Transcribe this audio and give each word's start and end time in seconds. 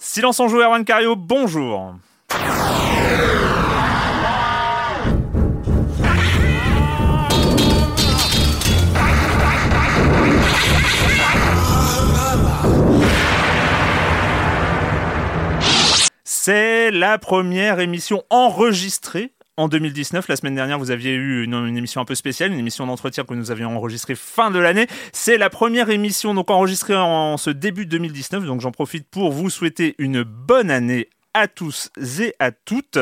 Silence 0.00 0.38
en 0.38 0.46
joue, 0.46 0.60
Erwan 0.60 0.84
Cario, 0.84 1.16
bonjour. 1.16 1.94
C'est 16.22 16.92
la 16.92 17.18
première 17.18 17.80
émission 17.80 18.22
enregistrée 18.30 19.32
en 19.58 19.68
2019. 19.68 20.28
La 20.28 20.36
semaine 20.36 20.54
dernière, 20.54 20.78
vous 20.78 20.90
aviez 20.90 21.12
eu 21.12 21.44
une, 21.44 21.76
émission 21.76 22.00
un 22.00 22.04
peu 22.04 22.14
spéciale, 22.14 22.52
une 22.52 22.58
émission 22.58 22.86
d'entretien 22.86 23.24
que 23.24 23.34
nous 23.34 23.50
avions 23.50 23.76
enregistrée 23.76 24.14
fin 24.14 24.50
de 24.50 24.58
l'année. 24.58 24.86
C'est 25.12 25.36
la 25.36 25.50
première 25.50 25.90
émission 25.90 26.32
donc 26.32 26.50
enregistrée 26.50 26.96
en 26.96 27.36
ce 27.36 27.50
début 27.50 27.84
2019. 27.84 28.46
Donc 28.46 28.60
j'en 28.60 28.70
profite 28.70 29.08
pour 29.10 29.32
vous 29.32 29.50
souhaiter 29.50 29.96
une 29.98 30.22
bonne 30.22 30.70
année 30.70 31.10
à 31.34 31.48
tous 31.48 31.90
et 32.20 32.34
à 32.38 32.52
toutes. 32.52 32.98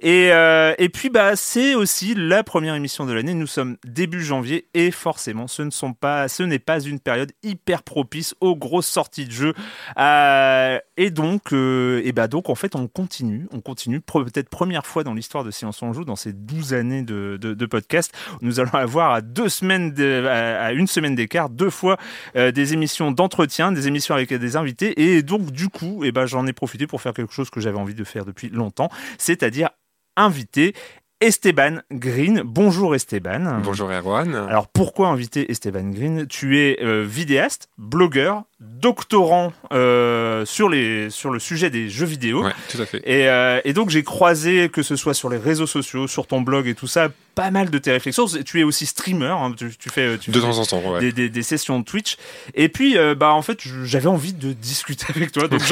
Et, 0.00 0.32
euh, 0.32 0.74
et 0.78 0.88
puis, 0.88 1.10
bah, 1.10 1.36
c'est 1.36 1.74
aussi 1.74 2.14
la 2.14 2.44
première 2.44 2.74
émission 2.74 3.06
de 3.06 3.12
l'année. 3.12 3.34
Nous 3.34 3.46
sommes 3.46 3.76
début 3.84 4.22
janvier 4.22 4.68
et 4.74 4.90
forcément, 4.90 5.48
ce 5.48 5.62
ne 5.62 5.92
pas, 5.92 6.26
n'est 6.40 6.58
pas 6.58 6.80
une 6.80 7.00
période 7.00 7.32
hyper 7.42 7.82
propice 7.82 8.34
aux 8.40 8.56
grosses 8.56 8.86
sorties 8.86 9.26
de 9.26 9.32
jeux. 9.32 9.54
Euh, 9.98 10.78
et 10.96 11.10
donc, 11.10 11.52
euh, 11.52 12.02
et 12.04 12.12
bah, 12.12 12.28
donc, 12.28 12.50
en 12.50 12.54
fait, 12.54 12.76
on 12.76 12.86
continue, 12.88 13.48
on 13.52 13.60
continue. 13.60 14.00
Peut-être 14.00 14.48
première 14.48 14.86
fois 14.86 15.04
dans 15.04 15.14
l'histoire 15.14 15.44
de 15.44 15.50
Science 15.50 15.82
on 15.82 15.92
Joue, 15.92 16.04
dans 16.04 16.16
ces 16.16 16.32
12 16.32 16.74
années 16.74 17.02
de, 17.02 17.38
de, 17.40 17.66
podcast, 17.66 18.12
nous 18.40 18.60
allons 18.60 18.74
avoir 18.74 19.12
à 19.12 19.20
deux 19.20 19.48
semaines, 19.48 19.92
de, 19.92 20.26
à 20.26 20.72
une 20.72 20.86
semaine 20.86 21.14
d'écart, 21.14 21.48
deux 21.48 21.70
fois 21.70 21.96
euh, 22.36 22.52
des 22.52 22.72
émissions 22.72 23.10
d'entretien, 23.10 23.72
des 23.72 23.88
émissions 23.88 24.14
avec 24.14 24.32
des 24.32 24.56
invités. 24.56 25.00
Et 25.02 25.22
donc, 25.22 25.50
du 25.50 25.68
coup, 25.68 26.04
et 26.04 26.12
bah, 26.12 26.26
j'en 26.26 26.46
ai 26.46 26.52
profité 26.52 26.86
pour 26.86 27.00
faire 27.00 27.12
quelque 27.12 27.32
chose 27.32 27.50
que 27.50 27.60
j'avais 27.60 27.71
envie 27.78 27.94
de 27.94 28.04
faire 28.04 28.24
depuis 28.24 28.48
longtemps, 28.48 28.90
c'est-à-dire 29.18 29.70
inviter 30.16 30.74
Esteban 31.22 31.78
Green. 31.92 32.42
Bonjour 32.44 32.96
Esteban. 32.96 33.60
Bonjour 33.62 33.90
Erwan. 33.92 34.34
Alors 34.34 34.66
pourquoi 34.66 35.08
inviter 35.08 35.52
Esteban 35.52 35.90
Green? 35.90 36.26
Tu 36.26 36.58
es 36.58 36.82
euh, 36.82 37.04
vidéaste, 37.06 37.68
blogueur, 37.78 38.42
doctorant 38.62 39.52
euh, 39.72 40.44
sur, 40.44 40.68
les, 40.68 41.10
sur 41.10 41.30
le 41.30 41.38
sujet 41.38 41.70
des 41.70 41.88
jeux 41.88 42.06
vidéo. 42.06 42.44
Ouais, 42.44 42.52
tout 42.70 42.80
à 42.80 42.86
fait. 42.86 43.02
Et, 43.04 43.28
euh, 43.28 43.60
et 43.64 43.72
donc 43.72 43.90
j'ai 43.90 44.02
croisé, 44.02 44.68
que 44.68 44.82
ce 44.82 44.96
soit 44.96 45.14
sur 45.14 45.28
les 45.28 45.38
réseaux 45.38 45.66
sociaux, 45.66 46.08
sur 46.08 46.26
ton 46.26 46.40
blog 46.40 46.66
et 46.66 46.74
tout 46.74 46.86
ça, 46.86 47.08
pas 47.34 47.50
mal 47.50 47.70
de 47.70 47.78
tes 47.78 47.92
réflexions. 47.92 48.26
Tu 48.44 48.60
es 48.60 48.62
aussi 48.62 48.86
streamer, 48.86 49.26
hein, 49.26 49.52
tu, 49.56 49.74
tu, 49.76 49.88
fais, 49.88 50.18
tu 50.18 50.30
de 50.30 50.38
fais 50.38 50.46
temps 50.46 50.58
en 50.58 50.64
temps, 50.64 50.92
ouais. 50.92 51.00
des, 51.00 51.12
des, 51.12 51.28
des, 51.28 51.42
sessions 51.42 51.78
de 51.80 51.84
Twitch. 51.84 52.16
Et 52.54 52.68
puis, 52.68 52.98
euh, 52.98 53.14
bah 53.14 53.32
en 53.32 53.42
fait, 53.42 53.58
j'avais 53.84 54.08
envie 54.08 54.32
de 54.32 54.52
discuter 54.52 55.06
avec 55.14 55.32
toi. 55.32 55.48
Donc 55.48 55.62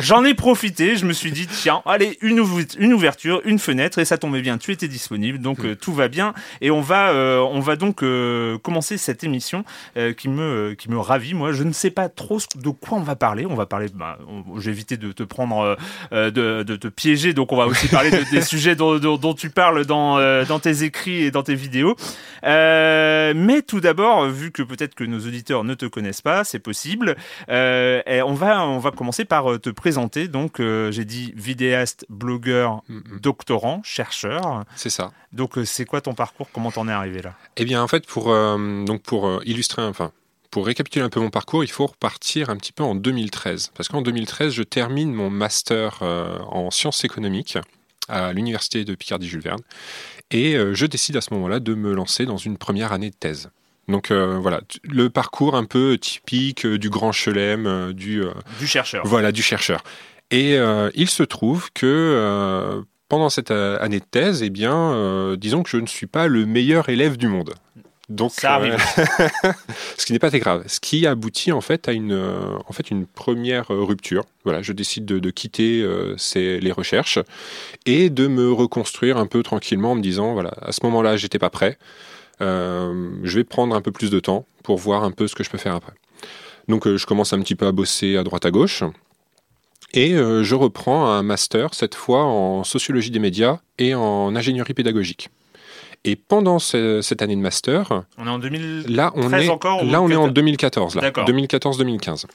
j'en 0.00 0.24
ai 0.24 0.34
profité. 0.34 0.96
Je 0.96 1.06
me 1.06 1.12
suis 1.12 1.32
dit, 1.32 1.46
tiens, 1.46 1.82
allez, 1.86 2.18
une, 2.20 2.44
une 2.78 2.92
ouverture, 2.92 3.40
une 3.44 3.58
fenêtre, 3.58 3.98
et 3.98 4.04
ça 4.04 4.18
tombait 4.18 4.42
bien. 4.42 4.58
Tu 4.58 4.72
étais 4.72 4.88
disponible, 4.88 5.38
donc 5.38 5.60
euh, 5.60 5.74
tout 5.74 5.92
va 5.92 6.08
bien. 6.08 6.34
Et 6.60 6.70
on 6.70 6.80
va, 6.80 7.10
euh, 7.10 7.38
on 7.38 7.60
va 7.60 7.76
donc 7.76 8.02
euh, 8.02 8.58
commencer 8.58 8.98
cette 8.98 9.24
émission 9.24 9.64
euh, 9.96 10.12
qui 10.12 10.28
me, 10.28 10.74
qui 10.76 10.90
me 10.90 10.98
ravit. 10.98 11.34
Moi, 11.34 11.52
je 11.52 11.62
ne 11.62 11.72
sais 11.72 11.90
pas 11.90 12.08
trop 12.08 12.27
de 12.56 12.70
quoi 12.70 12.98
on 12.98 13.02
va 13.02 13.16
parler. 13.16 13.46
On 13.46 13.54
va 13.54 13.66
parler. 13.66 13.86
Bah, 13.94 14.18
J'ai 14.58 14.70
évité 14.70 14.96
de 14.96 15.12
te 15.12 15.22
prendre, 15.22 15.76
euh, 16.12 16.30
de, 16.30 16.62
de, 16.62 16.76
te 16.76 16.88
piéger. 16.88 17.32
Donc, 17.32 17.52
on 17.52 17.56
va 17.56 17.66
aussi 17.66 17.88
parler 17.88 18.10
de, 18.10 18.30
des 18.30 18.42
sujets 18.52 18.76
dont, 18.76 18.98
dont, 18.98 19.16
dont, 19.16 19.34
tu 19.34 19.50
parles 19.50 19.86
dans, 19.86 20.18
euh, 20.18 20.44
dans 20.44 20.58
tes 20.58 20.82
écrits 20.82 21.24
et 21.24 21.30
dans 21.30 21.42
tes 21.42 21.54
vidéos. 21.54 21.96
Euh, 22.44 23.32
mais 23.34 23.62
tout 23.62 23.80
d'abord, 23.80 24.26
vu 24.26 24.50
que 24.52 24.62
peut-être 24.62 24.94
que 24.94 25.04
nos 25.04 25.18
auditeurs 25.20 25.64
ne 25.64 25.74
te 25.74 25.86
connaissent 25.86 26.22
pas, 26.22 26.44
c'est 26.44 26.58
possible. 26.58 27.16
Euh, 27.48 28.02
on 28.26 28.34
va 28.34 28.66
on 28.66 28.78
va 28.78 28.90
commencer 28.90 29.24
par 29.24 29.60
te 29.60 29.70
présenter. 29.70 30.28
Donc, 30.28 30.60
euh, 30.60 30.90
j'ai 30.90 31.04
dit 31.04 31.32
vidéaste, 31.36 32.06
blogueur, 32.08 32.82
mm 32.88 32.98
-hmm. 32.98 33.20
doctorant, 33.20 33.80
chercheur. 33.84 34.64
C'est 34.76 34.90
ça. 34.90 35.10
Donc, 35.32 35.52
c'est 35.64 35.84
quoi 35.84 36.00
ton 36.00 36.14
parcours? 36.14 36.48
Comment 36.52 36.70
t'en 36.70 36.88
es 36.88 36.92
arrivé 36.92 37.22
là? 37.22 37.32
Eh 37.56 37.64
bien, 37.64 37.82
en 37.82 37.88
fait, 37.88 38.06
pour 38.06 38.26
donc 38.88 39.02
pour 39.02 39.40
illustrer, 39.44 39.82
enfin 39.82 40.12
pour 40.50 40.66
récapituler 40.66 41.04
un 41.04 41.10
peu 41.10 41.20
mon 41.20 41.30
parcours, 41.30 41.64
il 41.64 41.70
faut 41.70 41.86
repartir 41.86 42.50
un 42.50 42.56
petit 42.56 42.72
peu 42.72 42.82
en 42.82 42.94
2013. 42.94 43.72
Parce 43.74 43.88
qu'en 43.88 44.02
2013, 44.02 44.52
je 44.52 44.62
termine 44.62 45.12
mon 45.12 45.30
master 45.30 45.98
euh, 46.02 46.38
en 46.48 46.70
sciences 46.70 47.04
économiques 47.04 47.58
à 48.08 48.32
l'université 48.32 48.84
de 48.84 48.94
Picardie-Jules 48.94 49.42
Verne. 49.42 49.60
Et 50.30 50.56
euh, 50.56 50.74
je 50.74 50.86
décide 50.86 51.16
à 51.16 51.20
ce 51.20 51.34
moment-là 51.34 51.60
de 51.60 51.74
me 51.74 51.92
lancer 51.92 52.24
dans 52.24 52.38
une 52.38 52.56
première 52.56 52.92
année 52.92 53.10
de 53.10 53.14
thèse. 53.14 53.50
Donc 53.88 54.10
euh, 54.10 54.38
voilà, 54.38 54.60
le 54.84 55.10
parcours 55.10 55.54
un 55.54 55.64
peu 55.64 55.98
typique 55.98 56.66
du 56.66 56.90
grand 56.90 57.12
chelem, 57.12 57.92
du... 57.92 58.22
du 58.58 58.66
chercheur. 58.66 59.06
Voilà, 59.06 59.32
du 59.32 59.42
chercheur. 59.42 59.82
Et 60.30 60.58
il 60.94 61.08
se 61.08 61.22
trouve 61.22 61.70
que 61.72 62.84
pendant 63.08 63.30
cette 63.30 63.50
année 63.50 64.00
de 64.00 64.04
thèse, 64.04 64.42
eh 64.42 64.50
bien, 64.50 65.34
disons 65.38 65.62
que 65.62 65.70
je 65.70 65.78
ne 65.78 65.86
suis 65.86 66.06
pas 66.06 66.26
le 66.26 66.44
meilleur 66.44 66.90
élève 66.90 67.16
du 67.16 67.28
monde. 67.28 67.54
Donc, 68.08 68.32
ça 68.32 68.54
arrive. 68.54 68.76
Euh, 68.98 69.28
ce 69.98 70.06
qui 70.06 70.12
n'est 70.12 70.18
pas 70.18 70.30
très 70.30 70.38
grave. 70.38 70.64
Ce 70.66 70.80
qui 70.80 71.06
aboutit 71.06 71.52
en 71.52 71.60
fait 71.60 71.88
à 71.88 71.92
une, 71.92 72.12
euh, 72.12 72.56
en 72.66 72.72
fait, 72.72 72.90
une 72.90 73.06
première 73.06 73.68
rupture. 73.68 74.24
Voilà, 74.44 74.62
je 74.62 74.72
décide 74.72 75.04
de, 75.04 75.18
de 75.18 75.30
quitter 75.30 75.82
euh, 75.82 76.16
ces, 76.16 76.58
les 76.58 76.72
recherches 76.72 77.18
et 77.84 78.08
de 78.08 78.26
me 78.26 78.50
reconstruire 78.50 79.18
un 79.18 79.26
peu 79.26 79.42
tranquillement 79.42 79.92
en 79.92 79.94
me 79.94 80.00
disant 80.00 80.32
voilà, 80.32 80.52
à 80.62 80.72
ce 80.72 80.80
moment-là, 80.84 81.16
j'étais 81.18 81.38
pas 81.38 81.50
prêt. 81.50 81.78
Euh, 82.40 83.10
je 83.24 83.38
vais 83.38 83.44
prendre 83.44 83.76
un 83.76 83.82
peu 83.82 83.92
plus 83.92 84.10
de 84.10 84.20
temps 84.20 84.46
pour 84.62 84.78
voir 84.78 85.04
un 85.04 85.10
peu 85.10 85.28
ce 85.28 85.34
que 85.34 85.44
je 85.44 85.50
peux 85.50 85.58
faire 85.58 85.74
après. 85.74 85.92
Donc, 86.66 86.88
je 86.88 87.06
commence 87.06 87.32
un 87.32 87.40
petit 87.40 87.56
peu 87.56 87.66
à 87.66 87.72
bosser 87.72 88.16
à 88.16 88.22
droite 88.22 88.46
à 88.46 88.50
gauche. 88.50 88.84
Et 89.94 90.10
je 90.10 90.54
reprends 90.54 91.06
un 91.06 91.22
master, 91.22 91.72
cette 91.72 91.94
fois 91.94 92.24
en 92.24 92.62
sociologie 92.62 93.10
des 93.10 93.20
médias 93.20 93.60
et 93.78 93.94
en 93.94 94.36
ingénierie 94.36 94.74
pédagogique. 94.74 95.30
Et 96.04 96.16
pendant 96.16 96.58
ce, 96.58 97.02
cette 97.02 97.22
année 97.22 97.36
de 97.36 97.40
master, 97.40 98.04
on 98.16 98.26
est 98.26 98.30
en 98.30 98.38
2013 98.38 98.94
là, 98.94 99.12
on 99.14 99.32
est, 99.32 99.48
encore 99.48 99.84
là, 99.84 100.00
on 100.00 100.08
est 100.10 100.16
en 100.16 100.28
2014, 100.28 100.94
là, 100.96 101.10
2014-2015. 101.10 102.26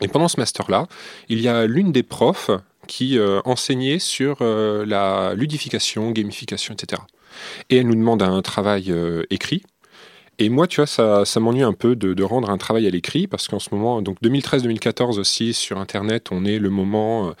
Et 0.00 0.08
pendant 0.08 0.28
ce 0.28 0.38
master-là, 0.40 0.86
il 1.28 1.40
y 1.40 1.48
a 1.48 1.66
l'une 1.66 1.92
des 1.92 2.02
profs 2.02 2.50
qui 2.86 3.18
euh, 3.18 3.40
enseignait 3.44 3.98
sur 3.98 4.38
euh, 4.40 4.84
la 4.86 5.34
ludification, 5.34 6.10
gamification, 6.10 6.74
etc. 6.74 7.00
Et 7.70 7.78
elle 7.78 7.86
nous 7.86 7.94
demande 7.94 8.22
un 8.22 8.42
travail 8.42 8.90
euh, 8.90 9.24
écrit. 9.30 9.62
Et 10.40 10.48
moi, 10.48 10.66
tu 10.66 10.76
vois, 10.80 10.86
ça, 10.86 11.24
ça 11.24 11.38
m'ennuie 11.38 11.62
un 11.62 11.72
peu 11.72 11.94
de, 11.94 12.12
de 12.12 12.22
rendre 12.24 12.50
un 12.50 12.58
travail 12.58 12.86
à 12.86 12.90
l'écrit 12.90 13.26
parce 13.28 13.46
qu'en 13.46 13.60
ce 13.60 13.68
moment, 13.72 14.02
donc 14.02 14.20
2013-2014 14.22 15.18
aussi, 15.20 15.54
sur 15.54 15.78
Internet, 15.78 16.28
on 16.32 16.44
est 16.44 16.58
le 16.58 16.70
moment 16.70 17.28
euh, 17.28 17.32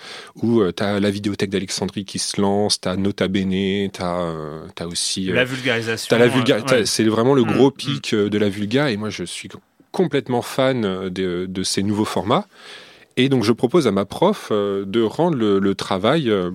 où 0.42 0.62
tu 0.70 0.82
as 0.82 1.00
la 1.00 1.10
vidéothèque 1.10 1.50
d'Alexandrie 1.50 2.04
qui 2.04 2.18
se 2.20 2.40
lance, 2.40 2.80
tu 2.80 2.88
as 2.88 2.96
Nota 2.96 3.26
Bene, 3.26 3.90
tu 3.90 4.00
as, 4.00 4.86
aussi. 4.86 5.30
euh, 5.30 5.34
La 5.34 5.44
vulgarisation. 5.44 6.06
T'as 6.08 6.18
la 6.18 6.28
vulga- 6.28 6.58
euh, 6.58 6.62
t'as- 6.64 6.76
ouais. 6.78 6.86
C'est 6.86 7.04
vraiment 7.04 7.34
le 7.34 7.42
Mm, 7.42 7.52
gros 7.52 7.68
mm. 7.70 7.72
pic 7.72 8.14
euh, 8.14 8.28
de 8.30 8.38
la 8.38 8.48
vulga 8.48 8.90
et 8.90 8.96
moi 8.96 9.10
je 9.10 9.24
suis 9.24 9.48
complètement 9.90 10.42
fan 10.42 10.84
euh, 10.84 11.10
de, 11.10 11.46
de 11.48 11.62
ces 11.64 11.82
nouveaux 11.82 12.04
formats. 12.04 12.46
Et 13.16 13.28
donc 13.28 13.42
je 13.44 13.52
propose 13.52 13.86
à 13.88 13.90
ma 13.92 14.04
prof 14.04 14.48
euh, 14.52 14.84
de 14.86 15.02
rendre 15.02 15.36
le, 15.36 15.58
le 15.58 15.74
travail 15.74 16.30
euh, 16.30 16.50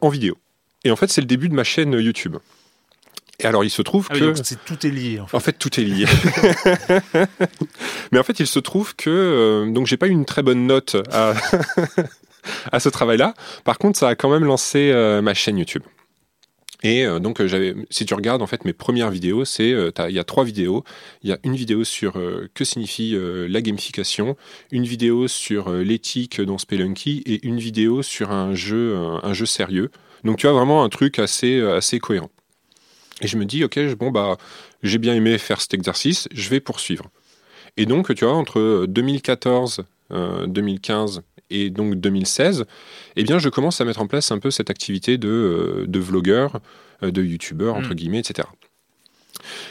en 0.00 0.08
vidéo. 0.08 0.36
Et 0.84 0.90
en 0.90 0.96
fait 0.96 1.10
c'est 1.10 1.20
le 1.20 1.26
début 1.26 1.48
de 1.50 1.54
ma 1.54 1.64
chaîne 1.64 1.92
YouTube. 1.92 2.36
Et 3.42 3.46
alors 3.46 3.64
il 3.64 3.70
se 3.70 3.82
trouve 3.82 4.06
Ah 4.10 4.14
oui, 4.14 4.20
que... 4.20 4.24
donc 4.26 4.36
c'est- 4.44 4.64
tout 4.64 4.86
est 4.86 4.90
lié. 4.90 5.20
En 5.20 5.26
fait. 5.26 5.36
En 5.36 5.40
fait, 5.40 5.52
tout 5.54 5.80
est 5.80 5.84
lié. 5.84 6.06
Mais 8.12 8.18
en 8.18 8.22
fait, 8.22 8.40
il 8.40 8.46
se 8.46 8.58
trouve 8.58 8.94
que 8.96 9.10
euh, 9.10 9.72
donc 9.72 9.86
j'ai 9.86 9.96
pas 9.96 10.06
eu 10.06 10.10
une 10.10 10.24
très 10.24 10.42
bonne 10.42 10.66
note 10.66 10.96
à, 11.10 11.34
à 12.72 12.80
ce 12.80 12.88
travail-là. 12.88 13.34
Par 13.64 13.78
contre, 13.78 13.98
ça 13.98 14.08
a 14.08 14.14
quand 14.14 14.30
même 14.30 14.44
lancé 14.44 14.90
euh, 14.92 15.22
ma 15.22 15.34
chaîne 15.34 15.58
YouTube. 15.58 15.82
Et 16.84 17.06
euh, 17.06 17.20
donc, 17.20 17.44
j'avais, 17.46 17.76
si 17.90 18.04
tu 18.06 18.14
regardes 18.14 18.42
en 18.42 18.48
fait 18.48 18.64
mes 18.64 18.72
premières 18.72 19.10
vidéos, 19.10 19.44
c'est 19.44 19.70
euh, 19.72 19.92
il 20.08 20.14
y 20.14 20.18
a 20.18 20.24
trois 20.24 20.42
vidéos. 20.44 20.82
Il 21.22 21.30
y 21.30 21.32
a 21.32 21.38
une 21.44 21.54
vidéo 21.54 21.84
sur 21.84 22.16
euh, 22.18 22.48
que 22.54 22.64
signifie 22.64 23.16
la 23.16 23.60
gamification, 23.60 24.36
une 24.72 24.84
vidéo 24.84 25.28
sur 25.28 25.70
l'éthique 25.70 26.40
dans 26.40 26.58
Spelunky 26.58 27.22
et 27.26 27.46
une 27.46 27.58
vidéo 27.58 28.02
sur 28.02 28.32
un 28.32 28.54
jeu, 28.54 28.96
un, 28.96 29.20
un 29.22 29.32
jeu 29.32 29.46
sérieux. 29.46 29.90
Donc, 30.24 30.38
tu 30.38 30.48
as 30.48 30.52
vraiment 30.52 30.82
un 30.84 30.88
truc 30.88 31.18
assez 31.18 31.60
assez 31.60 31.98
cohérent. 32.00 32.30
Et 33.22 33.26
je 33.26 33.36
me 33.38 33.44
dis, 33.46 33.64
ok, 33.64 33.78
bon 33.96 34.10
bah, 34.10 34.36
j'ai 34.82 34.98
bien 34.98 35.14
aimé 35.14 35.38
faire 35.38 35.60
cet 35.60 35.72
exercice, 35.72 36.28
je 36.32 36.50
vais 36.50 36.60
poursuivre. 36.60 37.06
Et 37.78 37.86
donc, 37.86 38.14
tu 38.14 38.24
vois, 38.26 38.34
entre 38.34 38.84
2014, 38.86 39.84
euh, 40.12 40.46
2015 40.46 41.22
et 41.48 41.70
donc 41.70 41.94
2016, 41.94 42.64
eh 43.16 43.22
bien, 43.22 43.38
je 43.38 43.48
commence 43.48 43.80
à 43.80 43.84
mettre 43.86 44.00
en 44.02 44.06
place 44.06 44.30
un 44.30 44.38
peu 44.38 44.50
cette 44.50 44.68
activité 44.68 45.16
de, 45.16 45.28
euh, 45.28 45.84
de 45.86 45.98
vlogueur, 45.98 46.60
euh, 47.02 47.10
de 47.10 47.22
youtubeur, 47.22 47.74
entre 47.76 47.90
Mm. 47.90 47.94
guillemets, 47.94 48.18
etc. 48.18 48.48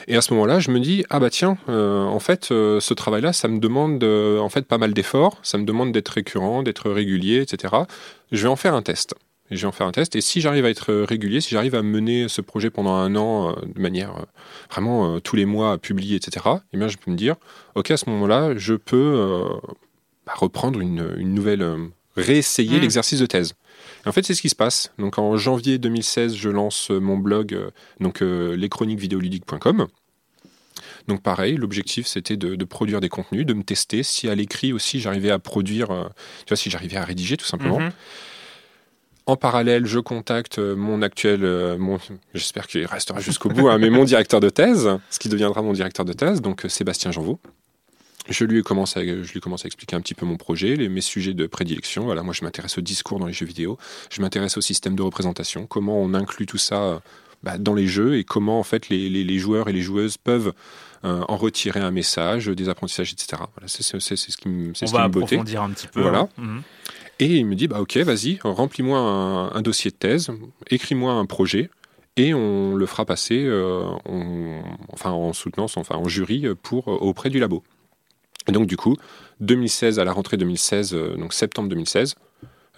Et 0.08 0.16
à 0.16 0.22
ce 0.22 0.34
moment-là, 0.34 0.60
je 0.60 0.72
me 0.72 0.80
dis, 0.80 1.06
ah 1.10 1.20
bah 1.20 1.30
tiens, 1.30 1.58
euh, 1.70 2.04
en 2.04 2.20
fait, 2.20 2.50
euh, 2.52 2.80
ce 2.80 2.94
travail-là, 2.94 3.32
ça 3.34 3.48
me 3.48 3.60
demande 3.60 4.04
euh, 4.04 4.40
en 4.40 4.50
fait 4.50 4.66
pas 4.66 4.78
mal 4.78 4.94
d'efforts, 4.94 5.38
ça 5.44 5.58
me 5.58 5.64
demande 5.66 5.92
d'être 5.92 6.10
récurrent, 6.10 6.64
d'être 6.64 6.90
régulier, 6.90 7.42
etc. 7.42 7.74
Je 8.32 8.42
vais 8.44 8.50
en 8.50 8.56
faire 8.56 8.74
un 8.74 8.82
test. 8.82 9.14
Et 9.52 9.58
je 9.58 9.62
vais 9.62 9.68
en 9.68 9.72
faire 9.74 9.86
un 9.88 9.92
test. 9.92 10.16
Et 10.16 10.22
si 10.22 10.40
j'arrive 10.42 10.64
à 10.66 10.70
être 10.70 10.94
régulier, 10.94 11.42
si 11.42 11.50
j'arrive 11.50 11.76
à 11.76 11.84
mener 11.84 12.28
ce 12.30 12.40
projet 12.42 12.70
pendant 12.70 12.94
un 12.96 13.16
an 13.16 13.50
euh, 13.52 13.54
de 13.76 13.82
manière 13.82 14.16
euh, 14.16 14.24
vraiment 14.70 15.16
euh, 15.16 15.20
tous 15.20 15.36
les 15.36 15.46
mois 15.46 15.74
à 15.74 15.78
publier, 15.78 16.16
etc., 16.16 16.46
eh 16.74 16.78
bien, 16.78 16.88
je 16.88 16.98
peux 16.98 17.12
me 17.12 17.18
dire, 17.18 17.36
ok, 17.76 17.92
à 17.92 17.98
ce 17.98 18.10
moment-là, 18.10 18.54
je 18.56 18.74
peux 18.76 18.96
euh, 18.96 19.44
bah, 20.26 20.34
reprendre 20.38 20.80
une, 20.80 21.16
une 21.18 21.34
nouvelle, 21.34 21.62
euh, 21.62 21.78
réessayer 22.16 22.78
Mm. 22.78 22.82
l'exercice 22.82 23.20
de 23.20 23.26
thèse. 23.26 23.54
Et 24.06 24.08
en 24.08 24.12
fait, 24.14 24.26
c'est 24.26 24.36
ce 24.36 24.42
qui 24.42 24.50
se 24.50 24.56
passe. 24.56 24.94
Donc, 24.98 25.18
en 25.20 25.36
janvier 25.38 25.78
2016, 25.78 26.34
je 26.36 26.50
lance 26.50 26.90
euh, 26.90 27.00
mon 27.00 27.18
blog, 27.18 27.54
euh, 27.54 27.70
donc 28.00 28.22
euh, 28.22 28.56
leschroniquesvidéoludiques.com. 28.56 29.88
Donc, 31.08 31.22
pareil, 31.24 31.56
l'objectif, 31.58 32.06
c'était 32.08 32.38
de, 32.38 32.56
de 32.56 32.66
produire 32.66 33.02
des 33.02 33.10
contenus, 33.10 33.46
de 33.46 33.54
me 33.54 33.64
tester. 33.64 34.04
Si 34.04 34.30
à 34.30 34.36
l'écrit 34.36 34.72
aussi, 34.72 35.00
j'arrivais 35.00 35.32
à 35.32 35.40
produire, 35.40 35.92
euh, 35.92 36.04
tu 36.46 36.50
vois, 36.50 36.58
si 36.58 36.70
j'arrivais 36.70 36.98
à 36.98 37.04
rédiger, 37.04 37.38
tout 37.38 37.46
simplement. 37.46 37.80
Mhm. 37.80 37.92
En 39.32 39.38
parallèle, 39.38 39.86
je 39.86 40.00
contacte 40.00 40.60
euh, 40.60 40.76
mon 40.76 41.02
actuel, 41.02 41.46
euh, 41.46 41.78
mon, 41.78 42.00
j'espère 42.34 42.68
qu'il 42.68 42.86
restera 42.86 43.22
jusqu'au 43.22 43.48
bout, 43.48 43.70
hein, 43.70 43.78
mais 43.78 43.90
mon 43.90 44.04
directeur 44.04 44.42
de 44.42 44.50
thèse, 44.50 44.90
ce 45.10 45.20
qui 45.20 45.30
deviendra 45.30 45.62
mon 45.62 45.72
directeur 45.72 46.04
de 46.06 46.12
thèse, 46.12 46.42
donc 46.42 46.66
euh, 46.66 46.68
Sébastien 46.70 47.12
Janvaux. 47.14 47.40
Je 48.30 48.44
lui 48.44 48.62
commence 48.62 48.98
à, 48.98 49.06
je 49.06 49.32
lui 49.32 49.40
commence 49.40 49.64
à 49.64 49.68
expliquer 49.68 49.96
un 49.96 50.02
petit 50.02 50.16
peu 50.16 50.26
mon 50.26 50.36
projet, 50.36 50.76
les, 50.76 50.90
mes 50.90 51.00
sujets 51.00 51.34
de 51.34 51.48
prédilection. 51.48 52.04
Voilà, 52.04 52.24
moi, 52.24 52.34
je 52.34 52.44
m'intéresse 52.44 52.78
au 52.78 52.82
discours 52.82 53.20
dans 53.20 53.26
les 53.26 53.32
jeux 53.34 53.46
vidéo. 53.46 53.78
Je 54.12 54.22
m'intéresse 54.22 54.58
au 54.58 54.62
système 54.62 54.96
de 54.98 55.02
représentation, 55.02 55.66
comment 55.66 55.98
on 56.02 56.14
inclut 56.14 56.46
tout 56.46 56.58
ça 56.58 57.02
bah, 57.42 57.58
dans 57.58 57.74
les 57.74 57.88
jeux 57.88 58.18
et 58.18 58.26
comment 58.26 58.60
en 58.60 58.64
fait 58.64 58.90
les, 58.90 59.08
les- 59.10 59.24
les 59.24 59.40
joueurs 59.40 59.70
et 59.70 59.74
les 59.74 59.82
joueuses 59.82 60.18
peuvent 60.18 60.52
euh, 61.06 61.22
en 61.30 61.38
retirer 61.38 61.80
un 61.80 61.90
message, 61.90 62.48
des 62.48 62.68
apprentissages, 62.70 63.14
etc. 63.14 63.42
Voilà, 63.56 63.68
c'est 63.68 63.82
ce 63.82 64.38
qui 64.38 64.50
me, 64.50 64.72
On 64.72 64.74
ce 64.76 64.92
va 64.94 65.04
approfondir 65.04 65.64
un 65.64 65.70
petit 65.72 65.88
peu. 65.88 66.02
Voilà. 66.02 66.28
hein. 66.38 66.62
Et 67.22 67.38
il 67.38 67.46
me 67.46 67.54
dit, 67.56 67.68
bah 67.68 67.80
ok, 67.82 67.98
vas-y, 67.98 68.40
remplis-moi 68.44 68.98
un, 69.00 69.52
un 69.54 69.62
dossier 69.62 69.92
de 69.92 69.96
thèse, 69.96 70.32
écris-moi 70.70 71.14
un 71.14 71.26
projet, 71.26 71.70
et 72.18 72.34
on 72.34 72.76
le 72.76 72.86
fera 72.88 73.06
passer, 73.06 73.44
euh, 73.46 73.84
en- 74.10 74.62
enfin 74.92 75.12
en 75.12 75.32
soutenance, 75.32 75.78
enfin 75.78 75.96
en 75.96 76.08
jury 76.10 76.46
pour 76.64 76.88
auprès 76.88 77.30
du 77.30 77.40
labo. 77.40 77.64
Et 78.48 78.52
donc 78.52 78.66
du 78.68 78.76
coup, 78.76 78.98
2016 79.40 80.00
à 80.00 80.04
la 80.04 80.12
rentrée 80.14 80.36
2016, 80.38 80.94
euh, 80.96 81.16
donc 81.16 81.34
septembre 81.34 81.70
2016, 81.70 82.16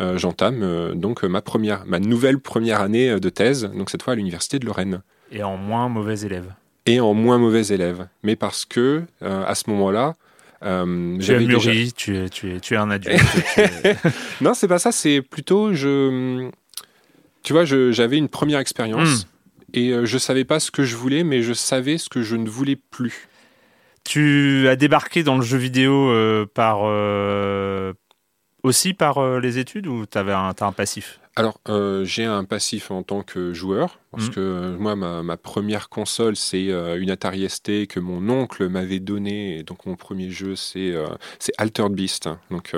euh, 0.02 0.18
j'entame 0.18 0.62
euh, 0.62 0.94
donc 0.94 1.24
ma 1.24 1.42
première, 1.42 1.86
ma 1.86 2.00
nouvelle 2.00 2.40
première 2.40 2.82
année 2.82 3.12
euh, 3.12 3.20
de 3.20 3.30
thèse, 3.30 3.72
donc 3.74 3.90
cette 3.90 4.04
fois 4.04 4.14
à 4.14 4.16
l'université 4.18 4.60
de 4.60 4.66
Lorraine 4.66 5.02
Et 5.32 5.42
en 5.42 5.56
moins 5.56 5.88
mauvais 5.88 6.20
élève. 6.20 6.54
et 6.86 7.00
en 7.00 7.14
moins 7.14 7.38
mauvais 7.38 7.66
élève. 7.68 8.08
Mais 8.24 8.36
parce 8.36 8.66
que 8.66 9.04
euh, 9.22 9.46
à 9.48 9.56
ce 9.56 9.70
moment-là, 9.70 10.16
euh, 10.64 11.16
Tu 11.18 11.22
as 11.24 11.26
j'avais 11.26 11.46
déjà- 11.46 11.72
mûri, 11.72 11.94
tu, 11.94 12.18
es, 12.18 12.30
tu, 12.30 12.54
es, 12.56 12.60
tu 12.60 12.74
es 12.74 12.78
un 12.78 12.90
adulte. 12.90 13.20
es- 13.58 13.96
Non, 14.42 14.54
c'est 14.54 14.68
pas 14.68 14.80
ça, 14.80 14.92
c'est 14.92 15.22
plutôt 15.22 15.74
je 15.74 16.50
tu 17.44 17.52
vois, 17.54 17.66
j'avais 17.66 18.18
une 18.18 18.30
première 18.30 18.60
expérience 18.60 19.28
et 19.74 19.90
euh, 19.92 20.06
je 20.06 20.18
savais 20.18 20.46
pas 20.46 20.60
ce 20.60 20.72
que 20.72 20.84
je 20.84 20.96
voulais 20.96 21.24
mais 21.24 21.42
je 21.42 21.54
savais 21.54 21.98
ce 21.98 22.08
que 22.10 22.22
je 22.22 22.36
ne 22.36 22.48
voulais 22.50 22.78
plus. 22.78 23.28
Tu 24.06 24.68
as 24.68 24.76
débarqué 24.76 25.24
dans 25.24 25.36
le 25.38 25.44
jeu 25.44 25.58
vidéo 25.58 26.10
euh, 26.10 26.46
par 26.46 26.80
euh, 26.84 27.94
aussi 28.64 28.94
par 28.94 29.40
les 29.40 29.58
études 29.60 29.88
ou 29.88 30.06
tu 30.06 30.18
as 30.18 30.38
un 30.62 30.72
passif? 30.72 31.20
Alors, 31.36 31.60
euh, 31.68 32.06
j'ai 32.06 32.26
un 32.26 32.44
passif 32.44 32.92
en 32.92 33.02
tant 33.02 33.24
que 33.24 33.54
joueur, 33.54 33.98
parce 34.12 34.26
Mhm. 34.28 34.30
que 34.36 34.40
euh, 34.40 34.78
moi, 34.78 34.96
ma, 34.96 35.24
ma 35.24 35.36
première 35.36 35.90
console, 35.90 36.36
c'est 36.36 36.68
euh, 36.70 37.02
une 37.02 37.10
Atari 37.10 37.50
ST 37.50 37.88
que 37.88 38.00
mon 38.00 38.30
oncle 38.30 38.70
m'avait 38.70 39.00
donnée. 39.00 39.58
Et 39.58 39.64
donc, 39.64 39.88
mon 39.88 39.96
premier 39.96 40.30
jeu, 40.30 40.56
c'est 40.56 40.92
euh, 40.94 41.08
Altered 41.58 41.92
Beast. 41.94 42.28
hein. 42.28 42.38
Donc, 42.52 42.74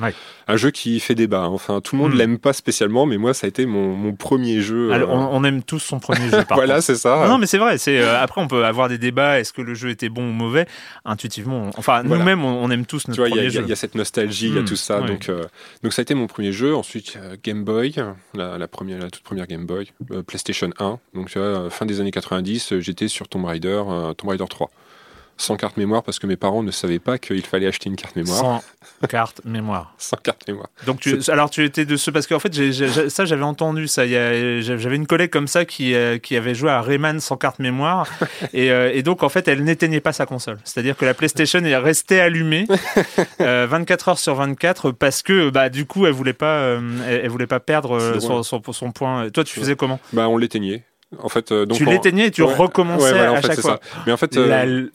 Ouais. 0.00 0.12
un 0.48 0.56
jeu 0.56 0.72
qui 0.72 0.98
fait 0.98 1.14
débat. 1.14 1.42
hein. 1.42 1.46
Enfin, 1.52 1.80
tout 1.80 1.94
le 1.94 2.02
monde 2.02 2.10
Mhm. 2.10 2.18
l'aime 2.18 2.38
pas 2.38 2.52
spécialement, 2.52 3.06
mais 3.06 3.18
moi, 3.18 3.34
ça 3.34 3.46
a 3.46 3.48
été 3.48 3.66
mon, 3.66 3.94
mon 3.94 4.14
premier 4.16 4.60
jeu. 4.62 4.90
Alors, 4.92 5.10
on, 5.10 5.36
on 5.36 5.44
aime 5.44 5.62
tous 5.62 5.78
son 5.78 6.00
premier 6.00 6.28
jeu. 6.28 6.44
Par 6.44 6.58
voilà, 6.58 6.80
c'est 6.80 6.96
ça. 6.96 7.28
Non, 7.28 7.38
mais 7.38 7.46
c'est 7.46 7.58
vrai. 7.58 7.78
C'est 7.78 8.02
après 8.02 8.40
on 8.40 8.48
peut 8.48 8.64
avoir 8.64 8.88
des 8.88 8.98
débats. 8.98 9.38
Est-ce 9.38 9.52
que 9.52 9.62
le 9.62 9.74
jeu 9.74 9.90
était 9.90 10.08
bon 10.08 10.28
ou 10.28 10.32
mauvais? 10.32 10.66
Intuitivement, 11.04 11.66
on- 11.66 11.78
enfin 11.78 12.02
Voilà. 12.02 12.18
nous-mêmes, 12.18 12.44
on, 12.44 12.64
on 12.64 12.70
aime 12.72 12.84
tous 12.84 13.04
Tu 13.04 13.10
notre 13.10 13.20
vois, 13.20 13.28
il 13.28 13.36
y, 13.36 13.38
a- 13.38 13.42
premier 13.42 13.48
il 13.48 13.54
y 13.54 13.58
a- 13.58 13.60
jeu. 13.60 13.66
il 13.66 13.68
y 13.70 13.72
a 13.72 13.76
cette 13.76 13.94
nostalgie, 13.94 14.48
il 14.48 14.54
y 14.56 14.58
a 14.58 14.62
Mm, 14.62 14.64
tout 14.64 14.74
ça. 14.74 15.00
ouais. 15.00 15.06
Donc, 15.06 15.30
donc, 15.84 15.92
ça 15.92 16.00
a 16.00 16.02
été 16.02 16.14
mon 16.14 16.26
premier 16.26 16.50
jeu. 16.50 16.74
Ensuite, 16.74 17.16
Game 17.44 17.62
Boy, 17.62 17.91
la, 17.96 18.58
la 18.58 18.58
la 18.58 19.10
toute 19.10 19.22
première 19.22 19.46
Game 19.46 19.66
Boy, 19.66 19.92
euh, 20.10 20.22
PlayStation 20.22 20.70
1. 20.78 20.98
Donc, 21.14 21.30
tu 21.30 21.38
vois, 21.38 21.48
euh, 21.48 21.70
fin 21.70 21.86
des 21.86 22.00
années 22.00 22.10
90, 22.10 22.72
euh, 22.72 22.80
j'étais 22.80 23.08
sur 23.08 23.28
Tomb 23.28 23.44
Raider, 23.44 23.82
Tomb 24.16 24.30
Raider 24.30 24.44
3. 24.48 24.70
Sans 25.42 25.56
carte 25.56 25.76
mémoire 25.76 26.04
parce 26.04 26.20
que 26.20 26.28
mes 26.28 26.36
parents 26.36 26.62
ne 26.62 26.70
savaient 26.70 27.00
pas 27.00 27.18
qu'il 27.18 27.44
fallait 27.44 27.66
acheter 27.66 27.90
une 27.90 27.96
carte 27.96 28.14
mémoire. 28.14 28.38
Sans 28.38 28.62
carte 29.08 29.40
mémoire. 29.44 29.92
Sans 29.98 30.16
carte 30.16 30.46
mémoire. 30.46 30.68
Donc 30.86 31.00
tu, 31.00 31.18
alors 31.28 31.50
tu 31.50 31.64
étais 31.64 31.84
de 31.84 31.96
ceux 31.96 32.12
parce 32.12 32.28
qu'en 32.28 32.38
fait 32.38 32.52
ça 33.08 33.24
j'avais 33.24 33.42
entendu 33.42 33.88
ça. 33.88 34.06
J'avais 34.06 34.94
une 34.94 35.08
collègue 35.08 35.30
comme 35.30 35.48
ça 35.48 35.64
qui 35.64 35.94
euh, 35.96 36.18
qui 36.18 36.36
avait 36.36 36.54
joué 36.54 36.70
à 36.70 36.80
Rayman 36.80 37.18
sans 37.18 37.36
carte 37.36 37.58
mémoire 37.58 38.06
et, 38.52 38.70
euh, 38.70 38.92
et 38.94 39.02
donc 39.02 39.24
en 39.24 39.28
fait 39.28 39.48
elle 39.48 39.64
n'éteignait 39.64 40.00
pas 40.00 40.12
sa 40.12 40.26
console. 40.26 40.58
C'est-à-dire 40.62 40.96
que 40.96 41.04
la 41.04 41.14
PlayStation 41.14 41.58
est 41.64 41.76
restée 41.76 42.20
allumée 42.20 42.68
euh, 43.40 43.66
24 43.68 44.08
heures 44.10 44.18
sur 44.20 44.36
24 44.36 44.92
parce 44.92 45.22
que 45.22 45.50
bah 45.50 45.70
du 45.70 45.86
coup 45.86 46.06
elle 46.06 46.12
voulait 46.12 46.32
pas 46.34 46.58
euh, 46.58 46.80
elle, 47.08 47.22
elle 47.24 47.30
voulait 47.30 47.48
pas 47.48 47.58
perdre 47.58 47.96
euh, 47.98 48.20
son, 48.20 48.28
drôle. 48.28 48.44
son, 48.44 48.62
son 48.72 48.92
point. 48.92 49.28
Toi 49.30 49.42
tu 49.42 49.58
faisais 49.58 49.74
comment? 49.74 49.98
Bah, 50.12 50.28
on 50.28 50.36
l'éteignait. 50.36 50.84
En 51.22 51.28
fait, 51.28 51.52
euh, 51.52 51.66
donc 51.66 51.76
Tu 51.76 51.84
l'éteignais 51.84 52.28
et 52.28 52.30
tu 52.30 52.42
Ouais, 52.42 52.54
recommençais 52.54 53.04
ouais, 53.04 53.12
voilà, 53.12 53.32
en 53.32 53.36
à 53.36 53.42
fait, 53.42 53.48
chaque 53.48 53.60
fois. 53.60 53.80
ça. 53.82 54.00
Mais 54.06 54.12
en 54.12 54.16
fait, 54.16 54.34
euh, 54.38 54.86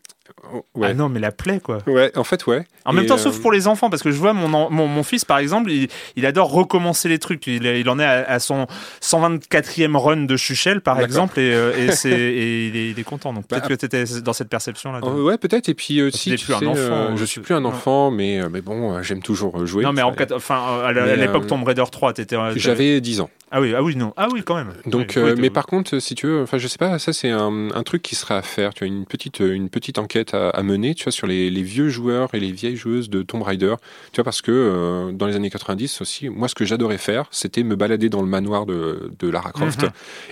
ouais. 0.76 0.90
Ah 0.90 0.94
non 0.94 1.10
mais 1.10 1.20
la 1.20 1.32
plaie 1.32 1.60
quoi. 1.60 1.80
Ouais, 1.88 2.12
en 2.18 2.24
fait, 2.24 2.46
ouais. 2.48 2.66
En 2.86 2.94
même 2.94 3.06
temps, 3.06 3.16
euh, 3.16 3.18
sauf 3.18 3.42
pour 3.42 3.52
les 3.52 3.68
enfants, 3.68 3.90
parce 3.90 4.02
que 4.02 4.12
je 4.12 4.18
vois 4.18 4.32
mon, 4.34 4.54
en- 4.54 4.70
mon, 4.70 4.88
mon 4.88 5.04
fils, 5.04 5.26
par 5.26 5.40
exemple, 5.40 5.70
il, 5.72 5.90
il 6.16 6.26
adore 6.26 6.52
recommencer 6.52 7.10
les 7.10 7.20
trucs. 7.20 7.46
Il, 7.48 7.66
il 7.66 7.90
en 7.90 8.00
est 8.00 8.06
à, 8.06 8.24
à 8.30 8.40
son 8.40 8.66
124e 9.02 9.96
run 9.98 10.18
de 10.26 10.38
Chuchel, 10.38 10.82
par 10.82 11.00
exemple, 11.02 11.40
et, 11.40 11.54
euh, 11.54 11.74
et, 11.78 11.92
c'est- 11.92 12.10
et 12.12 12.68
il, 12.68 12.76
est, 12.78 12.90
il 12.92 13.00
est 13.00 13.04
content. 13.04 13.34
Donc 13.34 13.48
peut-être 13.48 13.64
Bah, 13.64 13.68
que 13.70 13.74
tu 13.74 13.86
étais 13.86 14.04
dans 14.22 14.34
cette 14.34 14.50
perception-là. 14.50 15.02
euh, 15.04 15.24
ouais, 15.24 15.38
peut-être. 15.38 15.70
Et 15.70 15.74
puis 15.74 16.02
aussi, 16.02 16.36
Tu 16.36 16.46
plus 16.46 16.54
un 16.54 16.60
sais, 16.60 16.68
enfant, 16.68 16.78
euh, 16.82 17.16
je 17.16 17.24
euh, 17.24 17.26
suis 17.26 17.42
plus 17.42 17.56
un 17.56 17.66
enfant, 17.66 18.12
mais, 18.12 18.42
euh, 18.42 18.50
mais 18.52 18.62
bon, 18.62 18.94
euh, 18.96 19.02
j'aime 19.04 19.22
toujours 19.22 19.60
euh, 19.60 19.66
jouer. 19.66 19.84
non, 19.84 19.94
mais 19.94 20.02
en 20.02 20.14
enfin, 20.34 20.82
à 20.84 20.92
l'époque, 21.16 21.44
euh, 21.44 21.48
Tomb 21.48 21.64
Raider 21.64 21.84
3, 21.92 22.14
t'étais. 22.14 22.36
euh, 22.36 22.54
J'avais 22.56 23.02
10 23.02 23.22
ans. 23.22 23.30
Ah 23.50 23.62
oui, 23.62 23.74
ah 23.76 23.82
oui, 23.82 23.96
non. 23.96 24.14
Ah 24.18 24.28
oui, 24.32 24.44
quand 24.46 24.56
même. 24.56 24.74
Donc, 24.86 25.14
Oui, 25.16 25.22
euh, 25.22 25.34
oui, 25.34 25.42
mais 25.42 25.50
par 25.50 25.66
contre, 25.68 26.00
si 26.00 26.16
tu 26.16 26.28
veux, 26.28 26.42
enfin, 26.42 26.58
je 26.58 26.68
sais 26.68 26.78
pas, 26.78 27.00
ça 27.00 27.14
c'est 27.14 27.30
un, 27.30 27.70
un 27.74 27.84
truc 27.84 28.02
qui 28.02 28.14
serait 28.16 28.34
à 28.36 28.42
faire. 28.42 28.74
Tu 28.74 28.84
as 28.84 28.88
une 28.88 29.06
petite, 29.06 29.40
une 29.40 29.70
petite 29.70 30.00
enquête 30.00 30.17
enquête 30.18 30.34
à, 30.34 30.64
mener, 30.64 30.96
tu 30.96 31.04
vois, 31.04 31.12
sur 31.12 31.28
les, 31.28 31.50
vieux 31.62 31.90
joueurs 31.90 32.34
et 32.34 32.40
les 32.40 32.52
vieilles 32.52 32.76
joueuses 32.76 33.10
de 33.10 33.22
Tomb 33.22 33.42
Raider. 33.42 33.76
Tu 34.12 34.18
vois, 34.18 34.24
parce 34.24 34.42
que 34.42 34.52
euh, 34.52 35.12
dans 35.12 35.28
les 35.28 35.36
années 35.36 35.50
90 35.50 36.02
aussi, 36.02 36.30
moi, 36.30 36.48
ce 36.48 36.56
que 36.56 36.66
j'adorais 36.66 36.98
faire, 36.98 37.28
c'était 37.32 37.64
me 37.64 37.76
balader 37.76 38.10
dans 38.10 38.22
le 38.22 38.28
manoir 38.28 38.66
de, 38.66 39.12
Lara 39.22 39.52
Croft 39.52 39.84
mhm. 39.84 39.90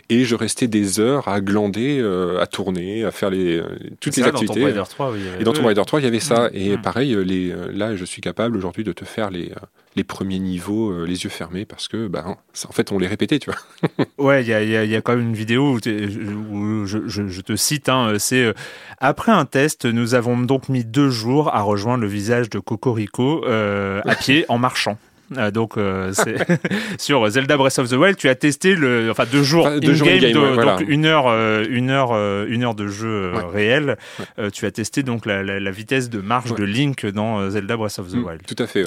et 0.09 0.23
je 0.23 0.35
restais 0.35 0.67
des 0.67 0.99
heures 0.99 1.27
à 1.27 1.41
glander, 1.41 1.99
euh, 1.99 2.39
à 2.39 2.47
tourner, 2.47 3.03
à 3.03 3.11
faire 3.11 3.29
les, 3.29 3.61
toutes 3.99 4.15
les 4.15 4.23
activités. 4.23 4.47
Dans 4.47 4.53
Tomb 4.53 4.65
Raider 4.65 4.83
3, 4.89 5.11
oui, 5.11 5.19
et 5.39 5.43
dans 5.43 5.53
Tomb 5.53 5.65
Raider 5.65 5.83
3, 5.85 5.99
il 5.99 6.03
y 6.03 6.07
avait 6.07 6.19
ça. 6.19 6.45
Mhm. 6.45 6.49
Et 6.53 6.69
mhm. 6.71 6.81
pareil, 6.81 7.15
les, 7.25 7.53
là, 7.73 7.95
je 7.95 8.05
suis 8.05 8.21
capable 8.21 8.57
aujourd'hui 8.57 8.83
de 8.83 8.93
te 8.93 9.05
faire 9.05 9.29
les 9.29 9.51
les 9.95 10.03
premiers 10.03 10.39
niveaux 10.39 10.91
euh, 10.91 11.05
les 11.05 11.23
yeux 11.23 11.29
fermés 11.29 11.65
parce 11.65 11.87
que, 11.87 12.07
bah, 12.07 12.25
en 12.27 12.71
fait, 12.71 12.91
on 12.91 12.99
les 12.99 13.07
répétait, 13.07 13.39
tu 13.39 13.49
vois. 13.49 14.05
ouais, 14.17 14.43
il 14.43 14.47
y 14.47 14.95
a, 14.95 15.01
quand 15.01 15.15
même 15.15 15.27
une 15.27 15.35
vidéo 15.35 15.77
où, 15.77 16.85
je, 16.85 17.07
je, 17.07 17.41
te 17.41 17.55
cite, 17.55 17.89
hein, 17.89 18.15
c'est 18.19 18.43
euh, 18.43 18.53
après 18.99 19.31
un 19.31 19.45
test, 19.45 19.85
nous 19.85 20.13
avons 20.13 20.37
donc 20.37 20.69
mis 20.69 20.83
deux 20.83 21.09
jours 21.09 21.53
à 21.53 21.61
rejoindre 21.61 22.01
le 22.01 22.07
visage 22.07 22.49
de 22.49 22.59
Cocorico 22.59 23.45
euh, 23.45 24.01
à 24.05 24.15
pied 24.15 24.45
en 24.49 24.57
marchant. 24.57 24.97
Euh, 25.37 25.51
donc 25.51 25.77
euh, 25.77 26.13
sur 26.97 27.27
Zelda 27.29 27.57
Breath 27.57 27.79
of 27.79 27.89
the 27.89 27.93
Wild, 27.93 28.17
tu 28.17 28.29
as 28.29 28.35
testé 28.35 28.75
le, 28.75 29.09
enfin 29.09 29.25
deux 29.31 29.43
jours 29.43 29.67
in 29.67 29.79
game, 29.79 30.31
donc 30.31 30.83
une 30.87 31.05
heure, 31.05 31.27
euh, 31.27 31.65
une 31.67 31.89
heure, 31.89 32.13
une 32.47 32.63
heure 32.63 32.75
de 32.75 32.87
jeu 32.87 33.33
réel. 33.51 33.97
tu 34.53 34.65
as 34.65 34.71
testé 34.71 35.03
donc 35.03 35.25
la, 35.25 35.71
vitesse 35.71 36.09
de 36.09 36.21
marche 36.21 36.53
de 36.53 36.63
Link 36.63 37.05
dans 37.05 37.49
Zelda 37.49 37.75
Breath 37.75 37.99
of 37.99 38.11
the 38.11 38.15
mm, 38.15 38.25
Wild. 38.25 38.41
Tout 38.45 38.63
à 38.63 38.67
fait. 38.67 38.85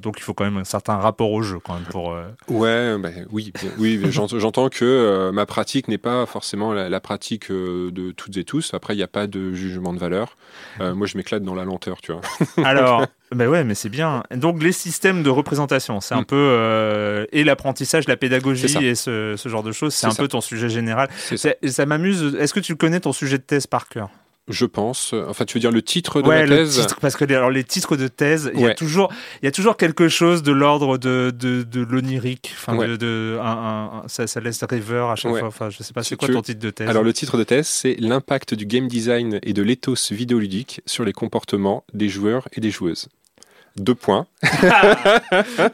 Donc, 0.00 0.18
il 0.18 0.22
faut 0.22 0.34
quand 0.34 0.44
même 0.44 0.58
un 0.58 0.64
certain 0.64 0.96
rapport 0.96 1.32
au 1.32 1.42
jeu 1.42 1.58
quand 1.64 1.74
même 1.74 1.84
pour. 1.84 2.16
Ouais, 2.48 2.96
bah, 2.98 3.08
oui, 3.30 3.52
oui, 3.78 4.00
j'entends 4.10 4.68
que 4.68 5.30
ma 5.32 5.46
pratique 5.46 5.88
n'est 5.88 5.98
pas 5.98 6.26
forcément 6.26 6.72
la, 6.72 7.00
pratique 7.00 7.50
de 7.50 8.12
toutes 8.12 8.36
et 8.36 8.44
tous. 8.44 8.74
Après, 8.74 8.94
il 8.94 8.98
n'y 8.98 9.02
a 9.02 9.08
pas 9.08 9.26
de 9.26 9.52
jugement 9.54 9.92
de 9.92 9.98
valeur. 9.98 10.36
moi, 10.78 11.06
je 11.06 11.16
m'éclate 11.16 11.42
dans 11.42 11.54
la 11.54 11.64
lenteur, 11.64 12.00
tu 12.00 12.12
vois. 12.12 12.22
Alors. 12.64 13.06
Ben 13.32 13.48
ouais, 13.48 13.62
mais 13.62 13.74
c'est 13.74 13.88
bien. 13.88 14.24
Donc 14.34 14.62
les 14.62 14.72
systèmes 14.72 15.22
de 15.22 15.30
représentation, 15.30 16.00
c'est 16.00 16.14
un 16.14 16.22
mm. 16.22 16.26
peu 16.26 16.36
euh, 16.36 17.26
et 17.32 17.44
l'apprentissage, 17.44 18.08
la 18.08 18.16
pédagogie 18.16 18.84
et 18.84 18.94
ce, 18.94 19.36
genre 19.46 19.62
de 19.62 19.72
choses, 19.72 19.94
c'est 19.94 20.06
un 20.06 20.14
peu 20.14 20.28
ton 20.28 20.40
sujet 20.40 20.68
général. 20.68 21.08
Ça, 21.36 21.50
ça 21.64 21.86
m'amuse. 21.86 22.36
Est-ce 22.38 22.54
que 22.54 22.60
tu 22.60 22.76
connais 22.76 23.00
ton 23.00 23.12
sujet 23.12 23.38
de 23.38 23.42
thèse 23.42 23.66
par 23.66 23.88
cœur? 23.88 24.10
Je 24.50 24.66
pense. 24.66 25.14
Enfin, 25.28 25.44
tu 25.44 25.54
veux 25.54 25.60
dire 25.60 25.70
le 25.70 25.82
titre 25.82 26.22
de 26.22 26.28
la 26.28 26.46
thèse 26.46 26.76
le 26.76 26.82
titre, 26.82 26.98
parce 27.00 27.14
que 27.14 27.24
les, 27.24 27.34
alors, 27.36 27.50
les 27.50 27.62
titres 27.62 27.96
de 27.96 28.08
thèse, 28.08 28.50
il 28.54 28.60
y 28.60 28.66
a 28.66 28.74
toujours, 28.74 29.12
il 29.42 29.44
y 29.44 29.48
a 29.48 29.52
toujours 29.52 29.76
quelque 29.76 30.08
chose 30.08 30.42
de 30.42 30.50
l'ordre 30.50 30.98
de, 30.98 31.32
de, 31.36 31.62
de 31.62 31.80
l'onirique. 31.80 32.52
Enfin, 32.56 32.76
de, 32.76 32.96
de 32.96 33.38
un, 33.40 34.02
un, 34.02 34.08
ça, 34.08 34.26
ça, 34.26 34.40
laisse 34.40 34.62
rêveur 34.64 35.10
à 35.10 35.16
chaque 35.16 35.36
fois. 35.36 35.48
Enfin, 35.48 35.70
je 35.70 35.82
sais 35.82 35.92
pas, 35.92 36.02
c'est 36.02 36.16
quoi 36.16 36.28
ton 36.28 36.42
titre 36.42 36.60
de 36.60 36.70
thèse? 36.70 36.88
Alors, 36.88 37.04
le 37.04 37.12
titre 37.12 37.38
de 37.38 37.44
thèse, 37.44 37.68
c'est 37.68 37.94
l'impact 38.00 38.54
du 38.54 38.66
game 38.66 38.88
design 38.88 39.38
et 39.42 39.52
de 39.52 39.62
l'éthos 39.62 40.10
vidéoludique 40.10 40.80
sur 40.84 41.04
les 41.04 41.12
comportements 41.12 41.84
des 41.94 42.08
joueurs 42.08 42.48
et 42.52 42.60
des 42.60 42.70
joueuses. 42.70 43.08
Deux 43.76 43.94
points. 43.94 44.26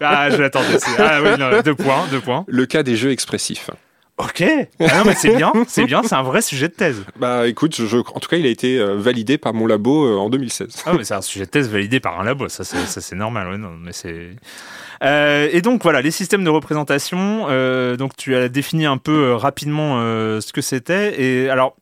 ah, 0.00 0.30
je 0.30 0.40
l'attendais. 0.40 0.78
Ah 0.98 1.20
oui, 1.22 1.30
non, 1.38 1.62
deux 1.62 1.74
points, 1.74 2.06
deux 2.10 2.20
points. 2.20 2.44
Le 2.46 2.66
cas 2.66 2.82
des 2.82 2.96
jeux 2.96 3.10
expressifs. 3.10 3.70
Ok. 4.18 4.42
Ah 4.80 4.98
non, 4.98 5.04
mais 5.04 5.14
c'est 5.14 5.36
bien, 5.36 5.52
c'est 5.68 5.84
bien, 5.84 6.02
c'est 6.02 6.14
un 6.14 6.22
vrai 6.22 6.40
sujet 6.40 6.68
de 6.68 6.72
thèse. 6.72 7.04
Bah 7.18 7.46
écoute, 7.46 7.76
je, 7.76 7.98
en 7.98 8.20
tout 8.20 8.28
cas, 8.30 8.38
il 8.38 8.46
a 8.46 8.48
été 8.48 8.78
euh, 8.78 8.96
validé 8.96 9.36
par 9.36 9.52
mon 9.52 9.66
labo 9.66 10.06
euh, 10.06 10.16
en 10.16 10.30
2016. 10.30 10.84
Ah 10.86 10.94
mais 10.96 11.04
c'est 11.04 11.14
un 11.14 11.20
sujet 11.20 11.44
de 11.44 11.50
thèse 11.50 11.68
validé 11.68 12.00
par 12.00 12.18
un 12.18 12.24
labo, 12.24 12.48
ça 12.48 12.64
c'est 12.64 13.14
normal. 13.14 13.48
Ouais, 13.48 13.58
non, 13.58 13.72
mais 13.78 13.92
c'est. 13.92 14.30
Euh, 15.02 15.50
et 15.52 15.60
donc 15.60 15.82
voilà, 15.82 16.00
les 16.00 16.10
systèmes 16.10 16.44
de 16.44 16.50
représentation. 16.50 17.46
Euh, 17.50 17.96
donc 17.96 18.16
tu 18.16 18.34
as 18.34 18.48
défini 18.48 18.86
un 18.86 18.96
peu 18.96 19.34
rapidement 19.34 19.98
ce 19.98 20.52
que 20.52 20.62
c'était. 20.62 21.20
Et 21.20 21.50
alors, 21.50 21.76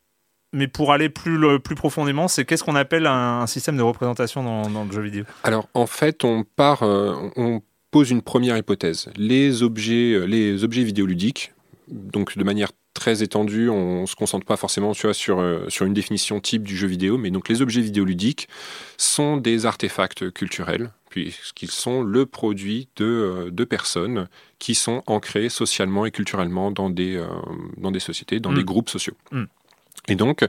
mais 0.55 0.69
pour 0.69 0.93
aller 0.93 1.09
plus, 1.09 1.39
plus 1.61 1.75
profondément, 1.75 2.29
c'est 2.29 2.45
qu'est-ce 2.45 2.65
qu'on 2.65 2.77
appelle 2.77 3.07
un, 3.07 3.47
système 3.47 3.77
de 3.77 3.83
représentation 3.83 4.43
dans, 4.43 4.71
dans, 4.71 4.85
le 4.85 4.93
jeu 4.93 5.03
vidéo? 5.03 5.25
Alors 5.43 5.69
en 5.75 5.87
fait, 5.87 6.25
on 6.25 6.45
part, 6.45 6.83
on 6.83 7.61
pose 7.91 8.11
une 8.11 8.23
première 8.23 8.57
hypothèse. 8.57 9.11
Les 9.17 9.63
objets, 9.63 10.27
les 10.27 10.65
objets 10.65 10.85
vidéoludiques 10.85 11.53
donc 11.89 12.37
de 12.37 12.45
manière 12.45 12.71
très 12.95 13.23
étendue, 13.23 13.69
on 13.69 14.03
ne 14.03 14.07
se 14.07 14.15
concentre 14.15 14.47
pas 14.47 14.57
forcément 14.57 14.95
sur, 14.95 15.41
euh, 15.41 15.69
sur 15.69 15.85
une 15.85 15.95
définition 15.95 16.41
type 16.41 16.63
du 16.63 16.77
jeu 16.77 16.87
vidéo, 16.87 17.19
mais 17.19 17.31
donc 17.31 17.49
les 17.49 17.61
objets 17.61 17.81
vidéoludiques 17.81 18.49
sont 18.97 19.37
des 19.37 19.67
artefacts 19.67 20.31
culturels, 20.31 20.91
puisqu'ils 21.11 21.71
sont 21.71 22.03
le 22.03 22.25
produit 22.25 22.89
de, 22.97 23.05
euh, 23.05 23.51
de, 23.51 23.65
personnes 23.65 24.29
qui 24.59 24.75
sont 24.75 25.03
ancrées 25.07 25.49
socialement 25.49 26.07
et 26.07 26.13
culturellement 26.13 26.71
dans 26.71 26.89
des, 26.89 27.17
euh, 27.17 27.27
dans 27.77 27.91
des 27.91 28.01
sociétés, 28.01 28.39
dans 28.39 28.53
des 28.53 28.63
mm. 28.63 28.67
groupes 28.67 28.91
sociaux. 28.91 29.15
Mm. 29.33 29.45
Et 30.09 30.17
donc, 30.17 30.45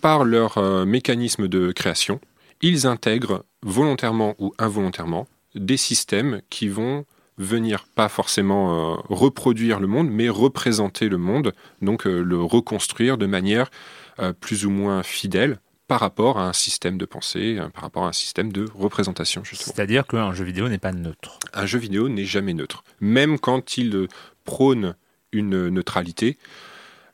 par 0.00 0.24
leur 0.24 0.58
mécanisme 0.86 1.48
de 1.48 1.72
création, 1.72 2.20
ils 2.60 2.86
intègrent 2.86 3.44
volontairement 3.62 4.34
ou 4.38 4.54
involontairement 4.58 5.26
des 5.54 5.76
systèmes 5.76 6.40
qui 6.50 6.68
vont 6.68 7.04
venir 7.38 7.86
pas 7.94 8.08
forcément 8.08 8.94
euh, 8.94 8.96
reproduire 9.08 9.80
le 9.80 9.86
monde, 9.86 10.08
mais 10.10 10.28
représenter 10.28 11.08
le 11.08 11.18
monde, 11.18 11.52
donc 11.80 12.06
euh, 12.06 12.20
le 12.20 12.42
reconstruire 12.42 13.16
de 13.16 13.26
manière 13.26 13.70
euh, 14.18 14.32
plus 14.32 14.66
ou 14.66 14.70
moins 14.70 15.02
fidèle 15.02 15.58
par 15.86 16.00
rapport 16.00 16.38
à 16.38 16.46
un 16.46 16.52
système 16.52 16.98
de 16.98 17.06
pensée, 17.06 17.58
par 17.72 17.82
rapport 17.82 18.04
à 18.04 18.08
un 18.08 18.12
système 18.12 18.52
de 18.52 18.66
représentation, 18.74 19.42
justement. 19.42 19.72
C'est-à-dire 19.74 20.06
qu'un 20.06 20.34
jeu 20.34 20.44
vidéo 20.44 20.68
n'est 20.68 20.76
pas 20.76 20.92
neutre. 20.92 21.38
Un 21.54 21.64
jeu 21.64 21.78
vidéo 21.78 22.10
n'est 22.10 22.26
jamais 22.26 22.52
neutre. 22.52 22.84
Même 23.00 23.38
quand 23.38 23.78
il 23.78 24.06
prône 24.44 24.96
une 25.32 25.68
neutralité, 25.70 26.36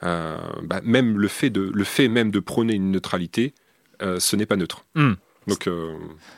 bah, 0.03 0.81
même 0.83 1.19
le 1.19 1.29
fait, 1.29 1.51
de, 1.51 1.71
le 1.73 1.85
fait 1.85 2.09
même 2.09 2.31
de 2.31 2.41
prôner 2.41 2.75
une 2.75 2.91
neutralité, 2.91 3.55
ce 4.01 4.37
n'est 4.37 4.47
pas 4.47 4.57
neutre. 4.57 4.85
Hmm. 4.95 5.15
Donc, 5.47 5.67
euh, 5.67 5.95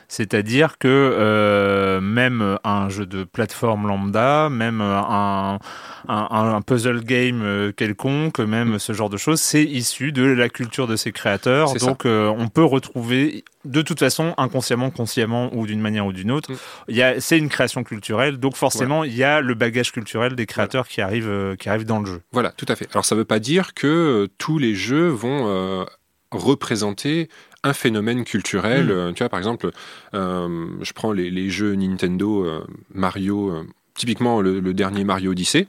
C'est-à-dire 0.07 0.77
que 0.77 0.87
euh, 0.87 2.01
même 2.01 2.57
un 2.63 2.89
jeu 2.89 3.05
de 3.05 3.23
plateforme 3.23 3.87
lambda, 3.87 4.49
même 4.49 4.81
un, 4.81 5.59
un, 6.07 6.61
puzzle 6.61 7.03
game 7.03 7.41
euh, 7.41 7.71
quelconque, 7.71 8.39
même 8.39 8.79
ce 8.79 8.93
genre 8.93 9.09
de 9.09 9.17
choses, 9.17 9.39
c'est 9.39 9.63
issu 9.63 10.11
de 10.11 10.23
la 10.23 10.49
culture 10.49 10.87
de 10.87 10.95
ses 10.95 11.11
créateurs. 11.11 11.73
Donc 11.75 12.03
on 12.05 12.47
peut 12.49 12.63
retrouver 12.63 13.45
de 13.65 13.81
toute 13.81 13.99
façon, 13.99 14.33
inconsciemment, 14.37 14.91
consciemment 14.91 15.49
ou 15.53 15.67
d'une 15.67 15.81
manière 15.81 16.05
ou 16.05 16.13
d'une 16.13 16.31
autre, 16.31 16.53
mm. 16.53 17.19
c'est 17.19 17.37
une 17.37 17.49
création 17.49 17.83
culturelle. 17.83 18.37
Donc 18.37 18.55
forcément, 18.55 19.03
il 19.03 19.15
y 19.15 19.23
a 19.23 19.41
le 19.41 19.53
bagage 19.55 19.91
culturel 19.91 20.35
des 20.35 20.45
créateurs 20.45 20.87
qui, 20.87 21.01
arrivent, 21.01 21.55
qui 21.59 21.69
arrivent 21.69 21.85
dans 21.85 21.99
le 21.99 22.05
jeu. 22.05 22.21
Voilà, 22.31 22.51
tout 22.51 22.65
à 22.67 22.75
fait. 22.75 22.87
Alors 22.91 23.05
ça 23.05 23.15
ne 23.15 23.19
veut 23.19 23.25
pas 23.25 23.39
dire 23.39 23.73
que 23.73 24.29
tous 24.37 24.57
les 24.57 24.75
jeux 24.75 25.07
vont 25.07 25.85
représenter 26.31 27.29
un 27.67 27.73
phénomène 27.73 28.23
culturel. 28.23 28.85
Hmm. 28.85 28.91
Euh, 28.91 29.11
tu 29.13 29.19
vois, 29.19 29.29
par 29.29 29.39
exemple, 29.39 29.71
euh, 30.13 30.67
je 30.81 30.93
prends 30.93 31.11
les, 31.11 31.49
jeux 31.49 31.75
Nintendo, 31.75 32.45
euh, 32.45 32.65
Mario, 32.93 33.65
typiquement 33.93 34.41
le, 34.41 34.73
dernier 34.73 35.03
Mario 35.03 35.31
Odyssey. 35.31 35.67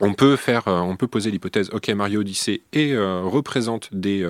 On 0.00 0.14
peut 0.14 0.36
faire, 0.36 0.64
on 0.66 0.96
peut 0.96 1.06
poser 1.06 1.30
l'hypothèse, 1.30 1.70
ok, 1.72 1.88
Mario 1.90 2.20
Odyssey 2.20 2.62
et 2.72 2.96
représente 2.96 3.94
des 3.94 4.26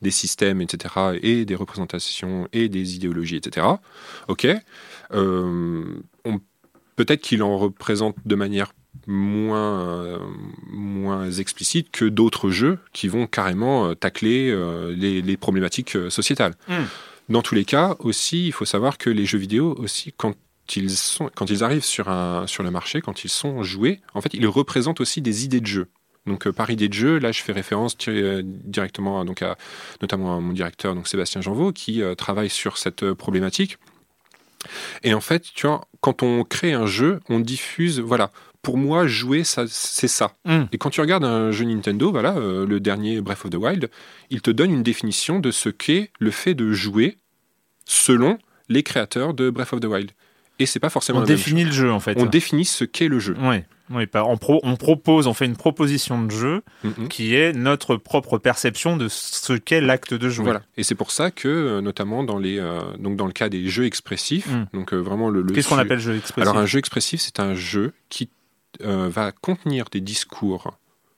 des 0.00 0.10
systèmes, 0.12 0.60
etc., 0.60 1.18
et 1.22 1.44
des 1.44 1.56
représentations 1.56 2.46
et 2.52 2.68
des 2.68 2.94
idéologies, 2.94 3.36
etc. 3.36 3.66
Ok, 4.28 4.46
peut-être 6.96 7.20
qu'il 7.20 7.42
en 7.42 7.58
représente 7.58 8.16
de 8.24 8.34
manière 8.36 8.72
moins, 9.06 9.80
euh, 9.80 10.18
moins 10.68 11.30
explicite 11.30 11.90
que 11.90 12.04
d'autres 12.04 12.50
jeux 12.50 12.78
qui 12.92 13.08
vont 13.08 13.26
carrément 13.26 13.88
euh, 13.88 13.94
tacler 13.94 14.50
euh, 14.50 14.94
les, 14.96 15.36
problématiques 15.36 15.96
sociétales. 16.08 16.54
Hmm. 16.68 16.84
Dans 17.28 17.42
tous 17.42 17.54
les 17.54 17.64
cas, 17.64 17.96
aussi, 18.00 18.46
il 18.46 18.52
faut 18.52 18.64
savoir 18.64 18.98
que 18.98 19.10
les 19.10 19.24
jeux 19.24 19.38
vidéo, 19.38 19.74
aussi, 19.78 20.12
quand 20.16 20.34
ils, 20.76 20.90
sont, 20.90 21.30
quand 21.34 21.50
ils 21.50 21.64
arrivent 21.64 21.84
sur, 21.84 22.08
un, 22.08 22.46
sur 22.46 22.62
le 22.62 22.70
marché, 22.70 23.00
quand 23.00 23.24
ils 23.24 23.30
sont 23.30 23.62
joués, 23.62 24.00
en 24.14 24.20
fait, 24.20 24.34
ils 24.34 24.46
représentent 24.46 25.00
aussi 25.00 25.20
des 25.20 25.44
idées 25.44 25.60
de 25.60 25.66
jeu. 25.66 25.88
Donc 26.24 26.48
par 26.50 26.70
idée 26.70 26.88
de 26.88 26.94
jeu, 26.94 27.18
là 27.18 27.32
je 27.32 27.42
fais 27.42 27.50
référence 27.50 27.96
directement 27.98 29.24
donc 29.24 29.42
à, 29.42 29.58
notamment 30.00 30.36
à 30.36 30.40
mon 30.40 30.52
directeur 30.52 30.94
donc 30.94 31.08
Sébastien 31.08 31.40
Janvaux 31.40 31.72
qui 31.72 32.00
travaille 32.16 32.48
sur 32.48 32.78
cette 32.78 33.12
problématique. 33.14 33.76
Et 35.02 35.14
en 35.14 35.20
fait, 35.20 35.42
tu 35.52 35.66
vois, 35.66 35.88
quand 36.00 36.22
on 36.22 36.44
crée 36.44 36.74
un 36.74 36.86
jeu, 36.86 37.18
on 37.28 37.40
diffuse 37.40 37.98
voilà, 37.98 38.30
pour 38.62 38.78
moi, 38.78 39.06
jouer, 39.08 39.42
c'est 39.44 40.08
ça. 40.08 40.34
Hmm. 40.44 40.62
Et 40.72 40.78
quand 40.78 40.90
tu 40.90 41.00
regardes 41.00 41.24
un 41.24 41.50
jeu 41.50 41.64
Nintendo, 41.64 42.12
voilà, 42.12 42.36
euh, 42.36 42.64
le 42.64 42.78
dernier 42.78 43.20
Breath 43.20 43.44
of 43.44 43.50
the 43.50 43.56
Wild, 43.56 43.90
il 44.30 44.40
te 44.40 44.50
donne 44.50 44.70
une 44.70 44.84
définition 44.84 45.40
de 45.40 45.50
ce 45.50 45.68
qu'est 45.68 46.10
le 46.20 46.30
fait 46.30 46.54
de 46.54 46.72
jouer 46.72 47.16
selon 47.84 48.38
les 48.68 48.84
créateurs 48.84 49.34
de 49.34 49.50
Breath 49.50 49.72
of 49.72 49.80
the 49.80 49.86
Wild. 49.86 50.12
Et 50.60 50.66
c'est 50.66 50.78
pas 50.78 50.90
forcément. 50.90 51.20
On 51.20 51.24
définit 51.24 51.64
le 51.64 51.72
jeu 51.72 51.90
en 51.90 51.98
fait. 51.98 52.16
On 52.18 52.26
définit 52.26 52.64
ce 52.64 52.84
qu'est 52.84 53.08
le 53.08 53.18
jeu. 53.18 53.36
Oui. 53.40 53.56
Oui, 53.90 54.04
on, 54.14 54.38
on, 54.62 54.76
propose, 54.76 55.26
on 55.26 55.34
fait 55.34 55.44
une 55.44 55.56
proposition 55.56 56.22
de 56.22 56.30
jeu 56.30 56.62
mm-hmm. 56.82 57.08
qui 57.08 57.34
est 57.34 57.52
notre 57.52 57.96
propre 57.96 58.38
perception 58.38 58.96
de 58.96 59.08
ce 59.08 59.52
qu'est 59.52 59.82
l'acte 59.82 60.14
de 60.14 60.30
jouer. 60.30 60.44
Voilà. 60.44 60.62
Et 60.78 60.82
c'est 60.82 60.94
pour 60.94 61.10
ça 61.10 61.30
que, 61.30 61.48
euh, 61.48 61.80
notamment 61.82 62.24
dans 62.24 62.38
les, 62.38 62.58
euh, 62.58 62.80
donc 62.98 63.16
dans 63.16 63.26
le 63.26 63.32
cas 63.32 63.50
des 63.50 63.68
jeux 63.68 63.84
expressifs, 63.84 64.46
mm. 64.50 64.66
donc 64.72 64.94
vraiment 64.94 65.28
le. 65.28 65.42
Qu'est-ce 65.42 65.68
qu'on 65.68 65.78
appelle 65.78 65.98
jeu 65.98 66.16
expressif? 66.16 66.48
Alors 66.48 66.56
un 66.56 66.64
jeu 66.64 66.78
expressif, 66.78 67.20
c'est 67.20 67.40
un 67.40 67.54
jeu 67.54 67.92
qui 68.08 68.30
euh, 68.80 69.08
va 69.08 69.32
contenir 69.32 69.86
des 69.90 70.00
discours, 70.00 70.76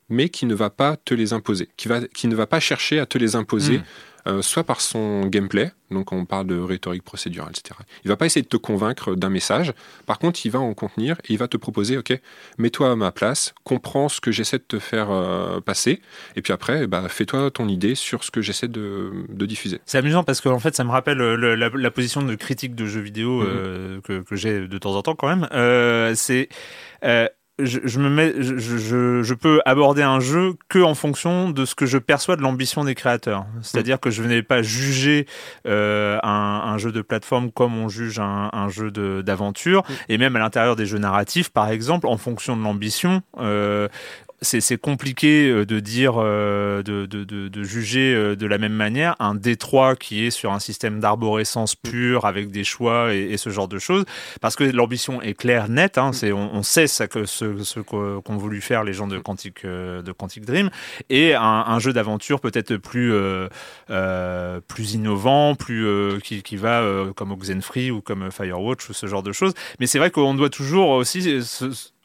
mais 0.08 0.28
qui 0.28 0.46
ne 0.46 0.54
va 0.54 0.70
pas 0.70 0.96
te 0.96 1.14
les 1.14 1.32
imposer, 1.32 1.68
qui, 1.76 1.88
va, 1.88 2.00
qui 2.08 2.28
ne 2.28 2.34
va 2.34 2.46
pas 2.46 2.60
chercher 2.60 2.98
à 2.98 3.06
te 3.06 3.18
les 3.18 3.36
imposer. 3.36 3.78
Hmm. 3.78 3.84
euh, 4.26 4.42
soit 4.42 4.64
par 4.64 4.80
son 4.80 5.26
gameplay, 5.26 5.70
donc 5.90 6.12
on 6.12 6.24
parle 6.24 6.46
de 6.46 6.58
rhétorique 6.58 7.02
procédurale, 7.02 7.50
etc. 7.50 7.78
Il 8.04 8.08
va 8.08 8.16
pas 8.16 8.24
essayer 8.24 8.42
de 8.42 8.48
te 8.48 8.56
convaincre 8.56 9.14
d'un 9.14 9.28
message. 9.28 9.74
Par 10.06 10.18
contre, 10.18 10.46
il 10.46 10.50
va 10.50 10.60
en 10.60 10.72
contenir 10.72 11.16
et 11.28 11.34
il 11.34 11.38
va 11.38 11.46
te 11.46 11.58
proposer, 11.58 11.98
ok, 11.98 12.18
mets-toi 12.56 12.90
à 12.92 12.96
ma 12.96 13.12
place, 13.12 13.54
comprends 13.64 14.08
ce 14.08 14.22
que 14.22 14.32
j'essaie 14.32 14.56
de 14.56 14.64
te 14.66 14.78
faire 14.78 15.10
euh, 15.10 15.60
passer, 15.60 16.00
et 16.36 16.42
puis 16.42 16.54
après, 16.54 16.86
bah, 16.86 17.06
fais-toi 17.08 17.50
ton 17.50 17.68
idée 17.68 17.94
sur 17.94 18.24
ce 18.24 18.30
que 18.30 18.40
j'essaie 18.40 18.68
de, 18.68 19.12
de, 19.28 19.46
diffuser. 19.46 19.80
C'est 19.84 19.98
amusant 19.98 20.24
parce 20.24 20.40
qu'en 20.40 20.58
fait, 20.58 20.74
ça 20.74 20.84
me 20.84 20.90
rappelle 20.90 21.18
la, 21.18 21.90
position 21.90 22.22
de 22.22 22.34
critique 22.34 22.74
de 22.74 22.86
jeux 22.86 23.02
vidéo 23.02 23.42
mhm. 23.42 24.00
que, 24.02 24.22
que 24.22 24.36
j'ai 24.36 24.66
de 24.66 24.78
temps 24.78 24.94
en 24.94 25.02
temps 25.02 25.14
quand 25.14 25.28
même. 25.28 25.46
c'est 26.16 26.48
je, 27.60 27.98
me 28.00 28.08
mets, 28.08 28.32
je, 28.36 29.22
je, 29.22 29.34
peux 29.34 29.60
aborder 29.64 30.02
un 30.02 30.18
jeu 30.18 30.54
que 30.68 30.80
en 30.80 30.94
fonction 30.94 31.50
de 31.50 31.64
ce 31.64 31.74
que 31.74 31.86
je 31.86 31.98
perçois 31.98 32.34
de 32.36 32.42
l'ambition 32.42 32.82
des 32.84 32.96
créateurs. 32.96 33.46
C'est-à-dire 33.62 34.00
que 34.00 34.10
je 34.10 34.22
n'ai 34.24 34.42
pas 34.42 34.62
juger 34.62 35.26
euh, 35.66 36.18
un, 36.24 36.62
un, 36.64 36.78
jeu 36.78 36.90
de 36.90 37.00
plateforme 37.00 37.52
comme 37.52 37.78
on 37.78 37.88
juge 37.88 38.18
un, 38.18 38.50
un 38.52 38.68
jeu 38.68 38.90
d'aventure, 38.90 39.84
et 40.08 40.18
même 40.18 40.34
à 40.34 40.40
l'intérieur 40.40 40.74
des 40.74 40.86
jeux 40.86 40.98
narratifs, 40.98 41.50
par 41.50 41.68
exemple, 41.70 42.08
en 42.08 42.16
fonction 42.16 42.56
de 42.56 42.62
l'ambition. 42.62 43.22
Euh, 43.38 43.88
c'est 44.44 44.78
compliqué 44.78 45.48
euh, 45.48 45.66
de 45.66 45.80
dire, 45.80 46.14
euh, 46.18 46.82
de, 46.82 47.06
de, 47.06 47.24
de, 47.24 47.62
juger 47.62 48.14
euh, 48.14 48.36
de 48.36 48.46
la 48.46 48.58
même 48.58 48.72
manière 48.72 49.16
un 49.18 49.34
Détroit 49.34 49.96
qui 49.96 50.24
est 50.24 50.30
sur 50.30 50.52
un 50.52 50.60
système 50.60 51.00
d'arborescence 51.00 51.74
pur 51.74 52.24
avec 52.26 52.50
des 52.50 52.64
choix 52.64 53.12
et, 53.12 53.36
ce 53.36 53.50
genre 53.50 53.68
de 53.68 53.78
choses, 53.78 54.04
parce 54.40 54.54
que 54.54 54.64
l'ambition 54.64 55.20
est 55.20 55.34
claire, 55.34 55.68
nette. 55.68 55.98
Hein, 55.98 56.12
c'est, 56.12 56.32
on, 56.32 56.62
sait 56.62 56.86
ce, 56.86 57.04
que, 57.04 57.24
ce, 57.24 57.62
ce 57.62 57.80
qu'ont 57.80 58.36
voulu 58.36 58.60
faire 58.60 58.84
les 58.84 58.92
gens 58.92 59.08
de 59.08 59.18
Quantic, 59.18 59.64
de 59.66 60.12
Quantic 60.12 60.44
Dream, 60.44 60.70
et 61.10 61.34
un, 61.34 61.78
jeu 61.80 61.92
d'aventure 61.92 62.40
peut-être 62.40 62.76
plus, 62.76 63.12
plus 64.68 64.94
innovant, 64.94 65.54
plus 65.56 65.86
qui, 66.22 66.42
qui, 66.42 66.56
va 66.56 66.84
comme 67.16 67.32
Oxenfree 67.32 67.90
ou 67.90 68.00
comme 68.00 68.30
Firewatch 68.30 68.88
ou 68.88 68.92
ce 68.92 69.06
genre 69.06 69.22
de 69.22 69.32
choses. 69.32 69.52
Mais 69.80 69.86
c'est 69.86 69.98
vrai 69.98 70.10
qu'on 70.10 70.34
doit 70.34 70.50
toujours 70.50 70.90
aussi 70.90 71.42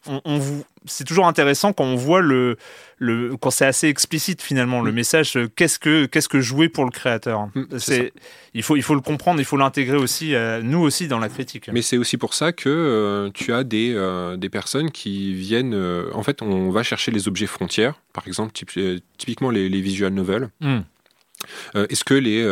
on, 0.08 0.42
c'est 0.86 1.04
toujours 1.04 1.28
intéressant 1.28 1.74
quand 1.74 1.84
on 1.84 1.96
voit 1.96 2.22
le, 2.22 2.58
le 2.98 3.36
quand 3.38 3.52
c'est 3.52 3.66
assez 3.66 3.88
explicite 3.88 4.42
finalement 4.42 4.82
le 4.82 4.92
mm. 4.92 4.96
message. 4.96 5.38
Euh, 5.38 5.50
qu'est-ce 5.54 5.80
que 5.80 6.06
qu'est-ce 6.06 6.30
que 6.30 6.40
jouer 6.40 6.70
pour 6.70 6.86
le 6.86 6.92
créateur? 6.92 7.48
Mm, 7.54 7.78
C'est 7.78 8.14
il 8.54 8.64
faut 8.64 8.76
il 8.78 8.84
faut 8.84 8.96
le 8.96 9.02
comprendre, 9.02 9.40
il 9.40 9.46
faut 9.46 9.58
l'intégrer 9.58 9.98
aussi 9.98 10.36
euh, 10.36 10.62
nous 10.62 10.80
aussi 10.80 11.08
dans 11.08 11.20
la 11.20 11.30
critique. 11.30 11.70
Mais 11.72 11.82
c'est 11.82 11.98
aussi 11.98 12.18
pour 12.18 12.34
ça 12.34 12.52
que 12.52 12.70
euh, 12.70 13.30
tu 13.34 13.54
as 13.54 13.64
des 13.64 13.90
des 14.38 14.50
personnes 14.50 14.92
qui 14.92 15.34
viennent. 15.34 15.76
en 16.14 16.24
fait, 16.24 16.42
on 16.42 16.70
va 16.72 16.84
chercher 16.84 17.12
les 17.12 17.28
objets 17.28 17.48
frontières, 17.48 17.96
par 18.14 18.28
exemple 18.28 18.52
typiquement 19.18 19.50
les, 19.50 19.70
les 19.70 19.82
visual 19.82 20.14
novels. 20.14 20.50
Mm. 20.62 20.80
Est-ce 21.76 22.04
que 22.04 22.14
les, 22.14 22.44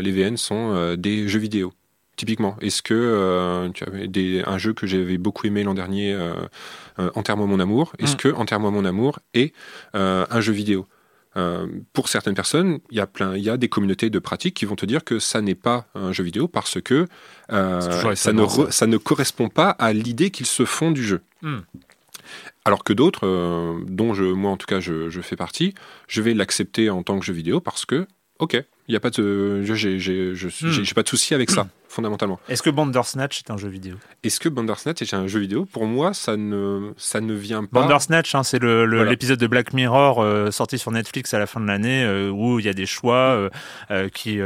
les 0.00 0.12
VN 0.12 0.36
sont 0.36 0.94
des 0.96 1.28
jeux 1.28 1.40
vidéo? 1.40 1.72
Typiquement, 2.18 2.56
est-ce 2.60 2.82
que 2.82 2.94
euh, 2.94 3.70
tu 3.70 3.84
avais 3.84 4.08
des, 4.08 4.42
un 4.44 4.58
jeu 4.58 4.72
que 4.72 4.88
j'avais 4.88 5.18
beaucoup 5.18 5.46
aimé 5.46 5.62
l'an 5.62 5.74
dernier, 5.74 6.12
euh, 6.12 6.34
euh 6.98 7.10
Enterre-moi 7.14 7.46
mon 7.46 7.60
amour, 7.60 7.92
est-ce 8.00 8.14
mm. 8.14 8.16
que 8.16 8.28
Enterre-moi 8.30 8.72
mon 8.72 8.84
amour 8.84 9.20
est 9.34 9.54
euh, 9.94 10.26
un 10.28 10.40
jeu 10.40 10.52
vidéo? 10.52 10.86
Pour 11.92 12.08
certaines 12.08 12.34
personnes, 12.34 12.80
il 12.90 12.96
y 12.96 13.00
a 13.00 13.06
plein, 13.06 13.36
il 13.36 13.44
y 13.44 13.48
a 13.48 13.56
des 13.56 13.68
communautés 13.68 14.10
de 14.10 14.18
pratiques 14.18 14.54
qui 14.54 14.64
vont 14.64 14.74
te 14.74 14.84
dire 14.84 15.04
que 15.04 15.20
ça 15.20 15.40
n'est 15.40 15.54
pas 15.54 15.86
un 15.94 16.10
jeu 16.10 16.24
vidéo 16.24 16.48
parce 16.48 16.80
que 16.80 17.06
ça, 17.48 18.32
ne 18.32 18.44
ça 18.70 18.86
ne 18.88 18.96
correspond 18.96 19.48
pas 19.48 19.70
à 19.70 19.92
l'idée 19.92 20.32
qu'ils 20.32 20.46
se 20.46 20.64
font 20.64 20.90
du 20.90 21.04
jeu. 21.04 21.20
Mm. 21.42 21.58
Alors 22.64 22.82
que 22.82 22.92
d'autres, 22.92 23.78
dont 23.86 24.14
je, 24.14 24.24
moi 24.24 24.50
en 24.50 24.56
tout 24.56 24.66
cas 24.66 24.80
je, 24.80 25.10
je 25.10 25.20
fais 25.20 25.36
partie, 25.36 25.74
je 26.08 26.22
vais 26.22 26.34
l'accepter 26.34 26.90
en 26.90 27.04
tant 27.04 27.20
que 27.20 27.24
jeu 27.24 27.34
vidéo 27.34 27.60
parce 27.60 27.86
que, 27.86 28.08
ok, 28.40 28.60
il 28.88 28.94
y 28.94 28.96
a 28.96 29.00
pas 29.00 29.10
de, 29.10 29.62
j'ai, 29.62 29.98
j'ai, 29.98 30.94
pas 30.94 31.02
de 31.02 31.08
souci 31.08 31.34
avec 31.34 31.50
ça 31.50 31.68
fondamentalement. 31.98 32.38
Est-ce 32.48 32.62
que 32.62 32.70
Bandersnatch 32.70 33.40
est 33.40 33.50
un 33.50 33.56
jeu 33.56 33.68
vidéo? 33.68 33.96
Est-ce 34.22 34.38
que 34.38 34.48
Bandersnatch 34.48 35.02
est 35.02 35.14
un 35.14 35.26
jeu 35.26 35.40
vidéo? 35.40 35.64
Pour 35.64 35.84
moi, 35.86 36.14
ça 36.14 36.36
ne, 36.36 36.92
ça 36.96 37.20
ne 37.20 37.34
vient 37.34 37.64
pas. 37.64 37.80
Bandersnatch, 37.80 38.36
hein, 38.36 38.44
c'est 38.44 38.62
l'épisode 38.62 39.40
de 39.40 39.46
Black 39.48 39.72
Mirror 39.72 40.22
euh, 40.22 40.52
sorti 40.52 40.78
sur 40.78 40.92
Netflix 40.92 41.34
à 41.34 41.40
la 41.40 41.48
fin 41.48 41.58
de 41.58 41.66
l'année 41.66 42.04
euh, 42.04 42.30
où 42.30 42.60
il 42.60 42.66
y 42.66 42.68
a 42.68 42.72
des 42.72 42.86
choix 42.86 43.50
euh, 43.90 44.08
qui, 44.10 44.38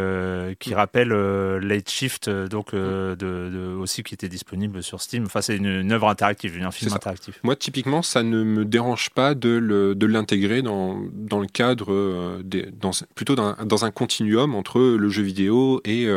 qui 0.59 0.75
rappellent 0.75 1.12
Late 1.12 1.91
Shift, 1.91 2.31
donc 2.31 2.75
de, 2.75 3.77
aussi 3.79 4.03
qui 4.03 4.15
était 4.15 4.31
disponible 4.31 4.83
sur 4.83 5.03
Steam. 5.03 5.25
Enfin, 5.27 5.43
c'est 5.43 5.57
une, 5.57 5.93
œuvre 5.93 6.09
interactive, 6.09 6.59
un 6.62 6.71
film 6.71 6.95
interactif. 6.95 7.38
Moi, 7.43 7.55
typiquement, 7.55 8.01
ça 8.01 8.23
ne 8.23 8.43
me 8.43 8.65
dérange 8.65 9.11
pas 9.11 9.35
de 9.35 10.07
l'intégrer 10.07 10.62
dans, 10.62 11.03
dans 11.12 11.41
le 11.41 11.49
cadre, 11.49 12.41
dans, 12.81 12.93
plutôt 13.15 13.35
dans, 13.35 13.55
dans, 13.62 13.85
un 13.85 13.91
continuum 13.91 14.55
entre 14.55 14.81
le 14.81 15.09
jeu 15.11 15.23
vidéo 15.23 15.83
et, 15.85 16.09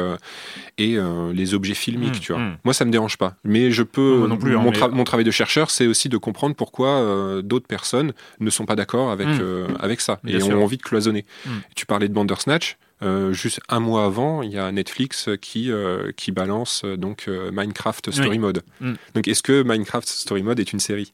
et 0.77 0.97
euh, 1.29 1.33
les 1.33 1.53
objets 1.53 1.73
filmiques, 1.73 2.17
mmh, 2.17 2.19
tu 2.19 2.33
vois. 2.33 2.41
Mmh. 2.41 2.57
Moi, 2.63 2.73
ça 2.73 2.85
me 2.85 2.91
dérange 2.91 3.17
pas. 3.17 3.35
Mais 3.43 3.71
je 3.71 3.83
peux. 3.83 4.25
Non, 4.27 4.37
plus, 4.37 4.55
hein, 4.55 4.89
mon, 4.91 5.03
travail 5.03 5.25
de 5.25 5.31
chercheur, 5.31 5.69
c'est 5.69 5.87
aussi 5.87 6.09
de 6.09 6.17
comprendre 6.17 6.55
pourquoi 6.55 6.89
euh, 6.89 7.41
d'autres 7.41 7.67
personnes 7.67 8.13
ne 8.39 8.49
sont 8.49 8.65
pas 8.65 8.75
d'accord 8.75 9.11
avec, 9.11 9.27
mmh. 9.27 9.39
euh, 9.41 9.67
avec 9.79 10.01
ça 10.01 10.19
et 10.27 10.41
ont 10.43 10.63
envie 10.63 10.77
de 10.77 10.83
cloisonner. 10.83 11.25
Tu 11.75 11.85
parlais 11.85 12.07
de 12.07 12.13
Bandersnatch. 12.13 12.77
juste 13.31 13.59
un 13.69 13.79
mois 13.79 14.05
avant, 14.05 14.41
il 14.41 14.51
y 14.51 14.57
a 14.57 14.71
Netflix 14.71 15.29
qui, 15.41 15.71
qui 16.15 16.31
balance 16.31 16.85
donc 16.97 17.27
Minecraft 17.27 18.11
Story 18.11 18.39
Mode. 18.39 18.63
Donc, 19.13 19.27
est-ce 19.27 19.43
que 19.43 19.63
Minecraft 19.63 20.07
Story 20.07 20.43
Mode 20.43 20.59
est 20.59 20.73
une 20.73 20.79
série? 20.79 21.11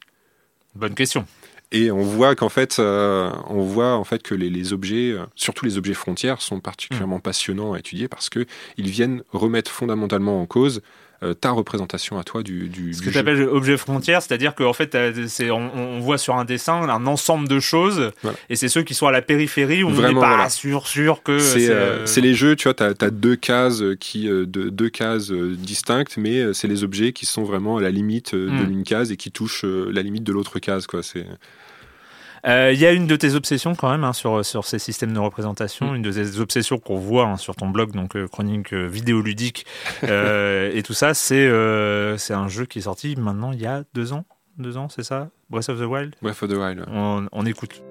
Bonne 0.74 0.94
question. 0.94 1.26
Et 1.72 1.90
on 1.90 2.02
voit 2.02 2.34
qu'en 2.34 2.48
fait, 2.48 2.78
on 2.78 3.62
voit 3.62 3.94
en 3.94 4.04
fait 4.04 4.22
que 4.22 4.34
les, 4.34 4.50
les, 4.50 4.72
objets, 4.72 5.16
surtout 5.34 5.64
les 5.64 5.78
objets 5.78 5.94
frontières, 5.94 6.42
sont 6.42 6.60
particulièrement 6.60 7.18
passionnants 7.18 7.72
à 7.72 7.78
étudier 7.78 8.08
parce 8.08 8.28
que 8.28 8.46
ils 8.76 8.88
viennent 8.88 9.22
remettre 9.32 9.70
fondamentalement 9.70 10.40
en 10.40 10.46
cause 10.46 10.82
euh, 11.22 11.34
ta 11.34 11.52
représentation 11.52 12.18
à 12.18 12.24
toi 12.24 12.42
du, 12.42 12.68
du 12.68 12.94
Ce 12.94 13.00
que 13.00 13.10
tu 13.10 13.16
appelles 13.16 13.42
objet 13.42 13.76
frontière, 13.76 14.22
c'est-à-dire 14.22 14.56
qu'en 14.56 14.72
fait, 14.72 14.96
c'est, 15.28 15.52
on, 15.52 15.70
on, 15.72 16.00
voit 16.00 16.18
sur 16.18 16.34
un 16.34 16.44
dessin 16.44 16.88
un 16.88 17.06
ensemble 17.06 17.46
de 17.46 17.60
choses, 17.60 18.10
et 18.50 18.56
c'est 18.56 18.68
ceux 18.68 18.82
qui 18.82 18.94
sont 18.94 19.06
à 19.06 19.12
la 19.12 19.22
périphérie 19.22 19.84
où 19.84 19.88
on 19.88 19.92
n'est 19.92 20.14
pas 20.14 20.48
sûr, 20.48 20.88
sûr 20.88 21.22
que. 21.22 21.38
C'est, 21.38 21.68
euh, 21.70 22.04
les 22.16 22.34
jeux, 22.34 22.56
tu 22.56 22.64
vois, 22.64 22.74
tu 22.74 22.82
as, 22.82 23.10
deux 23.10 23.36
cases, 23.36 23.84
qui, 24.00 24.26
de, 24.26 24.44
deux 24.44 24.88
cases 24.88 25.30
distinctes, 25.30 26.16
mais 26.16 26.52
c'est 26.54 26.66
les 26.66 26.82
objets 26.82 27.12
qui 27.12 27.26
sont 27.26 27.44
vraiment 27.44 27.76
à 27.76 27.82
la 27.82 27.90
limite 27.90 28.34
de 28.34 28.48
hmm. 28.48 28.66
l'une 28.66 28.82
case 28.82 29.12
et 29.12 29.16
qui 29.16 29.30
touchent 29.30 29.64
la 29.64 30.02
limite 30.02 30.24
de 30.24 30.32
l'autre 30.32 30.58
case. 30.58 30.88
Quoi. 30.88 31.04
C'est... 31.04 31.26
Il 32.44 32.50
euh, 32.50 32.72
y 32.72 32.86
a 32.86 32.92
une 32.92 33.06
de 33.06 33.14
tes 33.14 33.34
obsessions 33.34 33.76
quand 33.76 33.88
même 33.88 34.02
hein, 34.02 34.12
sur, 34.12 34.44
sur 34.44 34.64
ces 34.64 34.80
systèmes 34.80 35.12
de 35.12 35.18
représentation, 35.20 35.92
mm. 35.92 35.96
une 35.96 36.02
de 36.02 36.10
tes 36.10 36.40
obsessions 36.40 36.78
qu'on 36.78 36.96
voit 36.96 37.26
hein, 37.26 37.36
sur 37.36 37.54
ton 37.54 37.68
blog, 37.68 37.92
donc 37.92 38.16
euh, 38.16 38.26
chronique 38.26 38.72
euh, 38.72 38.86
vidéoludique 38.86 39.64
et 40.02 40.82
tout 40.84 40.94
ça, 40.94 41.14
c'est 41.14 41.48
c'est 42.18 42.34
un 42.34 42.48
jeu 42.48 42.66
qui 42.66 42.80
est 42.80 42.82
sorti 42.82 43.14
maintenant 43.16 43.52
il 43.52 43.60
y 43.60 43.66
a 43.66 43.84
deux 43.94 44.12
ans, 44.12 44.24
deux 44.58 44.76
ans, 44.76 44.88
c'est 44.88 45.04
ça 45.04 45.28
Breath 45.50 45.68
of 45.68 45.78
the 45.78 45.84
Wild? 45.84 46.14
Breath 46.20 46.42
of 46.42 46.50
the 46.50 46.54
Wild. 46.54 46.84
On, 46.88 47.28
on 47.30 47.46
écoute. 47.46 47.82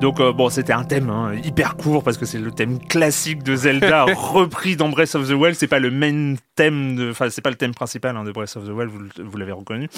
Donc 0.00 0.20
euh, 0.20 0.32
bon, 0.32 0.48
c'était 0.48 0.72
un 0.72 0.84
thème 0.84 1.10
hein, 1.10 1.32
hyper 1.42 1.76
court 1.76 2.04
parce 2.04 2.16
que 2.16 2.24
c'est 2.24 2.38
le 2.38 2.52
thème 2.52 2.78
classique 2.78 3.42
de 3.42 3.56
Zelda 3.56 4.04
repris 4.16 4.76
dans 4.76 4.88
Breath 4.88 5.16
of 5.16 5.28
the 5.28 5.32
Wild. 5.32 5.56
C'est 5.56 5.66
pas 5.66 5.80
le 5.80 5.90
main 5.90 6.34
thème, 6.54 7.08
enfin 7.10 7.30
c'est 7.30 7.42
pas 7.42 7.50
le 7.50 7.56
thème 7.56 7.74
principal 7.74 8.16
hein, 8.16 8.22
de 8.22 8.30
Breath 8.30 8.56
of 8.56 8.64
the 8.64 8.70
Wild. 8.70 8.90
Vous, 8.90 9.36
l'avez 9.36 9.52
reconnu. 9.52 9.88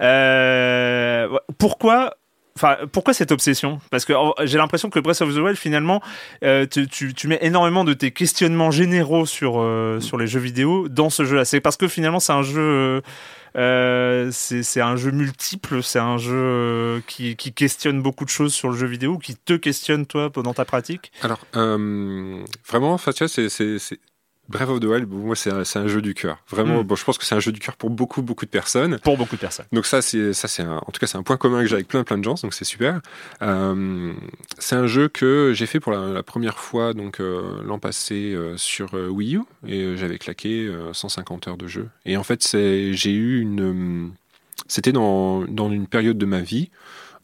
Euh, 0.00 1.28
pourquoi 1.58 2.14
Enfin, 2.56 2.78
pourquoi 2.90 3.12
cette 3.12 3.32
obsession? 3.32 3.80
Parce 3.90 4.06
que 4.06 4.14
j'ai 4.44 4.56
l'impression 4.56 4.88
que 4.88 4.98
Breath 4.98 5.20
of 5.20 5.34
the 5.34 5.38
Wild, 5.38 5.58
finalement, 5.58 6.00
euh, 6.42 6.64
tu, 6.64 6.88
tu, 6.88 7.28
mets 7.28 7.38
énormément 7.42 7.84
de 7.84 7.92
tes 7.92 8.12
questionnements 8.12 8.70
généraux 8.70 9.26
sur, 9.26 9.62
sur 10.00 10.16
les 10.16 10.26
jeux 10.26 10.40
vidéo 10.40 10.88
dans 10.88 11.10
ce 11.10 11.26
jeu-là. 11.26 11.44
C'est 11.44 11.60
parce 11.60 11.76
que 11.76 11.86
finalement, 11.86 12.18
c'est 12.18 12.32
un 12.32 12.42
jeu 12.42 13.02
euh, 13.56 14.30
c'est 14.32 14.80
un 14.80 14.96
jeu 14.96 15.10
multiple, 15.10 15.82
c'est 15.82 15.98
un 15.98 16.18
jeu 16.18 16.34
euh, 16.34 17.00
qui, 17.06 17.36
questionne 17.36 18.02
beaucoup 18.02 18.24
de 18.24 18.30
choses 18.30 18.52
sur 18.52 18.68
le 18.68 18.76
jeu 18.76 18.86
vidéo, 18.86 19.18
qui 19.18 19.34
te 19.34 19.54
questionne 19.54 20.06
toi 20.06 20.30
pendant 20.30 20.52
ta 20.52 20.64
pratique? 20.64 21.10
Alors, 21.22 21.40
euh, 21.56 22.44
vraiment, 22.68 22.98
c'est 22.98 23.48
Breath 24.48 24.68
of 24.68 24.80
the 24.80 24.84
Wild, 24.84 25.08
moi, 25.08 25.34
c'est 25.34 25.50
un, 25.50 25.88
jeu 25.88 26.00
du 26.00 26.14
cœur. 26.14 26.38
Vraiment, 26.48 26.82
mm. 26.82 26.86
bon, 26.86 26.96
je 26.96 27.04
pense 27.04 27.18
que 27.18 27.24
c'est 27.24 27.34
un 27.34 27.40
jeu 27.40 27.52
du 27.52 27.60
cœur 27.60 27.76
pour 27.76 27.90
beaucoup, 27.90 28.22
beaucoup 28.22 28.44
de 28.44 28.50
personnes. 28.50 28.98
Pour 29.00 29.16
beaucoup 29.16 29.36
de 29.36 29.40
personnes. 29.40 29.66
Donc 29.72 29.86
ça, 29.86 30.02
c'est, 30.02 30.32
ça, 30.32 30.48
c'est 30.48 30.62
en 30.62 30.80
tout 30.80 31.00
cas, 31.00 31.06
c'est 31.06 31.18
un 31.18 31.22
point 31.22 31.36
commun 31.36 31.62
que 31.62 31.66
j'ai 31.66 31.74
avec 31.74 31.88
plein, 31.88 32.04
plein 32.04 32.18
de 32.18 32.24
gens, 32.24 32.34
donc 32.34 32.54
c'est 32.54 32.64
super. 32.64 33.00
Euh, 33.42 34.12
c'est 34.58 34.76
un 34.76 34.86
jeu 34.86 35.08
que 35.08 35.52
j'ai 35.54 35.66
fait 35.66 35.80
pour 35.80 35.92
la, 35.92 36.22
première 36.22 36.58
fois, 36.58 36.92
donc 36.92 37.20
euh, 37.20 37.62
l'an 37.64 37.78
passé 37.78 38.32
euh, 38.34 38.56
sur 38.56 38.94
Wii 38.94 39.36
U, 39.36 39.42
et 39.66 39.96
j'avais 39.96 40.18
claqué 40.18 40.70
150 40.92 41.48
heures 41.48 41.56
de 41.56 41.66
jeu. 41.66 41.88
Et 42.04 42.16
en 42.16 42.22
fait, 42.22 42.42
c'est, 42.42 42.92
j'ai 42.94 43.12
eu 43.12 43.40
une, 43.40 44.12
c'était 44.68 44.92
dans, 44.92 45.44
dans 45.44 45.70
une 45.70 45.86
période 45.86 46.18
de 46.18 46.26
ma 46.26 46.40
vie 46.40 46.70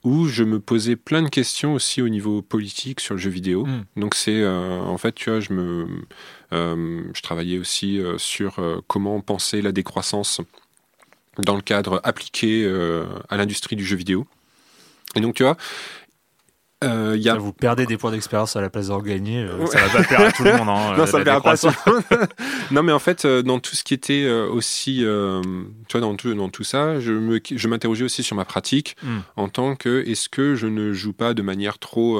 où 0.05 0.27
je 0.27 0.45
me 0.45 0.61
posais 0.61 0.97
plein 0.97 1.23
de 1.23 1.29
questions 1.29 1.75
aussi 1.75 2.03
au 2.03 2.09
niveau 2.09 2.43
politique 2.43 3.01
sur 3.01 3.15
le 3.15 3.21
jeu 3.21 3.31
vidéo. 3.31 3.67
Mm. 3.67 4.01
Donc 4.01 4.15
c'est 4.15 4.47
en 4.47 4.99
fait 4.99 5.15
tu 5.15 5.31
vois 5.31 5.41
je 5.41 5.53
me 5.53 5.87
euh, 6.53 7.03
je 7.15 7.23
travaillais 7.23 7.59
aussi 7.59 7.99
euh, 7.99 8.19
sur 8.19 8.59
euh, 8.59 8.81
comment 8.87 9.21
penser 9.21 9.63
la 9.63 9.73
décroissance 9.73 10.41
dans 11.39 11.57
le 11.57 11.63
cadre 11.63 12.01
appliqué 12.05 12.71
à 13.31 13.39
l'industrie 13.39 13.75
du 13.75 13.87
jeu 13.87 13.97
vidéo. 13.97 14.27
Et 15.15 15.21
donc, 15.21 15.35
tu 15.35 15.45
vois, 15.45 15.57
euh, 16.83 17.17
y 17.17 17.29
a... 17.29 17.35
Vous 17.35 17.53
perdez 17.53 17.87
des 17.87 17.97
points 17.97 18.11
d'expérience 18.11 18.57
à 18.57 18.61
la 18.61 18.71
place 18.71 18.89
d'en 18.89 19.01
gagner, 19.01 19.47
ça 19.71 19.81
va 19.87 19.89
pas 19.89 20.03
plaire 20.05 20.21
à 20.21 20.33
tout 20.33 20.45
le 20.45 20.57
monde. 20.57 20.69
Hein, 20.69 20.95
non, 20.99 21.07
ça 21.07 21.19
ne 21.19 21.25
pas 21.25 21.55
non, 22.71 22.83
mais 22.83 22.93
en 22.93 22.99
fait, 22.99 23.27
dans 23.27 23.59
tout 23.59 23.77
ce 23.77 23.85
qui 23.85 23.95
était 23.95 24.29
aussi, 24.29 25.05
tu 25.89 25.93
vois, 25.93 26.01
dans 26.01 26.17
tout, 26.17 26.35
dans 26.35 26.49
tout 26.49 26.65
ça, 26.65 27.01
je, 27.01 27.13
me, 27.13 27.41
je 27.45 27.69
m'interrogeais 27.69 28.05
aussi 28.05 28.23
sur 28.23 28.37
ma 28.37 28.45
pratique 28.45 28.97
hmm. 29.03 29.19
en 29.37 29.49
tant 29.49 29.77
que 29.77 30.05
est-ce 30.07 30.29
que 30.29 30.55
je 30.55 30.67
ne 30.67 30.93
joue 30.93 31.13
pas 31.13 31.35
de 31.35 31.43
manière 31.43 31.79
trop 31.79 32.19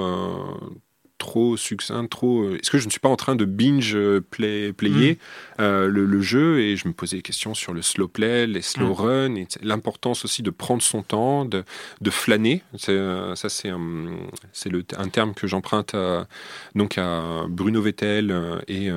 trop 1.23 1.57
succinct, 1.57 2.05
trop. 2.09 2.43
Euh, 2.43 2.59
est-ce 2.61 2.69
que 2.69 2.79
je 2.79 2.87
ne 2.87 2.91
suis 2.91 2.99
pas 2.99 3.09
en 3.09 3.15
train 3.15 3.37
de 3.37 3.45
binge 3.45 3.95
euh, 3.95 4.21
play, 4.21 4.73
player 4.73 5.13
mm. 5.13 5.63
euh, 5.63 5.87
le, 5.87 6.21
jeu 6.21 6.59
et 6.59 6.77
je 6.77 6.89
me 6.89 6.93
posais 6.93 7.19
des 7.19 7.23
questions 7.23 7.55
sur 7.55 7.73
le 7.73 7.81
slow 7.81 8.09
play, 8.09 8.49
les 8.49 8.61
slow 8.61 8.89
mm. 8.89 8.93
run, 8.93 9.35
l'importance 9.63 10.25
aussi 10.25 10.43
de 10.43 10.51
prendre 10.51 10.83
son 10.83 11.03
temps, 11.03 11.45
de, 11.45 11.63
de 12.01 12.11
flâner. 12.11 12.63
ça, 12.77 13.49
c'est 13.49 13.69
un, 13.69 15.09
terme 15.13 15.33
que 15.35 15.47
j'emprunte 15.47 15.95
à, 15.95 16.27
donc 16.75 16.99
à 16.99 17.45
Bruno 17.49 17.81
Vettel 17.81 18.35
et 18.67 18.89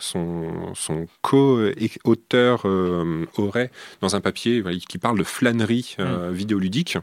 son, 0.00 0.74
son 0.74 1.06
co-auteur 1.22 2.66
Auray 3.38 3.70
dans 4.02 4.16
un 4.16 4.20
papier 4.20 4.62
qui 4.86 4.98
parle 4.98 5.18
de 5.18 5.24
flânerie 5.24 5.96
mm. 5.98 6.30
vidéoludique. 6.30 6.98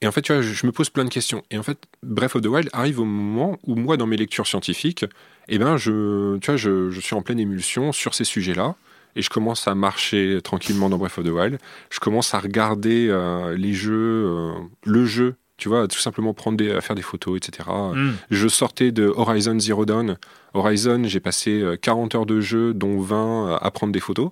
Et 0.00 0.06
en 0.06 0.12
fait, 0.12 0.22
tu 0.22 0.32
vois, 0.32 0.42
je, 0.42 0.66
me 0.66 0.72
pose 0.72 0.90
plein 0.90 1.04
de 1.04 1.10
questions. 1.10 1.42
Et 1.50 1.58
en 1.58 1.62
fait, 1.62 1.78
Breath 2.02 2.36
of 2.36 2.42
the 2.42 2.46
Wild 2.46 2.70
arrive 2.72 3.00
au 3.00 3.04
moment 3.04 3.58
où 3.64 3.74
moi, 3.74 3.96
dans 3.96 4.06
mes 4.06 4.16
lectures 4.16 4.46
scientifiques, 4.46 5.04
eh 5.48 5.58
ben, 5.58 5.76
je, 5.76 6.38
tu 6.38 6.46
vois, 6.46 6.56
je, 6.56 6.90
je 6.90 7.00
suis 7.00 7.14
en 7.14 7.22
pleine 7.22 7.40
émulsion 7.40 7.92
sur 7.92 8.14
ces 8.14 8.24
sujets-là. 8.24 8.76
Et 9.16 9.22
je 9.22 9.30
commence 9.30 9.66
à 9.66 9.74
marcher 9.74 10.38
tranquillement 10.42 10.88
dans 10.88 10.98
Breath 10.98 11.18
of 11.18 11.24
the 11.24 11.30
Wild. 11.30 11.58
Je 11.90 11.98
commence 11.98 12.34
à 12.34 12.38
regarder 12.38 13.08
euh, 13.08 13.56
les 13.56 13.72
jeux, 13.72 14.26
euh, 14.26 14.52
le 14.84 15.04
jeu, 15.04 15.34
tu 15.56 15.68
vois, 15.68 15.88
tout 15.88 15.98
simplement 15.98 16.32
prendre 16.32 16.56
des, 16.56 16.70
à 16.70 16.80
faire 16.80 16.96
des 16.96 17.02
photos, 17.02 17.36
etc. 17.36 17.68
Mm. 17.68 18.10
Je 18.30 18.48
sortais 18.48 18.92
de 18.92 19.06
Horizon 19.06 19.58
Zero 19.58 19.84
Dawn. 19.84 20.16
Horizon, 20.54 21.02
j'ai 21.04 21.20
passé 21.20 21.64
40 21.82 22.14
euh, 22.14 22.18
heures 22.18 22.26
de 22.26 22.40
jeu, 22.40 22.72
dont 22.72 23.00
20 23.00 23.58
à 23.60 23.70
prendre 23.70 23.92
des 23.92 24.00
photos 24.00 24.30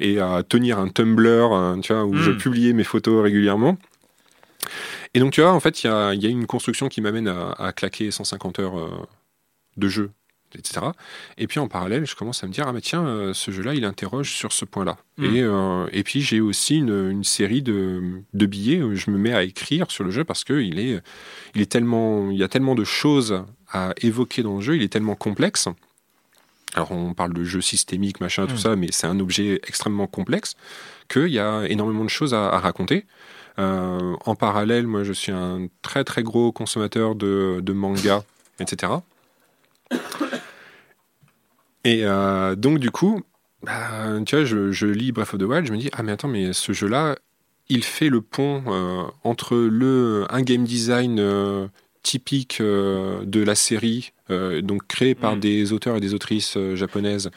et 0.00 0.18
à 0.18 0.42
tenir 0.42 0.78
un 0.80 0.88
Tumblr, 0.88 1.78
tu 1.80 1.92
vois, 1.92 2.04
où 2.04 2.14
je 2.14 2.32
mm. 2.32 2.38
publiais 2.38 2.72
mes 2.72 2.84
photos 2.84 3.22
régulièrement. 3.22 3.78
Et 5.14 5.20
donc, 5.20 5.32
tu 5.32 5.40
vois, 5.40 5.52
en 5.52 5.60
fait, 5.60 5.84
il 5.84 5.86
y 5.86 5.90
a, 5.90 6.12
une 6.12 6.46
construction 6.46 6.88
qui 6.88 7.00
m'amène 7.00 7.28
à, 7.28 7.72
claquer 7.72 8.10
150 8.10 8.58
heures 8.58 8.78
euh, 8.78 8.90
de 9.76 9.88
jeu, 9.88 10.10
etc. 10.54 10.86
Et 11.36 11.46
puis, 11.46 11.60
en 11.60 11.68
parallèle, 11.68 12.06
je 12.06 12.16
commence 12.16 12.42
à 12.42 12.46
me 12.46 12.52
dire, 12.52 12.66
ah, 12.66 12.72
mais 12.72 12.80
tiens, 12.80 13.04
euh, 13.06 13.34
ce 13.34 13.50
jeu-là, 13.50 13.74
il 13.74 13.84
interroge 13.84 14.32
sur 14.32 14.52
ce 14.52 14.64
point-là. 14.64 14.96
Hmm. 15.18 15.24
Euh, 15.24 15.86
et, 15.92 16.02
puis, 16.02 16.22
j'ai 16.22 16.40
aussi 16.40 16.78
une, 16.78 17.24
série 17.24 17.62
de, 17.62 18.22
billets 18.32 18.82
où 18.82 18.94
je 18.94 19.10
me 19.10 19.18
mets 19.18 19.34
à 19.34 19.42
écrire 19.42 19.90
sur 19.90 20.04
le 20.04 20.10
jeu 20.10 20.24
parce 20.24 20.44
qu'il 20.44 20.78
est, 20.78 21.00
il 21.54 21.60
est 21.60 21.70
tellement, 21.70 22.30
il 22.30 22.38
y 22.38 22.44
a 22.44 22.48
tellement 22.48 22.74
de 22.74 22.84
choses 22.84 23.44
à 23.70 23.92
évoquer 24.00 24.42
dans 24.42 24.56
le 24.56 24.60
jeu, 24.60 24.76
il 24.76 24.82
est 24.82 24.92
tellement 24.92 25.14
complexe. 25.14 25.68
Alors 26.74 26.92
on 26.92 27.12
parle 27.12 27.34
de 27.34 27.44
jeu 27.44 27.60
systémique, 27.60 28.20
machin, 28.20 28.46
tout 28.46 28.54
hmm. 28.54 28.58
ça, 28.58 28.76
mais 28.76 28.88
c'est 28.92 29.06
un 29.06 29.20
objet 29.20 29.60
extrêmement 29.66 30.06
complexe 30.06 30.54
qu'il 31.08 31.28
y 31.28 31.38
a 31.38 31.66
énormément 31.68 32.04
de 32.04 32.10
choses 32.10 32.32
à 32.32 32.58
raconter. 32.58 33.04
Euh, 33.58 34.16
en 34.24 34.34
parallèle, 34.34 34.86
moi, 34.86 35.04
je 35.04 35.12
suis 35.12 35.32
un 35.32 35.66
très 35.82 36.04
très 36.04 36.22
gros 36.22 36.52
consommateur 36.52 37.14
de, 37.14 37.60
de 37.62 37.72
manga, 37.72 38.24
etc. 38.60 38.92
Et 41.84 42.04
euh, 42.04 42.54
donc, 42.54 42.78
du 42.78 42.90
coup, 42.90 43.22
bah, 43.62 44.20
tu 44.24 44.36
vois, 44.36 44.44
je, 44.44 44.86
lis 44.86 45.12
Breath 45.12 45.34
of 45.34 45.40
the 45.40 45.44
Wild, 45.44 45.66
je 45.66 45.72
me 45.72 45.78
dis, 45.78 45.90
ah 45.92 46.02
mais 46.02 46.12
attends, 46.12 46.28
mais 46.28 46.52
ce 46.52 46.72
jeu-là, 46.72 47.16
il 47.68 47.84
fait 47.84 48.08
le 48.08 48.20
pont 48.20 48.62
euh, 48.66 49.04
entre 49.24 49.56
le, 49.56 50.26
un 50.30 50.42
game 50.42 50.64
design 50.64 51.22
typique 52.02 52.60
de 52.60 53.42
la 53.42 53.54
série, 53.54 54.12
donc 54.28 54.86
créé 54.86 55.14
par 55.14 55.36
mm. 55.36 55.40
des 55.40 55.72
auteurs 55.72 55.96
et 55.96 56.00
des 56.00 56.14
autrices 56.14 56.56
japonaises, 56.74 57.30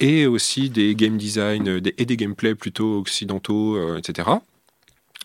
et 0.00 0.26
aussi 0.26 0.70
des 0.70 0.94
game 0.94 1.16
design 1.16 1.80
et 1.96 2.04
des 2.04 2.16
gameplays 2.16 2.54
plutôt 2.54 2.98
occidentaux, 2.98 3.96
etc. 3.96 4.28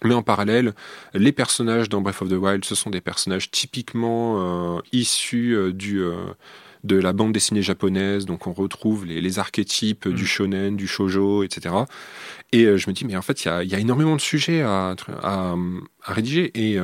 Mais 0.04 0.14
en 0.14 0.22
parallèle, 0.22 0.74
les 1.14 1.32
personnages 1.32 1.90
dans 1.90 2.02
Breath 2.02 2.22
of 2.22 2.30
the 2.30 2.34
Wild, 2.34 2.66
ce 2.66 2.76
sont 2.76 2.90
des 2.90 3.02
personnages 3.02 3.50
typiquement 3.50 4.76
euh, 4.78 4.82
issus 4.92 5.56
euh, 5.56 5.74
du, 5.74 6.02
euh, 6.02 6.14
de 6.84 6.98
la 6.98 7.14
bande 7.14 7.32
dessinée 7.32 7.64
japonaise. 7.64 8.26
Donc 8.26 8.46
on 8.46 8.54
retrouve 8.54 9.06
les, 9.06 9.40
archétypes 9.40 10.08
du 10.08 10.24
mm. 10.24 10.28
shonen, 10.28 10.76
du 10.76 10.88
shojo, 10.88 11.44
etc. 11.44 11.74
Et 12.52 12.78
je 12.78 12.90
me 12.90 12.94
dis, 12.94 13.06
mais 13.06 13.18
en 13.18 13.22
fait, 13.22 13.44
il 13.44 13.48
y 13.48 13.76
a, 13.76 13.80
énormément 13.80 14.16
de 14.16 14.22
sujets 14.22 14.62
à, 14.62 14.96
à, 15.24 15.56
rédiger. 16.04 16.52
Et 16.54 16.78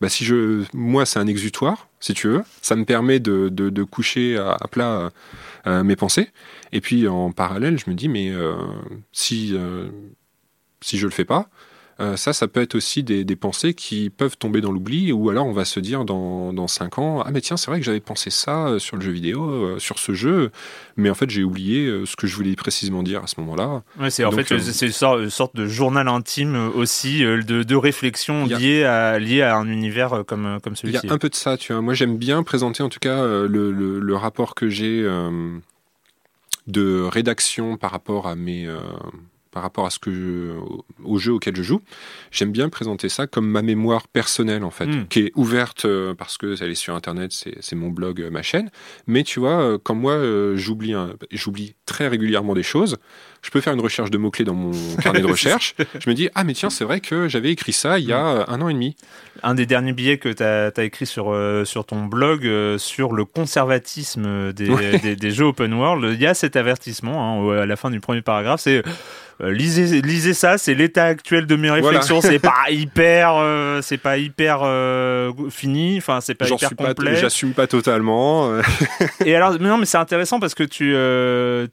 bah, 0.00 0.08
si 0.08 0.24
je, 0.24 0.64
moi, 0.72 1.04
c'est 1.04 1.18
un 1.18 1.26
exutoire, 1.26 1.88
si 1.98 2.14
tu 2.14 2.28
veux. 2.28 2.42
Ça 2.60 2.76
me 2.76 2.84
permet 2.84 3.18
de, 3.18 3.48
de, 3.48 3.82
coucher 3.82 4.36
à, 4.36 4.68
plat 4.70 5.10
mes 5.66 5.96
pensées. 5.96 6.28
Et 6.70 6.80
puis 6.80 7.08
en 7.08 7.32
parallèle, 7.32 7.76
je 7.76 7.90
me 7.90 7.96
dis, 7.96 8.08
mais 8.08 8.32
si, 9.10 9.56
si 10.80 10.98
je 10.98 11.06
le 11.06 11.12
fais 11.12 11.24
pas, 11.24 11.48
euh, 12.00 12.16
ça, 12.16 12.32
ça 12.32 12.48
peut 12.48 12.60
être 12.60 12.74
aussi 12.74 13.02
des, 13.02 13.24
pensées 13.36 13.74
qui 13.74 14.10
peuvent 14.10 14.36
tomber 14.36 14.60
dans 14.60 14.70
l'oubli, 14.70 15.10
ou 15.10 15.30
alors 15.30 15.46
on 15.46 15.52
va 15.52 15.64
se 15.64 15.80
dire 15.80 16.04
dans, 16.04 16.52
dans 16.52 16.68
5 16.68 16.98
ans, 16.98 17.22
ah 17.24 17.30
mais 17.32 17.40
tiens, 17.40 17.56
c'est 17.56 17.70
vrai 17.70 17.80
que 17.80 17.84
j'avais 17.84 18.00
pensé 18.00 18.30
ça 18.30 18.66
euh, 18.66 18.78
sur 18.78 18.96
le 18.96 19.02
jeu 19.02 19.10
vidéo, 19.10 19.42
euh, 19.42 19.78
sur 19.78 19.98
ce 19.98 20.12
jeu, 20.12 20.50
mais 20.96 21.10
en 21.10 21.14
fait 21.14 21.30
j'ai 21.30 21.42
oublié 21.42 22.02
ce 22.04 22.14
que 22.14 22.26
je 22.26 22.36
voulais 22.36 22.54
précisément 22.54 23.02
dire 23.02 23.24
à 23.24 23.26
ce 23.26 23.40
moment-là. 23.40 23.82
Ouais, 23.98 24.10
c'est 24.10 24.24
en 24.24 24.32
fait 24.32 24.46
c'est 24.60 24.86
une 24.86 25.30
sorte, 25.30 25.56
de 25.56 25.66
journal 25.66 26.08
intime 26.08 26.70
aussi, 26.74 27.20
de, 27.20 27.62
de 27.62 27.76
réflexion 27.76 28.46
liée, 28.46 28.84
à, 28.84 29.18
liée 29.18 29.42
à 29.42 29.56
un 29.56 29.66
univers 29.66 30.24
comme, 30.26 30.58
comme 30.62 30.76
celui-ci. 30.76 31.00
Il 31.02 31.08
y 31.08 31.10
a 31.10 31.14
un 31.14 31.18
peu 31.18 31.28
de 31.28 31.34
ça, 31.34 31.56
tu 31.56 31.72
vois. 31.72 31.82
Moi 31.82 31.94
j'aime 31.94 32.16
bien 32.16 32.42
présenter 32.42 32.82
en 32.82 32.88
tout 32.88 33.00
cas 33.00 33.24
le, 33.24 33.70
le, 33.72 34.16
rapport 34.16 34.54
que 34.54 34.68
j'ai 34.68 35.06
de 36.66 37.02
rédaction 37.02 37.76
par 37.76 37.90
rapport 37.90 38.28
à 38.28 38.34
mes 38.34 38.68
par 39.52 39.62
rapport 39.62 39.86
à 39.86 39.90
ce 39.90 39.98
que 39.98 40.56
au 41.04 41.18
jeu 41.18 41.32
auquel 41.32 41.54
je 41.54 41.62
joue, 41.62 41.82
j'aime 42.30 42.50
bien 42.50 42.70
présenter 42.70 43.08
ça 43.08 43.26
comme 43.26 43.46
ma 43.46 43.62
mémoire 43.62 44.08
personnelle 44.08 44.64
en 44.64 44.70
fait, 44.70 44.86
hmm. 44.86 45.06
qui 45.08 45.20
est 45.20 45.32
ouverte 45.36 45.84
euh, 45.84 46.14
parce 46.14 46.38
que 46.38 46.60
elle 46.60 46.70
est 46.70 46.74
sur 46.74 46.94
internet, 46.94 47.32
c'est 47.32 47.76
mon 47.76 47.90
blog, 47.90 48.20
euh, 48.20 48.30
ma 48.30 48.42
chaîne. 48.42 48.70
Mais 49.06 49.22
tu 49.22 49.40
vois, 49.40 49.60
euh, 49.60 49.78
quand 49.80 49.94
moi 49.94 50.18
j'oublie 50.54 50.94
j'oublie 51.30 51.74
très 51.84 52.08
régulièrement 52.08 52.54
des 52.54 52.62
choses, 52.62 52.96
je 53.42 53.50
peux 53.50 53.60
faire 53.60 53.74
une 53.74 53.80
recherche 53.80 54.10
de 54.10 54.18
mots 54.18 54.30
clés 54.30 54.44
dans 54.44 54.54
mon 54.54 54.72
carnet 55.02 55.20
de 55.20 55.26
recherche. 55.26 55.74
je 55.98 56.08
me 56.08 56.14
dis 56.14 56.30
ah 56.34 56.44
mais 56.44 56.54
tiens 56.54 56.70
c'est 56.70 56.84
vrai 56.84 57.00
que 57.00 57.28
j'avais 57.28 57.50
écrit 57.50 57.72
ça 57.72 57.98
il 57.98 58.06
y 58.06 58.12
a 58.12 58.34
hmm. 58.34 58.44
un 58.48 58.60
an 58.62 58.68
et 58.70 58.74
demi. 58.74 58.96
Un 59.42 59.54
des 59.54 59.66
derniers 59.66 59.92
billets 59.92 60.18
que 60.18 60.30
tu 60.30 60.42
as, 60.42 60.84
écrit 60.84 61.06
sur 61.06 61.36
sur 61.64 61.84
ton 61.84 62.06
blog 62.06 62.48
sur 62.78 63.12
le 63.12 63.24
conservatisme 63.26 64.52
des, 64.52 65.16
des, 65.16 65.30
jeux 65.30 65.46
open 65.46 65.74
world, 65.74 66.14
il 66.14 66.20
y 66.20 66.26
a 66.26 66.34
cet 66.34 66.56
avertissement 66.56 67.50
hein, 67.50 67.62
à 67.62 67.66
la 67.66 67.76
fin 67.76 67.90
du 67.90 68.00
premier 68.00 68.22
paragraphe, 68.22 68.60
c'est 68.60 68.82
lisez, 69.50 70.02
lisez 70.02 70.34
ça, 70.34 70.58
c'est 70.58 70.74
l'état 70.74 71.04
actuel 71.04 71.46
de 71.46 71.56
mes 71.56 71.70
réflexions. 71.70 72.20
C'est 72.20 72.38
pas 72.40 72.70
hyper, 72.70 73.34
euh, 73.36 73.80
c'est 73.82 73.98
pas 73.98 74.18
hyper 74.18 74.60
euh, 74.62 75.32
fini. 75.50 75.98
Enfin, 75.98 76.20
c'est 76.20 76.34
pas 76.34 76.48
hyper 76.48 76.70
complet. 76.76 77.16
J'assume 77.16 77.52
pas 77.52 77.66
totalement. 77.66 78.52
et 79.24 79.34
alors, 79.34 79.52
mais 79.60 79.68
non, 79.68 79.78
mais 79.78 79.86
c'est 79.86 79.98
intéressant 79.98 80.40
parce 80.40 80.54
que 80.54 80.64
tu 80.64 80.94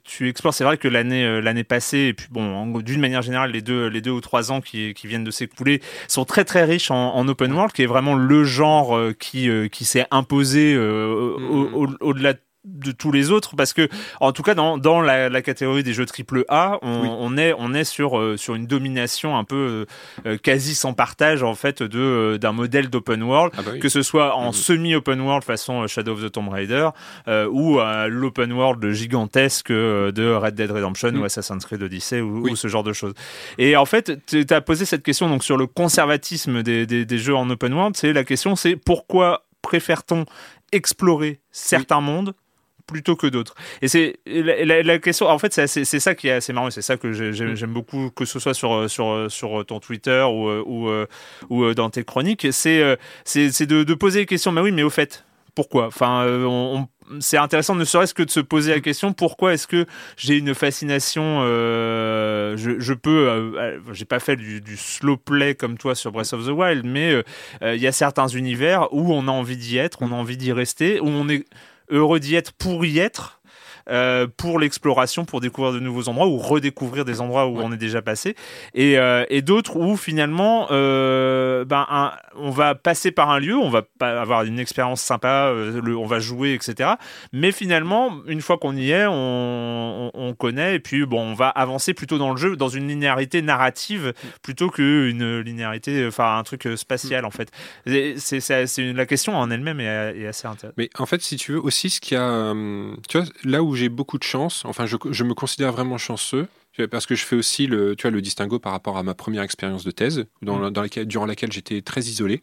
tu 0.04 0.28
explores. 0.28 0.54
C'est 0.54 0.64
vrai 0.64 0.76
que 0.76 0.88
l'année 0.88 1.40
l'année 1.40 1.64
passée 1.64 2.08
et 2.08 2.14
puis 2.14 2.26
bon, 2.30 2.66
d'une 2.80 3.00
manière 3.00 3.22
générale, 3.22 3.52
les 3.52 3.62
deux 3.62 3.86
les 3.86 4.00
deux 4.00 4.10
ou 4.10 4.20
trois 4.20 4.52
ans 4.52 4.60
qui, 4.60 4.94
qui 4.94 5.06
viennent 5.06 5.24
de 5.24 5.30
s'écouler 5.30 5.80
sont 6.08 6.24
très 6.24 6.44
très 6.44 6.64
riches 6.64 6.90
en, 6.90 7.14
en, 7.14 7.28
open 7.28 7.52
world, 7.52 7.72
qui 7.72 7.82
est 7.82 7.86
vraiment 7.86 8.14
le 8.14 8.44
genre 8.44 8.98
qui 9.18 9.48
qui 9.70 9.84
s'est 9.84 10.06
imposé 10.10 10.74
mm. 10.74 11.96
au-delà 12.00 12.32
de 12.34 12.40
de 12.64 12.92
tous 12.92 13.10
les 13.10 13.30
autres 13.30 13.56
parce 13.56 13.72
que 13.72 13.88
en 14.20 14.32
tout 14.32 14.42
cas 14.42 14.54
dans, 14.54 14.76
dans 14.76 15.00
la, 15.00 15.30
la 15.30 15.40
catégorie 15.40 15.82
des 15.82 15.94
jeux 15.94 16.04
triple 16.04 16.44
A 16.48 16.78
on, 16.82 17.00
Oui. 17.02 17.08
on 17.10 17.36
est 17.38 17.54
on 17.56 17.72
est 17.72 17.84
sur 17.84 18.18
euh, 18.18 18.36
sur 18.36 18.54
une 18.54 18.66
domination 18.66 19.38
un 19.38 19.44
peu 19.44 19.86
euh, 20.26 20.36
quasi 20.36 20.74
sans 20.74 20.92
partage 20.92 21.42
en 21.42 21.54
fait 21.54 21.82
de 21.82 21.98
euh, 21.98 22.38
d'un 22.38 22.52
modèle 22.52 22.90
d'open 22.90 23.22
world 23.22 23.54
Ah 23.56 23.62
bah 23.62 23.70
oui. 23.74 23.78
que 23.80 23.88
ce 23.88 24.02
soit 24.02 24.36
en 24.36 24.48
Mhm. 24.48 24.52
semi 24.52 24.94
open 24.94 25.20
world 25.22 25.42
façon 25.42 25.82
euh, 25.82 25.86
Shadow 25.86 26.12
of 26.12 26.22
the 26.22 26.30
Tomb 26.30 26.50
Raider 26.50 26.90
euh, 27.28 27.46
ou 27.50 27.80
euh, 27.80 28.08
l'open 28.08 28.52
world 28.52 28.90
gigantesque 28.92 29.70
euh, 29.70 30.12
de 30.12 30.30
Red 30.30 30.54
Dead 30.54 30.70
Redemption 30.70 31.12
Mhm. 31.12 31.20
ou 31.22 31.24
Assassin's 31.24 31.64
Creed 31.64 31.82
Odyssey 31.82 32.20
ou 32.20 32.54
ce 32.56 32.68
genre 32.68 32.82
de 32.84 32.92
choses 32.92 33.14
et 33.56 33.74
en 33.76 33.86
fait 33.86 34.18
tu 34.26 34.44
as 34.50 34.60
posé 34.60 34.84
cette 34.84 35.02
question 35.02 35.30
donc 35.30 35.44
sur 35.44 35.56
le 35.56 35.66
conservatisme 35.66 36.62
des, 36.62 36.84
des, 36.84 37.06
des 37.06 37.18
jeux 37.18 37.34
en 37.34 37.48
open 37.48 37.72
world 37.72 37.96
c'est 37.96 38.12
la 38.12 38.24
question 38.24 38.54
c'est 38.54 38.76
pourquoi 38.76 39.44
préfère-t-on 39.62 40.26
explorer 40.72 41.40
certains 41.50 42.00
mondes 42.00 42.34
plutôt 42.90 43.16
que 43.16 43.26
d'autres. 43.26 43.54
Et 43.82 43.88
c'est 43.88 44.18
la, 44.26 44.64
la- 44.64 44.82
la 44.82 44.98
question. 44.98 45.26
En 45.28 45.38
fait, 45.38 45.52
c'est 45.66 45.84
ça 45.84 46.14
qui 46.14 46.28
est 46.28 46.32
assez 46.32 46.52
marrant. 46.52 46.70
C'est 46.70 46.82
ça 46.82 46.96
que 46.96 47.12
j'aime 47.12 47.52
Mm. 47.52 47.56
j'aime 47.56 47.72
beaucoup, 47.72 48.10
que 48.10 48.24
ce 48.24 48.38
soit 48.38 48.54
sur 48.54 48.90
sur 48.90 49.26
sur 49.28 49.64
ton 49.66 49.80
Twitter 49.80 50.22
ou 50.28 50.48
ou, 50.50 50.88
euh, 50.88 51.06
ou 51.48 51.72
dans 51.74 51.90
tes 51.90 52.04
chroniques. 52.04 52.46
C'est 52.50 52.80
euh, 52.82 52.96
c'est 53.24 53.50
c'est 53.52 53.66
de, 53.66 53.84
de 53.84 53.94
poser 53.94 54.20
les 54.20 54.26
questions. 54.26 54.52
Mais 54.52 54.60
oui, 54.60 54.72
mais 54.72 54.82
au 54.82 54.90
fait, 54.90 55.24
pourquoi? 55.54 55.86
Enfin, 55.86 56.24
euh, 56.24 56.44
on- 56.44 56.80
on- 56.80 56.88
c'est 57.18 57.36
intéressant, 57.38 57.74
ne 57.74 57.84
serait-ce 57.84 58.14
que 58.14 58.22
de 58.22 58.30
se 58.30 58.38
poser 58.38 58.72
la 58.72 58.78
question 58.78 59.12
pourquoi 59.12 59.52
est-ce 59.54 59.66
que 59.66 59.84
j'ai 60.16 60.36
une 60.38 60.54
fascination 60.54 61.40
euh, 61.42 62.56
je, 62.56 62.78
je 62.78 62.94
peux 62.94 63.28
euh, 63.28 63.80
j'ai 63.92 64.04
pas 64.04 64.20
fait 64.20 64.36
du, 64.36 64.60
du 64.60 64.76
slow 64.76 65.16
play 65.16 65.56
comme 65.56 65.76
toi 65.76 65.96
sur 65.96 66.12
Breath 66.12 66.32
of 66.34 66.46
the 66.46 66.50
Wild 66.50 66.84
mais 66.86 67.12
euh, 67.62 67.74
il 67.74 67.80
y 67.82 67.88
a 67.88 67.92
certains 67.92 68.28
univers 68.28 68.92
où 68.92 69.12
on 69.12 69.26
a 69.26 69.30
envie 69.32 69.56
d'y 69.56 69.76
être 69.76 69.98
on 70.02 70.12
a 70.12 70.14
envie 70.14 70.36
d'y 70.36 70.52
rester 70.52 71.00
où 71.00 71.08
on 71.08 71.28
est 71.28 71.44
heureux 71.90 72.20
d'y 72.20 72.34
être 72.34 72.52
pour 72.52 72.84
y 72.84 72.98
être 72.98 73.36
euh, 73.88 74.26
pour 74.36 74.60
l'exploration, 74.60 75.24
pour 75.24 75.40
découvrir 75.40 75.72
de 75.72 75.80
nouveaux 75.80 76.08
endroits 76.08 76.28
ou 76.28 76.36
redécouvrir 76.36 77.04
des 77.04 77.20
endroits 77.20 77.46
où 77.48 77.56
Ouais. 77.56 77.64
on 77.64 77.72
est 77.72 77.76
déjà 77.78 78.02
passé, 78.02 78.36
et, 78.74 78.98
euh, 78.98 79.24
et 79.30 79.42
d'autres 79.42 79.76
où 79.76 79.96
finalement, 79.96 80.68
euh, 81.60 81.64
ben, 81.64 82.12
on 82.36 82.50
va 82.50 82.74
passer 82.74 83.10
par 83.10 83.30
un 83.30 83.38
lieu, 83.38 83.56
on 83.56 83.70
va 83.70 83.82
avoir 84.00 84.44
une 84.44 84.58
expérience 84.58 85.00
sympa, 85.00 85.48
euh, 85.48 85.80
on 85.94 86.06
va 86.06 86.18
jouer, 86.18 86.54
etc. 86.54 86.90
Mais 87.32 87.52
finalement, 87.52 88.18
une 88.26 88.40
fois 88.40 88.58
qu'on 88.58 88.76
y 88.76 88.90
est, 88.90 89.06
on, 89.06 89.12
on, 89.12 90.10
on 90.14 90.34
connaît, 90.34 90.76
et 90.76 90.80
puis 90.80 91.06
bon, 91.06 91.20
on 91.20 91.34
va 91.34 91.48
avancer 91.48 91.94
plutôt 91.94 92.18
dans 92.18 92.30
le 92.30 92.36
jeu, 92.36 92.56
dans 92.56 92.68
une 92.68 92.88
linéarité 92.88 93.42
narrative 93.42 94.12
plutôt 94.42 94.70
qu'une 94.70 95.40
linéarité, 95.40 96.06
enfin 96.06 96.38
un 96.38 96.42
truc 96.42 96.66
euh, 96.66 96.76
spatial 96.76 97.24
en 97.24 97.30
fait. 97.30 97.50
C'est 97.86 98.92
la 98.92 99.06
question 99.06 99.36
en 99.36 99.50
elle-même 99.50 99.80
est, 99.80 100.26
assez 100.26 100.46
intéressante. 100.46 100.74
Mais 100.76 100.90
en 100.98 101.06
fait, 101.06 101.22
si 101.22 101.36
tu 101.36 101.52
veux, 101.52 101.60
aussi, 101.60 101.90
ce 101.90 102.00
qu'il 102.00 102.16
y 102.16 102.20
a. 102.20 102.54
là 103.44 103.62
où 103.62 103.74
j'ai 103.74 103.88
beaucoup 103.88 104.18
de 104.18 104.24
chance, 104.24 104.64
enfin, 104.64 104.86
je, 104.86 105.24
me 105.24 105.34
considère 105.34 105.72
vraiment 105.72 105.98
chanceux, 105.98 106.48
parce 106.86 107.06
que 107.06 107.14
je 107.14 107.24
fais 107.24 107.36
aussi 107.36 107.66
le, 107.66 107.96
tu 107.96 108.02
vois, 108.02 108.10
le 108.10 108.20
distinguo 108.20 108.58
par 108.58 108.72
rapport 108.72 108.96
à 108.98 109.02
ma 109.02 109.14
première 109.14 109.42
expérience 109.42 109.84
de 109.84 109.90
thèse, 109.90 110.24
dans, 110.42 110.58
Mm. 110.58 110.72
laquelle, 110.74 111.06
durant 111.06 111.26
laquelle 111.26 111.52
j'étais 111.52 111.80
très 111.82 112.02
isolé. 112.02 112.40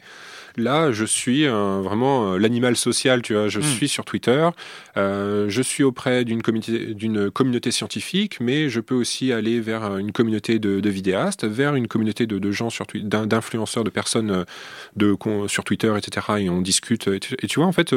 Là, 0.56 0.92
je 0.92 1.06
suis 1.06 1.46
euh, 1.46 1.82
vraiment 1.82 2.34
euh, 2.34 2.38
l'animal 2.38 2.76
social, 2.76 3.22
tu 3.22 3.34
vois. 3.34 3.48
Je 3.48 3.60
Mm. 3.60 3.64
suis 3.64 3.88
sur 3.88 4.06
Twitter, 4.06 4.50
euh, 4.98 5.46
je 5.50 5.62
suis 5.62 5.84
auprès 5.84 6.26
d'une 6.26 6.42
communauté, 6.42 6.94
d'une 6.94 7.30
communauté 7.32 7.72
scientifique, 7.72 8.40
mais 8.40 8.70
je 8.70 8.80
peux 8.80 8.96
aussi 8.96 9.32
aller 9.32 9.60
vers 9.60 9.98
une 9.98 10.12
communauté 10.12 10.60
de, 10.60 10.80
de 10.80 10.90
vidéastes, 10.90 11.46
vers 11.46 11.76
une 11.76 11.88
communauté 11.88 12.26
de, 12.28 12.40
de 12.40 12.52
gens 12.52 12.70
sur 12.70 12.86
d'influenceurs, 12.96 13.84
de 13.84 13.90
personnes 13.90 14.46
de, 14.96 15.16
sur 15.48 15.64
Twitter, 15.64 15.94
etc. 15.98 16.26
Et 16.40 16.50
on 16.50 16.62
discute. 16.62 17.08
Et 17.08 17.20
tu, 17.20 17.36
et 17.42 17.48
tu 17.48 17.60
vois, 17.60 17.68
en 17.68 17.72
fait, 17.72 17.94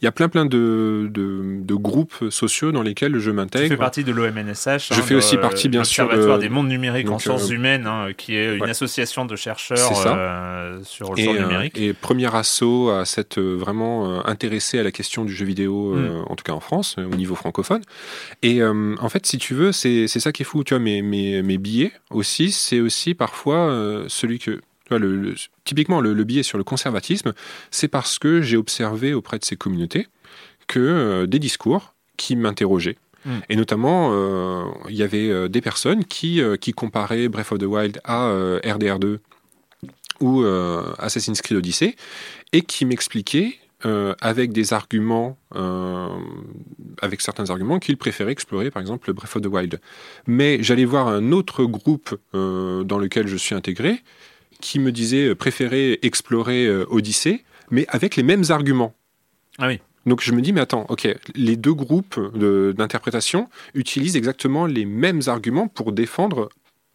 il 0.00 0.04
y 0.04 0.08
a 0.08 0.12
plein 0.12 0.28
plein 0.28 0.44
de, 0.46 1.08
de, 1.12 1.60
de 1.62 1.74
groupes 1.74 2.28
sociaux 2.30 2.72
dans 2.72 2.82
lesquels 2.82 3.18
je 3.18 3.30
m'intègre. 3.30 3.68
fais 3.68 3.76
partie 3.76 4.02
de 4.04 4.12
l'OMNSH. 4.12 4.88
Je 4.92 5.00
fais 5.02 5.14
aussi 5.14 5.36
partie, 5.36 5.68
bien 5.68 5.84
sûr, 5.84 6.08
de- 6.08 6.38
des 6.38 6.48
mondes 6.48 6.68
numériques 6.68 7.08
en 7.10 7.18
sciences 7.18 7.50
euh, 7.50 7.54
humaines, 7.54 7.86
hein, 7.86 8.08
qui 8.16 8.34
est 8.36 8.56
une 8.56 8.62
ouais. 8.62 8.70
association 8.70 9.24
de 9.24 9.36
chercheurs 9.36 9.78
euh, 10.06 10.80
sur 10.82 11.12
le 11.14 11.20
Et, 11.20 11.24
champ 11.24 11.34
euh, 11.34 11.40
numérique. 11.42 11.78
et 11.78 11.92
premier 11.92 12.34
assaut 12.34 12.90
à 12.90 13.04
s'être 13.04 13.40
vraiment 13.40 14.26
intéressé 14.26 14.78
à 14.78 14.82
la 14.82 14.90
question 14.90 15.24
du 15.24 15.32
jeu 15.32 15.44
vidéo, 15.44 15.94
Mm. 15.94 15.98
euh, 16.04 16.22
en 16.28 16.34
tout 16.36 16.44
cas 16.44 16.52
en 16.52 16.60
France, 16.60 16.96
au 16.98 17.14
niveau 17.14 17.34
francophone. 17.34 17.82
Et 18.42 18.62
en 18.64 19.08
fait, 19.08 19.26
si 19.26 19.38
tu 19.38 19.54
veux, 19.54 19.72
c'est 19.72 20.06
c'est 20.08 20.20
ça 20.20 20.32
qui 20.32 20.42
est 20.42 20.46
fou. 20.46 20.64
Tu 20.64 20.74
vois, 20.74 20.82
mes, 20.82 21.02
mes, 21.02 21.42
mes 21.42 21.58
billets 21.58 21.92
aussi, 22.10 22.50
c'est 22.50 22.80
aussi 22.80 23.14
parfois 23.14 24.04
celui 24.08 24.38
que. 24.38 24.60
Le, 24.98 25.16
le- 25.16 25.34
typiquement, 25.64 26.00
le, 26.00 26.12
le 26.12 26.24
billet 26.24 26.42
sur 26.42 26.58
le 26.58 26.64
conservatisme, 26.64 27.32
c'est 27.70 27.88
parce 27.88 28.18
que 28.18 28.42
j'ai 28.42 28.56
observé 28.56 29.14
auprès 29.14 29.38
de 29.38 29.44
ces 29.44 29.56
communautés 29.56 30.08
que 30.66 30.80
euh, 30.80 31.26
des 31.26 31.38
discours 31.38 31.94
qui 32.16 32.36
m'interrogeaient. 32.36 32.98
Mm. 33.24 33.30
Et 33.48 33.56
notamment, 33.56 34.10
euh, 34.12 34.64
il 34.88 34.96
y 34.96 35.02
avait 35.02 35.28
euh, 35.28 35.48
des 35.48 35.60
personnes 35.60 36.04
qui, 36.04 36.40
qui 36.60 36.72
comparaient 36.72 37.28
Breath 37.28 37.52
of 37.52 37.58
the 37.58 37.64
Wild 37.64 38.00
à 38.04 38.26
euh, 38.26 38.60
RDR2 38.60 39.18
ou 40.20 40.44
Assassin's 40.98 41.42
Creed 41.42 41.58
Odyssey 41.58 41.96
et 42.52 42.62
qui 42.62 42.84
m'expliquaient 42.84 43.58
euh, 43.84 44.14
avec 44.20 44.52
des 44.52 44.72
arguments, 44.72 45.36
euh, 45.56 46.08
avec 47.00 47.20
certains 47.20 47.50
arguments, 47.50 47.80
qu'ils 47.80 47.96
préféraient 47.96 48.30
explorer 48.30 48.70
par 48.70 48.80
exemple 48.80 49.08
le 49.08 49.14
Breath 49.14 49.34
of 49.34 49.42
the 49.42 49.46
Wild. 49.46 49.80
Mais 50.28 50.62
j'allais 50.62 50.84
voir 50.84 51.08
un 51.08 51.32
autre 51.32 51.64
groupe 51.64 52.16
euh, 52.36 52.84
dans 52.84 52.98
lequel 52.98 53.26
je 53.26 53.36
suis 53.36 53.56
intégré 53.56 54.00
qui 54.62 54.78
me 54.78 54.90
disait 54.92 55.34
préférer 55.34 55.98
explorer 56.00 56.64
euh, 56.66 56.86
Odyssey, 56.88 57.44
mais 57.70 57.84
avec 57.88 58.16
les 58.16 58.22
mêmes 58.22 58.44
arguments. 58.48 58.94
Ah 59.58 59.66
oui. 59.68 59.80
Donc 60.06 60.20
je 60.22 60.32
me 60.32 60.40
dis, 60.40 60.52
mais 60.52 60.60
attends, 60.62 60.86
ok, 60.88 61.06
les 61.34 61.56
deux 61.56 61.74
groupes 61.74 62.18
de- 62.34 62.74
d'interprétation 62.76 63.48
utilisent 63.74 64.16
exactement 64.16 64.64
les 64.66 64.84
mêmes 64.86 65.20
arguments 65.26 65.68
pour 65.68 65.92
défendre, 65.92 66.48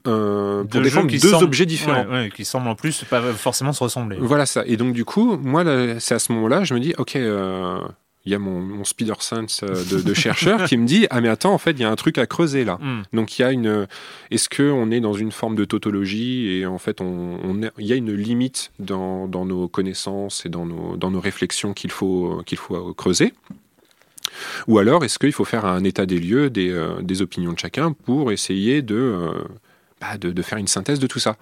euh, 0.07 0.63
pour 0.65 0.81
défendre 0.81 1.09
deux 1.11 1.17
semblent- 1.19 1.43
objets 1.45 1.65
différents. 1.65 2.05
Ouais, 2.05 2.23
ouais, 2.23 2.31
qui 2.35 2.43
semblent 2.43 2.67
en 2.67 2.75
plus 2.75 3.03
pas 3.09 3.21
forcément 3.33 3.71
se 3.73 3.83
ressembler. 3.83 4.17
Voilà 4.19 4.45
ça. 4.45 4.63
Et 4.65 4.75
donc 4.75 4.93
du 4.93 5.05
coup, 5.05 5.37
moi, 5.37 5.63
c'est 5.99 6.15
à 6.15 6.19
ce 6.19 6.31
moment-là, 6.33 6.63
je 6.65 6.73
me 6.73 6.79
dis, 6.79 6.93
ok, 6.97 7.15
euh, 7.15 7.79
il 8.27 8.31
y 8.31 8.35
a 8.35 8.39
mon, 8.39 8.59
mon 8.59 8.83
Spider 8.83 9.13
Sense 9.19 9.61
euh, 9.63 9.83
de, 9.89 10.01
de 10.01 10.13
chercheur 10.13 10.65
qui 10.65 10.75
me 10.77 10.85
dit, 10.85 11.07
ah 11.09 11.21
mais 11.21 11.29
attends, 11.29 11.53
en 11.53 11.57
fait, 11.57 11.71
il 11.71 11.79
y 11.79 11.85
a 11.85 11.89
un 11.89 11.95
truc 11.95 12.17
à 12.17 12.25
creuser 12.27 12.65
là. 12.65 12.77
Hmm. 12.81 13.03
Donc 13.13 13.39
il 13.39 13.41
y 13.41 13.45
a 13.45 13.51
une, 13.53 13.87
est-ce 14.31 14.49
que 14.49 14.63
on 14.69 14.91
est 14.91 14.99
dans 14.99 15.13
une 15.13 15.31
forme 15.31 15.55
de 15.55 15.63
tautologie 15.63 16.49
et 16.59 16.65
en 16.65 16.77
fait, 16.77 16.99
on, 16.99 17.39
on 17.41 17.63
est- 17.63 17.71
il 17.79 17.85
y 17.85 17.93
a 17.93 17.95
une 17.95 18.13
limite 18.13 18.71
dans, 18.79 19.27
dans 19.29 19.45
nos 19.45 19.69
connaissances 19.69 20.45
et 20.45 20.49
dans 20.49 20.65
nos, 20.65 20.97
dans 20.97 21.09
nos 21.09 21.21
réflexions 21.21 21.73
qu'il 21.73 21.89
faut, 21.91 22.41
qu'il 22.45 22.57
faut 22.57 22.93
creuser? 22.93 23.33
Ou 24.67 24.77
alors, 24.77 25.03
est-ce 25.05 25.17
qu'il 25.17 25.31
faut 25.31 25.45
faire 25.45 25.65
un 25.65 25.83
état 25.85 26.05
des 26.05 26.19
lieux 26.19 26.49
des, 26.49 26.69
euh, 26.69 27.01
des 27.01 27.21
opinions 27.21 27.53
de 27.53 27.59
chacun 27.59 27.93
pour 27.93 28.31
essayer 28.31 28.81
de, 28.81 28.95
euh, 28.95 29.31
de, 30.19 30.41
faire 30.41 30.57
une 30.57 30.67
synthèse 30.67 30.99
de 30.99 31.07
tout 31.07 31.19
ça 31.19 31.37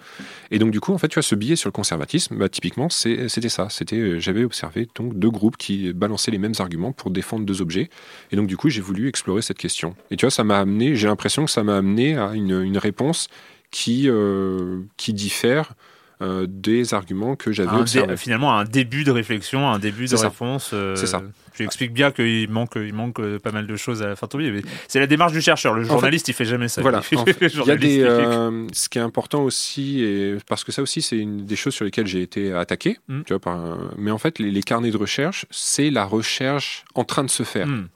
Et 0.51 0.59
donc, 0.59 0.71
du 0.71 0.79
coup, 0.79 0.93
en 0.93 0.97
fait, 0.97 1.07
tu 1.07 1.15
vois, 1.15 1.23
ce 1.23 1.35
billet 1.35 1.55
sur 1.55 1.67
le 1.67 1.73
conservatisme, 1.73 2.35
bah, 2.37 2.49
typiquement, 2.49 2.89
c'était 2.89 3.49
ça. 3.49 3.67
C'était, 3.69 3.97
euh, 3.97 4.19
j'avais 4.19 4.43
observé 4.43 4.87
donc 4.95 5.17
deux 5.17 5.29
groupes 5.29 5.57
qui 5.57 5.91
balançaient 5.93 6.31
les 6.31 6.37
mêmes 6.37 6.53
arguments 6.59 6.91
pour 6.91 7.11
défendre 7.11 7.45
deux 7.45 7.61
objets. 7.61 7.89
Et 8.31 8.35
donc, 8.35 8.47
du 8.47 8.57
coup, 8.57 8.69
j'ai 8.69 8.81
voulu 8.81 9.07
explorer 9.07 9.41
cette 9.41 9.57
question. 9.57 9.95
Et 10.11 10.17
tu 10.17 10.25
vois, 10.25 10.31
ça 10.31 10.43
m'a 10.43 10.59
amené, 10.59 10.95
j'ai 10.95 11.07
l'impression 11.07 11.45
que 11.45 11.51
ça 11.51 11.63
m'a 11.63 11.77
amené 11.77 12.17
à 12.17 12.33
une, 12.33 12.61
une 12.61 12.77
réponse 12.77 13.27
qui, 13.71 14.09
euh, 14.09 14.81
qui 14.97 15.13
diffère 15.13 15.73
euh, 16.21 16.45
des 16.49 16.93
arguments 16.93 17.35
que 17.35 17.51
j'avais 17.51 17.75
observés. 17.75 18.15
finalement, 18.17 18.57
un 18.57 18.63
début 18.63 19.03
de 19.03 19.11
réflexion, 19.11 19.69
un 19.69 19.79
début 19.79 20.05
de 20.07 20.15
ça. 20.15 20.29
réponse. 20.29 20.71
euh, 20.73 20.95
C'est 20.95 21.07
ça. 21.07 21.21
Tu 21.53 21.63
expliques 21.63 21.93
bien 21.93 22.11
qu'il 22.11 22.49
manque, 22.49 22.73
il 22.75 22.93
manque 22.93 23.19
euh, 23.19 23.39
pas 23.39 23.51
mal 23.51 23.65
de 23.65 23.75
choses 23.77 24.01
à 24.03 24.07
la 24.07 24.15
fin 24.17 24.27
de 24.27 24.61
C'est 24.89 24.99
la 24.99 25.07
démarche 25.07 25.31
du 25.31 25.39
chercheur. 25.41 25.73
Le 25.73 25.83
fait, 25.83 25.89
journaliste, 25.89 26.27
il 26.27 26.33
fait 26.33 26.43
jamais 26.45 26.67
ça. 26.67 26.81
Voilà. 26.81 27.01
Il 27.11 27.17
En 27.17 27.25
fait- 27.25 27.33
fait, 27.33 27.53
le 27.53 27.61
Il 27.63 27.67
y 27.67 27.71
a 27.71 27.75
des, 27.77 28.01
euh, 28.01 28.67
ce 28.73 28.89
qui 28.89 28.97
est 28.97 29.01
important 29.01 29.43
aussi, 29.43 30.01
et, 30.03 30.35
parce 30.47 30.63
que 30.65 30.71
ça 30.73 30.81
aussi, 30.81 31.01
c'est 31.01 31.17
une 31.17 31.45
des 31.45 31.55
choses 31.55 31.73
sur 31.73 31.85
lesquelles 31.85 32.07
j'ai 32.07 32.21
été 32.21 32.51
attaqué. 32.53 32.97
Mm. 33.07 33.21
Tu 33.23 33.33
vois, 33.33 33.39
par, 33.39 33.55
un- 33.55 33.91
mais 33.97 34.11
en 34.11 34.17
fait, 34.17 34.39
les, 34.39 34.51
les 34.51 34.63
carnets 34.63 34.91
de 34.91 34.97
recherche, 34.97 35.45
c'est 35.49 35.89
la 35.91 36.03
recherche 36.05 36.83
en 36.93 37.03
train 37.05 37.23
de 37.23 37.29
se 37.29 37.43
faire. 37.43 37.67
Hmm. 37.67 37.87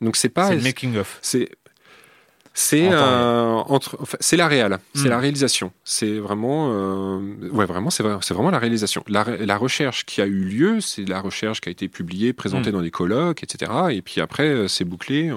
Donc 0.00 0.16
c'est 0.16 0.28
pas, 0.28 0.48
C'est 0.48 0.56
le 0.56 0.62
making 0.62 0.96
of. 0.96 1.18
c'est 1.22 1.48
c'est 2.60 2.88
euh, 2.90 3.52
entre, 3.68 3.96
enfin, 4.00 4.18
c'est 4.18 4.36
la 4.36 4.48
réelle, 4.48 4.78
c'est 4.92 5.04
Mm. 5.04 5.10
la 5.10 5.18
réalisation. 5.20 5.72
C'est 5.84 6.18
vraiment, 6.18 6.72
euh, 6.72 7.48
ouais, 7.52 7.66
vraiment, 7.66 7.88
c'est 7.88 8.02
vrai, 8.02 8.16
c'est 8.20 8.34
vraiment 8.34 8.50
la 8.50 8.58
réalisation. 8.58 9.04
La, 9.06 9.56
recherche 9.56 10.04
qui 10.04 10.20
a 10.20 10.26
eu 10.26 10.42
lieu, 10.42 10.80
c'est 10.80 11.08
la 11.08 11.20
recherche 11.20 11.60
qui 11.60 11.68
a 11.68 11.72
été 11.72 11.86
publiée, 11.86 12.32
présentée 12.32 12.70
Mm. 12.70 12.72
dans 12.72 12.82
des 12.82 12.90
colloques, 12.90 13.44
etc. 13.44 13.70
Et 13.90 14.02
puis 14.02 14.20
après, 14.20 14.48
euh, 14.48 14.66
c'est 14.66 14.84
bouclé. 14.84 15.32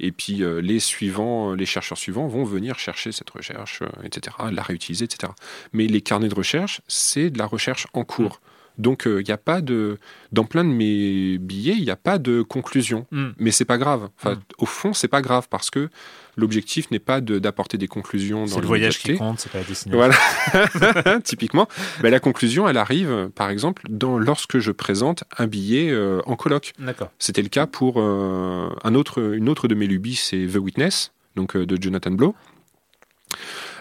Et 0.00 0.12
puis 0.12 0.42
euh, 0.42 0.62
les 0.62 0.80
suivants, 0.80 1.52
les 1.52 1.66
chercheurs 1.66 1.98
suivants 1.98 2.26
vont 2.26 2.44
venir 2.44 2.78
chercher 2.78 3.12
cette 3.12 3.28
recherche, 3.28 3.82
etc. 4.02 4.34
La 4.50 4.62
réutiliser, 4.62 5.04
etc. 5.04 5.30
Mais 5.74 5.86
les 5.86 6.00
carnets 6.00 6.30
de 6.30 6.34
recherche, 6.34 6.80
c'est 6.88 7.28
de 7.28 7.36
la 7.38 7.44
recherche 7.44 7.86
en 7.92 8.04
cours. 8.04 8.40
Donc 8.78 9.02
il 9.06 9.22
n'y 9.24 9.30
a 9.32 9.36
pas 9.38 9.60
de 9.60 9.98
dans 10.32 10.44
plein 10.44 10.64
de 10.64 10.70
mes 10.70 11.38
billets, 11.38 11.74
il 11.76 11.82
n'y 11.84 11.90
a 11.90 11.96
pas 11.96 12.18
de 12.18 12.42
conclusion. 12.42 13.06
Mm. 13.10 13.28
Mais 13.38 13.50
c'est 13.50 13.64
pas 13.66 13.78
grave. 13.78 14.08
Enfin, 14.18 14.34
Mm. 14.36 14.40
au 14.58 14.66
fond, 14.66 14.92
c'est 14.94 15.08
pas 15.08 15.20
grave 15.22 15.46
parce 15.50 15.70
que 15.70 15.88
l'objectif 16.36 16.90
n'est 16.90 16.98
pas 16.98 17.20
de- 17.20 17.38
d'apporter 17.38 17.76
des 17.76 17.88
conclusions 17.88 18.46
dans 18.46 18.58
le 18.60 18.66
voyage 18.66 18.98
qui 18.98 19.16
compte, 19.18 19.38
c'est 19.40 19.52
pas 19.52 19.58
la 19.58 19.64
destination. 19.64 19.98
Voilà, 19.98 21.20
typiquement. 21.24 21.68
Ben, 22.00 22.10
la 22.10 22.20
conclusion, 22.20 22.66
elle 22.66 22.78
arrive, 22.78 23.10
euh, 23.10 23.28
par 23.28 23.50
exemple, 23.50 23.82
dans, 23.90 24.18
lorsque 24.18 24.58
je 24.58 24.72
présente 24.72 25.24
un 25.36 25.46
billet 25.46 25.90
euh, 25.90 26.20
en 26.24 26.36
colloque. 26.36 26.72
D'accord. 26.78 27.10
C'était 27.18 27.42
le 27.42 27.50
cas 27.50 27.66
pour 27.66 27.96
euh, 28.00 28.70
un 28.82 28.94
autre, 28.94 29.34
une 29.34 29.50
autre 29.50 29.68
de 29.68 29.74
mes 29.74 29.86
lubies, 29.86 30.16
c'est 30.16 30.46
The 30.46 30.56
Witness, 30.56 31.12
donc 31.36 31.54
euh, 31.56 31.66
de 31.66 31.76
Jonathan 31.80 32.12
Blow. 32.12 32.34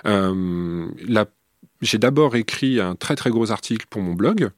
Euh, 0.05 0.87
la- 1.07 1.25
J'ai 1.81 1.97
d'abord 1.97 2.35
écrit 2.35 2.79
un 2.79 2.95
très 2.95 3.15
très 3.15 3.29
gros 3.31 3.49
article 3.51 3.85
pour 3.89 4.01
mon 4.03 4.13
blog, 4.13 4.43
euh, 4.43 4.49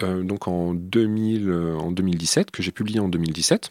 donc 0.00 0.48
en, 0.48 0.74
2000, 0.74 1.48
euh, 1.48 1.76
en 1.76 1.90
2017, 1.90 2.50
que 2.50 2.62
j'ai 2.62 2.72
publié 2.72 3.00
en 3.00 3.08
2017. 3.08 3.70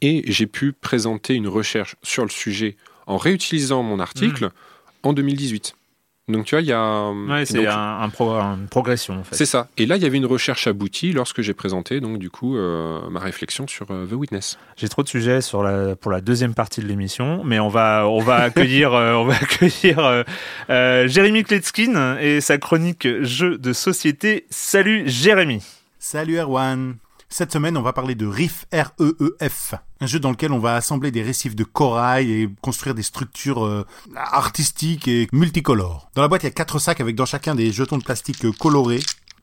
Et 0.00 0.22
j'ai 0.30 0.46
pu 0.46 0.72
présenter 0.72 1.34
une 1.34 1.48
recherche 1.48 1.96
sur 2.02 2.22
le 2.22 2.30
sujet 2.30 2.76
en 3.06 3.16
réutilisant 3.16 3.82
mon 3.82 3.98
article 3.98 4.50
en 5.02 5.12
2018. 5.12 5.74
Donc 6.28 6.44
tu 6.44 6.54
vois, 6.54 6.60
il 6.60 6.66
y 6.68 6.72
a... 6.72 7.08
Ouais, 7.10 7.46
c'est 7.46 7.54
donc, 7.58 7.66
un, 7.66 8.00
un 8.02 8.08
pro- 8.10 8.34
une 8.34 8.68
progression 8.68 9.14
en 9.20 9.24
fait. 9.24 9.34
c'est 9.34 9.46
ça. 9.46 9.68
Et 9.78 9.86
là, 9.86 9.96
il 9.96 10.02
y 10.02 10.06
avait 10.06 10.18
une 10.18 10.26
recherche 10.26 10.66
aboutie 10.66 11.12
lorsque 11.12 11.40
j'ai 11.40 11.54
présenté 11.54 12.00
donc 12.00 12.18
du 12.18 12.28
coup 12.30 12.56
euh, 12.56 13.00
ma 13.10 13.18
réflexion 13.20 13.66
sur 13.66 13.86
euh, 13.90 14.06
The 14.06 14.12
Witness. 14.12 14.58
J'ai 14.76 14.88
trop 14.88 15.02
de 15.02 15.08
sujets 15.08 15.40
sur 15.40 15.62
la, 15.62 15.96
pour 15.96 16.10
la 16.12 16.20
deuxième 16.20 16.52
partie 16.54 16.82
de 16.82 16.86
l'émission, 16.86 17.42
mais 17.44 17.58
on 17.58 17.68
va, 17.68 18.06
on 18.08 18.20
va 18.20 18.36
accueillir, 18.36 18.92
euh, 18.92 19.14
on 19.14 19.24
va 19.24 19.34
accueillir 19.40 19.98
euh, 20.00 20.22
euh, 20.70 21.08
Jérémy 21.08 21.44
Kletskin 21.44 22.18
et 22.20 22.40
sa 22.42 22.58
chronique 22.58 23.08
Jeux 23.22 23.56
de 23.56 23.72
société. 23.72 24.44
Salut 24.50 25.04
Jérémy. 25.06 25.62
Salut 25.98 26.36
Erwan 26.38 26.96
Cette 27.30 27.52
semaine, 27.52 27.76
on 27.76 27.82
va 27.82 27.92
parler 27.92 28.14
de 28.14 28.26
Reef, 28.26 28.64
R-E-E-F. 28.72 29.74
Un 30.00 30.06
jeu 30.06 30.18
dans 30.18 30.30
lequel 30.30 30.50
on 30.50 30.58
va 30.58 30.76
assembler 30.76 31.10
des 31.10 31.22
récifs 31.22 31.54
de 31.54 31.62
corail 31.62 32.32
et 32.32 32.48
construire 32.62 32.94
des 32.94 33.02
structures 33.02 33.66
euh, 33.66 33.84
artistiques 34.16 35.08
et 35.08 35.28
multicolores. 35.32 36.10
Dans 36.14 36.22
la 36.22 36.28
boîte, 36.28 36.44
il 36.44 36.46
y 36.46 36.48
a 36.48 36.52
quatre 36.52 36.78
sacs 36.78 37.02
avec 37.02 37.16
dans 37.16 37.26
chacun 37.26 37.54
des 37.54 37.70
jetons 37.70 37.98
de 37.98 38.02
plastique 38.02 38.46
euh, 38.46 38.52
colorés. 38.52 39.00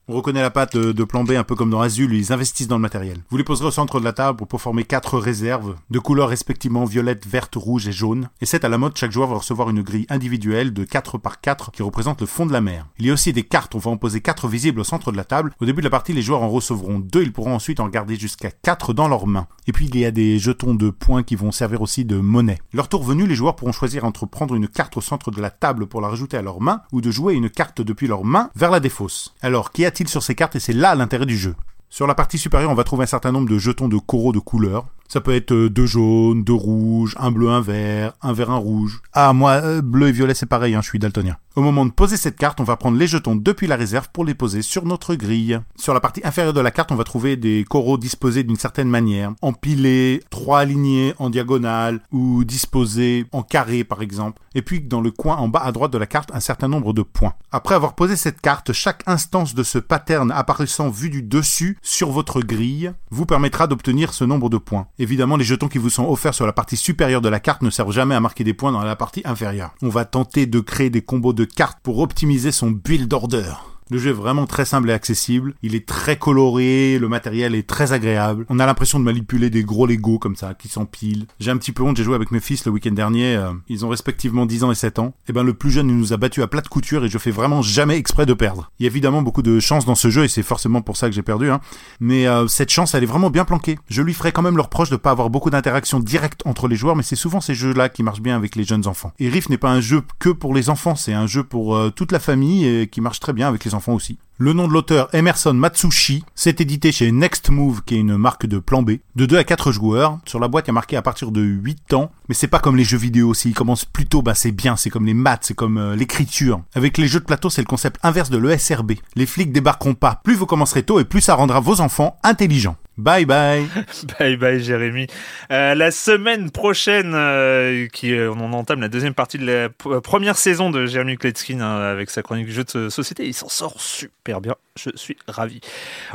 On 0.08 0.14
reconnaît 0.14 0.44
la 0.44 0.52
patte 0.52 0.78
de, 0.78 0.92
de 0.92 1.04
plan 1.04 1.24
B 1.24 1.32
un 1.32 1.44
peu 1.44 1.56
comme 1.56 1.72
dans 1.72 1.82
Azul, 1.82 2.14
ils 2.14 2.32
investissent 2.32 2.68
dans 2.68 2.76
le 2.76 2.82
matériel. 2.82 3.24
Vous 3.32 3.38
les 3.38 3.44
poserez 3.44 3.70
au 3.70 3.72
centre 3.72 4.00
de 4.00 4.06
la 4.06 4.14
table 4.14 4.46
pour 4.46 4.62
former 4.62 4.84
quatre 4.84 5.18
réserves, 5.18 5.76
de 5.90 5.98
couleurs 5.98 6.30
respectivement 6.30 6.86
violette, 6.86 7.26
verte, 7.26 7.56
rouge 7.56 7.88
et 7.88 7.92
jaune. 7.92 8.30
Et 8.40 8.46
c'est 8.46 8.64
à 8.64 8.70
la 8.70 8.78
mode, 8.78 8.96
chaque 8.96 9.12
joueur 9.12 9.30
va 9.30 9.38
recevoir 9.38 9.72
une 9.72 9.82
grille 9.82 10.06
individuelle 10.10 10.74
de 10.74 10.84
4 10.84 11.18
par 11.18 11.42
4 11.42 11.72
qui 11.72 11.82
représente 11.82 12.22
le 12.22 12.28
fond 12.28 12.46
de 12.46 12.54
la 12.54 12.62
mer. 12.62 12.86
Il 13.00 13.08
y 13.08 13.10
a 13.10 13.14
aussi 13.14 13.34
des 13.34 13.42
cartes, 13.42 13.74
on 13.74 13.80
va 13.80 13.90
en 13.90 13.98
poser 13.98 14.22
4 14.22 14.48
visibles 14.48 14.80
au 14.80 14.84
centre 14.84 15.12
de 15.12 15.18
la 15.18 15.24
table. 15.24 15.56
Au 15.60 15.66
début 15.66 15.82
de 15.82 15.88
la 15.88 15.90
partie, 15.90 16.14
les 16.14 16.22
joueurs 16.22 16.44
en 16.44 16.50
recevront 16.50 17.00
2, 17.00 17.24
ils 17.24 17.34
pourront 17.34 17.56
ensuite 17.56 17.80
en 17.80 17.90
garder 17.90 18.16
jusqu'à 18.16 18.52
4 18.52 18.94
dans 18.94 19.08
leurs 19.08 19.26
mains. 19.26 19.48
Et 19.66 19.72
puis 19.72 19.88
il 19.88 19.98
y 19.98 20.06
a 20.06 20.12
des 20.12 20.38
jetons 20.38 20.76
de 20.76 20.92
points 20.92 21.24
qui 21.24 21.36
vont 21.36 21.52
servir 21.52 21.82
aussi 21.82 22.06
de 22.06 22.18
monnaie. 22.18 22.60
Leur 22.74 22.90
tour 22.90 23.02
venu, 23.02 23.26
les 23.26 23.34
joueurs 23.34 23.56
pourront 23.56 23.72
choisir 23.72 24.06
entre 24.06 24.28
prendre 24.28 24.54
une 24.54 24.68
carte 24.68 24.98
au 24.98 25.02
centre 25.02 25.32
de 25.32 25.42
la 25.42 25.50
table 25.50 25.88
pour 25.88 26.00
la 26.00 26.10
rajouter 26.10 26.38
à 26.38 26.44
leurs 26.44 26.62
mains 26.62 26.82
ou 26.92 27.02
de 27.02 27.10
jouer 27.10 27.34
une 27.34 27.50
carte 27.50 27.82
depuis 27.82 28.06
leurs 28.06 28.24
mains 28.24 28.52
vers 28.56 28.70
la 28.70 28.80
défausse. 28.80 29.34
Alors, 29.42 29.72
qu'y 29.72 29.84
a-t-il 29.96 30.10
sur 30.10 30.22
ces 30.22 30.36
cartes 30.36 30.58
et 30.58 30.60
c'est 30.60 30.74
là 30.74 30.94
l'intérêt 30.94 31.26
du 31.26 31.38
jeu? 31.38 31.56
Sur 31.96 32.08
la 32.08 32.14
partie 32.14 32.38
supérieure, 32.38 32.70
on 32.70 32.76
va 32.76 32.84
trouver 32.84 33.04
un 33.04 33.08
certain 33.08 33.32
nombre 33.32 33.48
de 33.48 33.58
jetons 33.58 33.88
de 33.88 33.96
coraux 33.96 34.34
de 34.34 34.40
couleurs. 34.40 34.86
Ça 35.08 35.22
peut 35.22 35.34
être 35.34 35.54
euh, 35.54 35.70
deux 35.70 35.86
jaunes, 35.86 36.44
deux 36.44 36.52
rouges, 36.52 37.16
un 37.18 37.32
bleu, 37.32 37.50
un 37.50 37.62
vert, 37.62 38.14
un 38.22 38.34
vert, 38.34 38.52
un 38.52 38.58
rouge. 38.58 39.02
Ah, 39.14 39.32
moi, 39.32 39.52
euh, 39.64 39.82
bleu 39.82 40.10
et 40.10 40.12
violet, 40.12 40.34
c'est 40.34 40.46
pareil, 40.46 40.76
hein, 40.76 40.82
je 40.82 40.90
suis 40.90 41.00
daltonien. 41.00 41.38
Au 41.56 41.62
moment 41.62 41.86
de 41.86 41.92
poser 41.92 42.18
cette 42.18 42.36
carte, 42.36 42.60
on 42.60 42.66
va 42.66 42.76
prendre 42.76 42.98
les 42.98 43.08
jetons 43.08 43.38
depuis 43.38 43.66
la 43.66 43.78
réserve 43.78 44.10
pour 44.12 44.26
les 44.26 44.34
poser 44.34 44.62
sur 44.62 44.84
notre 44.86 45.16
grille. 45.16 45.58
Sur 45.78 45.94
la 45.94 46.02
partie 46.02 46.20
inférieure 46.26 46.52
de 46.52 46.60
la 46.60 46.72
carte, 46.72 46.92
on 46.92 46.96
va 46.96 47.06
trouver 47.06 47.38
des 47.38 47.64
coraux 47.70 47.98
disposés 47.98 48.44
d'une 48.44 48.58
certaine 48.58 48.90
manière, 48.90 49.32
empilés, 49.42 50.22
trois 50.30 50.60
alignés 50.60 51.14
en 51.18 51.30
diagonale 51.30 52.02
ou 52.12 52.44
disposés 52.44 53.26
en 53.32 53.42
carré 53.42 53.86
par 53.86 54.02
exemple. 54.02 54.42
Et 54.54 54.62
puis 54.62 54.82
dans 54.82 55.00
le 55.00 55.12
coin 55.12 55.38
en 55.38 55.48
bas 55.48 55.64
à 55.64 55.72
droite 55.72 55.92
de 55.92 55.98
la 55.98 56.08
carte, 56.08 56.30
un 56.34 56.42
certain 56.42 56.68
nombre 56.68 56.92
de 56.92 57.04
points. 57.04 57.36
Après 57.54 57.76
avoir 57.76 57.96
posé 57.96 58.18
cette 58.18 58.42
carte, 58.42 58.74
chaque 58.74 59.04
instance 59.06 59.56
de 59.56 59.64
ce 59.64 59.78
pattern 59.78 60.32
apparaissant 60.32 60.90
vu 60.90 61.10
du 61.10 61.22
dessus 61.22 61.78
sur 61.86 62.10
votre 62.12 62.42
grille 62.42 62.92
vous 63.12 63.26
permettra 63.26 63.68
d'obtenir 63.68 64.14
ce 64.14 64.24
nombre 64.24 64.50
de 64.50 64.58
points. 64.58 64.88
Évidemment, 65.00 65.38
les 65.38 65.46
jetons 65.46 65.68
qui 65.68 65.78
vous 65.78 65.90
sont 65.90 66.10
offerts 66.10 66.34
sur 66.34 66.46
la 66.46 66.54
partie 66.54 66.78
supérieure 66.78 67.22
de 67.22 67.30
la 67.30 67.40
carte 67.40 67.62
ne 67.62 67.70
servent 67.70 67.94
jamais 67.94 68.16
à 68.16 68.20
marquer 68.20 68.44
des 68.44 68.54
points 68.54 68.72
dans 68.72 68.84
la 68.84 68.96
partie 68.96 69.22
inférieure. 69.24 69.74
On 69.82 69.90
va 69.90 70.04
tenter 70.04 70.48
de 70.48 70.60
créer 70.60 70.90
des 70.90 71.02
combos 71.02 71.34
de 71.34 71.46
cartes 71.46 71.80
pour 71.84 72.00
optimiser 72.00 72.52
son 72.52 72.72
build 72.72 73.14
order. 73.14 73.54
Le 73.92 74.00
jeu 74.00 74.10
est 74.10 74.14
vraiment 74.14 74.48
très 74.48 74.66
simple 74.66 74.90
et 74.90 74.94
accessible. 74.94 75.54
Il 75.62 75.76
est 75.76 75.86
très 75.86 76.18
coloré, 76.18 76.98
le 76.98 77.08
matériel 77.08 77.54
est 77.54 77.68
très 77.68 77.94
agréable. 77.94 78.48
On 78.50 78.58
a 78.60 78.66
l'impression 78.66 79.00
de 79.00 79.04
manipuler 79.04 79.52
des 79.52 79.64
gros 79.64 79.86
Lego 79.86 80.18
comme 80.18 80.36
ça, 80.36 80.56
qui 80.56 80.70
s'empilent. 80.70 81.28
J'ai 81.40 81.52
un 81.52 81.58
petit 81.58 81.72
peu 81.72 81.84
honte, 81.84 81.96
j'ai 81.96 82.04
joué 82.04 82.16
avec 82.16 82.32
mes 82.32 82.40
fils 82.40 82.66
le 82.66 82.72
week-end 82.72 82.94
dernier. 82.94 83.36
euh, 83.36 83.52
ils 83.70 83.86
ont 83.86 83.90
respectivement 83.90 84.48
10 84.48 84.64
ans 84.64 84.72
et 84.72 84.76
7 84.76 84.98
ans. 84.98 85.14
Et 85.30 85.34
ben 85.34 85.44
le 85.44 85.54
plus 85.54 85.70
jeune, 85.70 85.90
il 85.90 85.98
nous 85.98 86.14
a 86.14 86.18
battu 86.18 86.42
à 86.42 86.48
plat 86.48 86.62
de 86.62 86.68
couture 86.68 87.06
et 87.06 87.10
je 87.10 87.18
fais 87.20 87.30
vraiment 87.30 87.62
jamais 87.62 87.96
exprès 87.96 88.26
de 88.26 88.34
perdre. 88.34 88.72
Il 88.80 88.84
y 88.84 88.86
a 88.88 88.90
évidemment 88.90 89.22
beaucoup 89.22 89.44
de 89.44 89.60
chance 89.60 89.86
dans 89.86 89.94
ce 89.94 90.10
jeu 90.10 90.24
et 90.24 90.30
c'est 90.30 90.42
forcément 90.42 90.82
pour 90.82 90.98
ça 90.98 91.08
que 91.08 91.14
j'ai 91.14 91.22
perdu. 91.22 91.52
Hein. 91.52 91.62
Mais 92.00 92.26
euh, 92.26 92.48
cette 92.48 92.72
chance, 92.72 92.96
elle 92.96 93.04
est 93.04 93.08
vraiment 93.08 93.30
bien 93.30 93.46
planquée. 93.46 93.78
Je 93.88 94.02
lui 94.02 94.16
ferai 94.16 94.32
quand 94.32 94.42
même 94.42 94.56
le 94.56 94.64
reproche 94.64 94.90
de 94.90 94.96
pas 94.96 95.12
avoir 95.12 95.30
beaucoup 95.30 95.52
d'interactions 95.52 96.00
directes 96.00 96.42
entre 96.46 96.68
les 96.68 96.76
joueurs, 96.76 96.96
mais 96.96 97.04
c'est 97.04 97.16
souvent 97.16 97.40
ces 97.40 97.54
jeux-là 97.54 97.90
qui 97.90 98.02
marchent 98.02 98.22
bien 98.22 98.36
avec 98.36 98.56
les 98.56 98.64
jeunes 98.64 98.88
enfants. 98.88 99.14
Et 99.20 99.30
Riff 99.30 99.48
n'est 99.50 99.60
pas 99.60 99.70
un 99.70 99.82
jeu 99.82 100.02
que 100.18 100.30
pour 100.30 100.56
les 100.56 100.72
enfants, 100.72 100.96
c'est 100.96 101.14
un 101.14 101.28
jeu 101.28 101.44
pour 101.44 101.76
euh, 101.76 101.92
toute 101.92 102.12
la 102.12 102.20
famille 102.20 102.66
et 102.66 102.88
qui 102.88 103.00
marche 103.00 103.20
très 103.20 103.34
bien 103.34 103.48
avec 103.48 103.64
les 103.64 103.75
enfants 103.76 103.94
aussi. 103.94 104.18
Le 104.38 104.52
nom 104.52 104.68
de 104.68 104.74
l'auteur, 104.74 105.08
Emerson 105.14 105.54
Matsushi, 105.54 106.26
c'est 106.36 106.60
édité 106.60 106.92
chez 106.92 107.10
Next 107.14 107.50
Move, 107.50 107.84
qui 107.86 107.96
est 107.96 108.00
une 108.00 108.18
marque 108.18 108.46
de 108.46 108.60
plan 108.60 108.84
B, 108.84 108.98
de 109.16 109.26
2 109.26 109.38
à 109.38 109.46
4 109.46 109.72
joueurs. 109.72 110.20
Sur 110.26 110.42
la 110.42 110.50
boîte, 110.50 110.66
il 110.66 110.68
y 110.68 110.72
a 110.72 110.74
marqué 110.74 110.98
à 110.98 111.02
partir 111.02 111.32
de 111.32 111.40
8 111.40 111.94
ans, 111.94 112.12
mais 112.28 112.36
c'est 112.36 112.50
pas 112.50 112.60
comme 112.60 112.76
les 112.76 112.84
jeux 112.84 112.98
vidéo, 112.98 113.34
s'ils 113.34 113.54
commencent 113.54 113.86
plus 113.86 114.08
tôt, 114.08 114.22
bah 114.22 114.36
c'est 114.36 114.52
bien, 114.52 114.76
c'est 114.76 114.90
comme 114.90 115.06
les 115.06 115.14
maths, 115.14 115.46
c'est 115.46 115.54
comme 115.54 115.78
euh, 115.78 115.96
l'écriture. 115.96 116.62
Avec 116.74 116.98
les 116.98 117.08
jeux 117.08 117.22
de 117.22 117.26
plateau, 117.26 117.50
c'est 117.50 117.62
le 117.62 117.66
concept 117.66 117.98
inverse 118.04 118.30
de 118.30 118.38
l'ESRB. 118.38 118.96
Les 119.16 119.26
flics 119.26 119.54
débarqueront 119.54 119.94
pas. 119.94 120.20
Plus 120.26 120.36
vous 120.36 120.46
commencerez 120.46 120.84
tôt 120.84 121.00
et 121.00 121.06
plus 121.06 121.22
ça 121.22 121.36
rendra 121.36 121.62
vos 121.62 121.80
enfants 121.80 122.20
intelligents. 122.22 122.76
Bye 122.98 123.26
bye 123.26 123.66
Bye 124.20 124.38
bye 124.38 124.64
Jérémy. 124.64 125.08
Euh, 125.52 125.76
la 125.76 125.92
semaine 125.92 126.50
prochaine, 126.50 127.12
euh, 127.14 127.88
on 128.04 128.54
entame 128.54 128.80
la 128.80 128.88
deuxième 128.88 129.14
partie 129.14 129.38
de 129.38 129.46
la 129.46 129.70
première 130.00 130.38
saison 130.38 130.70
de 130.70 130.86
Jérémy 130.86 131.18
Kletskin 131.18 131.60
hein, 131.60 131.82
avec 131.82 132.10
sa 132.10 132.22
chronique 132.22 132.50
jeu 132.50 132.64
de 132.64 132.88
société. 132.88 133.28
Il 133.28 133.34
s'en 133.34 133.50
sort 133.50 133.82
super 133.82 134.25
bien. 134.34 134.56
Je 134.78 134.90
suis 134.96 135.18
ravi. 135.28 135.62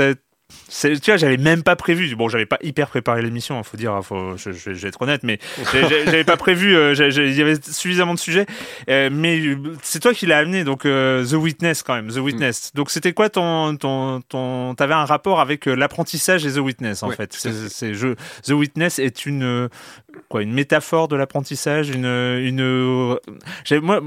vois, 1.08 1.18
j'avais 1.18 1.38
même 1.38 1.64
pas 1.64 1.76
prévu. 1.76 2.16
Bon, 2.16 2.30
j'avais 2.30 2.46
pas 2.46 2.58
hyper 2.62 2.88
préparé 2.88 3.22
l'émission, 3.22 3.58
il 3.60 3.64
faut 3.64 3.78
dire, 3.78 3.92
hein, 3.94 4.02
faut, 4.02 4.38
je, 4.38 4.52
je- 4.52 4.74
je 4.74 4.82
vais 4.82 4.90
être 4.90 5.02
honnête, 5.02 5.22
mais 5.24 5.40
j'avais 5.74 6.24
pas 6.24 6.38
prévu. 6.38 6.76
euh, 6.76 6.94
Il 6.94 7.34
y 7.36 7.42
avait 7.42 7.56
suffisamment 7.62 8.14
de 8.14 8.20
sujets, 8.20 8.46
Euh, 8.90 9.10
mais 9.12 9.42
c'est 9.82 10.00
toi 10.00 10.14
qui 10.14 10.26
l'as 10.26 10.40
amené, 10.40 10.64
donc 10.64 10.86
euh, 10.86 11.26
The 11.26 11.34
Witness 11.34 11.82
quand 11.84 11.96
même, 11.96 12.10
The 12.10 12.18
Witness. 12.18 12.72
Donc 12.76 12.92
c'était 12.92 13.14
quoi 13.14 13.30
ton, 13.30 13.76
ton, 13.78 14.22
ton, 14.22 14.76
t'avais 14.76 14.94
un 14.94 15.06
rapport 15.06 15.40
avec 15.40 15.66
l'apprentissage 15.66 16.46
et 16.46 16.52
The 16.52 16.58
Witness 16.58 17.02
en 17.04 17.10
Ouais, 17.10 17.16
fait? 17.16 17.34
C'est, 17.34 17.92
The 18.44 18.52
Witness 18.52 19.00
est 19.00 19.26
une 19.26 19.70
quoi, 20.30 20.42
une 20.42 20.54
métaphore 20.54 21.08
de 21.08 21.16
l'apprentissage, 21.16 21.90
une, 21.90 22.06
une. 22.06 23.18
moi, 23.82 24.02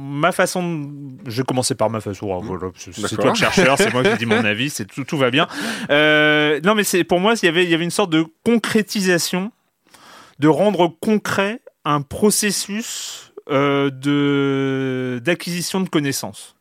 ma 0.00 0.32
façon, 0.32 0.62
de- 0.84 1.30
je 1.30 1.42
commencer 1.42 1.74
par 1.74 1.90
ma 1.90 2.00
façon. 2.00 2.34
hein, 2.34 2.40
voilà, 2.42 2.70
c'est 2.76 3.16
toi 3.16 3.30
le 3.30 3.34
chercheur, 3.34 3.76
c'est 3.78 3.92
moi 3.92 4.02
qui 4.02 4.16
dis 4.18 4.26
mon 4.26 4.44
avis, 4.44 4.70
c'est 4.70 4.86
tout, 4.86 5.04
tout 5.04 5.18
va 5.18 5.30
bien. 5.30 5.46
Euh, 5.90 6.60
non, 6.64 6.74
mais 6.74 6.84
c'est 6.84 7.04
pour 7.04 7.20
moi, 7.20 7.34
il 7.42 7.46
y 7.46 7.48
avait, 7.48 7.64
il 7.64 7.70
y 7.70 7.74
avait 7.74 7.84
une 7.84 7.90
sorte 7.90 8.10
de 8.10 8.24
concrétisation, 8.44 9.52
de 10.38 10.48
rendre 10.48 10.88
concret 11.00 11.60
un 11.84 12.00
processus 12.02 13.32
euh, 13.50 13.90
de 13.90 15.20
d'acquisition 15.24 15.80
de 15.80 15.88
connaissances. 15.88 16.54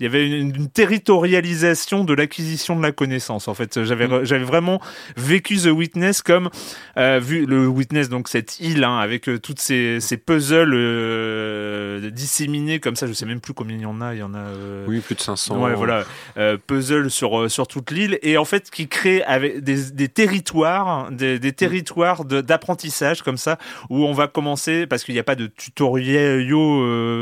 Il 0.00 0.04
y 0.04 0.06
avait 0.06 0.26
une, 0.28 0.54
une 0.56 0.68
territorialisation 0.68 2.04
de 2.04 2.14
l'acquisition 2.14 2.76
de 2.76 2.82
la 2.82 2.92
connaissance. 2.92 3.48
En 3.48 3.54
fait, 3.54 3.84
j'avais 3.84 4.08
j'avais 4.24 4.44
vraiment 4.44 4.80
vécu 5.16 5.56
The 5.56 5.66
Witness 5.66 6.22
comme 6.22 6.50
euh, 6.96 7.20
vu 7.22 7.46
le 7.46 7.66
Witness, 7.68 8.08
donc 8.08 8.28
cette 8.28 8.58
île 8.60 8.82
hein, 8.84 8.98
avec 8.98 9.28
euh, 9.28 9.38
toutes 9.38 9.60
ces, 9.60 10.00
ces 10.00 10.16
puzzles 10.16 10.74
euh, 10.74 12.10
disséminés 12.10 12.80
comme 12.80 12.96
ça. 12.96 13.06
Je 13.06 13.12
sais 13.12 13.26
même 13.26 13.40
plus 13.40 13.54
combien 13.54 13.76
il 13.76 13.82
y 13.82 13.86
en 13.86 14.00
a. 14.00 14.14
Il 14.14 14.18
y 14.18 14.22
en 14.22 14.34
a. 14.34 14.38
euh, 14.38 14.84
Oui, 14.88 15.00
plus 15.00 15.14
de 15.14 15.20
500. 15.20 15.62
Ouais, 15.62 15.74
voilà, 15.74 16.04
euh, 16.38 16.56
puzzle 16.66 17.10
sur 17.10 17.50
sur 17.50 17.66
toute 17.66 17.90
l'île 17.90 18.18
et 18.22 18.36
en 18.36 18.44
fait 18.44 18.70
qui 18.70 18.88
crée 18.88 19.22
avec 19.22 19.62
des, 19.62 19.90
des 19.92 20.08
territoires, 20.08 21.10
des, 21.10 21.38
des 21.38 21.52
territoires 21.52 22.24
de- 22.24 22.40
d'apprentissage 22.40 23.22
comme 23.22 23.36
ça 23.36 23.58
où 23.90 24.04
on 24.04 24.12
va 24.12 24.26
commencer 24.26 24.86
parce 24.86 25.04
qu'il 25.04 25.14
n'y 25.14 25.20
a 25.20 25.24
pas 25.24 25.34
de 25.36 25.46
tutoriels 25.46 26.44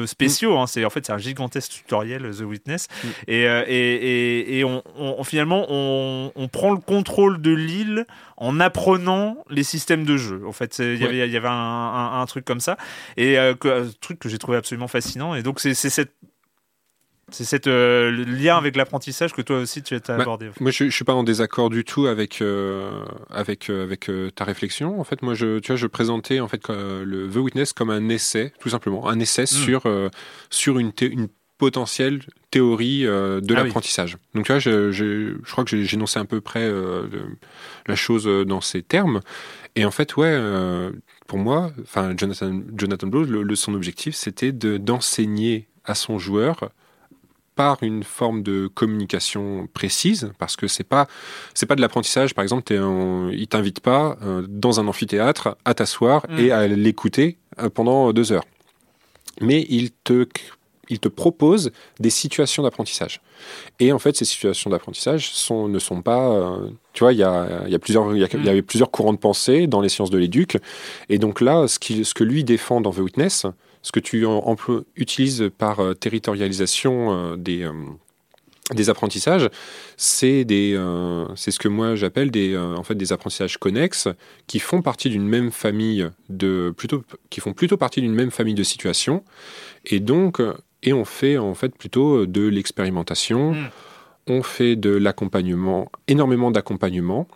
spéciaux. 0.06 0.58
hein, 0.58 0.66
c'est 0.66 0.84
en 0.84 0.90
fait 0.90 1.06
c'est 1.06 1.12
un 1.12 1.18
gigantesque 1.18 1.72
tutoriel 1.72 2.22
The 2.36 2.42
Witness 2.42 2.61
et, 3.28 3.46
euh, 3.48 3.64
et, 3.66 3.74
et, 3.76 4.58
et 4.58 4.64
on, 4.64 4.82
on- 4.96 5.24
finalement 5.24 5.66
on, 5.68 6.32
on 6.34 6.48
prend 6.48 6.72
le 6.72 6.78
contrôle 6.80 7.40
de 7.42 7.50
l'île 7.52 8.06
en 8.36 8.60
apprenant 8.60 9.36
les 9.50 9.62
systèmes 9.62 10.04
de 10.04 10.16
jeu. 10.16 10.42
En 10.46 10.52
fait, 10.52 10.78
il 10.78 10.96
y 11.00 11.04
avait 11.04 11.28
y 11.28 11.36
avait 11.36 11.48
un, 11.48 11.52
un- 11.52 12.20
un 12.20 12.26
truc 12.26 12.44
comme 12.44 12.60
ça. 12.60 12.76
Et 13.16 13.38
euh, 13.38 13.54
que, 13.54 13.68
un 13.86 13.90
truc 14.00 14.18
que 14.18 14.28
j'ai 14.28 14.38
trouvé 14.38 14.56
absolument 14.56 14.88
fascinant. 14.88 15.34
Et 15.34 15.42
donc 15.42 15.60
c'est 15.60 15.74
cette 15.74 16.12
C'est 17.30 17.66
euh, 17.66 18.10
lien 18.26 18.58
avec 18.58 18.76
l'apprentissage 18.76 19.32
que 19.32 19.40
toi 19.40 19.56
aussi 19.58 19.82
tu 19.82 19.94
as 19.94 20.00
Bah, 20.00 20.16
abordé. 20.20 20.50
Moi, 20.60 20.70
je, 20.70 20.84
je 20.84 20.90
suis 20.90 21.04
pas 21.04 21.14
en 21.14 21.22
désaccord 21.22 21.70
du 21.70 21.82
tout 21.82 22.06
avec 22.06 22.42
euh, 22.42 22.90
avec 23.30 23.70
euh, 23.70 23.84
avec 23.84 24.10
euh, 24.10 24.30
ta 24.30 24.44
réflexion. 24.44 25.00
En 25.00 25.04
fait, 25.04 25.22
moi, 25.22 25.32
je 25.32 25.58
tu 25.60 25.68
vois, 25.68 25.76
je 25.76 25.86
présentais 25.86 26.40
en 26.40 26.48
fait 26.48 26.68
euh, 26.68 27.04
le 27.06 27.30
The 27.30 27.36
Witness 27.36 27.72
comme 27.72 27.88
un 27.90 28.08
essai, 28.10 28.52
tout 28.60 28.68
simplement, 28.68 29.08
un 29.08 29.18
essai 29.18 29.46
sur 29.46 29.86
euh, 29.86 30.10
sur 30.50 30.78
une 30.78 30.92
une 31.00 31.28
potentielle 31.66 32.18
théorie 32.50 33.06
euh, 33.06 33.40
de 33.40 33.54
Ah 33.54 33.60
oui. 33.60 33.66
l'apprentissage. 33.68 34.16
Donc, 34.34 34.46
tu 34.46 34.52
vois, 34.52 34.58
je, 34.58 34.90
je, 34.90 35.36
je 35.44 35.52
crois 35.52 35.64
que 35.64 35.94
énoncé 35.94 36.18
à 36.18 36.24
peu 36.24 36.40
près 36.40 36.64
euh, 36.64 37.06
la 37.86 37.94
chose 37.94 38.26
euh, 38.26 38.44
dans 38.44 38.60
ces 38.60 38.82
termes. 38.82 39.20
Et 39.76 39.84
en 39.84 39.92
fait, 39.92 40.16
ouais, 40.16 40.26
euh, 40.32 40.90
pour 41.28 41.38
moi, 41.38 41.70
enfin, 41.82 42.14
Jonathan 42.18 42.60
Jonathan 42.76 43.06
Blow, 43.06 43.22
le, 43.22 43.44
le- 43.44 43.54
son 43.56 43.74
objectif, 43.74 44.16
c'était 44.16 44.50
de 44.50 44.76
d'enseigner 44.76 45.68
à 45.84 45.94
son 45.94 46.18
joueur 46.18 46.70
par 47.54 47.76
une 47.82 48.02
forme 48.02 48.42
de 48.42 48.66
communication 48.66 49.68
précise, 49.72 50.32
parce 50.38 50.56
que 50.56 50.66
c'est 50.66 50.88
pas 50.94 51.06
c'est 51.54 51.66
pas 51.66 51.76
de 51.76 51.80
l'apprentissage. 51.80 52.34
Par 52.34 52.42
exemple, 52.42 52.72
en- 52.76 53.28
il 53.30 53.46
t'invite 53.46 53.78
pas 53.80 54.18
dans 54.48 54.80
un 54.80 54.88
amphithéâtre 54.88 55.56
à 55.64 55.74
t'asseoir 55.74 56.26
Mm. 56.28 56.38
et 56.40 56.50
à 56.50 56.66
l'écouter 56.66 57.36
pendant 57.74 58.12
deux 58.12 58.32
heures, 58.32 58.46
mais 59.40 59.64
il 59.68 59.92
te 59.92 60.26
il 60.92 60.98
te 61.00 61.08
propose 61.08 61.72
des 61.98 62.10
situations 62.10 62.62
d'apprentissage. 62.62 63.20
Et 63.80 63.92
en 63.92 63.98
fait, 63.98 64.14
ces 64.16 64.24
situations 64.24 64.70
d'apprentissage 64.70 65.30
sont, 65.32 65.66
ne 65.68 65.78
sont 65.78 66.02
pas. 66.02 66.24
euh, 66.30 66.68
tu 66.92 67.02
vois, 67.04 67.12
il 67.12 67.18
y 67.18 67.22
a, 67.24 67.62
il 67.66 67.72
y, 67.72 67.74
a 67.74 67.78
plusieurs, 67.78 68.14
il 68.14 68.20
y, 68.20 68.24
a- 68.24 68.28
il 68.32 68.44
y 68.44 68.48
avait 68.48 68.62
plusieurs 68.62 68.90
courants 68.90 69.14
de 69.14 69.18
pensée 69.18 69.66
dans 69.66 69.80
les 69.80 69.88
sciences 69.88 70.10
de 70.10 70.18
l'éduc. 70.18 70.58
Et 71.08 71.18
donc 71.18 71.40
là, 71.40 71.66
ce, 71.66 71.78
que 72.14 72.24
lui 72.24 72.44
défend 72.44 72.80
dans 72.80 72.92
The 72.92 72.98
Witness, 72.98 73.46
ce 73.82 73.90
que 73.90 74.00
tu 74.00 74.24
emploies- 74.26 74.84
utilises 74.96 75.50
par 75.58 75.80
euh, 75.80 75.94
territorialisation 75.94 76.92
euh, 77.32 77.36
des, 77.36 77.68
des 78.74 78.88
apprentissages, 78.90 79.48
c'est 79.96 80.44
des, 80.44 80.74
euh, 80.76 81.26
c'est 81.34 81.50
ce 81.50 81.58
que 81.58 81.68
moi 81.68 81.94
j'appelle 81.96 82.30
des, 82.30 82.54
euh, 82.54 82.76
en 82.76 82.84
fait, 82.84 82.94
des 82.94 83.12
apprentissages 83.12 83.58
connexes 83.58 84.08
qui 84.46 84.60
font 84.60 84.82
partie 84.82 85.10
d'une 85.10 85.26
même 85.26 85.50
famille 85.50 86.08
de 86.28 86.72
plutôt, 86.76 87.02
qui 87.28 87.40
font 87.40 87.52
plutôt 87.54 87.76
partie 87.76 88.00
d'une 88.00 88.14
même 88.14 88.30
famille 88.30 88.54
de 88.54 88.62
situations, 88.62 89.24
et 89.84 90.00
donc 90.00 90.40
et 90.82 90.92
on 90.92 91.04
fait 91.04 91.38
en 91.38 91.54
fait 91.54 91.76
plutôt 91.76 92.26
de 92.26 92.42
l'expérimentation, 92.48 93.52
Mm. 93.52 93.68
on 94.28 94.42
fait 94.42 94.76
de 94.76 94.90
l'accompagnement, 94.90 95.90
énormément 96.08 96.50
d'accompagnement. 96.50 97.26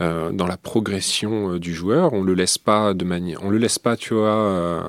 euh, 0.00 0.30
dans 0.32 0.46
la 0.46 0.56
progression 0.56 1.52
euh, 1.54 1.58
du 1.60 1.72
joueur, 1.74 2.12
on 2.12 2.22
le 2.22 2.34
laisse 2.34 2.58
pas 2.58 2.94
de 2.94 3.04
manière, 3.04 3.42
on 3.44 3.50
le 3.50 3.58
laisse 3.58 3.78
pas, 3.78 3.96
tu 3.96 4.14
vois, 4.14 4.28
euh, 4.34 4.82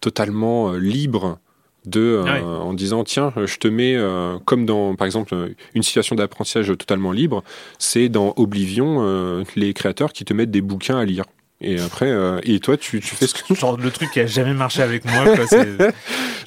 totalement 0.00 0.72
euh, 0.72 0.78
libre 0.78 1.38
de, 1.86 2.00
euh, 2.00 2.24
Ah 2.26 2.34
oui. 2.38 2.42
en 2.44 2.74
disant 2.74 3.04
tiens, 3.04 3.32
euh, 3.36 3.46
je 3.46 3.58
te 3.58 3.68
mets 3.68 3.94
euh, 3.96 4.38
comme 4.44 4.66
dans, 4.66 4.94
par 4.96 5.06
exemple, 5.06 5.34
euh, 5.34 5.54
une 5.74 5.82
situation 5.82 6.16
d'apprentissage 6.16 6.66
totalement 6.76 7.12
libre, 7.12 7.42
c'est 7.78 8.08
dans 8.08 8.34
Oblivion 8.36 8.98
euh, 9.00 9.44
les 9.56 9.72
créateurs 9.72 10.12
qui 10.12 10.24
te 10.24 10.34
mettent 10.34 10.50
des 10.50 10.60
bouquins 10.62 10.98
à 10.98 11.04
lire. 11.04 11.24
Et 11.62 11.78
après, 11.78 12.10
euh, 12.10 12.40
et 12.42 12.58
toi, 12.58 12.76
tu, 12.76 13.00
tu 13.00 13.14
fais 13.14 13.26
ce 13.26 13.34
que. 13.34 13.54
Genre 13.54 13.76
le 13.76 13.90
truc 13.90 14.10
qui 14.12 14.20
a 14.20 14.26
jamais 14.26 14.54
marché 14.54 14.82
avec 14.82 15.04
moi. 15.04 15.24
Quoi, 15.36 15.44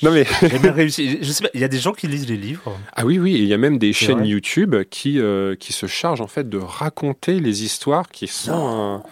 Non 0.01 0.11
mais 0.11 0.25
J'ai 0.41 0.49
jamais 0.49 0.71
réussi. 0.71 1.19
Je 1.21 1.31
sais 1.31 1.43
pas, 1.43 1.49
il 1.53 1.61
y 1.61 1.63
a 1.63 1.67
des 1.67 1.77
gens 1.77 1.93
qui 1.93 2.07
lisent 2.07 2.27
les 2.27 2.37
livres. 2.37 2.77
ah 2.93 3.05
oui 3.05 3.19
oui, 3.19 3.33
il 3.33 3.45
y 3.45 3.53
a 3.53 3.57
même 3.57 3.77
des 3.77 3.93
chaînes 3.93 4.25
YouTube 4.25 4.75
qui 4.89 5.19
euh, 5.19 5.55
qui 5.55 5.71
se 5.71 5.85
chargent 5.85 6.21
en 6.21 6.27
fait 6.27 6.49
de 6.49 6.57
raconter 6.57 7.39
les 7.39 7.63
histoires 7.63 8.09
qui 8.09 8.27
sont 8.27 9.01
euh, 9.03 9.09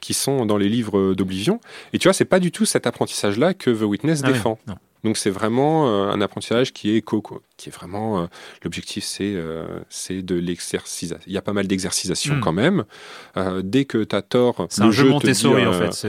qui 0.00 0.12
sont 0.12 0.44
dans 0.44 0.58
les 0.58 0.68
livres 0.68 1.14
d'Oblivion. 1.14 1.60
Et 1.92 1.98
tu 1.98 2.08
vois, 2.08 2.12
c'est 2.12 2.24
pas 2.24 2.40
du 2.40 2.50
tout 2.50 2.64
cet 2.64 2.86
apprentissage-là 2.86 3.54
que 3.54 3.70
The 3.70 3.82
Witness 3.82 4.22
Ah 4.24 4.32
défend. 4.32 4.58
Donc 5.04 5.18
c'est 5.18 5.30
vraiment 5.30 5.86
euh, 5.88 6.10
un 6.10 6.20
apprentissage 6.20 6.72
qui 6.72 6.96
est 6.96 7.02
quoi. 7.02 7.20
Qui 7.64 7.70
est 7.70 7.72
vraiment 7.72 8.20
euh, 8.20 8.26
l'objectif, 8.62 9.04
c'est 9.04 9.32
euh, 9.34 9.64
c'est 9.88 10.20
de 10.20 10.34
l'exercice. 10.34 11.14
Il 11.26 11.32
y 11.32 11.38
a 11.38 11.42
pas 11.42 11.54
mal 11.54 11.66
d'exercisation 11.66 12.34
Hmm. 12.36 12.40
quand 12.40 12.52
même. 12.52 12.84
Euh, 13.36 13.62
dès 13.64 13.84
que 13.86 14.04
tu 14.04 14.14
as 14.14 14.22
tort, 14.22 14.66
C'est 14.68 14.82
un 14.82 14.90
jeu 14.90 15.04
te 15.04 15.08
Montessori 15.08 15.62
dit, 15.62 15.66
en 15.68 15.72
fait. 15.72 16.06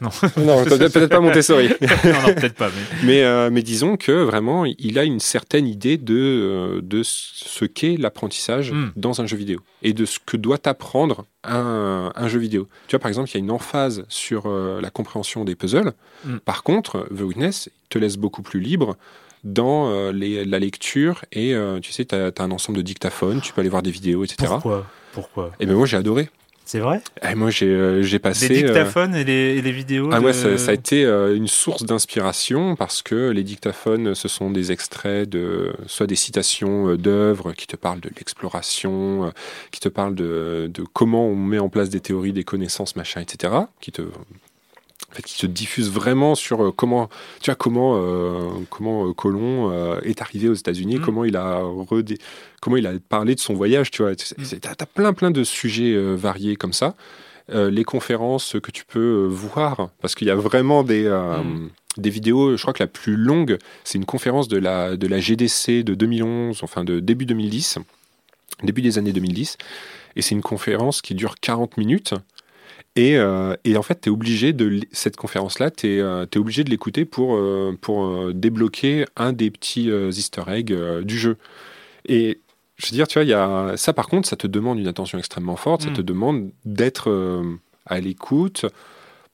Non, 0.00 0.10
Non, 0.44 0.64
peut-être 0.64 1.06
pas 1.08 1.20
Montessori. 1.20 1.68
non, 1.80 1.88
non, 1.88 2.34
peut-être 2.34 2.54
pas. 2.54 2.68
Mais... 3.02 3.22
Mais, 3.22 3.50
mais 3.50 3.62
disons 3.62 3.96
que 3.96 4.12
vraiment, 4.12 4.64
il 4.66 4.98
a 4.98 5.04
une 5.04 5.20
certaine 5.20 5.66
idée 5.66 5.96
de, 5.96 6.80
de 6.82 7.02
ce 7.04 7.64
qu'est 7.64 7.96
l'apprentissage 7.96 8.72
Mm. 8.72 8.92
dans 8.96 9.20
un 9.20 9.26
jeu 9.26 9.36
vidéo 9.36 9.60
et 9.82 9.92
de 9.92 10.04
ce 10.04 10.18
que 10.24 10.36
doit 10.36 10.60
apprendre 10.66 11.24
un, 11.44 12.12
un 12.14 12.28
jeu 12.28 12.38
vidéo. 12.38 12.68
Tu 12.86 12.92
vois, 12.96 13.00
par 13.00 13.08
exemple, 13.08 13.28
il 13.30 13.34
y 13.34 13.36
a 13.36 13.40
une 13.40 13.50
emphase 13.50 14.04
sur 14.08 14.48
la 14.48 14.90
compréhension 14.90 15.44
des 15.44 15.54
puzzles. 15.54 15.92
Mm. 16.24 16.36
Par 16.38 16.62
contre, 16.62 17.06
The 17.16 17.20
Witness 17.22 17.70
te 17.88 17.98
laisse 17.98 18.16
beaucoup 18.16 18.42
plus 18.42 18.60
libre 18.60 18.96
dans 19.44 19.90
euh, 19.90 20.12
les- 20.12 20.44
la 20.44 20.58
lecture 20.58 21.24
et 21.32 21.54
euh, 21.54 21.80
tu 21.80 21.92
sais, 21.92 22.04
tu 22.04 22.14
as, 22.14 22.32
un 22.38 22.50
ensemble 22.50 22.78
de 22.78 22.82
dictaphones, 22.82 23.40
tu 23.40 23.52
peux 23.52 23.60
aller 23.60 23.70
voir 23.70 23.82
des 23.82 23.90
vidéos, 23.90 24.24
etc. 24.24 24.36
Pourquoi? 24.48 24.86
Pourquoi? 25.12 25.52
Et 25.60 25.66
ben 25.66 25.74
moi, 25.74 25.86
j'ai 25.86 25.96
adoré. 25.96 26.30
C'est 26.64 26.78
vrai? 26.78 27.02
Et 27.28 27.34
moi, 27.34 27.50
j'ai 27.50 27.66
euh, 27.66 28.18
passé. 28.22 28.48
Les 28.48 28.62
dictaphones 28.62 29.16
et, 29.16 29.24
les, 29.24 29.56
et 29.58 29.62
les 29.62 29.72
vidéos 29.72 30.08
ah 30.12 30.20
de- 30.20 30.24
ouais, 30.24 30.32
ça, 30.32 30.56
ça 30.56 30.70
a 30.70 30.74
été 30.74 31.04
une 31.04 31.48
source 31.48 31.84
d'inspiration 31.84 32.76
parce 32.76 33.02
que 33.02 33.30
les 33.30 33.42
dictaphones, 33.42 34.14
ce 34.14 34.28
sont 34.28 34.50
des 34.50 34.70
extraits 34.70 35.28
de 35.28 35.72
soit 35.86 36.06
des 36.06 36.14
citations 36.14 36.94
d'œuvres 36.94 37.52
qui 37.52 37.66
te 37.66 37.76
parlent 37.76 38.00
de 38.00 38.10
l'exploration, 38.16 39.32
qui 39.72 39.80
te 39.80 39.88
parlent 39.88 40.14
de, 40.14 40.70
de 40.72 40.84
comment 40.92 41.26
on 41.26 41.34
met 41.36 41.58
en 41.58 41.68
place 41.68 41.90
des 41.90 42.00
théories, 42.00 42.32
des 42.32 42.44
connaissances, 42.44 42.94
machin, 42.96 43.20
etc. 43.20 43.52
Qui 43.80 43.90
te 43.92 44.02
en 45.10 45.14
fait, 45.14 45.22
qui 45.22 45.38
te 45.38 45.46
diffusent 45.46 45.90
vraiment 45.90 46.34
sur 46.34 46.62
euh, 46.64 46.70
comment, 46.70 47.08
tu 47.40 47.50
vois, 47.50 47.54
comment, 47.54 47.96
euh, 47.96 48.48
comment 48.70 49.08
euh, 49.08 49.12
Colomb 49.12 49.70
euh, 49.70 50.00
est 50.02 50.22
arrivé 50.22 50.48
aux 50.48 50.54
États-Unis, 50.54 50.96
Mm. 50.96 51.00
comment 51.04 51.24
il 51.24 51.36
a 51.36 51.60
redé- 51.62 52.18
comment 52.60 52.76
il 52.76 52.86
a 52.86 52.92
parlé 53.08 53.34
de 53.34 53.40
son 53.40 53.54
voyage, 53.54 53.90
tu 53.90 54.02
vois. 54.02 54.12
Mm. 54.12 54.16
Tu 54.16 54.68
as, 54.68 54.86
plein, 54.86 55.12
plein 55.12 55.30
de 55.30 55.44
sujets 55.44 55.92
euh, 55.94 56.14
variés 56.14 56.56
comme 56.56 56.72
ça. 56.72 56.94
Les 57.52 57.84
conférences 57.84 58.56
que 58.62 58.70
tu 58.70 58.84
peux 58.86 59.26
voir, 59.28 59.90
parce 60.00 60.14
qu'il 60.14 60.26
y 60.28 60.30
a 60.30 60.34
vraiment 60.36 60.82
des, 60.84 61.06
Mm. 61.08 61.68
des 61.98 62.08
vidéos, 62.08 62.56
je 62.56 62.62
crois 62.62 62.72
que 62.72 62.82
la 62.82 62.86
plus 62.86 63.16
longue, 63.16 63.58
c'est 63.84 63.98
une 63.98 64.06
conférence 64.06 64.48
de 64.48 64.56
la, 64.56 64.96
de 64.96 65.06
la 65.06 65.18
GDC 65.20 65.82
de 65.82 65.94
2011, 65.94 66.60
enfin 66.62 66.84
de 66.84 67.00
début 67.00 67.26
2010, 67.26 67.78
début 68.62 68.80
des 68.80 68.96
années 68.96 69.12
2010, 69.12 69.58
et 70.16 70.22
c'est 70.22 70.34
une 70.34 70.40
conférence 70.40 71.02
qui 71.02 71.14
dure 71.14 71.34
40 71.40 71.76
minutes. 71.76 72.14
Et, 72.94 73.16
euh, 73.16 73.54
et 73.64 73.76
en 73.76 73.82
fait, 73.82 74.02
tu 74.02 74.08
es 74.08 74.12
obligé 74.12 74.52
de 74.52 74.80
cette 74.92 75.16
conférence-là, 75.16 75.70
tu 75.70 75.98
es, 75.98 76.36
obligé 76.36 76.62
de 76.62 76.70
l'écouter 76.70 77.04
pour, 77.06 77.36
euh, 77.36 77.76
pour 77.80 78.04
euh, 78.04 78.32
débloquer 78.34 79.06
un 79.16 79.32
des 79.32 79.50
petits 79.50 79.90
euh, 79.90 80.10
easter 80.10 80.42
eggs 80.48 80.72
euh, 80.72 81.02
du 81.02 81.18
jeu. 81.18 81.36
Et 82.06 82.40
je 82.76 82.86
veux 82.88 82.92
dire, 82.96 83.08
tu 83.08 83.18
vois, 83.18 83.24
y 83.24 83.32
a 83.32 83.74
ça 83.76 83.92
par 83.94 84.08
contre, 84.08 84.28
ça 84.28 84.36
te 84.36 84.46
demande 84.46 84.78
une 84.78 84.88
attention 84.88 85.18
extrêmement 85.18 85.56
forte, 85.56 85.82
ça 85.82 85.90
Mm. 85.90 85.94
te 85.94 86.02
demande 86.02 86.50
d'être 86.66 87.08
euh, 87.10 87.42
à 87.86 87.98
l'écoute 88.00 88.66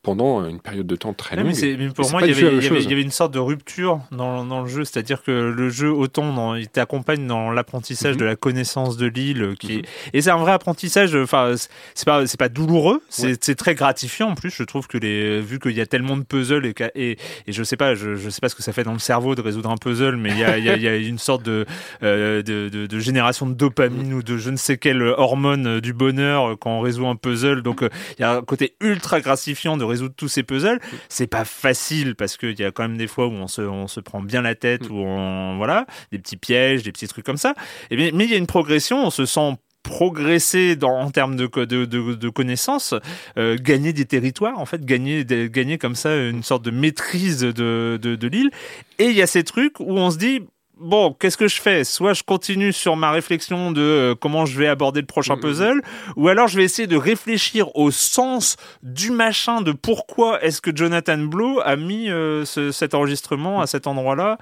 pendant 0.02 0.46
une 0.48 0.60
période 0.60 0.86
de 0.86 0.96
temps 0.96 1.12
très 1.12 1.36
longue. 1.36 1.52
mais, 1.60 1.88
pour 1.90 2.10
moi, 2.10 2.22
il 2.22 2.28
y, 2.28 2.32
avait, 2.32 2.42
même 2.42 2.52
il 2.52 2.54
y 2.54 2.66
avait- 2.66 2.68
chose. 2.76 2.84
il 2.84 2.90
y 2.90 2.92
avait 2.92 3.02
une 3.02 3.10
sorte 3.10 3.34
de 3.34 3.38
rupture 3.40 4.00
dans, 4.12 4.44
dans 4.44 4.62
le 4.62 4.68
jeu, 4.68 4.84
c'est-à-dire 4.84 5.22
que 5.22 5.32
le 5.54 5.68
jeu, 5.70 5.90
autant 5.90 6.32
dans- 6.32 6.54
il 6.54 6.68
t'accompagne 6.68 7.26
dans 7.26 7.50
l'apprentissage 7.50 8.14
Mhm. 8.14 8.20
de 8.20 8.24
la 8.24 8.36
connaissance 8.36 8.96
de 8.96 9.06
l'île, 9.06 9.54
qui 9.58 9.78
Mhm. 9.78 9.82
et 10.14 10.22
c'est 10.22 10.30
un 10.30 10.36
vrai 10.36 10.52
apprentissage. 10.52 11.14
Enfin, 11.16 11.54
c'est- 11.94 12.04
pas 12.04 12.26
c'est 12.26 12.38
pas 12.38 12.48
douloureux, 12.48 13.02
c'est 13.08 13.48
Ouais. 13.48 13.54
très 13.54 13.74
gratifiant 13.74 14.30
en 14.30 14.34
plus. 14.34 14.50
Je 14.50 14.62
trouve 14.62 14.86
que 14.86 14.98
les 14.98 15.40
vu 15.40 15.58
qu'il 15.58 15.72
y 15.72 15.80
a 15.80 15.86
tellement 15.86 16.16
de 16.16 16.22
puzzles 16.22 16.64
et, 16.66 16.74
qu'a- 16.74 16.92
et, 16.94 17.18
et 17.46 17.52
je 17.52 17.62
sais 17.64 17.76
pas, 17.76 17.94
je, 17.94 18.14
je 18.14 18.30
sais 18.30 18.40
pas 18.40 18.48
ce 18.48 18.54
que 18.54 18.62
ça 18.62 18.72
fait 18.72 18.84
dans 18.84 18.92
le 18.92 18.98
cerveau 19.00 19.34
de 19.34 19.40
résoudre 19.42 19.70
un 19.70 19.76
puzzle, 19.76 20.16
mais 20.16 20.30
il 20.30 20.38
y 20.38 20.44
a, 20.44 20.58
il 20.58 20.64
y 20.64 20.70
a- 20.70 20.76
il 20.76 20.82
y 20.82 20.88
a 20.88 20.96
une 20.96 21.18
sorte 21.18 21.42
de, 21.42 21.66
euh, 22.02 22.42
de, 22.42 22.68
de, 22.68 22.86
de 22.86 22.98
génération 23.00 23.46
de 23.46 23.54
dopamine 23.54 24.14
ou 24.14 24.22
de 24.22 24.36
je 24.38 24.50
ne 24.50 24.56
sais 24.56 24.78
quelle 24.78 25.02
hormone 25.02 25.66
euh, 25.66 25.80
du 25.80 25.92
bonheur 25.92 26.50
euh, 26.50 26.56
quand 26.58 26.70
on 26.70 26.80
résout 26.80 27.06
un 27.06 27.16
puzzle. 27.16 27.62
Donc 27.62 27.82
euh, 27.82 27.88
il 28.18 28.22
y 28.22 28.24
a 28.24 28.36
un 28.36 28.42
côté 28.42 28.74
ultra 28.80 29.20
gratifiant 29.20 29.76
de 29.76 29.84
résoudre 29.88 30.14
tous 30.16 30.28
ces 30.28 30.42
puzzles. 30.42 30.80
C'est 31.08 31.26
pas 31.26 31.44
facile 31.44 32.14
parce 32.14 32.36
qu'il 32.36 32.58
y 32.58 32.64
a 32.64 32.70
quand 32.70 32.82
même 32.82 32.96
des 32.96 33.08
fois 33.08 33.26
où 33.26 33.32
on 33.32 33.48
se, 33.48 33.62
on 33.62 33.88
se 33.88 34.00
prend 34.00 34.20
bien 34.20 34.42
la 34.42 34.54
tête, 34.54 34.88
où 34.90 34.96
on, 34.96 35.56
voilà, 35.56 35.86
des 36.12 36.18
petits 36.18 36.36
pièges, 36.36 36.82
des 36.82 36.92
petits 36.92 37.08
trucs 37.08 37.24
comme 37.24 37.36
ça. 37.36 37.54
Et 37.90 37.96
bien, 37.96 38.10
mais 38.14 38.24
il 38.24 38.30
y 38.30 38.34
a 38.34 38.38
une 38.38 38.46
progression, 38.46 39.04
on 39.04 39.10
se 39.10 39.26
sent 39.26 39.56
progresser 39.82 40.76
dans, 40.76 40.98
en 41.00 41.10
termes 41.10 41.36
de, 41.36 41.46
de, 41.46 41.84
de, 41.84 42.14
de 42.14 42.28
connaissances, 42.28 42.94
euh, 43.38 43.56
gagner 43.58 43.92
des 43.92 44.04
territoires, 44.04 44.58
en 44.58 44.66
fait, 44.66 44.84
gagner, 44.84 45.24
gagner 45.24 45.78
comme 45.78 45.94
ça 45.94 46.14
une 46.14 46.42
sorte 46.42 46.64
de 46.64 46.70
maîtrise 46.70 47.40
de, 47.40 47.98
de, 48.00 48.16
de 48.16 48.28
l'île. 48.28 48.50
Et 48.98 49.06
il 49.06 49.16
y 49.16 49.22
a 49.22 49.26
ces 49.26 49.44
trucs 49.44 49.80
où 49.80 49.92
on 49.92 50.10
se 50.10 50.18
dit, 50.18 50.42
bon, 50.80 51.14
qu'est-ce 51.18 51.36
que 51.36 51.48
je 51.48 51.60
fais? 51.60 51.84
Soit 51.84 52.12
je 52.14 52.22
continue 52.22 52.72
sur 52.72 52.96
ma 52.96 53.10
réflexion 53.10 53.70
de 53.72 53.80
euh, 53.80 54.14
comment 54.14 54.46
je 54.46 54.58
vais 54.58 54.66
aborder 54.68 55.00
le 55.00 55.06
prochain 55.06 55.34
Mhm. 55.36 55.40
puzzle, 55.40 55.82
ou 56.16 56.28
alors 56.28 56.48
je 56.48 56.56
vais 56.56 56.64
essayer 56.64 56.86
de 56.88 56.96
réfléchir 56.96 57.74
au 57.76 57.90
sens 57.90 58.56
du 58.82 59.10
machin, 59.10 59.60
de 59.62 59.72
pourquoi 59.72 60.42
est-ce 60.42 60.60
que 60.60 60.70
Jonathan 60.74 61.18
Blow 61.18 61.60
a 61.64 61.76
mis 61.76 62.10
euh, 62.10 62.44
ce- 62.44 62.70
cet 62.72 62.94
enregistrement 62.94 63.60
à 63.60 63.66
cet 63.66 63.86
endroit-là, 63.86 64.38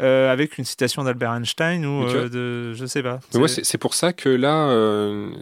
euh, 0.00 0.32
avec 0.32 0.58
une 0.58 0.64
citation 0.64 1.04
d'Albert 1.04 1.32
Einstein 1.34 1.84
ou 1.86 2.04
de, 2.28 2.72
je 2.74 2.86
sais 2.86 3.02
pas. 3.02 3.20
Mais 3.32 3.38
moi, 3.40 3.48
C'est- 3.48 3.56
c'est 3.56 3.64
c'est 3.74 3.78
pour 3.78 3.94
ça 3.94 4.12
que 4.12 4.28
là, 4.28 4.70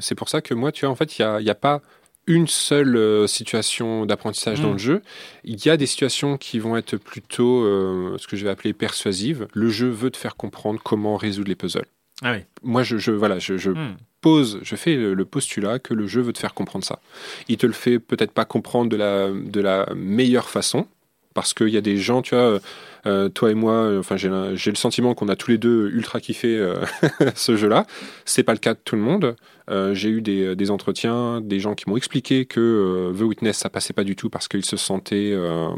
c'est 0.00 0.14
pour 0.14 0.28
ça 0.28 0.40
que 0.40 0.54
moi, 0.54 0.72
tu 0.72 0.84
vois, 0.86 0.92
en 0.92 0.96
fait, 0.96 1.18
il 1.18 1.22
n'y 1.22 1.28
a, 1.30 1.40
il 1.40 1.46
y 1.46 1.50
a 1.50 1.54
pas 1.54 1.80
une 2.26 2.46
seule 2.46 2.96
euh, 2.96 3.26
situation 3.26 4.06
d'apprentissage 4.06 4.60
dans 4.60 4.68
Mm. 4.70 4.72
le 4.72 4.78
jeu. 4.78 5.02
Il 5.44 5.64
y 5.64 5.70
a 5.70 5.76
des 5.76 5.86
situations 5.86 6.36
qui 6.38 6.58
vont 6.60 6.76
être 6.76 6.96
plutôt 6.96 7.64
euh, 7.64 8.16
ce 8.18 8.26
que 8.28 8.36
je 8.36 8.44
vais 8.44 8.50
appeler 8.50 8.72
persuasives. 8.72 9.48
Le 9.54 9.68
jeu 9.68 9.88
veut 9.88 10.10
te 10.10 10.16
faire 10.16 10.36
comprendre 10.36 10.80
comment 10.82 11.16
résoudre 11.16 11.48
les 11.48 11.56
puzzles. 11.56 11.86
Ah 12.22 12.32
oui. 12.32 12.38
Moi, 12.62 12.82
je, 12.84 12.98
je- 12.98 13.10
voilà, 13.10 13.38
je, 13.40 13.56
je 13.56 13.70
Hmm. 13.72 13.96
pose, 14.20 14.60
je 14.62 14.76
fais 14.76 14.94
le, 14.94 15.14
le 15.14 15.24
postulat 15.24 15.80
que 15.80 15.94
le 15.94 16.06
jeu 16.06 16.20
veut 16.20 16.32
te 16.32 16.38
faire 16.38 16.54
comprendre 16.54 16.84
ça. 16.84 17.00
Il 17.48 17.56
te 17.56 17.66
le 17.66 17.72
fait 17.72 17.98
peut-être 17.98 18.30
pas 18.30 18.44
comprendre 18.44 18.88
de 18.88 18.96
la, 18.96 19.30
de 19.30 19.60
la 19.60 19.88
meilleure 19.96 20.48
façon, 20.48 20.86
parce 21.34 21.54
qu'il 21.54 21.70
y 21.70 21.76
a 21.76 21.80
des 21.80 21.96
gens, 21.96 22.22
tu 22.22 22.36
vois, 22.36 22.60
euh, 23.06 23.28
toi 23.30 23.50
et 23.50 23.54
moi, 23.54 23.98
enfin, 23.98 24.16
j'ai 24.16 24.28
le 24.70 24.76
sentiment 24.76 25.14
qu'on 25.14 25.28
a 25.28 25.34
tous 25.34 25.50
les 25.50 25.58
deux 25.58 25.88
ultra 25.92 26.20
kiffé 26.20 26.56
euh, 26.56 26.76
ce 27.34 27.56
jeu-là. 27.56 27.86
C'est 28.24 28.44
pas 28.44 28.52
le 28.52 28.58
cas 28.60 28.74
de 28.74 28.80
tout 28.84 28.94
le 28.94 29.02
monde. 29.02 29.34
Euh, 29.70 29.94
j'ai 29.94 30.08
eu 30.08 30.20
des, 30.22 30.56
des 30.56 30.70
entretiens, 30.70 31.40
des 31.40 31.60
gens 31.60 31.74
qui 31.74 31.88
m'ont 31.88 31.96
expliqué 31.96 32.44
que 32.46 32.60
euh, 32.60 33.18
The 33.18 33.22
Witness, 33.22 33.58
ça 33.58 33.70
passait 33.70 33.92
pas 33.92 34.04
du 34.04 34.16
tout 34.16 34.28
parce 34.28 34.48
qu'ils 34.48 34.64
se 34.64 34.76
sentaient 34.76 35.30
euh, 35.32 35.68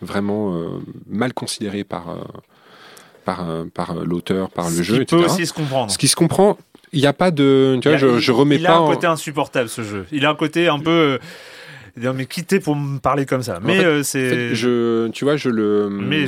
vraiment 0.00 0.54
euh, 0.54 0.68
mal 1.08 1.32
considérés 1.34 1.84
par, 1.84 2.10
euh, 2.10 2.14
par, 3.24 3.48
euh, 3.50 3.64
par 3.72 3.90
euh, 3.98 4.04
l'auteur, 4.04 4.50
par 4.50 4.70
le 4.70 4.76
Ce 4.76 4.82
jeu, 4.82 4.98
qui 5.00 5.04
peut 5.06 5.16
etc. 5.18 5.32
aussi 5.34 5.46
se 5.46 5.52
comprendre. 5.52 5.90
Ce 5.90 5.98
qui 5.98 6.08
se 6.08 6.16
comprend, 6.16 6.56
il 6.92 7.00
n'y 7.00 7.06
a 7.06 7.12
pas 7.12 7.30
de. 7.30 7.78
Tu 7.82 7.88
vois, 7.88 7.98
Il 7.98 8.04
a- 8.04 8.08
je, 8.14 8.18
je 8.18 8.32
remets 8.32 8.56
il 8.56 8.62
pas. 8.62 8.70
a 8.74 8.76
un 8.76 8.80
en- 8.80 8.88
côté 8.88 9.06
insupportable 9.06 9.68
ce 9.68 9.82
jeu. 9.82 10.06
Il 10.12 10.24
a 10.24 10.30
un 10.30 10.34
côté 10.34 10.68
un 10.68 10.78
peu. 10.78 11.18
Non, 11.96 12.12
mais 12.14 12.26
quitter 12.26 12.60
pour 12.60 12.76
me 12.76 12.98
parler 12.98 13.26
comme 13.26 13.42
ça. 13.42 13.60
Mais 13.62 13.78
fait- 13.78 13.84
euh, 13.84 14.02
c'est. 14.02 14.54
je, 14.54 15.08
tu 15.08 15.24
vois, 15.24 15.36
je 15.36 15.48
le. 15.48 15.88
Mais. 15.90 16.26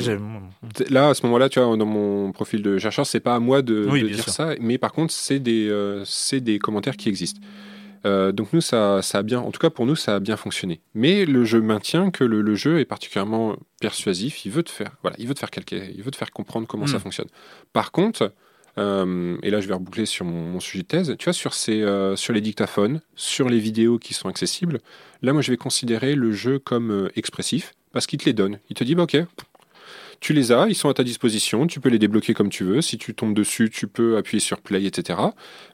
Là, 0.90 1.08
à 1.10 1.14
ce 1.14 1.24
moment-là, 1.26 1.48
tu 1.48 1.60
vois, 1.60 1.76
dans 1.76 1.86
mon 1.86 2.32
profil 2.32 2.62
de 2.62 2.78
chercheur, 2.78 3.04
c'est 3.06 3.20
pas 3.20 3.34
à 3.34 3.40
moi 3.40 3.62
de, 3.62 3.86
Oui, 3.90 4.02
de 4.02 4.08
dire 4.08 4.22
sûr. 4.24 4.32
ça, 4.32 4.54
mais 4.60 4.78
par 4.78 4.92
contre, 4.92 5.12
c'est 5.12 5.38
des, 5.40 5.68
euh, 5.68 6.04
c'est 6.04 6.40
des 6.40 6.58
commentaires 6.58 6.96
qui 6.96 7.08
existent. 7.08 7.40
Euh, 8.04 8.32
donc 8.32 8.52
nous, 8.52 8.60
ça, 8.60 9.00
ça 9.02 9.18
a 9.18 9.22
bien, 9.22 9.38
en 9.40 9.50
tout 9.52 9.60
cas 9.60 9.70
pour 9.70 9.86
nous, 9.86 9.94
ça 9.96 10.16
a 10.16 10.20
bien 10.20 10.36
fonctionné. 10.36 10.80
Mais 10.94 11.24
le 11.24 11.44
jeu 11.44 11.60
maintient 11.60 12.10
que 12.10 12.24
le, 12.24 12.40
le 12.42 12.54
jeu 12.56 12.80
est 12.80 12.84
particulièrement 12.84 13.56
persuasif. 13.80 14.44
Il 14.44 14.50
veut 14.52 14.62
te 14.64 14.70
faire, 14.70 14.90
voilà, 15.02 15.16
il 15.20 15.28
veut 15.28 15.34
te 15.34 15.38
faire 15.40 15.50
calquer, 15.50 15.82
il 15.96 16.02
veut 16.02 16.10
te 16.10 16.16
faire 16.16 16.30
comprendre 16.32 16.66
comment 16.66 16.86
ça 16.88 16.96
Mm. 16.96 17.00
fonctionne. 17.00 17.28
Par 17.72 17.92
contre, 17.92 18.32
euh, 18.78 19.36
et 19.42 19.50
là, 19.50 19.60
je 19.60 19.68
vais 19.68 19.74
reboucler 19.74 20.06
sur 20.06 20.24
mon, 20.24 20.52
mon 20.52 20.60
sujet 20.60 20.82
de 20.82 20.88
thèse. 20.88 21.14
Tu 21.18 21.24
vois, 21.24 21.32
sur 21.32 21.54
ces, 21.54 21.82
euh, 21.82 22.16
sur 22.16 22.32
les 22.32 22.40
dictaphones, 22.40 23.00
sur 23.16 23.48
les 23.48 23.58
vidéos 23.58 23.98
qui 23.98 24.14
sont 24.14 24.28
accessibles, 24.28 24.78
là, 25.22 25.32
moi, 25.32 25.42
je 25.42 25.50
vais 25.50 25.56
considérer 25.56 26.14
le 26.14 26.32
jeu 26.32 26.58
comme 26.58 26.90
euh, 26.90 27.08
expressif 27.16 27.74
parce 27.92 28.06
qu'il 28.06 28.18
te 28.18 28.24
les 28.24 28.32
donne. 28.32 28.58
Il 28.70 28.74
te 28.74 28.84
dit, 28.84 28.94
bah 28.94 29.02
ok. 29.04 29.16
Tu 30.20 30.32
les 30.34 30.52
as, 30.52 30.68
ils 30.68 30.76
sont 30.76 30.88
à 30.88 30.94
ta 30.94 31.02
disposition, 31.02 31.66
tu 31.66 31.80
peux 31.80 31.88
les 31.88 31.98
débloquer 31.98 32.32
comme 32.32 32.48
tu 32.48 32.62
veux. 32.62 32.80
Si 32.80 32.96
tu 32.96 33.12
tombes 33.12 33.34
dessus, 33.34 33.70
tu 33.70 33.88
peux 33.88 34.16
appuyer 34.16 34.38
sur 34.38 34.60
play, 34.60 34.84
etc. 34.84 35.18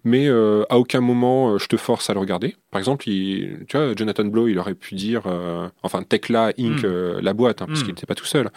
Mais 0.04 0.26
euh, 0.26 0.64
à 0.70 0.78
aucun 0.78 1.02
moment 1.02 1.52
euh, 1.52 1.58
je 1.58 1.66
te 1.66 1.76
force 1.76 2.08
à 2.08 2.14
le 2.14 2.20
regarder. 2.20 2.56
Par 2.70 2.78
exemple, 2.78 3.10
il- 3.10 3.66
tu 3.68 3.76
vois, 3.76 3.92
Jonathan 3.94 4.24
Blow, 4.24 4.48
il 4.48 4.58
aurait 4.58 4.74
pu 4.74 4.94
dire, 4.94 5.24
euh, 5.26 5.68
enfin 5.82 6.02
Tekla 6.02 6.54
Inc, 6.58 6.82
Mm. 6.82 6.86
euh, 6.86 7.20
la 7.20 7.34
boîte, 7.34 7.60
hein, 7.60 7.66
parce 7.66 7.80
Mm. 7.80 7.82
qu'il 7.84 7.92
n'était 7.94 8.06
pas 8.06 8.14
tout 8.14 8.24
seul. 8.24 8.48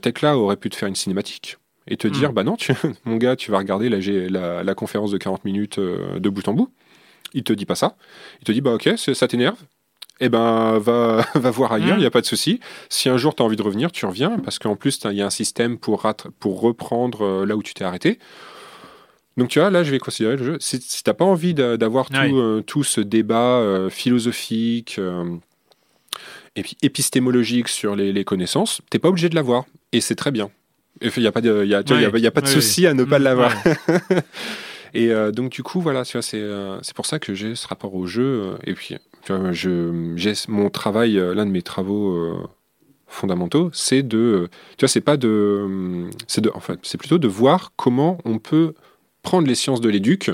Tekla 0.00 0.38
aurait 0.38 0.56
pu 0.56 0.70
te 0.70 0.76
faire 0.76 0.88
une 0.88 0.94
cinématique 0.96 1.58
et 1.88 1.96
te 1.96 2.06
Mm. 2.08 2.10
dire, 2.10 2.32
bah 2.32 2.44
non, 2.44 2.56
tu- 2.56 2.72
mon 3.04 3.16
gars, 3.16 3.36
tu 3.36 3.50
vas 3.50 3.58
regarder 3.58 3.88
la, 3.88 4.00
G- 4.00 4.28
la, 4.28 4.62
la 4.62 4.74
conférence 4.74 5.10
de 5.10 5.18
40 5.18 5.44
minutes 5.44 5.78
euh, 5.78 6.18
de 6.18 6.28
bout 6.28 6.46
en 6.48 6.52
bout. 6.54 6.70
Il 7.34 7.42
te 7.44 7.52
dit 7.52 7.66
pas 7.66 7.74
ça. 7.74 7.96
Il 8.40 8.44
te 8.44 8.52
dit, 8.52 8.60
bah 8.60 8.74
ok, 8.74 8.90
ça 8.96 9.26
t'énerve. 9.28 9.56
Eh 10.20 10.28
ben, 10.28 10.78
va, 10.78 11.26
va 11.34 11.50
voir 11.50 11.72
ailleurs, 11.72 11.90
il 11.90 11.94
Mm. 11.96 12.00
n'y 12.00 12.06
a 12.06 12.10
pas 12.10 12.20
de 12.20 12.26
souci. 12.26 12.60
Si 12.88 13.08
un 13.08 13.16
jour 13.16 13.34
tu 13.34 13.42
as 13.42 13.46
envie 13.46 13.56
de 13.56 13.62
revenir, 13.62 13.90
tu 13.90 14.06
reviens, 14.06 14.38
parce 14.38 14.58
qu'en 14.58 14.76
plus, 14.76 15.00
il 15.10 15.16
y 15.16 15.22
a 15.22 15.26
un 15.26 15.30
système 15.30 15.78
pour, 15.78 16.02
reprendre 16.02 17.22
euh, 17.24 17.46
là 17.46 17.56
où 17.56 17.62
tu 17.62 17.74
t'es 17.74 17.84
arrêté. 17.84 18.18
Donc 19.38 19.48
tu 19.48 19.58
vois, 19.60 19.70
là, 19.70 19.82
je 19.82 19.90
vais 19.90 19.98
considérer 19.98 20.36
le 20.36 20.44
jeu. 20.44 20.56
Si, 20.60 20.78
si 20.80 21.02
t'as 21.02 21.14
pas 21.14 21.24
envie 21.24 21.54
d'a- 21.54 21.78
d'avoir 21.78 22.08
Oui. 22.12 22.18
euh, 22.34 22.60
tout 22.60 22.84
ce 22.84 23.00
débat 23.00 23.88
philosophique 23.88 25.00
et 26.54 26.62
puis 26.62 26.76
épistémologique 26.82 27.68
sur 27.68 27.96
les, 27.96 28.12
les 28.12 28.24
connaissances, 28.24 28.82
t'es 28.90 28.98
pas 28.98 29.08
obligé 29.08 29.30
de 29.30 29.34
l'avoir. 29.34 29.64
Et 29.92 30.00
c'est 30.02 30.14
très 30.16 30.30
bien. 30.30 30.50
Il 31.00 31.10
n'y 31.20 31.26
a 31.26 31.32
pas 31.32 31.40
de, 31.40 31.64
y 31.64 31.74
a, 31.74 31.82
tu 31.82 31.92
vois, 31.94 32.02
y 32.02 32.04
a- 32.04 32.10
Oui. 32.10 32.20
y 32.20 32.26
a 32.26 32.30
pas 32.30 32.42
de 32.42 32.46
souci 32.46 32.86
à 32.86 32.94
ne 32.94 33.04
pas 33.04 33.18
l'avoir. 33.18 33.52
Et 34.94 35.10
euh, 35.10 35.32
donc 35.32 35.50
du 35.50 35.62
coup, 35.62 35.80
voilà, 35.80 36.04
tu 36.04 36.12
vois, 36.12 36.22
c'est 36.22 36.40
euh, 36.40 36.78
c'est 36.82 36.94
pour 36.94 37.06
ça 37.06 37.18
que 37.18 37.32
j'ai 37.34 37.54
ce 37.54 37.66
rapport 37.66 37.94
au 37.94 38.06
jeu. 38.06 38.22
euh, 38.22 38.54
et 38.64 38.74
puis, 38.74 38.96
tu 39.24 39.32
vois, 39.32 39.50
je, 39.52 40.12
j'ai 40.16 40.34
mon 40.48 40.68
travail, 40.68 41.14
l'un 41.14 41.46
de 41.46 41.50
mes 41.50 41.62
travaux 41.62 42.36
fondamentaux, 43.06 43.70
c'est 43.72 44.02
de, 44.02 44.48
tu 44.76 44.82
vois, 44.84 44.88
c'est 44.88 45.00
pas 45.00 45.16
de, 45.16 45.28
euh, 45.28 46.10
c'est 46.26 46.40
de, 46.42 46.50
en 46.54 46.60
fait, 46.60 46.78
c'est 46.82 46.98
plutôt 46.98 47.18
de 47.18 47.28
voir 47.28 47.72
comment 47.76 48.18
on 48.24 48.38
peut 48.38 48.74
prendre 49.22 49.46
les 49.48 49.54
sciences 49.54 49.80
de 49.80 49.88
l'éduc 49.88 50.30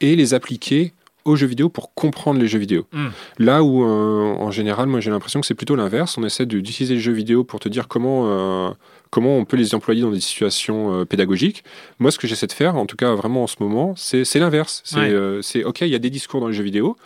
et 0.00 0.16
les 0.16 0.34
appliquer 0.34 0.92
aux 1.24 1.36
jeux 1.36 1.46
vidéo 1.46 1.68
pour 1.68 1.94
comprendre 1.94 2.40
les 2.40 2.48
jeux 2.48 2.58
vidéo. 2.58 2.86
Mm. 2.92 3.06
Là 3.38 3.62
où, 3.62 3.84
euh, 3.84 4.34
en 4.34 4.50
général, 4.50 4.88
moi 4.88 4.98
j'ai 4.98 5.10
l'impression 5.10 5.40
que 5.40 5.46
c'est 5.46 5.54
plutôt 5.54 5.76
l'inverse. 5.76 6.18
On 6.18 6.24
essaie 6.24 6.46
de- 6.46 6.58
d'utiliser 6.58 6.94
les 6.94 7.00
jeux 7.00 7.12
vidéo 7.12 7.44
pour 7.44 7.60
te 7.60 7.68
dire 7.68 7.86
comment, 7.86 8.24
euh, 8.26 8.70
comment 9.12 9.36
on 9.36 9.44
peut 9.44 9.58
les 9.58 9.74
employer 9.74 10.00
dans 10.00 10.10
des 10.10 10.20
situations 10.20 11.00
euh, 11.00 11.04
pédagogiques. 11.04 11.62
Moi, 12.00 12.10
ce 12.10 12.18
que 12.18 12.26
j'essaie 12.26 12.46
de 12.46 12.52
faire, 12.52 12.76
en 12.76 12.86
tout 12.86 12.96
cas 12.96 13.14
vraiment 13.14 13.44
en 13.44 13.46
ce 13.46 13.56
moment, 13.60 13.92
c'est 13.94 14.24
l'inverse. 14.36 14.80
C'est 14.84 14.96
Ouais. 14.96 15.10
euh, 15.10 15.42
c'est, 15.42 15.62
OK, 15.64 15.82
il 15.82 15.88
y 15.88 15.94
a 15.94 15.98
des 16.00 16.10
discours 16.10 16.40
dans 16.40 16.48
les 16.48 16.54
jeux 16.54 16.64
vidéo. 16.64 16.96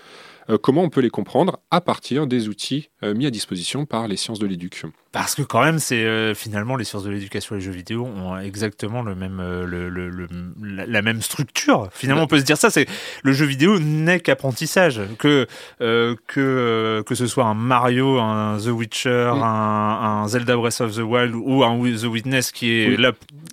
Euh, 0.49 0.57
comment 0.57 0.83
on 0.83 0.89
peut 0.89 1.01
les 1.01 1.11
comprendre 1.11 1.59
à 1.73 1.81
partir 1.81 2.29
des 2.29 2.49
outils 2.49 2.89
mis 3.03 3.27
à 3.27 3.31
disposition 3.31 3.85
par 3.85 4.07
les 4.07 4.17
sciences 4.17 4.39
de 4.39 4.47
l'éduc. 4.47 4.85
Parce 5.17 5.35
que 5.35 5.43
quand 5.43 5.65
même, 5.65 5.79
c'est 5.79 6.05
euh, 6.05 6.35
finalement 6.35 6.77
les 6.77 6.85
sciences 6.85 7.05
de 7.05 7.11
l'éducation 7.11 7.55
et 7.57 7.59
les 7.59 7.65
jeux 7.65 7.71
vidéo 7.73 8.05
ont 8.05 8.39
exactement 8.39 9.03
le 9.03 9.15
même, 9.15 9.41
euh, 9.41 9.65
le, 9.67 9.89
le- 9.89 10.11
le- 10.11 10.29
la, 10.63 10.85
la 10.87 11.03
même 11.03 11.23
structure. 11.23 11.89
Finalement, 11.93 12.25
on 12.25 12.27
peut 12.27 12.39
se 12.39 12.45
dire 12.45 12.59
ça. 12.59 12.69
C'est 12.71 12.87
le 13.23 13.33
jeu 13.33 13.47
vidéo 13.47 13.79
n'est 13.79 14.21
qu'apprentissage. 14.21 15.01
Que 15.19 15.47
euh, 15.81 16.15
que 16.27 17.03
que 17.07 17.15
ce 17.15 17.27
soit 17.27 17.45
un 17.45 17.55
Mario, 17.55 18.19
un 18.19 18.59
The 18.59 18.67
Witcher, 18.69 19.31
un, 19.35 19.43
un 19.43 20.29
Zelda 20.29 20.55
Breath 20.57 20.81
of 20.83 20.95
the 20.95 20.99
Wild 21.01 21.35
ou 21.35 21.65
un 21.65 21.77
The 21.79 22.05
Witness 22.05 22.53
qui 22.53 22.73
est 22.73 22.89
Oui. 22.89 22.97
là 22.99 23.13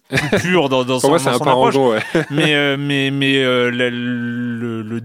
plus 0.09 0.39
pur 0.41 0.69
dans, 0.69 0.83
dans 0.83 0.99
son, 0.99 1.09
moi, 1.09 1.19
c'est 1.19 1.25
dans 1.29 1.35
un 1.35 1.37
son 1.39 1.43
approche. 1.45 1.75
ouais. 1.75 1.99
mais 2.29 2.75
mais 2.77 3.09
mais 3.09 3.41
le, 3.43 3.69
le, 3.71 4.99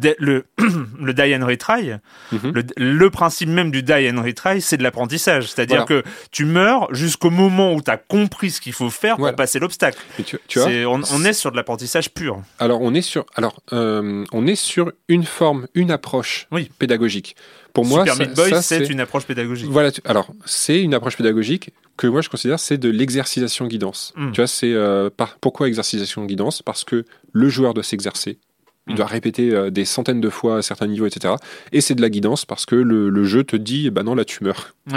le, 1.00 1.14
die 1.14 1.34
and 1.36 1.46
retry, 1.46 1.92
Mhm. 2.32 2.52
le, 2.52 2.62
le 2.76 3.10
principe 3.10 3.48
même 3.48 3.70
du 3.70 3.82
die 3.82 4.10
and 4.12 4.20
retry, 4.22 4.60
c'est 4.60 4.76
de 4.76 4.82
l'apprentissage. 4.82 5.44
C'est-à-dire 5.50 5.86
Voilà. 5.86 6.02
que 6.02 6.08
tu 6.30 6.44
meurs 6.48 6.92
jusqu'au 6.94 7.30
moment 7.30 7.72
où 7.74 7.80
tu 7.82 7.90
as 7.90 7.96
compris 7.96 8.50
ce 8.50 8.60
qu'il 8.60 8.72
faut 8.72 8.90
faire 8.90 9.14
pour 9.16 9.20
Voilà. 9.24 9.36
passer 9.36 9.58
l'obstacle. 9.58 9.98
Tu, 10.24 10.36
tu 10.48 10.58
vois, 10.58 10.68
C'est- 10.68 10.84
On, 10.84 11.00
on 11.12 11.24
est 11.24 11.32
sur 11.32 11.50
de 11.52 11.56
l'apprentissage 11.56 12.10
pur. 12.10 12.42
Alors 12.58 12.80
on 12.82 12.94
est 12.94 13.02
sur, 13.02 13.24
alors 13.36 13.60
euh, 13.72 14.24
on 14.32 14.46
est 14.46 14.56
sur 14.56 14.92
une 15.08 15.24
forme, 15.24 15.66
une 15.74 15.90
approche 15.90 16.46
Oui. 16.50 16.70
pédagogique. 16.78 17.36
Pour 17.74 17.84
moi, 17.84 18.00
Super 18.00 18.14
ça- 18.16 18.24
Meat 18.24 18.34
Boy, 18.34 18.62
c'est 18.62 18.88
une 18.90 19.00
approche 19.00 19.24
pédagogique. 19.26 19.68
Voilà. 19.70 19.92
tu- 19.92 20.00
Alors 20.04 20.32
c'est 20.44 20.80
une 20.80 20.94
approche 20.94 21.16
pédagogique 21.16 21.70
que 21.96 22.06
moi 22.06 22.20
je 22.22 22.28
considère 22.28 22.58
c'est 22.58 22.78
de 22.78 22.88
l'exercitation 22.88 23.66
guidance. 23.66 24.12
Mm. 24.16 24.32
Tu 24.32 24.40
vois, 24.40 24.46
c'est 24.48 24.72
euh, 24.72 25.10
pourquoi 25.40 25.68
exercitation 25.68 26.24
guidance? 26.24 26.62
Parce 26.62 26.84
que 26.84 27.04
le 27.32 27.48
joueur 27.48 27.74
doit 27.74 27.84
s'exercer. 27.84 28.38
Il 28.88 28.94
Mm. 28.94 28.96
doit 28.96 29.06
répéter 29.06 29.50
euh, 29.54 29.70
des 29.70 29.84
centaines 29.84 30.20
de 30.20 30.30
fois 30.30 30.58
à 30.58 30.62
certains 30.62 30.86
niveaux, 30.86 31.06
etc. 31.06 31.34
Et 31.72 31.80
c'est 31.80 31.94
de 31.94 32.00
la 32.02 32.08
guidance 32.10 32.44
parce 32.46 32.64
que 32.66 32.74
le, 32.74 33.10
le 33.10 33.24
jeu 33.24 33.44
te 33.44 33.54
dit, 33.56 33.90
bah 33.90 34.02
non, 34.02 34.14
là 34.14 34.24
tu 34.24 34.42
meurs. 34.44 34.74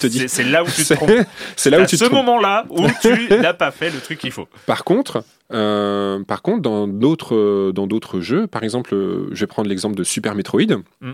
Dit, 0.00 0.24
C'est 0.28 0.44
là 0.44 0.62
où 0.64 0.66
tu 0.66 0.84
te 0.84 0.94
trompes. 0.94 1.10
c'est 1.56 1.70
là 1.70 1.78
où 1.78 1.82
à 1.82 1.86
tu 1.86 1.96
ce 1.96 2.04
moment-là 2.10 2.64
où 2.70 2.86
tu 3.02 3.28
n'as 3.30 3.52
pas 3.54 3.70
fait 3.70 3.90
le 3.90 3.98
truc 4.00 4.18
qu'il 4.18 4.30
faut. 4.32 4.48
Par 4.66 4.84
contre, 4.84 5.22
euh, 5.52 6.22
par 6.24 6.40
contre, 6.42 6.62
dans 6.62 6.88
d'autres 6.88 7.34
euh, 7.34 7.72
dans 7.72 7.86
d'autres 7.86 8.20
jeux, 8.20 8.46
par 8.46 8.62
exemple, 8.64 8.94
je 9.30 9.40
vais 9.40 9.46
prendre 9.46 9.68
l'exemple 9.68 9.96
de 9.96 10.04
Super 10.04 10.34
Metroid. 10.34 10.62
Mm. 11.00 11.12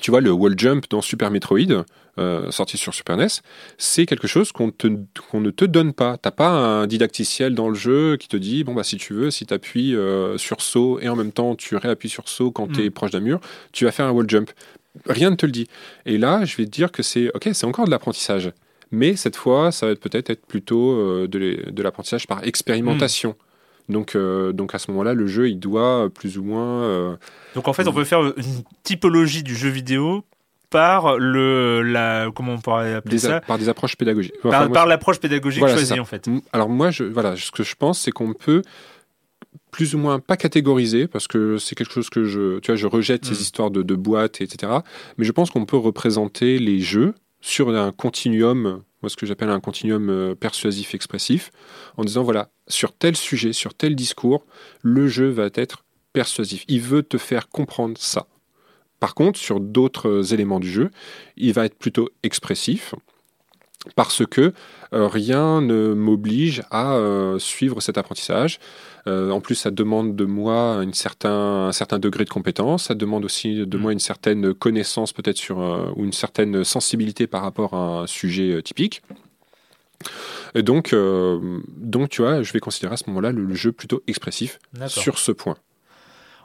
Tu 0.00 0.10
vois, 0.10 0.20
le 0.20 0.30
wall 0.30 0.54
jump 0.58 0.84
dans 0.90 1.00
Super 1.00 1.30
Metroid, 1.30 1.84
euh, 2.18 2.50
sorti 2.50 2.76
sur 2.76 2.94
Super 2.94 3.16
NES, 3.16 3.26
c'est 3.78 4.06
quelque 4.06 4.26
chose 4.26 4.52
qu'on 4.52 4.70
te- 4.70 4.88
qu'on 5.30 5.40
ne 5.40 5.50
te 5.50 5.64
donne 5.64 5.92
pas. 5.92 6.16
T'as 6.18 6.30
pas 6.30 6.48
un 6.50 6.86
didacticiel 6.86 7.54
dans 7.54 7.68
le 7.68 7.74
jeu 7.74 8.16
qui 8.16 8.28
te 8.28 8.36
dit, 8.36 8.64
bon, 8.64 8.74
bah, 8.74 8.84
si 8.84 8.96
tu 8.96 9.12
veux, 9.14 9.30
si 9.30 9.46
tu 9.46 9.54
appuies 9.54 9.94
sur 10.36 10.60
saut 10.60 10.98
et 11.00 11.08
en 11.08 11.16
même 11.16 11.32
temps 11.32 11.54
tu 11.54 11.76
réappuies 11.76 12.08
sur 12.08 12.28
saut 12.28 12.50
quand 12.50 12.68
Mm. 12.68 12.72
tu 12.72 12.84
es 12.84 12.90
proche 12.90 13.10
d'un 13.10 13.20
mur, 13.20 13.40
tu 13.72 13.84
vas 13.84 13.92
faire 13.92 14.06
un 14.06 14.12
wall 14.12 14.28
jump. 14.28 14.50
Rien 15.06 15.30
ne 15.30 15.36
te 15.36 15.44
le 15.46 15.52
dit. 15.52 15.66
Et 16.06 16.16
là, 16.16 16.44
je 16.46 16.56
vais 16.56 16.64
te 16.64 16.70
dire 16.70 16.90
que 16.90 17.02
c'est, 17.02 17.30
ok, 17.34 17.48
c'est 17.52 17.66
encore 17.66 17.84
de 17.84 17.90
l'apprentissage. 17.90 18.50
Mais 18.92 19.16
cette 19.16 19.36
fois, 19.36 19.72
ça 19.72 19.88
va 19.88 19.96
peut-être 19.96 20.30
être 20.30 20.46
plutôt 20.46 20.92
euh, 20.92 21.26
de 21.28 21.82
l'apprentissage 21.82 22.26
par 22.26 22.44
expérimentation. 22.46 23.34
Donc, 23.88 24.14
euh, 24.16 24.52
donc 24.52 24.74
à 24.74 24.78
ce 24.78 24.90
moment-là, 24.90 25.14
le 25.14 25.26
jeu, 25.26 25.48
il 25.48 25.58
doit 25.58 26.08
plus 26.14 26.38
ou 26.38 26.44
moins... 26.44 26.82
euh, 26.82 27.16
Donc 27.54 27.68
en 27.68 27.72
fait, 27.72 27.86
on 27.86 27.92
peut 27.92 28.04
faire 28.04 28.20
une 28.22 28.62
typologie 28.82 29.42
du 29.42 29.54
jeu 29.54 29.68
vidéo 29.68 30.24
par 30.70 31.16
le 31.18 31.82
la 31.82 32.28
comment 32.34 32.54
on 32.54 32.58
pourrait 32.58 32.94
appeler 32.94 33.18
ça 33.18 33.40
par 33.40 33.56
des 33.58 33.68
approches 33.68 33.96
pédagogiques. 33.96 34.34
Enfin, 34.42 34.68
par, 34.68 34.86
l'approche 34.86 35.20
pédagogique 35.20 35.60
Voilà, 35.60 35.76
choisie 35.76 36.00
en 36.00 36.04
fait. 36.04 36.26
Mm, 36.26 36.40
Alors 36.52 36.68
moi, 36.68 36.90
je, 36.90 37.04
voilà, 37.04 37.36
ce 37.36 37.52
que 37.52 37.62
je 37.62 37.76
pense, 37.76 38.00
c'est 38.00 38.10
qu'on 38.10 38.32
peut 38.34 38.62
plus 39.70 39.94
ou 39.94 39.98
moins 39.98 40.18
pas 40.18 40.36
catégoriser 40.36 41.06
parce 41.06 41.28
que 41.28 41.58
c'est 41.58 41.74
quelque 41.76 41.92
chose 41.92 42.08
que 42.10 42.24
je, 42.24 42.58
tu 42.60 42.72
vois, 42.72 42.76
je 42.76 42.86
rejette 42.86 43.22
Mm. 43.24 43.34
ces 43.34 43.42
histoires 43.42 43.70
de, 43.70 43.82
de 43.82 43.94
boîtes, 43.94 44.40
etc. 44.40 44.72
Mais 45.18 45.24
je 45.24 45.32
pense 45.32 45.50
qu'on 45.50 45.66
peut 45.66 45.76
représenter 45.76 46.58
les 46.58 46.80
jeux 46.80 47.14
sur 47.46 47.68
un 47.68 47.92
continuum, 47.92 48.82
moi 49.02 49.08
ce 49.08 49.14
que 49.14 49.24
j'appelle 49.24 49.50
un 49.50 49.60
continuum 49.60 50.10
euh, 50.10 50.34
persuasif 50.34 50.96
expressif, 50.96 51.52
en 51.96 52.02
disant 52.02 52.24
voilà, 52.24 52.50
sur 52.66 52.92
tel 52.92 53.14
sujet, 53.14 53.52
sur 53.52 53.72
tel 53.72 53.94
discours, 53.94 54.44
le 54.82 55.06
jeu 55.06 55.28
va 55.28 55.48
être 55.54 55.84
persuasif. 56.12 56.64
Il 56.66 56.80
veut 56.80 57.04
te 57.04 57.18
faire 57.18 57.48
comprendre 57.48 57.96
ça. 57.98 58.26
Par 58.98 59.14
contre, 59.14 59.38
sur 59.38 59.60
d'autres 59.60 60.34
éléments 60.34 60.58
du 60.58 60.68
jeu, 60.68 60.90
il 61.36 61.52
va 61.52 61.66
être 61.66 61.78
plutôt 61.78 62.10
expressif 62.24 62.96
parce 63.94 64.26
que 64.26 64.52
euh, 64.92 65.06
rien 65.06 65.60
ne 65.60 65.94
m'oblige 65.94 66.62
à 66.72 66.94
euh, 66.94 67.38
suivre 67.38 67.80
cet 67.80 67.96
apprentissage. 67.96 68.58
Euh, 69.06 69.30
en 69.30 69.40
plus, 69.40 69.54
ça 69.54 69.70
demande 69.70 70.16
de 70.16 70.24
moi 70.24 70.82
une 70.82 70.94
certain, 70.94 71.66
un 71.68 71.72
certain 71.72 71.98
degré 71.98 72.24
de 72.24 72.30
compétence, 72.30 72.84
ça 72.84 72.94
demande 72.94 73.24
aussi 73.24 73.66
de 73.66 73.78
moi 73.78 73.92
une 73.92 74.00
certaine 74.00 74.52
connaissance 74.52 75.12
peut-être 75.12 75.36
sur 75.36 75.58
ou 75.96 76.04
une 76.04 76.12
certaine 76.12 76.64
sensibilité 76.64 77.26
par 77.26 77.42
rapport 77.42 77.74
à 77.74 78.00
un 78.00 78.06
sujet 78.06 78.60
typique. 78.62 79.02
Et 80.54 80.62
donc, 80.62 80.94
donc, 81.76 82.08
tu 82.08 82.22
vois, 82.22 82.42
je 82.42 82.52
vais 82.52 82.60
considérer 82.60 82.94
à 82.94 82.96
ce 82.96 83.04
moment-là 83.08 83.30
le, 83.30 83.54
jeu 83.54 83.72
plutôt 83.72 84.02
expressif 84.06 84.58
sur 84.88 85.18
ce 85.18 85.32
point. 85.32 85.56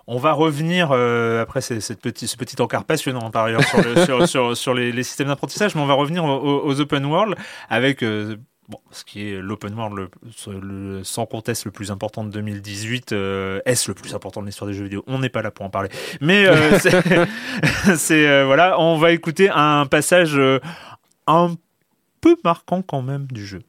On 0.07 0.18
va 0.18 0.34
revenir 0.34 0.91
après 0.91 1.62
cette 1.62 1.82
ce 1.82 2.38
petit 2.38 2.62
encart 2.62 2.86
passionnant 2.86 3.32
par 3.32 3.45
ailleurs 3.45 3.64
sur, 3.64 4.28
sur, 4.28 4.57
sur, 4.57 4.74
les, 4.74 5.03
systèmes 5.03 5.28
d'apprentissage, 5.28 5.74
mais 5.76 5.82
on 5.82 5.88
va 5.88 5.93
revenir 5.95 6.26
aux, 6.26 6.80
open 6.80 7.05
world 7.05 7.36
avec 7.70 8.03
Bon, 8.72 8.80
ce 8.91 9.03
qui 9.03 9.28
est 9.28 9.41
l'open 9.41 9.74
world 9.74 10.07
le, 10.47 11.03
sans 11.03 11.26
conteste 11.26 11.65
le 11.65 11.72
plus 11.72 11.91
important 11.91 12.24
de 12.24 12.30
2018, 12.30 13.11
euh, 13.11 13.59
est-ce 13.65 13.91
le 13.91 13.95
plus 13.95 14.15
important 14.15 14.39
de 14.39 14.45
l'histoire 14.45 14.69
des 14.69 14.74
jeux 14.74 14.86
vidéo? 14.86 15.03
On 15.07 15.19
n'est 15.19 15.28
pas 15.28 15.41
là 15.41 15.51
pour 15.51 15.65
en 15.65 15.69
parler. 15.69 15.89
Mais 16.22 16.45
euh, 16.45 16.80
c'est 17.97 18.26
euh, 18.26 18.45
voilà, 18.45 18.80
on 18.80 18.97
va 18.97 19.11
écouter 19.11 19.49
un 19.53 19.86
passage 19.88 20.39
un 21.28 21.53
peu 22.22 22.38
marquant 22.45 22.82
quand 22.82 23.01
même 23.01 23.28
du 23.28 23.45
jeu. 23.45 23.61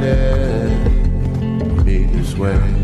decided 0.00 1.76
to 1.76 1.82
be 1.82 2.04
this 2.04 2.36
way. 2.36 2.75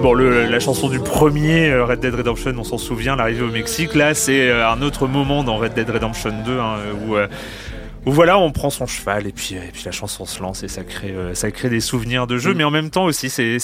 Bon, 0.00 0.14
la 0.14 0.60
chanson 0.60 0.88
du 0.88 1.00
premier 1.00 1.68
euh, 1.68 1.84
Red 1.84 1.98
Dead 1.98 2.14
Redemption, 2.14 2.54
on 2.56 2.62
s'en 2.62 2.78
souvient, 2.78 3.16
l'arrivée 3.16 3.42
au 3.42 3.50
Mexique. 3.50 3.96
Là, 3.96 4.14
c'est 4.14 4.48
euh, 4.48 4.70
un 4.70 4.82
autre 4.82 5.08
moment 5.08 5.42
dans 5.42 5.56
Red 5.56 5.74
Dead 5.74 5.90
Redemption 5.90 6.30
2 6.46 6.58
hein, 6.60 6.76
où 7.04 7.16
euh, 7.16 7.26
où 7.26 7.26
voilà, 8.04 8.38
on 8.38 8.52
prend 8.52 8.70
son 8.70 8.86
cheval 8.86 9.26
et 9.26 9.32
puis, 9.32 9.54
et 9.54 9.70
puis 9.72 9.82
la 9.84 9.92
chanson 9.92 10.24
se 10.24 10.40
lance 10.42 10.62
et 10.62 10.68
ça 10.68 10.84
crée, 10.84 11.14
ça 11.34 11.50
crée 11.50 11.68
des 11.68 11.80
souvenirs 11.80 12.26
de 12.26 12.38
jeu, 12.38 12.54
mm. 12.54 12.56
mais 12.56 12.64
en 12.64 12.70
même 12.70 12.90
temps 12.90 13.04
aussi, 13.04 13.30
c'est 13.30 13.58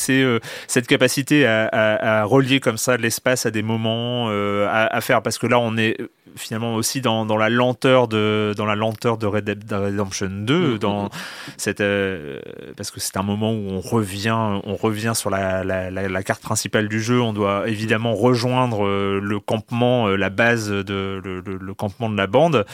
cette 0.66 0.86
capacité 0.86 1.46
à, 1.46 1.68
à, 1.72 2.24
relier 2.24 2.60
comme 2.60 2.78
ça 2.78 2.96
l'espace 2.96 3.46
à 3.46 3.50
des 3.50 3.62
moments, 3.62 4.28
à, 4.28 4.86
à, 4.90 5.00
faire, 5.00 5.22
parce 5.22 5.38
que 5.38 5.46
là, 5.46 5.58
on 5.58 5.76
est 5.76 5.96
finalement 6.36 6.74
aussi 6.74 7.00
dans, 7.00 7.26
dans, 7.26 7.36
la 7.36 7.48
lenteur 7.48 8.08
de 8.08 8.54
dans 8.56 8.66
la 8.66 8.74
lenteur 8.74 9.18
de 9.18 9.26
Red 9.26 9.44
Dead 9.44 9.72
Redemption 9.72 10.28
2 10.30 10.74
mm, 10.74 10.78
dans 10.78 11.10
cette 11.56 11.80
euh, 11.80 12.40
parce 12.76 12.90
que 12.90 13.00
c'est 13.00 13.16
un 13.16 13.22
moment 13.22 13.52
où 13.52 13.68
on 13.70 13.80
revient 13.80 14.60
on 14.64 14.76
revient 14.76 15.12
sur 15.14 15.30
la, 15.30 15.64
la, 15.64 15.90
la, 15.90 16.22
carte 16.22 16.42
principale 16.42 16.88
du 16.88 17.00
jeu. 17.00 17.20
On 17.20 17.32
doit 17.32 17.68
évidemment 17.68 18.14
rejoindre 18.14 18.86
euh, 18.86 19.20
le 19.22 19.40
campement 19.40 20.08
euh, 20.08 20.16
la 20.16 20.30
base 20.30 20.70
de 20.70 21.20
le, 21.22 21.40
le, 21.40 21.74
campement 21.74 22.08
de 22.08 22.16
la 22.16 22.26
bande 22.26 22.64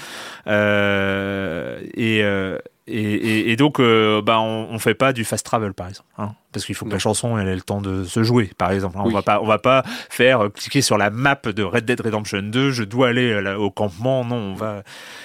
et 1.95 2.23
et, 2.93 3.53
et, 3.53 3.57
donc, 3.57 3.79
euh, 3.79 4.21
bah, 4.21 4.41
on, 4.41 4.69
on 4.71 4.79
fait 4.79 4.95
pas 4.95 5.13
du 5.13 5.25
fast 5.25 5.47
travel, 5.47 5.75
par 5.75 5.89
exemple, 5.89 6.09
hein, 6.19 6.33
parce 6.53 6.65
qu'il 6.65 6.75
faut 6.75 6.87
que 6.87 6.91
la 6.91 6.99
chanson 6.99 7.39
elle 7.39 7.47
ait 7.47 7.55
le 7.55 7.61
temps 7.61 7.81
de 7.81 8.05
se 8.05 8.23
jouer, 8.23 8.51
par 8.59 8.73
exemple. 8.73 8.97
On 8.99 9.11
va 9.11 9.23
pas, 9.23 9.41
on 9.41 9.47
va 9.47 9.59
pas 9.59 9.85
faire 10.09 10.41
euh, 10.41 10.49
cliquer 10.49 10.83
sur 10.83 10.99
la 10.99 11.11
map 11.11 11.41
de 11.45 11.63
Red 11.63 11.85
Dead 11.85 12.01
Redemption 12.01 12.43
2. 12.43 12.71
Je 12.73 12.83
dois 12.83 13.09
aller 13.09 13.31
euh, 13.31 13.57
au 13.57 13.71
campement. 13.71 14.25
Non, 14.25 14.37
on 14.37 14.55
va. 14.55 14.83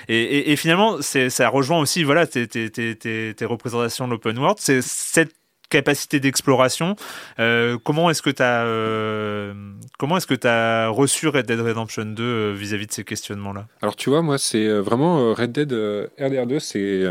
Et, 0.08 0.52
et 0.52 0.56
finalement, 0.56 0.98
ça 1.02 1.50
rejoint 1.50 1.80
aussi, 1.80 2.04
voilà, 2.04 2.28
tes, 2.28 2.48
tes, 2.48 2.70
tes, 2.70 2.96
tes 2.96 3.46
représentations 3.46 4.06
de 4.06 4.12
l'open 4.12 4.38
world. 4.38 4.58
C'est 4.60 4.82
cette 4.82 5.34
capacité 5.70 6.20
d'exploration. 6.20 6.96
Euh, 7.40 7.78
comment 7.84 8.10
est-ce 8.10 8.22
que 8.22 8.30
tu 8.30 8.42
as 8.42 8.66
euh, 8.66 9.54
comment 9.98 10.18
est-ce 10.18 10.28
que 10.28 10.36
tu 10.36 10.48
as 10.48 10.90
reçu 10.90 11.28
Red 11.28 11.46
Dead 11.46 11.60
Redemption 11.60 12.06
2 12.06 12.52
vis-à-vis 12.52 12.88
de 12.88 12.92
ces 12.92 13.04
questionnements-là? 13.04 13.68
Alors 13.82 13.96
tu 13.96 14.10
vois, 14.10 14.22
moi 14.22 14.38
c'est 14.38 14.68
vraiment 14.80 15.34
Red 15.34 15.52
Dead 15.52 15.72
RDR2, 16.20 16.60
c'est 16.60 17.04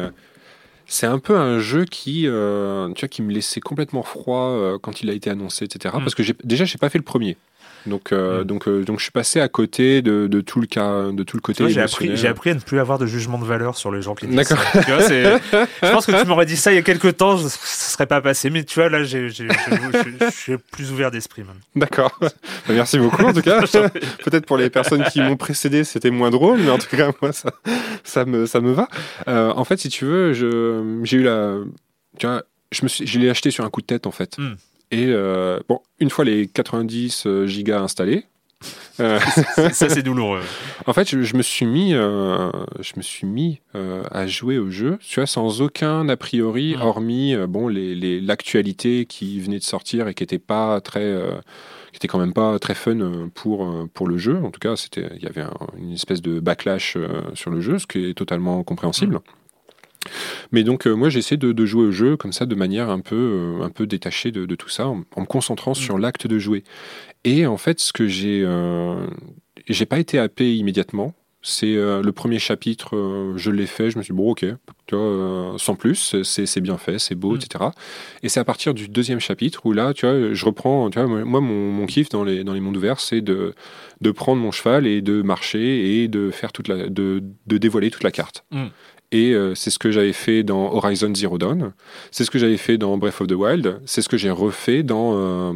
c'est 0.87 1.07
un 1.07 1.19
peu 1.19 1.37
un 1.37 1.59
jeu 1.61 1.85
qui, 1.85 2.27
euh, 2.27 2.93
tu 2.93 3.01
vois, 3.01 3.09
qui 3.09 3.23
me 3.23 3.33
laissait 3.33 3.61
complètement 3.61 4.03
froid 4.03 4.51
euh, 4.51 4.79
quand 4.79 5.01
il 5.01 5.11
a 5.11 5.13
été 5.13 5.31
annoncé, 5.31 5.65
etc. 5.65 5.95
Mm. 5.97 6.01
Parce 6.01 6.15
que 6.15 6.23
déjà, 6.45 6.65
j'ai 6.65 6.79
pas 6.79 6.91
fait 6.91 6.99
le 6.99 7.05
premier. 7.05 7.37
Donc, 7.87 8.13
euh, 8.13 8.43
mm. 8.43 8.45
donc, 8.45 8.69
donc, 8.69 8.99
je 8.99 9.05
suis 9.05 9.13
passé 9.13 9.41
à 9.41 9.49
côté 9.49 10.03
de, 10.03 10.27
de, 10.27 10.41
tout 10.41 10.61
le 10.61 10.67
cas, 10.67 11.11
de 11.13 11.23
tout 11.23 11.37
le 11.37 11.41
côté. 11.41 11.69
J'ai 11.69 11.81
appris, 11.81 12.17
j'ai 12.17 12.29
appris 12.29 12.51
à 12.51 12.55
ne 12.55 12.61
plus 12.61 12.81
avoir 12.81 12.99
de 12.99 13.07
jugement 13.07 13.39
de 13.39 13.45
valeur 13.45 13.77
sur 13.77 13.93
les 13.93 14.03
gens 14.03 14.15
qui. 14.15 14.27
D'accord. 14.27 14.59
je 14.75 15.93
pense 15.93 16.07
que 16.07 16.21
tu 16.21 16.27
m'aurais 16.27 16.47
dit 16.47 16.57
ça 16.57 16.73
il 16.73 16.77
y 16.77 16.79
a 16.79 16.83
quelques 16.83 17.17
temps, 17.17 17.37
ça 17.37 17.49
serait 17.49 18.07
pas 18.07 18.21
passé. 18.21 18.51
Mais 18.51 18.65
tu 18.65 18.79
vois, 18.79 18.89
là, 18.89 19.05
j'ai, 19.05 19.29
je 19.29 19.45
suis 20.31 20.57
plus 20.73 20.93
ouvert 20.93 21.11
d'esprit 21.11 21.43
maintenant. 21.43 21.61
D'accord. 21.77 22.19
Bah, 22.21 22.29
merci 22.69 22.99
beaucoup 22.99 23.23
en 23.23 23.33
tout 23.33 23.43
cas. 23.43 23.61
Peut-être 24.25 24.47
pour 24.47 24.57
les 24.57 24.71
personnes 24.71 25.05
qui 25.05 25.21
m'ont 25.21 25.37
précédé, 25.37 25.85
c'était 25.85 26.11
moins 26.11 26.31
drôle, 26.31 26.61
mais 26.61 26.71
en 26.71 26.79
tout 26.79 26.97
cas, 26.97 27.11
moi, 27.21 27.33
ça, 27.33 27.53
ça 28.03 28.25
me, 28.25 28.47
ça 28.47 28.61
me 28.61 28.73
va. 28.73 28.89
Euh, 29.29 29.53
en 29.55 29.65
fait, 29.65 29.79
si 29.79 29.89
tu 29.89 30.05
veux, 30.05 30.33
je, 30.33 31.01
j'ai 31.03 31.19
eu 31.19 31.23
la, 31.23 31.59
tu 32.19 32.27
vois, 32.27 32.43
je 32.73 32.83
me 32.83 32.89
suis, 32.89 33.07
je 33.07 33.19
l'ai 33.19 33.31
acheté 33.31 33.51
sur 33.51 33.65
un 33.65 33.71
coup 33.71 33.81
de 33.81 33.87
tête 33.87 34.07
en 34.07 34.11
fait. 34.11 34.39
Mm. 34.39 34.55
Et 34.95 35.07
euh, 35.09 35.59
bon, 35.69 35.81
une 35.99 36.09
fois 36.09 36.25
les 36.25 36.47
90 36.47 37.25
euh, 37.27 37.47
gigas 37.49 37.81
installés, 37.81 38.27
euh, 39.01 39.19
ça 39.73 39.89
c'est 39.89 40.05
douloureux. 40.05 40.43
En 40.87 40.93
fait, 40.93 41.09
je, 41.09 41.37
me 41.37 41.43
suis 41.43 41.67
mis, 41.67 41.93
je 41.93 42.93
me 42.97 43.03
suis 43.03 43.27
mis 43.27 43.61
à 43.73 44.27
jouer 44.27 44.59
au 44.59 44.71
jeu, 44.71 44.99
tu 45.01 45.19
vois, 45.19 45.27
sans 45.27 45.63
aucun 45.63 46.09
a 46.11 46.17
priori, 46.17 46.77
hormis 46.77 47.35
bon 47.49 47.69
les 47.69 48.21
l'actualité 48.21 49.07
qui 49.07 49.41
venait 49.41 49.59
de 49.59 49.65
sortir 49.65 50.07
et 50.09 50.15
qui 50.15 50.23
était 50.23 50.39
pas 50.39 50.81
très, 50.83 51.19
qui 51.91 51.97
était 51.97 52.07
quand 52.07 52.19
même 52.19 52.35
pas 52.35 52.59
très 52.59 52.75
fun 52.75 53.31
pour 53.35 53.89
pour 53.95 54.07
le 54.07 54.19
jeu. 54.19 54.37
En 54.45 54.51
tout 54.51 54.61
cas, 54.61 54.77
c'était, 54.77 55.09
il 55.17 55.23
y 55.23 55.27
avait 55.27 55.45
une 55.79 55.93
espèce 55.93 56.21
de 56.21 56.39
backlash 56.39 56.99
sur 57.33 57.51
le 57.51 57.63
jeu, 57.63 57.79
ce 57.79 57.87
qui 57.87 58.11
est 58.11 58.15
totalement 58.15 58.63
compréhensible. 58.63 59.21
Mais 60.53 60.65
donc 60.65 60.87
euh, 60.87 60.95
moi 60.95 61.09
j'essaie 61.09 61.37
de, 61.37 61.53
de, 61.53 61.67
jouer 61.67 61.85
au 61.85 61.93
jeu 61.93 62.17
comme 62.17 62.33
ça 62.33 62.47
de 62.47 62.55
manière 62.55 62.91
un 62.91 63.01
peu, 63.01 63.59
euh, 63.61 63.65
un 63.65 63.71
peu 63.71 63.87
détachée 63.87 64.31
de, 64.31 64.47
de, 64.47 64.55
tout 64.55 64.69
ça, 64.69 64.87
en, 64.89 64.97
me 64.97 65.27
concentrant 65.27 65.73
mm. 65.73 65.77
sur 65.77 65.99
l'acte 65.99 66.27
de 66.27 66.39
jouer. 66.39 66.65
Et 67.25 67.47
en 67.47 67.57
fait 67.57 67.81
ce 67.81 67.93
que 67.93 68.07
j'ai... 68.07 68.43
Euh, 68.45 69.07
j'ai 69.67 69.87
pas 69.87 69.99
été 69.99 70.19
happé 70.19 70.57
immédiatement. 70.57 71.15
C'est 71.47 71.75
euh, 71.77 72.03
le 72.03 72.13
premier 72.13 72.39
chapitre, 72.39 73.35
je 73.37 73.51
l'ai 73.51 73.67
fait, 73.67 73.91
je 73.91 73.99
me 73.99 74.03
suis 74.03 74.13
dit, 74.13 74.17
bon, 74.17 74.31
ok, 74.31 74.47
tu 74.87 74.97
vois, 74.97 75.55
sans 75.59 75.75
plus, 75.75 76.17
c'est 76.23 76.61
bien 76.63 76.79
fait, 76.79 76.99
c'est 76.99 77.15
beau, 77.15 77.35
Mm. 77.35 77.37
etc. 77.37 77.65
Et 78.23 78.31
c'est 78.31 78.41
à 78.41 78.45
partir 78.45 78.73
du 78.73 78.89
deuxième 78.89 79.21
chapitre 79.21 79.67
où 79.67 79.73
là, 79.73 79.93
tu 79.93 80.07
vois, 80.07 80.33
je 80.33 80.45
reprends, 80.47 80.89
tu 80.89 80.99
vois, 80.99 81.07
moi, 81.25 81.41
mon, 81.41 81.71
mon 81.71 81.87
kiff 81.87 82.09
dans 82.09 82.25
les, 82.25 82.45
dans 82.45 82.55
les 82.55 82.61
mondes 82.61 82.79
ouverts, 82.79 82.99
c'est 82.99 83.21
de, 83.21 83.55
de 84.01 84.11
prendre 84.11 84.41
mon 84.41 84.53
cheval 84.53 84.87
et 84.87 85.03
de 85.03 85.21
marcher 85.21 86.03
et 86.03 86.09
de 86.09 86.31
faire 86.31 86.51
toute 86.51 86.69
la, 86.69 86.89
de, 86.89 87.23
de 87.47 87.59
dévoiler 87.59 87.91
toute 87.91 88.05
la 88.05 88.11
carte. 88.11 88.45
Mm. 88.51 88.67
Et 89.15 89.33
euh, 89.33 89.55
c'est 89.55 89.71
ce 89.71 89.79
que 89.79 89.93
j'avais 89.93 90.13
fait 90.13 90.43
dans 90.43 90.73
Horizon 90.73 91.15
Zero 91.15 91.39
Dawn, 91.39 91.73
c'est 92.11 92.25
ce 92.25 92.33
que 92.33 92.39
j'avais 92.41 92.57
fait 92.57 92.79
dans 92.79 92.99
Breath 92.99 93.21
of 93.21 93.29
the 93.29 93.33
Wild, 93.33 93.81
c'est 93.87 94.03
ce 94.03 94.09
que 94.09 94.17
j'ai 94.17 94.33
refait 94.33 94.83
dans, 94.83 95.13
euh, 95.15 95.53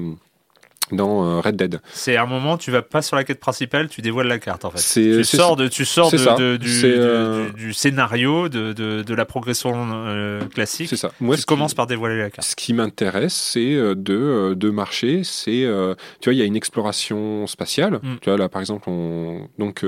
dans 0.93 1.27
euh, 1.27 1.41
Red 1.41 1.57
Dead. 1.57 1.81
C'est 1.93 2.17
un 2.17 2.27
moment, 2.27 2.57
tu 2.57 2.71
vas 2.71 2.83
pas 2.83 3.03
sur 3.03 3.17
la 3.17 3.25
quête 3.25 3.41
principale, 3.41 3.89
tu 3.89 4.01
dévoiles 4.01 4.29
la 4.29 4.39
carte 4.39 4.65
en 4.65 4.71
fait. 4.71 4.79
Tu 4.79 5.25
sors, 5.25 5.57
de, 5.57 5.67
tu 5.67 5.85
sors 5.85 6.09
de, 6.13 6.57
du, 6.57 6.85
euh, 6.85 7.73
scénario, 7.73 8.49
de, 8.49 9.13
la 9.13 9.25
progression 9.25 9.73
euh, 9.93 10.45
classique. 10.47 10.89
C'est 10.89 10.97
ça. 10.97 11.11
Moi, 11.19 11.35
tu 11.35 11.41
qui- 11.41 11.47
commences 11.47 11.75
par 11.75 11.89
dévoiler 11.89 12.17
la 12.17 12.31
carte. 12.31 12.47
Ce 12.47 12.55
qui 12.55 12.75
m'intéresse, 12.75 13.35
c'est 13.35 13.75
de, 13.75 14.55
de 14.55 14.71
marcher. 14.71 15.23
C'est, 15.25 15.65
euh, 15.65 15.97
tu 16.21 16.31
vois, 16.31 16.35
il 16.35 16.39
y 16.39 16.43
a 16.43 16.47
une 16.47 16.55
exploration 16.55 17.49
spatiale. 17.49 17.99
Mm. 18.05 18.15
Tu 18.21 18.31
vois, 18.31 18.39
là, 18.39 18.49
par 18.49 18.61
exemple, 18.61 18.89
on, 18.89 19.49
donc, 19.59 19.85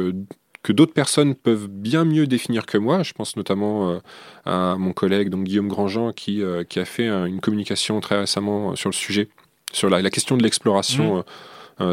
que 0.62 0.72
d'autres 0.72 0.92
personnes 0.92 1.34
peuvent 1.34 1.68
bien 1.68 2.04
mieux 2.04 2.26
définir 2.26 2.66
que 2.66 2.76
moi. 2.78 3.02
Je 3.02 3.12
pense 3.12 3.36
notamment 3.36 3.90
euh, 3.90 3.98
à 4.44 4.76
mon 4.76 4.92
collègue, 4.92 5.30
donc 5.30 5.44
Guillaume 5.44 5.68
Grandjean, 5.68 6.12
qui, 6.12 6.42
euh, 6.42 6.64
qui 6.64 6.78
a 6.78 6.84
fait 6.84 7.08
euh, 7.08 7.24
une 7.26 7.40
communication 7.40 8.00
très 8.00 8.18
récemment 8.18 8.76
sur 8.76 8.90
le 8.90 8.94
sujet, 8.94 9.28
sur 9.72 9.88
la, 9.88 10.02
la 10.02 10.10
question 10.10 10.36
de 10.36 10.42
l'exploration 10.42 11.16
Mm. 11.16 11.18
euh, 11.18 11.22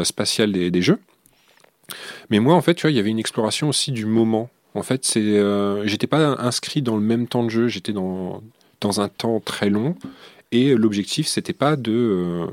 euh, 0.00 0.04
spatiale 0.04 0.52
des, 0.52 0.70
des 0.70 0.82
jeux. 0.82 0.98
Mais 2.28 2.40
moi, 2.40 2.54
en 2.54 2.60
fait, 2.60 2.74
tu 2.74 2.82
vois, 2.82 2.90
il 2.90 2.96
y 2.96 3.00
avait 3.00 3.08
une 3.08 3.18
exploration 3.18 3.70
aussi 3.70 3.90
du 3.92 4.04
moment. 4.04 4.50
En 4.74 4.82
fait, 4.82 5.06
c'est, 5.06 5.42
j'étais 5.86 6.06
pas 6.06 6.36
inscrit 6.38 6.82
dans 6.82 6.96
le 6.96 7.02
même 7.02 7.26
temps 7.26 7.42
de 7.42 7.48
jeu. 7.48 7.68
J'étais 7.68 7.94
dans, 7.94 8.42
dans 8.82 9.00
un 9.00 9.08
temps 9.08 9.40
très 9.40 9.70
long. 9.70 9.96
Et 10.52 10.74
l'objectif, 10.74 11.26
c'était 11.26 11.54
pas 11.54 11.76
de, 11.76 12.46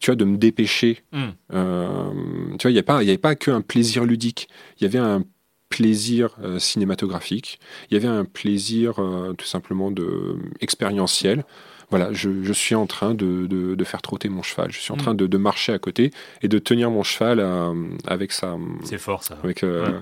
tu 0.00 0.06
vois, 0.10 0.16
de 0.16 0.24
me 0.24 0.38
dépêcher. 0.38 1.02
Mm. 1.12 1.28
Euh, 1.52 2.10
tu 2.58 2.62
vois, 2.62 2.70
il 2.70 2.82
n'y 3.04 3.10
avait 3.10 3.18
pas 3.18 3.34
qu'un 3.34 3.60
plaisir 3.60 4.04
ludique. 4.04 4.48
Il 4.80 4.84
y 4.84 4.86
avait 4.86 4.98
un 4.98 5.22
plaisir 5.70 6.36
euh, 6.42 6.58
cinématographique. 6.58 7.58
Il 7.90 7.94
y 7.94 7.96
avait 7.96 8.08
un 8.08 8.26
plaisir 8.26 8.98
euh, 8.98 9.32
tout 9.32 9.46
simplement 9.46 9.90
de 9.90 10.36
expérientiel. 10.60 11.44
Voilà, 11.88 12.12
je, 12.12 12.42
je 12.44 12.52
suis 12.52 12.74
en 12.74 12.86
train 12.86 13.14
de, 13.14 13.46
de, 13.46 13.74
de 13.74 13.84
faire 13.84 14.02
trotter 14.02 14.28
mon 14.28 14.42
cheval. 14.42 14.70
Je 14.70 14.78
suis 14.78 14.92
en 14.92 14.96
Mm. 14.96 14.98
train 15.00 15.14
de, 15.14 15.26
de 15.26 15.38
marcher 15.38 15.72
à 15.72 15.78
côté 15.78 16.12
et 16.42 16.48
de 16.48 16.58
tenir 16.58 16.90
mon 16.90 17.02
cheval 17.02 17.40
à- 17.40 17.72
avec 18.06 18.30
sa, 18.32 18.56
C'est 18.84 18.98
fort 18.98 19.24
ça. 19.24 19.38
avec, 19.42 19.64
euh, 19.64 19.86
Ouais. 19.90 19.98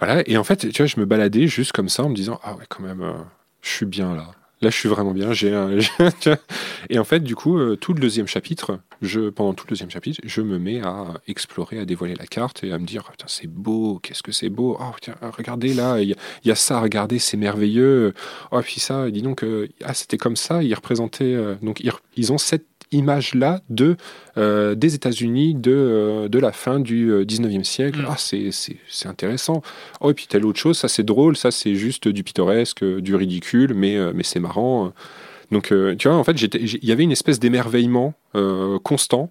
Voilà, 0.00 0.22
et 0.28 0.36
en 0.36 0.44
fait, 0.44 0.68
tu 0.70 0.82
vois, 0.82 0.86
je 0.86 1.00
me 1.00 1.06
baladais 1.06 1.46
juste 1.46 1.72
comme 1.72 1.88
ça 1.88 2.02
en 2.04 2.08
me 2.10 2.14
disant 2.14 2.38
Ah 2.42 2.54
ouais, 2.56 2.64
quand 2.68 2.82
même, 2.82 3.02
euh, 3.02 3.12
je 3.62 3.70
suis 3.70 3.86
bien 3.86 4.14
là. 4.14 4.30
Là, 4.62 4.70
je 4.70 4.76
suis 4.76 4.88
vraiment 4.88 5.12
bien. 5.12 5.32
Et 6.88 6.98
en 6.98 7.04
fait, 7.04 7.20
du 7.20 7.34
coup, 7.34 7.58
euh, 7.58 7.76
tout 7.76 7.92
le 7.92 8.00
deuxième 8.00 8.26
chapitre, 8.26 8.78
je, 9.02 9.28
pendant 9.28 9.52
tout 9.52 9.66
le 9.66 9.70
deuxième 9.70 9.90
chapitre, 9.90 10.20
je 10.24 10.40
me 10.40 10.58
mets 10.58 10.80
à 10.80 11.08
explorer, 11.26 11.78
à 11.78 11.84
dévoiler 11.84 12.14
la 12.14 12.26
carte 12.26 12.64
et 12.64 12.72
à 12.72 12.78
me 12.78 12.86
dire 12.86 13.04
Putain, 13.10 13.26
c'est 13.28 13.48
beau, 13.48 13.98
qu'est-ce 14.02 14.22
que 14.22 14.32
c'est 14.32 14.48
beau. 14.48 14.78
Oh, 14.80 14.94
tiens, 15.00 15.14
regardez 15.36 15.74
là, 15.74 16.00
il 16.00 16.08
y, 16.08 16.12
a- 16.14 16.16
il 16.44 16.48
y 16.48 16.50
a 16.50 16.54
ça, 16.54 16.80
regardez, 16.80 17.18
c'est 17.18 17.36
merveilleux. 17.36 18.14
Oh, 18.50 18.60
puis 18.62 18.80
ça, 18.80 19.10
dis 19.10 19.20
donc, 19.22 19.44
euh, 19.44 19.68
ah, 19.84 19.92
c'était 19.92 20.16
comme 20.18 20.36
ça. 20.36 20.62
Ils 20.62 20.74
représentaient. 20.74 21.34
euh, 21.34 21.56
donc, 21.60 21.80
ils, 21.80 21.92
ils 22.16 22.32
ont 22.32 22.38
cette 22.38 22.66
image-là 22.92 23.60
de, 23.70 23.96
euh, 24.38 24.74
des 24.74 24.94
États-Unis 24.94 25.54
de, 25.54 25.72
euh, 25.72 26.28
de 26.28 26.38
la 26.38 26.52
fin 26.52 26.78
du 26.80 27.10
euh, 27.10 27.24
19e 27.24 27.64
siècle. 27.64 28.00
Mm. 28.00 28.06
Ah, 28.08 28.14
c'est- 28.18 28.50
c'est 28.52 28.76
c'est 28.88 29.08
intéressant. 29.08 29.62
Oh, 30.00 30.10
et 30.10 30.14
puis 30.14 30.26
telle 30.28 30.44
autre 30.46 30.58
chose, 30.60 30.78
ça 30.78 30.88
c'est 30.88 31.02
drôle, 31.04 31.36
ça 31.36 31.50
c'est 31.50 31.74
juste 31.74 32.08
du 32.08 32.22
pittoresque, 32.24 32.82
euh, 32.82 33.00
du 33.00 33.14
ridicule, 33.14 33.74
mais, 33.74 33.96
euh, 33.96 34.12
mais 34.14 34.22
c'est 34.22 34.40
marrant. 34.40 34.92
Donc, 35.52 35.70
euh, 35.72 35.94
tu 35.96 36.08
vois, 36.08 36.16
en 36.16 36.24
fait, 36.24 36.32
il 36.40 36.84
y 36.84 36.90
avait 36.92 37.04
une 37.04 37.12
espèce 37.12 37.38
d'émerveillement 37.38 38.14
euh, 38.34 38.78
constant 38.80 39.30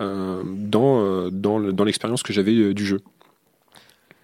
euh, 0.00 0.42
dans, 0.44 1.00
euh, 1.00 1.30
dans 1.32 1.58
le- 1.58 1.72
dans 1.72 1.84
l'expérience 1.84 2.22
que 2.22 2.32
j'avais 2.32 2.52
euh, 2.54 2.74
du 2.74 2.84
jeu. 2.84 3.00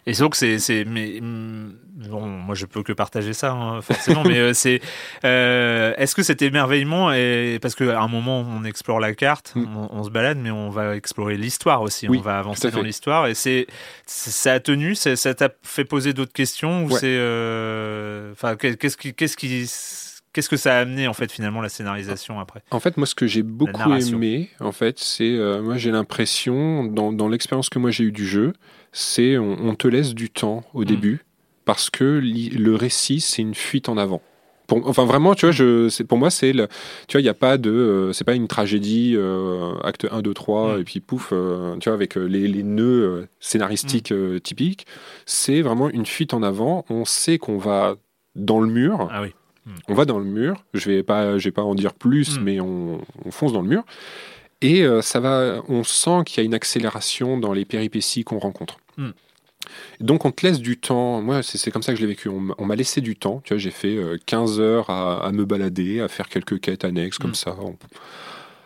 Et 0.05 0.15
donc 0.15 0.35
c'est 0.35 0.59
c'est 0.59 0.85
mais 0.85 1.21
hum, 1.21 1.75
bon 2.11 2.27
moi 2.27 2.57
je 2.57 2.67
peux 2.67 2.83
que 2.83 2.93
partager 2.93 3.33
ça 3.33 3.53
hein, 3.53 3.81
forcément 3.83 4.25
mais 4.25 4.39
euh, 4.39 4.53
c'est 4.63 4.81
euh, 5.25 5.95
est-ce 5.97 6.17
que 6.17 6.25
cet 6.25 6.43
émerveillement 6.43 7.13
est 7.13 7.61
parce 7.63 7.77
qu'à 7.77 8.01
un 8.01 8.09
moment 8.09 8.41
on 8.41 8.65
explore 8.65 8.99
la 8.99 9.15
carte 9.15 9.53
Mm. 9.55 9.77
on, 9.77 9.89
on 9.93 10.03
se 10.03 10.11
balade 10.11 10.39
mais 10.39 10.51
on 10.51 10.71
va 10.71 10.97
explorer 10.97 11.37
l'histoire 11.37 11.83
aussi 11.83 12.09
Oui, 12.09 12.19
on 12.19 12.23
va 12.23 12.39
avancer 12.41 12.71
dans 12.73 12.83
l'histoire 12.83 13.29
et 13.29 13.35
c'est 13.35 13.69
ça 14.07 14.55
a 14.55 14.61
tenu 14.61 14.97
ça 14.97 15.35
t'a 15.35 15.51
fait 15.63 15.85
poser 15.85 16.13
d'autres 16.15 16.33
questions 16.33 16.85
ou 16.85 16.89
Ouais. 16.93 16.99
c'est 16.99 17.17
euh, 17.17 18.33
enfin 18.33 18.57
qu'est- 18.57 18.77
qu'est-ce 18.77 18.97
qui 18.97 19.15
qu'est-ce 19.15 19.37
qui 19.37 19.67
qu'est-ce 20.33 20.49
que 20.49 20.57
ça 20.57 20.77
a 20.77 20.81
amené 20.81 21.07
en 21.09 21.13
fait 21.13 21.31
finalement 21.31 21.61
la 21.61 21.69
scénarisation 21.69 22.41
après? 22.41 22.63
En 22.71 22.81
fait, 22.81 22.97
moi, 22.97 23.07
ce 23.07 23.15
que 23.15 23.27
j'ai 23.27 23.43
beaucoup 23.43 23.73
aimé, 24.15 24.51
en 24.61 24.73
fait, 24.73 24.99
c'est, 24.99 25.31
euh, 25.37 25.63
moi, 25.63 25.77
j'ai 25.77 25.91
l'impression, 25.91 26.85
dans, 26.85 27.13
dans 27.13 27.29
l'expérience 27.29 27.69
que 27.69 27.79
moi 27.79 27.91
j'ai 27.91 28.05
eue 28.05 28.13
du 28.13 28.27
jeu, 28.27 28.53
c'est 28.93 29.39
on, 29.39 29.57
on 29.69 29.75
te 29.75 29.89
laisse 29.89 30.15
du 30.15 30.31
temps 30.31 30.65
au 30.75 30.83
Mm. 30.83 30.87
début 30.87 31.25
parce 31.65 31.91
que 31.91 32.19
li- 32.19 32.51
le 32.51 32.75
récit, 32.75 33.21
c'est 33.21 33.43
une 33.43 33.55
fuite 33.55 33.89
en 33.89 33.97
avant. 33.97 34.21
Pour- 34.69 34.89
enfin, 34.89 35.05
vraiment, 35.05 35.35
tu 35.35 35.45
vois, 35.47 35.53
je, 35.53 36.03
pour 36.05 36.19
moi, 36.19 36.31
c'est 36.31 36.53
le, 36.53 36.67
tu 37.09 37.13
vois, 37.17 37.21
il 37.21 37.25
n'y 37.25 37.29
a 37.29 37.35
pas 37.35 37.59
de, 37.59 37.71
euh, 37.71 38.13
c'est 38.13 38.25
pas 38.25 38.35
une 38.35 38.49
tragédie, 38.49 39.15
euh, 39.17 39.75
acte 39.83 40.07
1, 40.11 40.23
2, 40.23 40.33
3, 40.35 40.77
Mm. 40.77 40.81
et 40.81 40.85
puis 40.85 41.01
pouf, 41.01 41.31
euh, 41.33 41.77
tu 41.79 41.89
vois, 41.89 41.95
avec 41.95 42.15
les, 42.17 42.49
les 42.49 42.63
nœuds 42.63 43.27
scénaristiques 43.39 44.13
euh, 44.13 44.39
typiques. 44.39 44.87
C'est 45.27 45.63
vraiment 45.63 45.89
une 45.91 46.07
fuite 46.07 46.33
en 46.33 46.43
avant. 46.43 46.85
On 46.91 47.05
sait 47.05 47.39
qu'on 47.39 47.59
va 47.59 47.97
dans 48.35 48.61
le 48.61 48.69
mur. 48.69 49.09
ah 49.13 49.21
oui 49.23 49.35
On 49.89 49.95
va 49.95 50.05
dans 50.05 50.19
le 50.19 50.25
mur. 50.25 50.65
Je 50.75 50.91
vais 50.91 51.03
pas, 51.03 51.39
je 51.39 51.45
vais 51.45 51.53
pas 51.53 51.63
en 51.63 51.75
dire 51.75 51.95
plus, 51.95 52.39
Mm. 52.39 52.43
mais 52.43 52.61
on, 52.61 53.01
on 53.25 53.31
fonce 53.31 53.53
dans 53.53 53.63
le 53.63 53.69
mur. 53.69 53.85
Et 54.61 54.83
euh, 54.83 55.03
ça 55.03 55.21
va, 55.21 55.63
on 55.69 55.83
sent 55.85 56.23
qu'il 56.27 56.39
y 56.39 56.41
a 56.41 56.45
une 56.45 56.55
accélération 56.55 57.39
dans 57.39 57.53
les 57.53 57.65
péripéties 57.65 58.25
qu'on 58.25 58.39
rencontre. 58.39 58.79
Mm. 58.97 59.11
Donc 60.01 60.25
on 60.25 60.33
te 60.33 60.45
laisse 60.45 60.59
du 60.61 60.79
temps. 60.79 61.23
Moi, 61.23 61.43
c'est 61.43 61.71
comme 61.71 61.83
ça 61.83 61.93
que 61.93 61.97
je 61.99 62.03
l'ai 62.05 62.09
vécu. 62.09 62.29
On, 62.29 62.41
m'a- 62.41 62.55
on 62.59 62.65
m'a 62.67 62.75
laissé 62.77 63.01
du 63.01 63.15
temps. 63.17 63.41
Tu 63.45 63.55
vois, 63.55 63.59
j'ai 63.59 63.71
fait 63.71 63.97
euh, 63.97 64.19
15 64.27 64.59
heures 64.61 64.91
à, 64.91 65.25
à 65.25 65.31
me 65.33 65.45
balader, 65.45 66.01
à 66.01 66.09
faire 66.09 66.29
quelques 66.29 66.61
quêtes 66.61 66.85
annexes 66.85 67.19
comme 67.19 67.31
Mm. 67.31 67.35
ça, 67.37 67.57
on- 67.61 67.77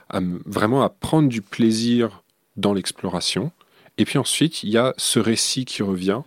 à 0.08 0.20
me- 0.20 0.40
vraiment 0.46 0.82
à 0.82 0.88
prendre 0.88 1.28
du 1.28 1.42
plaisir 1.42 2.22
dans 2.56 2.72
l'exploration. 2.72 3.52
Et 3.98 4.04
puis 4.04 4.18
ensuite, 4.18 4.62
il 4.62 4.70
y 4.70 4.78
a 4.78 4.94
ce 4.96 5.18
récit 5.18 5.64
qui 5.66 5.82
revient. 5.82 6.20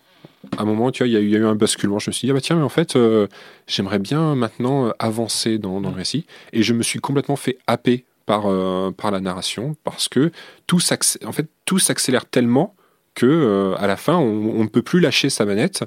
À 0.58 0.62
un 0.62 0.66
moment, 0.66 0.92
tu 0.92 1.04
vois, 1.04 1.08
il 1.08 1.14
y, 1.14 1.18
a 1.18 1.20
eu- 1.20 1.26
il 1.26 1.32
y 1.32 1.36
a 1.36 1.40
eu 1.40 1.46
un 1.46 1.56
basculement. 1.56 2.00
Je 2.00 2.10
me 2.10 2.14
suis 2.14 2.26
dit, 2.28 2.32
ah 2.32 2.34
bah 2.34 2.42
tiens, 2.42 2.56
mais 2.56 2.64
en 2.64 2.70
fait, 2.70 2.96
euh, 2.96 3.28
j'aimerais 3.68 4.00
bien 4.00 4.36
maintenant 4.36 4.88
euh, 4.88 4.92
avancer 5.00 5.58
dans, 5.58 5.82
dans 5.82 5.90
le 5.90 5.96
récit. 5.96 6.26
Et 6.54 6.64
je 6.64 6.74
me 6.74 6.82
suis 6.84 7.00
complètement 7.00 7.36
fait 7.36 7.58
happer 7.68 8.06
par, 8.26 8.44
euh, 8.46 8.92
par 8.92 9.12
la 9.12 9.20
narration 9.20 9.76
parce 9.84 10.08
que 10.08 10.32
tout 10.68 10.80
s'accé- 10.80 11.24
en 11.26 11.32
fait, 11.34 11.48
tout 11.66 11.80
s'accélère 11.80 12.26
tellement 12.26 12.76
que 13.16 13.26
euh, 13.26 13.76
à 13.78 13.88
la 13.88 13.98
fin, 13.98 14.16
on 14.16 14.64
ne 14.64 14.68
peut 14.70 14.82
plus 14.82 15.00
lâcher 15.02 15.30
sa 15.30 15.44
manette. 15.46 15.84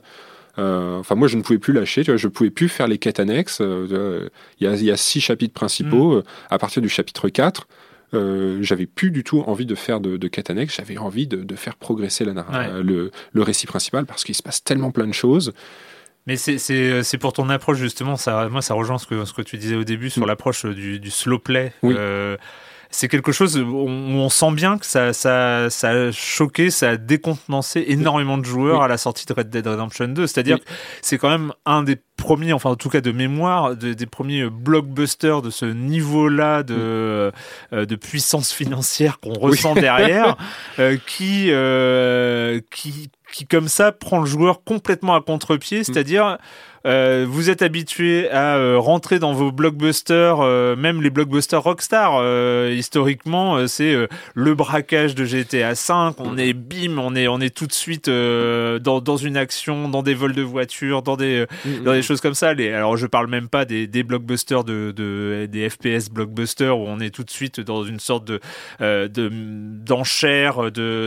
Enfin, 0.58 1.14
moi, 1.14 1.28
je 1.28 1.36
ne 1.38 1.42
pouvais 1.42 1.58
plus 1.58 1.72
lâcher. 1.72 2.04
Tu 2.04 2.10
vois, 2.10 2.18
je 2.18 2.28
pouvais 2.28 2.50
plus 2.50 2.68
faire 2.68 2.86
les 2.86 2.98
quêtes 2.98 3.20
annexes. 3.20 3.60
Il 3.60 4.28
y, 4.60 4.66
a, 4.66 4.74
il 4.74 4.84
y 4.84 4.90
a 4.90 4.96
six 4.98 5.20
chapitres 5.20 5.54
principaux. 5.54 6.12
Euh, 6.16 6.24
À 6.50 6.58
partir 6.58 6.82
du 6.82 6.90
chapitre 6.90 7.30
4, 7.30 7.66
euh, 8.14 8.58
j'avais 8.62 8.86
plus 8.86 9.10
du 9.10 9.24
tout 9.24 9.40
envie 9.46 9.66
de 9.66 9.74
faire 9.74 10.00
de, 10.00 10.16
de. 10.16 10.30
J'avais 10.76 10.98
envie 10.98 11.26
de, 11.26 11.42
de 11.42 11.56
faire 11.56 11.76
progresser 11.76 12.24
la 12.24 12.32
Ouais. 12.32 12.82
le, 12.82 13.10
le 13.32 13.42
récit 13.42 13.66
principal 13.66 14.06
parce 14.06 14.24
qu'il 14.24 14.34
se 14.34 14.42
passe 14.42 14.62
tellement 14.64 14.90
plein 14.90 15.06
de 15.06 15.12
choses. 15.14 15.52
Mais 16.26 16.36
c'est- 16.36 16.58
pour 17.18 17.32
ton 17.32 17.48
approche 17.50 17.78
justement, 17.78 18.16
ça, 18.16 18.48
moi 18.48 18.62
ça 18.62 18.74
rejoint 18.74 18.98
ce 18.98 19.06
que, 19.06 19.24
ce 19.24 19.32
que 19.32 19.42
tu 19.42 19.56
disais 19.58 19.74
au 19.76 19.84
début 19.84 20.08
sur 20.10 20.22
Mm. 20.22 20.26
l'approche 20.28 20.64
du, 20.66 21.00
du 21.00 21.10
slow 21.10 21.38
play. 21.38 21.72
Oui. 21.82 21.94
Euh, 21.98 22.36
c'est 22.94 23.08
quelque 23.08 23.32
chose 23.32 23.56
où 23.56 23.62
on, 23.74 24.14
où 24.14 24.18
on 24.18 24.28
sent 24.28 24.52
bien 24.52 24.76
que 24.76 24.84
ça, 24.84 25.14
ça, 25.14 25.70
ça 25.70 25.88
a 25.90 26.12
choqué, 26.12 26.70
ça 26.70 26.90
a 26.90 26.96
décontenancé 26.98 27.82
énormément 27.88 28.36
de 28.36 28.44
joueurs 28.44 28.80
Oui. 28.80 28.84
à 28.84 28.88
la 28.88 28.98
sortie 28.98 29.24
de 29.26 29.32
Red 29.32 29.48
Dead 29.48 29.66
Redemption 29.66 30.08
2. 30.08 30.26
C'est-à-dire 30.26 30.58
Oui. 30.58 30.64
que 30.64 30.70
c'est 31.00 31.16
quand 31.18 31.30
même 31.30 31.52
un 31.64 31.82
des 31.82 31.96
premiers, 32.22 32.52
enfin 32.52 32.70
en 32.70 32.76
tout 32.76 32.88
cas 32.88 33.00
de 33.00 33.10
mémoire, 33.12 33.76
de- 33.76 33.92
des 33.92 34.06
premiers 34.06 34.48
blockbusters 34.48 35.42
de 35.42 35.50
ce 35.50 35.66
niveau-là 35.66 36.62
de, 36.62 36.74
euh, 36.78 37.30
de 37.72 37.96
puissance 37.96 38.52
financière 38.52 39.18
qu'on 39.20 39.32
ressent 39.34 39.74
derrière, 39.74 40.36
euh, 40.78 40.96
qui, 41.06 41.48
euh, 41.50 42.60
qui, 42.74 43.10
qui 43.32 43.46
comme 43.46 43.68
ça 43.68 43.92
prend 43.92 44.20
le 44.20 44.26
joueur 44.26 44.62
complètement 44.64 45.14
à 45.14 45.20
contre-pied, 45.20 45.84
c'est-à-dire 45.84 46.38
euh, 46.84 47.24
vous 47.28 47.48
êtes 47.48 47.62
habitué 47.62 48.28
à 48.30 48.56
euh, 48.56 48.76
rentrer 48.76 49.20
dans 49.20 49.32
vos 49.32 49.52
blockbusters, 49.52 50.40
euh, 50.40 50.74
même 50.74 51.00
les 51.00 51.10
blockbusters 51.10 51.62
Rockstar. 51.62 52.16
euh, 52.20 52.74
historiquement, 52.76 53.54
euh, 53.56 53.68
c'est 53.68 53.94
euh, 53.94 54.08
le 54.34 54.56
braquage 54.56 55.14
de 55.14 55.24
GTA 55.24 55.74
V. 55.74 55.78
On 56.18 56.36
est 56.36 56.52
bim, 56.54 56.98
on 56.98 57.14
est 57.14 57.28
on 57.28 57.40
est 57.40 57.54
tout 57.54 57.68
de 57.68 57.72
suite 57.72 58.08
euh, 58.08 58.80
dans, 58.80 59.00
dans 59.00 59.16
une 59.16 59.36
action, 59.36 59.88
dans 59.88 60.02
des 60.02 60.14
vols 60.14 60.34
de 60.34 60.42
voitures, 60.42 61.02
dans 61.02 61.16
des 61.16 61.46
Mm, 61.64 61.84
dans 61.84 61.92
des 61.92 62.02
choses 62.02 62.11
comme 62.20 62.34
ça. 62.34 62.50
Alors 62.50 62.96
je 62.96 63.06
parle 63.06 63.28
même 63.28 63.48
pas 63.48 63.64
des, 63.64 64.02
blockbusters 64.02 64.64
de, 64.64 64.92
de 64.94 65.46
des 65.46 65.68
FPS 65.68 66.10
blockbusters 66.10 66.78
où 66.78 66.84
on 66.86 67.00
est 67.00 67.10
tout 67.10 67.24
de 67.24 67.30
suite 67.30 67.60
dans 67.60 67.84
une 67.84 68.00
sorte 68.00 68.24
de 68.24 68.40
euh, 68.80 69.08
de 69.08 69.28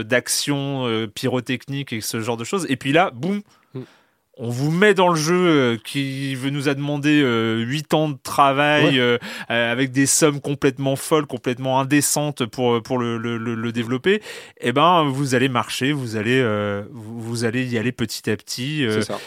d'action 0.03 0.87
euh, 0.87 1.07
pyrotechnique 1.07 1.93
et 1.93 2.01
ce 2.01 2.21
genre 2.21 2.37
de 2.37 2.43
choses. 2.43 2.65
Et 2.69 2.77
puis 2.77 2.91
là, 2.91 3.11
boum. 3.11 3.41
On 4.37 4.49
vous 4.49 4.69
met 4.69 4.93
dans 4.93 5.07
le 5.07 5.15
jeu 5.15 5.33
euh, 5.33 5.77
qui 5.81 6.37
nous 6.51 6.67
a 6.67 6.73
demandé 6.73 7.21
euh, 7.21 7.61
8 7.61 7.93
ans 7.93 8.09
de 8.09 8.17
travail 8.21 8.99
euh, 8.99 9.17
euh, 9.49 9.71
avec 9.71 9.91
des 9.91 10.05
sommes 10.05 10.41
complètement 10.41 10.97
folles, 10.97 11.25
complètement 11.25 11.79
indécentes 11.79 12.45
pour 12.45 12.81
pour 12.83 12.97
le, 12.97 13.17
le, 13.17 13.37
le, 13.37 13.71
développer, 13.71 14.21
eh 14.59 14.73
ben 14.73 15.05
vous 15.05 15.35
allez 15.35 15.47
marcher, 15.47 15.93
vous 15.93 16.17
allez 16.17 16.39
euh, 16.41 16.83
vous, 16.91 17.45
allez 17.45 17.65
y 17.65 17.77
aller 17.77 17.93
petit 17.93 18.29
à 18.29 18.35
petit. 18.35 18.85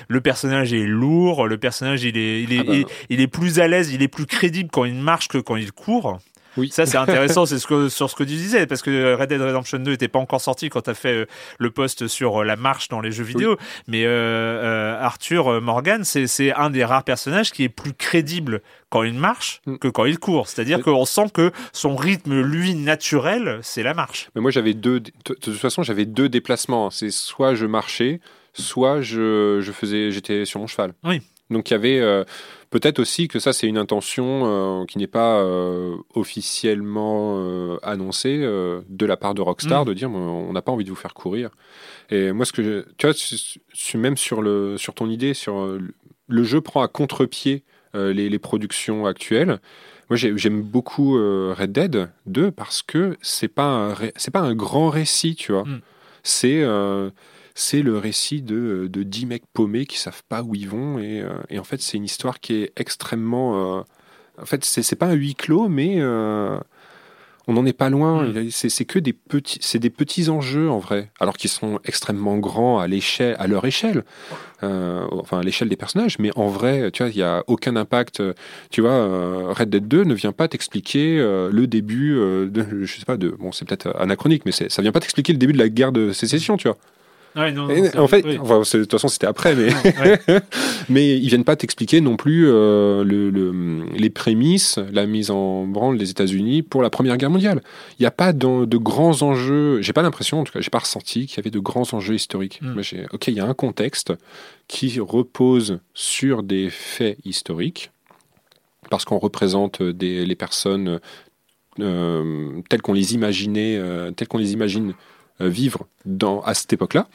le 0.08 0.20
personnage 0.20 0.74
est 0.74 0.86
lourd, 0.86 1.46
le 1.46 1.56
personnage 1.56 2.04
il 2.04 2.18
est 2.18 2.42
il 2.42 2.52
est, 2.52 2.58
ah 2.58 2.64
bah. 2.64 2.74
il, 2.74 2.86
il, 3.08 3.20
est 3.22 3.28
plus 3.28 3.60
à 3.60 3.66
l'aise, 3.66 3.92
il 3.92 4.02
est 4.02 4.08
plus 4.08 4.26
crédible 4.26 4.68
quand 4.70 4.84
il 4.84 4.94
marche 4.94 5.28
que 5.28 5.38
quand 5.38 5.56
il 5.56 5.72
court. 5.72 6.18
Oui. 6.58 6.70
Ça, 6.70 6.86
c'est 6.86 6.96
intéressant, 6.96 7.46
c'est 7.46 7.58
ce 7.58 7.66
que, 7.66 7.88
sur 7.88 8.10
ce 8.10 8.16
que 8.16 8.24
tu 8.24 8.30
disais, 8.30 8.66
parce 8.66 8.82
que 8.82 9.14
Red 9.14 9.28
Dead 9.28 9.40
Redemption 9.40 9.78
2 9.78 9.92
n'était 9.92 10.08
pas 10.08 10.18
encore 10.18 10.40
sorti 10.40 10.68
quand 10.68 10.82
tu 10.82 10.90
as 10.90 10.94
fait 10.94 11.14
euh, 11.14 11.26
le 11.58 11.70
post 11.70 12.08
sur 12.08 12.42
euh, 12.42 12.44
la 12.44 12.56
marche 12.56 12.88
dans 12.88 13.00
les 13.00 13.12
jeux 13.12 13.24
vidéo. 13.24 13.56
Mais 13.86 14.02
euh, 14.04 14.98
Arthur 15.00 15.60
Morgan, 15.60 16.02
c'est 16.04 16.52
un 16.52 16.70
des 16.70 16.84
rares 16.84 17.04
personnages 17.04 17.52
qui 17.52 17.64
est 17.64 17.68
plus 17.68 17.92
crédible 17.92 18.60
quand 18.90 19.04
il 19.04 19.14
marche 19.14 19.60
mm. 19.66 19.76
que 19.76 19.88
quand 19.88 20.04
il 20.04 20.18
court. 20.18 20.48
C'est-à-dire 20.48 20.82
qu'on 20.82 21.04
sent 21.04 21.30
que 21.32 21.52
son 21.72 21.94
rythme, 21.96 22.40
lui, 22.40 22.74
naturel, 22.74 23.60
c'est 23.62 23.82
la 23.82 23.94
marche. 23.94 24.28
Mais 24.34 24.40
moi, 24.40 24.50
j'avais 24.50 24.74
deux, 24.74 25.00
de 25.00 25.12
toute 25.34 25.54
façon, 25.54 25.82
j'avais 25.82 26.06
deux 26.06 26.28
déplacements. 26.28 26.90
C'est 26.90 27.10
soit 27.10 27.54
je 27.54 27.66
marchais, 27.66 28.20
soit 28.52 29.00
je, 29.00 29.60
je 29.60 29.72
faisais, 29.72 30.10
j'étais 30.10 30.44
sur 30.44 30.60
mon 30.60 30.66
cheval. 30.66 30.92
Oui. 31.04 31.22
Donc 31.50 31.70
il 31.70 31.72
y 31.72 31.76
avait 31.76 32.24
Peut-être 32.70 32.98
aussi 32.98 33.28
que 33.28 33.38
ça, 33.38 33.54
c'est 33.54 33.66
une 33.66 33.78
intention 33.78 34.42
euh, 34.44 34.84
qui 34.84 34.98
n'est 34.98 35.06
pas 35.06 35.40
euh, 35.40 35.96
officiellement 36.14 37.36
euh, 37.38 37.78
annoncée 37.82 38.38
de 38.38 39.06
la 39.06 39.16
part 39.16 39.34
de 39.34 39.40
Rockstar, 39.40 39.84
mm. 39.84 39.88
de 39.88 39.94
dire 39.94 40.10
on 40.10 40.52
n'a 40.52 40.60
pas 40.60 40.72
envie 40.72 40.84
de 40.84 40.90
vous 40.90 40.96
faire 40.96 41.14
courir. 41.14 41.50
Et 42.10 42.32
moi, 42.32 42.44
ce 42.44 42.52
que 42.52 42.62
je, 42.62 42.84
tu 42.98 43.06
vois, 43.06 43.14
suis 43.14 43.98
même 43.98 44.16
sur, 44.16 44.42
le, 44.42 44.76
sur 44.76 44.94
ton 44.94 45.08
idée, 45.08 45.32
sur 45.32 45.78
le 46.28 46.44
jeu 46.44 46.60
prend 46.60 46.82
à 46.82 46.88
contre-pied 46.88 47.64
les, 47.94 48.28
les, 48.28 48.38
productions 48.38 49.06
actuelles. 49.06 49.60
Moi, 50.10 50.16
j'aime 50.16 50.62
beaucoup 50.62 51.14
Red 51.14 51.72
Dead 51.72 52.10
2 52.26 52.50
parce 52.50 52.82
que 52.82 53.16
c'est 53.22 53.48
pas 53.48 53.94
c'est 54.16 54.30
pas 54.30 54.40
un 54.40 54.54
grand 54.54 54.90
récit, 54.90 55.36
tu 55.36 55.52
vois. 55.52 55.64
Mm. 55.64 55.80
C'est 56.22 56.64
c'est 57.58 57.82
le 57.82 57.98
récit 57.98 58.40
de, 58.40 58.88
de 58.90 59.02
10 59.02 59.26
mecs 59.26 59.42
paumés 59.52 59.84
qui 59.84 59.98
savent 59.98 60.22
pas 60.28 60.42
où 60.42 60.54
ils 60.54 60.68
vont. 60.68 61.00
Et, 61.00 61.20
euh, 61.20 61.30
et 61.50 61.58
en 61.58 61.64
fait, 61.64 61.82
c'est 61.82 61.96
une 61.96 62.04
histoire 62.04 62.38
qui 62.38 62.54
est 62.54 62.72
extrêmement. 62.76 63.78
Euh, 63.78 63.82
en 64.40 64.46
fait, 64.46 64.64
c'est 64.64 64.94
pas 64.94 65.06
un 65.06 65.14
huis 65.14 65.34
clos, 65.34 65.68
mais 65.68 65.96
euh, 65.98 66.56
on 67.48 67.54
n'en 67.54 67.66
est 67.66 67.72
pas 67.72 67.90
loin. 67.90 68.22
Mm. 68.22 68.50
C'est 68.52 68.84
que 68.84 69.00
des 69.00 69.12
petits, 69.12 69.58
c'est 69.60 69.80
des 69.80 69.90
petits 69.90 70.30
enjeux 70.30 70.70
en 70.70 70.78
vrai, 70.78 71.10
alors 71.18 71.36
qu'ils 71.36 71.50
sont 71.50 71.80
extrêmement 71.84 72.38
grands 72.38 72.78
à 72.78 72.86
l'échelle, 72.86 73.34
à 73.40 73.48
leur 73.48 73.64
échelle, 73.64 74.04
enfin 74.62 75.40
à 75.40 75.42
l'échelle 75.42 75.68
des 75.68 75.74
personnages. 75.74 76.20
Mais 76.20 76.30
en 76.36 76.46
vrai, 76.46 76.92
tu 76.92 77.02
vois, 77.02 77.10
il 77.10 77.18
y 77.18 77.24
a 77.24 77.42
aucun 77.48 77.74
impact. 77.74 78.22
Tu 78.70 78.82
vois, 78.82 79.52
Red 79.52 79.70
Dead 79.70 79.88
2 79.88 80.04
ne 80.04 80.14
vient 80.14 80.32
pas 80.32 80.46
t'expliquer 80.46 81.16
le 81.16 81.66
début 81.66 82.14
de, 82.14 82.84
je 82.84 82.98
sais 83.00 83.04
pas, 83.04 83.16
de, 83.16 83.30
bon, 83.30 83.50
c'est 83.50 83.66
peut-être 83.66 83.96
anachronique, 83.98 84.46
mais 84.46 84.52
ça 84.52 84.80
vient 84.80 84.92
pas 84.92 85.00
t'expliquer 85.00 85.32
le 85.32 85.38
début 85.38 85.54
de 85.54 85.58
la 85.58 85.68
guerre 85.68 85.90
de 85.90 86.12
sécession, 86.12 86.56
tu 86.56 86.68
vois 86.68 86.78
en 87.36 88.08
fait, 88.08 88.22
de 88.22 88.82
toute 88.82 88.90
façon, 88.90 89.08
c'était 89.08 89.26
après, 89.26 89.54
mais 89.54 89.68
mais 90.88 91.16
ils 91.16 91.28
viennent 91.28 91.44
pas 91.44 91.56
t'expliquer 91.56 92.00
non 92.00 92.16
plus 92.16 92.48
euh, 92.48 93.04
le, 93.04 93.84
les 93.96 94.10
prémices, 94.10 94.78
la 94.92 95.06
mise 95.06 95.30
en 95.30 95.66
branle 95.66 95.98
des 95.98 96.10
États-Unis 96.10 96.62
pour 96.62 96.82
la 96.82 96.90
Première 96.90 97.16
Guerre 97.16 97.30
mondiale. 97.30 97.62
Il 97.98 98.02
n'y 98.02 98.06
a 98.06 98.10
pas 98.10 98.32
de, 98.32 98.64
de 98.64 98.76
grands 98.76 99.22
enjeux. 99.22 99.80
J'ai 99.82 99.92
pas 99.92 100.02
l'impression, 100.02 100.40
en 100.40 100.44
tout 100.44 100.52
cas, 100.52 100.60
j'ai 100.60 100.70
pas 100.70 100.78
ressenti 100.78 101.26
qu'il 101.26 101.36
y 101.38 101.40
avait 101.40 101.50
de 101.50 101.60
grands 101.60 101.92
enjeux 101.92 102.14
historiques. 102.14 102.60
Hmm. 102.62 102.80
ok, 103.12 103.28
il 103.28 103.34
y 103.34 103.40
a 103.40 103.46
un 103.46 103.54
contexte 103.54 104.12
qui 104.66 104.98
repose 105.00 105.80
sur 105.94 106.42
des 106.42 106.70
faits 106.70 107.18
historiques 107.24 107.90
parce 108.90 109.04
qu'on 109.04 109.18
représente 109.18 109.82
des, 109.82 110.24
les 110.24 110.34
personnes 110.34 111.00
euh, 111.80 112.60
telles 112.68 112.82
qu'on 112.82 112.92
les 112.92 113.14
imaginait, 113.14 113.76
euh, 113.76 114.10
telles 114.10 114.28
qu'on 114.28 114.38
les 114.38 114.52
imagine 114.52 114.94
vivre 115.40 115.86
dans, 116.04 116.40
à 116.40 116.54
cette 116.54 116.72
époque-là. 116.72 117.08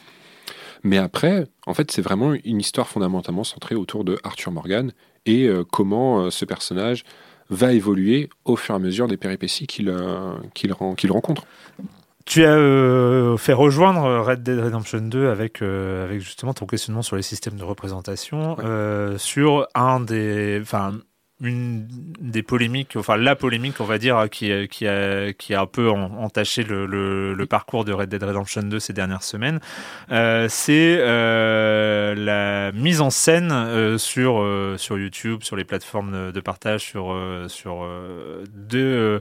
Mais 0.84 0.98
après, 0.98 1.46
en 1.66 1.74
fait, 1.74 1.90
c'est 1.90 2.02
vraiment 2.02 2.34
une 2.44 2.60
histoire 2.60 2.86
fondamentalement 2.86 3.42
centrée 3.42 3.74
autour 3.74 4.04
de 4.04 4.18
Arthur 4.22 4.52
Morgan 4.52 4.92
et 5.24 5.48
euh, 5.48 5.64
comment 5.64 6.20
euh, 6.20 6.30
ce 6.30 6.44
personnage 6.44 7.04
va 7.48 7.72
évoluer 7.72 8.28
au 8.44 8.56
fur 8.56 8.74
et 8.74 8.76
à 8.76 8.78
mesure 8.78 9.08
des 9.08 9.16
péripéties 9.16 9.66
qu'il 9.66 9.90
rencontre. 10.72 11.46
Tu 12.26 12.44
as 12.44 13.36
fait 13.36 13.52
rejoindre 13.52 14.20
Red 14.20 14.42
Dead 14.42 14.58
Redemption 14.58 15.00
2 15.00 15.28
avec, 15.28 15.60
avec 15.60 16.20
justement 16.20 16.54
ton 16.54 16.64
questionnement 16.64 17.02
sur 17.02 17.16
les 17.16 17.22
systèmes 17.22 17.56
de 17.56 17.64
représentation, 17.64 18.56
sur 19.18 19.68
un 19.74 20.00
des, 20.00 20.62
une 21.40 21.86
des 22.20 22.42
polémiques, 22.42 22.96
enfin 22.96 23.16
la 23.16 23.34
polémique, 23.34 23.80
on 23.80 23.84
va 23.84 23.98
dire, 23.98 24.28
qui, 24.30 24.52
a, 24.52 25.32
qui 25.32 25.54
un 25.54 25.66
peu 25.66 25.90
entaché 25.90 26.62
le, 26.62 27.44
parcours 27.48 27.84
de 27.84 27.92
Red 27.92 28.08
Dead 28.08 28.22
Redemption 28.22 28.62
2 28.62 28.78
ces 28.78 28.92
dernières 28.92 29.22
semaines, 29.22 29.60
euh, 30.10 30.46
c'est 30.48 30.96
euh, 31.00 32.14
la 32.14 32.72
mise 32.72 33.00
en 33.00 33.10
scène 33.10 33.50
euh, 33.52 33.98
sur, 33.98 34.38
YouTube, 34.96 35.42
sur 35.42 35.56
les 35.56 35.64
plateformes 35.64 36.32
de, 36.32 36.40
partage, 36.40 36.82
sur, 36.82 37.12
euh, 37.12 37.48
sur 37.48 37.86
de 38.54 39.20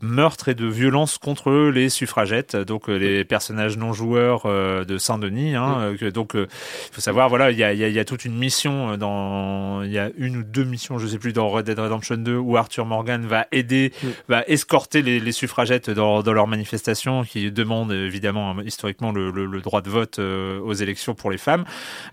meurtre 0.00 0.48
et 0.48 0.54
de 0.54 0.66
violence 0.66 1.18
contre 1.18 1.70
les 1.70 1.88
suffragettes, 1.88 2.56
donc 2.56 2.88
euh, 2.88 2.96
les 2.96 3.24
personnages 3.24 3.76
non 3.76 3.92
joueurs 3.92 4.42
euh, 4.46 4.84
de 4.84 4.98
Saint-Denis. 4.98 5.54
Hein, 5.54 5.94
mm. 6.00 6.10
donc, 6.10 6.32
il 6.34 6.46
faut 6.92 7.00
savoir, 7.00 7.28
voilà, 7.28 7.50
il 7.50 7.58
y 7.58 7.64
a, 7.64 7.72
y 7.72 7.98
a, 7.98 8.04
toute 8.04 8.24
une 8.24 8.36
mission 8.36 8.96
dans, 8.96 9.82
il 9.82 9.92
y 9.92 9.98
a 9.98 10.10
une 10.16 10.38
ou 10.38 10.42
deux 10.42 10.64
missions, 10.64 10.98
je 10.98 11.06
sais 11.06 11.18
plus, 11.18 11.32
dans 11.32 11.48
Red 11.48 11.66
Dead 11.66 11.78
Redemption 11.78 12.16
2 12.16 12.36
où 12.36 12.56
Arthur 12.56 12.86
Morgan 12.86 13.26
va 13.26 13.46
aider, 13.52 13.92
mm. 14.02 14.08
va 14.28 14.44
escorter 14.46 15.02
les, 15.02 15.20
les 15.20 15.32
suffragettes 15.32 15.90
dans, 15.90 16.22
dans 16.22 16.32
leur 16.32 16.46
manifestation 16.46 17.24
qui 17.24 17.50
demande 17.50 17.92
évidemment 17.92 18.60
historiquement 18.60 19.12
le, 19.12 19.30
le, 19.30 19.60
droit 19.60 19.82
de 19.82 19.90
vote 19.90 20.18
euh, 20.18 20.60
aux 20.60 20.72
élections 20.72 21.14
pour 21.14 21.30
les 21.30 21.38
femmes. 21.38 21.64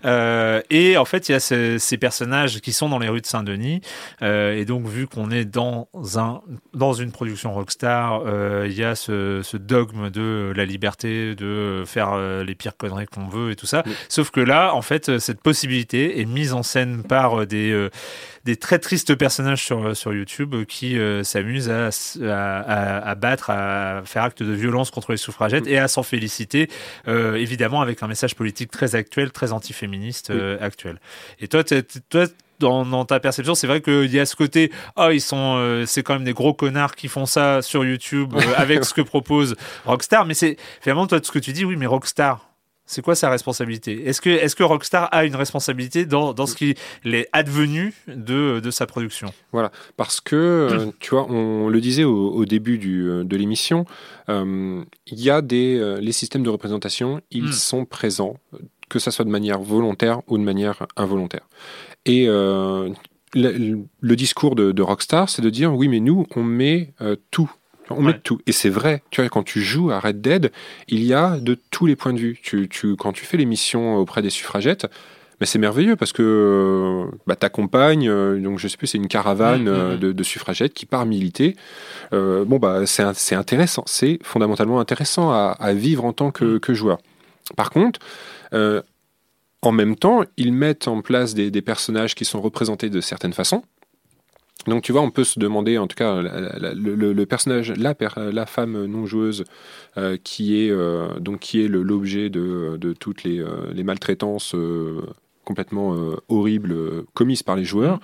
Euh, 0.04 0.60
et 0.70 0.96
en 0.96 1.04
fait, 1.04 1.28
il 1.28 1.32
y 1.32 1.34
a 1.34 1.40
ces, 1.40 1.78
ces, 1.78 1.96
personnages 1.96 2.60
qui 2.60 2.72
sont 2.72 2.88
dans 2.88 2.98
les 2.98 3.08
rues 3.08 3.20
de 3.20 3.26
Saint-Denis. 3.26 3.80
Euh, 4.22 4.56
et 4.56 4.64
donc, 4.64 4.86
vu 4.86 5.06
qu'on 5.06 5.30
est 5.30 5.44
dans 5.44 5.88
un 6.16 6.40
dans 6.74 6.92
une 6.92 7.10
production 7.12 7.52
rockstar 7.52 7.77
euh, 7.84 8.66
il 8.68 8.76
y 8.76 8.84
a 8.84 8.94
ce, 8.94 9.56
dogme 9.56 10.10
de 10.10 10.52
la 10.54 10.64
liberté 10.64 11.34
de 11.34 11.84
faire 11.86 12.12
euh, 12.12 12.44
les 12.44 12.54
pires 12.54 12.76
conneries 12.76 13.06
qu'on 13.06 13.28
veut 13.28 13.50
et 13.50 13.56
tout 13.56 13.66
ça. 13.66 13.82
Sauf 14.08 14.30
que 14.30 14.40
là, 14.40 14.74
en 14.74 14.82
fait, 14.82 15.18
cette 15.18 15.40
possibilité 15.40 16.20
est 16.20 16.24
mise 16.24 16.52
en 16.52 16.62
scène 16.62 17.02
par 17.02 17.46
des 17.46 17.88
des 18.44 18.56
très 18.56 18.78
tristes 18.78 19.14
personnages 19.14 19.62
sur, 19.62 19.94
sur 19.94 20.14
YouTube 20.14 20.54
qui 20.66 20.96
s'amusent 21.22 21.70
à, 21.70 21.90
à, 23.00 23.14
battre, 23.14 23.50
à 23.50 24.02
faire 24.06 24.22
acte 24.22 24.42
de 24.42 24.52
violence 24.52 24.90
contre 24.90 25.10
les 25.10 25.18
suffragettes 25.18 25.66
et 25.66 25.78
à 25.78 25.86
s'en 25.86 26.02
féliciter, 26.02 26.70
évidemment 27.06 27.82
avec 27.82 28.02
un 28.02 28.06
message 28.06 28.34
politique 28.34 28.70
très 28.70 28.94
actuel, 28.94 29.32
très 29.32 29.52
antiféministe 29.52 30.32
actuel. 30.60 30.98
Et 31.40 31.48
toi, 31.48 31.62
toi 32.08 32.26
dans, 32.58 33.04
ta 33.04 33.20
perception, 33.20 33.54
c'est 33.54 33.66
vrai 33.66 33.80
qu'il 33.80 34.12
y 34.12 34.18
a 34.18 34.26
ce 34.26 34.36
côté, 34.36 34.72
oh, 34.96 35.08
ils 35.12 35.20
sont, 35.20 35.56
euh, 35.56 35.84
c'est 35.86 36.02
quand 36.02 36.14
même 36.14 36.24
des 36.24 36.32
gros 36.32 36.54
connards 36.54 36.94
qui 36.94 37.08
font 37.08 37.26
ça 37.26 37.62
sur 37.62 37.84
YouTube 37.84 38.34
euh, 38.34 38.40
avec 38.56 38.84
ce 38.84 38.94
que 38.94 39.00
propose 39.00 39.56
Rockstar. 39.84 40.26
Mais 40.26 40.34
c'est 40.34 40.56
finalement 40.80 41.06
toi, 41.06 41.20
ce 41.22 41.30
que 41.30 41.38
tu 41.38 41.52
dis, 41.52 41.64
oui, 41.64 41.76
mais 41.76 41.86
Rockstar, 41.86 42.48
c'est 42.84 43.02
quoi 43.02 43.14
sa 43.14 43.28
responsabilité? 43.28 44.08
Est-ce 44.08 44.20
que, 44.20 44.30
est 44.30 44.54
que 44.54 44.62
Rockstar 44.62 45.08
a 45.12 45.24
une 45.24 45.36
responsabilité 45.36 46.06
dans, 46.06 46.32
dans 46.32 46.46
ce 46.46 46.54
qui 46.54 46.74
est 47.04 47.28
advenu 47.32 47.92
de, 48.06 48.60
de 48.60 48.70
sa 48.70 48.86
production? 48.86 49.32
Voilà, 49.52 49.70
parce 49.96 50.20
que, 50.20 50.36
euh, 50.36 50.86
tu 50.98 51.10
vois, 51.10 51.30
on 51.30 51.68
le 51.68 51.80
disait 51.82 52.04
au, 52.04 52.44
début 52.46 52.78
du, 52.78 53.04
de 53.24 53.36
l'émission, 53.36 53.84
il 54.28 54.86
y 55.10 55.30
a 55.30 55.42
des, 55.42 55.98
les 56.00 56.12
systèmes 56.12 56.42
de 56.42 56.50
représentation, 56.50 57.20
ils 57.30 57.44
hmm. 57.44 57.52
sont 57.52 57.84
présents, 57.84 58.36
que 58.88 58.98
ça 58.98 59.10
soit 59.10 59.24
de 59.24 59.30
manière 59.30 59.60
volontaire 59.60 60.22
ou 60.26 60.38
de 60.38 60.42
manière 60.42 60.86
involontaire. 60.96 61.46
Et 62.06 62.26
euh, 62.28 62.90
le, 63.34 64.14
discours 64.16 64.54
de, 64.54 64.82
Rockstar, 64.82 65.28
c'est 65.28 65.42
de 65.42 65.50
dire 65.50 65.74
oui, 65.74 65.88
mais 65.88 66.00
nous, 66.00 66.26
on 66.36 66.42
met 66.42 66.92
euh, 67.00 67.16
tout. 67.30 67.50
On 67.90 68.02
met 68.02 68.18
tout. 68.18 68.38
Et 68.46 68.52
c'est 68.52 68.68
vrai, 68.68 69.02
tu 69.10 69.22
vois, 69.22 69.30
quand 69.30 69.42
tu 69.42 69.62
joues 69.62 69.90
à 69.90 69.98
Red 69.98 70.20
Dead, 70.20 70.52
il 70.88 71.02
y 71.04 71.14
a 71.14 71.38
de 71.38 71.56
tous 71.70 71.86
les 71.86 71.96
points 71.96 72.12
de 72.12 72.18
vue. 72.18 72.38
Tu, 72.42 72.68
tu, 72.68 72.96
quand 72.96 73.12
tu 73.12 73.24
fais 73.24 73.38
les 73.38 73.46
missions 73.46 73.96
auprès 73.96 74.20
des 74.20 74.28
suffragettes, 74.28 74.86
mais 75.40 75.46
c'est 75.46 75.58
merveilleux 75.58 75.96
parce 75.96 76.12
que 76.12 77.06
bah, 77.26 77.34
t'accompagnes, 77.34 78.10
euh, 78.10 78.38
donc 78.38 78.58
je 78.58 78.68
sais 78.68 78.76
plus, 78.76 78.88
c'est 78.88 78.98
une 78.98 79.08
caravane 79.08 79.62
mm, 79.62 79.70
mm, 79.70 79.94
mm. 79.94 80.12
de, 80.12 80.22
suffragettes 80.22 80.74
qui 80.74 80.84
part 80.84 81.06
militer. 81.06 81.56
bon, 82.12 82.58
bah, 82.58 82.84
c'est 82.84 83.34
intéressant, 83.34 83.84
c'est 83.86 84.18
fondamentalement 84.22 84.80
intéressant 84.80 85.30
à, 85.30 85.72
vivre 85.72 86.04
en 86.04 86.12
tant 86.12 86.30
que, 86.30 86.58
que 86.58 86.74
joueur. 86.74 86.98
Par 87.56 87.70
contre, 87.70 88.00
en 89.62 89.72
même 89.72 89.96
temps, 89.96 90.22
ils 90.36 90.52
mettent 90.52 90.88
en 90.88 91.02
place 91.02 91.34
des, 91.34 91.62
personnages 91.62 92.14
qui 92.14 92.24
sont 92.24 92.40
représentés 92.40 92.90
de 92.90 93.00
certaines 93.00 93.32
façons. 93.32 93.62
Donc 94.66 94.82
tu 94.82 94.92
vois, 94.92 95.00
on 95.00 95.10
peut 95.10 95.24
se 95.24 95.38
demander, 95.38 95.78
en 95.78 95.86
tout 95.86 95.96
cas, 95.96 96.20
le, 96.20 97.24
personnage, 97.24 97.72
la, 97.72 97.94
la, 98.16 98.46
femme 98.46 98.84
non 98.86 99.06
joueuse, 99.06 99.44
euh, 99.96 100.16
qui 100.22 100.62
est 100.62 100.70
euh, 100.70 101.18
donc 101.20 101.40
qui 101.40 101.64
est 101.64 101.68
l'objet 101.68 102.28
de, 102.28 102.94
toutes 102.98 103.24
les, 103.24 103.42
maltraitances 103.82 104.54
complètement 105.44 105.96
horrible 106.28 107.04
commise 107.14 107.42
par 107.42 107.56
les 107.56 107.64
joueurs, 107.64 108.00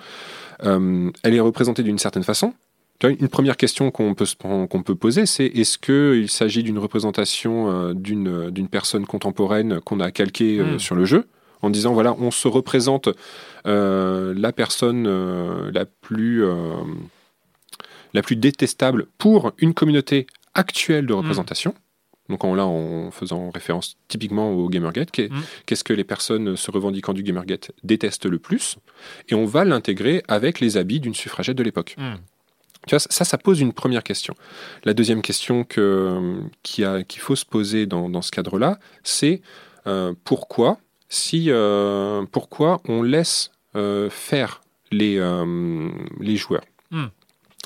elle 0.61 1.11
est 1.35 1.39
représentée 1.39 1.83
d'une 1.83 1.99
certaine 1.99 2.23
façon. 2.23 2.53
Une 3.03 3.27
première 3.27 3.57
question 3.57 3.91
qu'on 3.91 4.15
peut, 4.15 4.25
qu'on 4.39 4.83
peut 4.83 4.95
poser, 4.95 5.25
c'est 5.25 5.45
est-ce 5.45 5.77
qu'il 5.77 6.29
s'agit 6.29 6.63
d'une 6.63 6.79
représentation 6.79 7.93
d'une, 7.93 8.49
d'une 8.49 8.69
personne 8.69 9.05
contemporaine 9.05 9.79
qu'on 9.81 9.99
a 9.99 10.11
calquée 10.11 10.61
hmm. 10.61 10.79
sur 10.79 10.95
le 10.95 11.05
jeu? 11.05 11.27
En 11.65 11.69
disant 11.69 11.93
voilà, 11.93 12.15
on 12.19 12.31
se 12.31 12.47
représente 12.47 13.09
la 13.65 14.51
personne 14.53 15.07
la 15.71 15.85
plus 15.85 16.43
la 18.15 18.21
plus 18.21 18.35
détestable 18.35 19.07
pour 19.17 19.51
une 19.59 19.73
communauté 19.73 20.25
actuelle 20.55 21.05
de 21.05 21.13
mm. 21.13 21.17
représentation. 21.17 21.75
Donc 22.29 22.43
en, 22.43 22.55
là, 22.55 22.65
en 22.65 23.11
faisant 23.11 23.51
référence 23.51 23.97
typiquement 24.07 24.51
au 24.51 24.67
Gamergate, 24.67 25.15
mm. 25.19 25.29
qu'est-ce 25.67 25.83
que 25.83 25.93
les 25.93 26.03
personnes 26.03 26.55
se 26.55 26.71
revendiquant 26.71 27.13
du 27.13 27.21
Gamergate 27.21 27.71
détestent 27.83 28.25
le 28.25 28.39
plus 28.39 28.77
Et 29.29 29.35
on 29.35 29.45
va 29.45 29.63
l'intégrer 29.63 30.23
avec 30.27 30.59
les 30.59 30.77
habits 30.77 30.99
d'une 30.99 31.13
suffragette 31.13 31.57
de 31.57 31.63
l'époque. 31.63 31.95
Mm. 31.99 32.15
Tu 32.87 32.91
vois, 32.91 32.99
ça, 32.99 33.25
ça 33.25 33.37
pose 33.37 33.61
une 33.61 33.73
première 33.73 34.03
question. 34.03 34.35
La 34.85 34.93
deuxième 34.93 35.21
question 35.21 35.63
qu'il 35.63 37.19
faut 37.19 37.35
se 37.35 37.45
poser 37.45 37.85
dans, 37.85 38.21
ce 38.21 38.31
cadre-là, 38.31 38.79
c'est 39.03 39.41
euh, 39.87 40.13
pourquoi, 40.23 40.77
si, 41.09 41.45
euh, 41.49 42.25
pourquoi 42.31 42.81
on 42.87 43.01
laisse 43.01 43.51
euh, 43.75 44.09
faire 44.09 44.61
les, 44.91 45.19
les 46.19 46.35
joueurs 46.37 46.63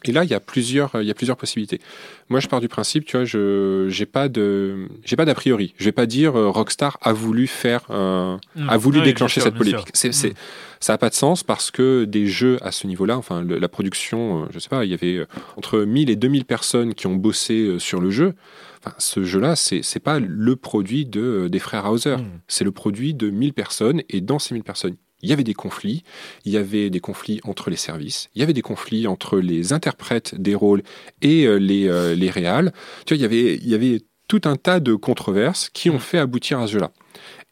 et 0.06 0.12
là, 0.12 0.24
il 0.24 0.30
y 0.30 0.34
a 0.34 0.40
plusieurs, 0.40 0.92
il 0.96 1.08
y 1.08 1.12
a 1.12 1.14
plusieurs 1.14 1.38
possibilités. 1.38 1.82
Moi, 2.30 2.40
je 2.40 2.48
pars 2.48 2.62
du 2.62 2.70
principe, 2.70 3.06
tu 3.06 3.18
vois, 3.18 3.26
je 3.26 3.88
j'ai 3.90 4.06
pas 4.06 4.30
de, 4.30 4.88
j'ai 5.04 5.16
pas 5.16 5.26
d'a 5.26 5.36
priori. 5.36 5.74
Je 5.78 5.86
vais 5.86 5.92
pas 5.92 6.06
dire 6.06 6.38
euh, 6.38 6.50
Rockstar 6.50 6.98
a 7.02 7.12
voulu 7.12 7.48
faire, 7.48 7.82
euh, 7.90 8.38
a 8.68 8.78
voulu 8.78 9.02
déclencher 9.02 9.42
cette 9.42 9.56
polémique. 9.56 9.90
C'est, 9.94 10.14
c'est, 10.14 10.30
mm. 10.30 10.36
ça 10.80 10.94
a 10.94 10.98
pas 10.98 11.10
de 11.10 11.16
sens 11.16 11.44
parce 11.44 11.70
que 11.72 12.06
des 12.06 12.28
jeux 12.28 12.58
à 12.62 12.72
ce 12.72 12.88
niveau-là, 12.88 13.18
enfin, 13.18 13.44
la 13.44 13.68
production, 13.68 14.44
euh, 14.44 14.46
je 14.52 14.60
sais 14.60 14.70
pas, 14.70 14.86
il 14.86 14.92
y 14.92 14.94
avait 14.94 15.26
entre 15.58 15.80
1000 15.80 16.10
et 16.10 16.16
2000 16.16 16.46
personnes 16.46 16.94
qui 16.94 17.08
ont 17.08 17.16
bossé 17.16 17.78
sur 17.80 18.00
le 18.00 18.10
jeu. 18.10 18.36
Enfin, 18.82 18.96
ce 18.98 19.24
jeu-là, 19.26 19.58
c'est 19.58 19.82
c'est 19.84 20.00
pas 20.00 20.20
le 20.20 20.56
produit 20.56 21.06
de 21.06 21.50
des 21.50 21.60
frères 21.60 21.92
Hauser. 21.92 22.18
Mm. 22.18 22.40
C'est 22.48 22.64
le 22.64 22.72
produit 22.72 23.14
de 23.14 23.30
1000 23.30 23.54
personnes 23.54 24.02
et 24.08 24.22
dans 24.22 24.40
ces 24.40 24.54
1000 24.54 24.64
personnes, 24.64 24.96
il 25.22 25.30
y 25.30 25.34
avait 25.34 25.44
des 25.44 25.54
conflits, 25.54 26.04
il 26.46 26.52
y 26.52 26.58
avait 26.58 26.90
des 26.90 27.00
conflits 27.00 27.42
entre 27.44 27.70
les 27.70 27.76
services, 27.76 28.30
il 28.36 28.40
y 28.40 28.44
avait 28.44 28.54
des 28.54 28.62
conflits 28.62 29.08
entre 29.08 29.40
les 29.40 29.74
interprètes 29.74 30.36
des 30.36 30.56
rôles 30.56 30.84
et 31.22 31.46
euh, 31.46 31.58
les, 31.58 31.88
euh, 31.88 32.16
les 32.16 32.30
réals. 32.30 32.72
Tu 33.06 33.14
vois, 33.14 33.18
il 33.18 33.22
y 33.22 33.26
avait, 33.26 33.56
il 33.56 33.68
y 33.68 33.76
avait 33.76 34.02
tout 34.28 34.42
un 34.46 34.56
tas 34.56 34.80
de 34.80 34.96
controverses 34.96 35.70
qui 35.74 35.90
ont 35.90 35.96
mm. 35.96 36.00
fait 36.00 36.20
aboutir 36.20 36.60
à 36.60 36.68
ce 36.68 36.74
jeu-là. 36.74 36.92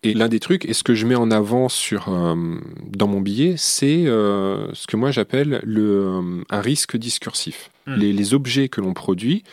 Et 0.03 0.13
l'un 0.13 0.30
des 0.30 0.39
trucs, 0.39 0.63
et 0.65 0.74
ce 0.74 0.84
que 0.84 0.93
je 0.93 1.07
mets 1.07 1.15
en 1.15 1.32
avant 1.32 1.70
sur, 1.70 2.09
euh, 2.09 2.36
dans 2.86 3.07
mon 3.07 3.20
billet, 3.20 3.55
c'est 3.57 4.05
ce 4.05 4.88
que 4.88 4.95
moi 4.95 5.09
j'appelle 5.09 5.59
le, 5.63 6.43
un 6.49 6.61
risque 6.61 6.97
discursif. 6.97 7.72
Mm. 7.88 7.95
Les, 7.95 8.13
les, 8.13 8.34
objets 8.34 8.70
que 8.70 8.80
l'on 8.80 8.93
produit, 8.93 9.43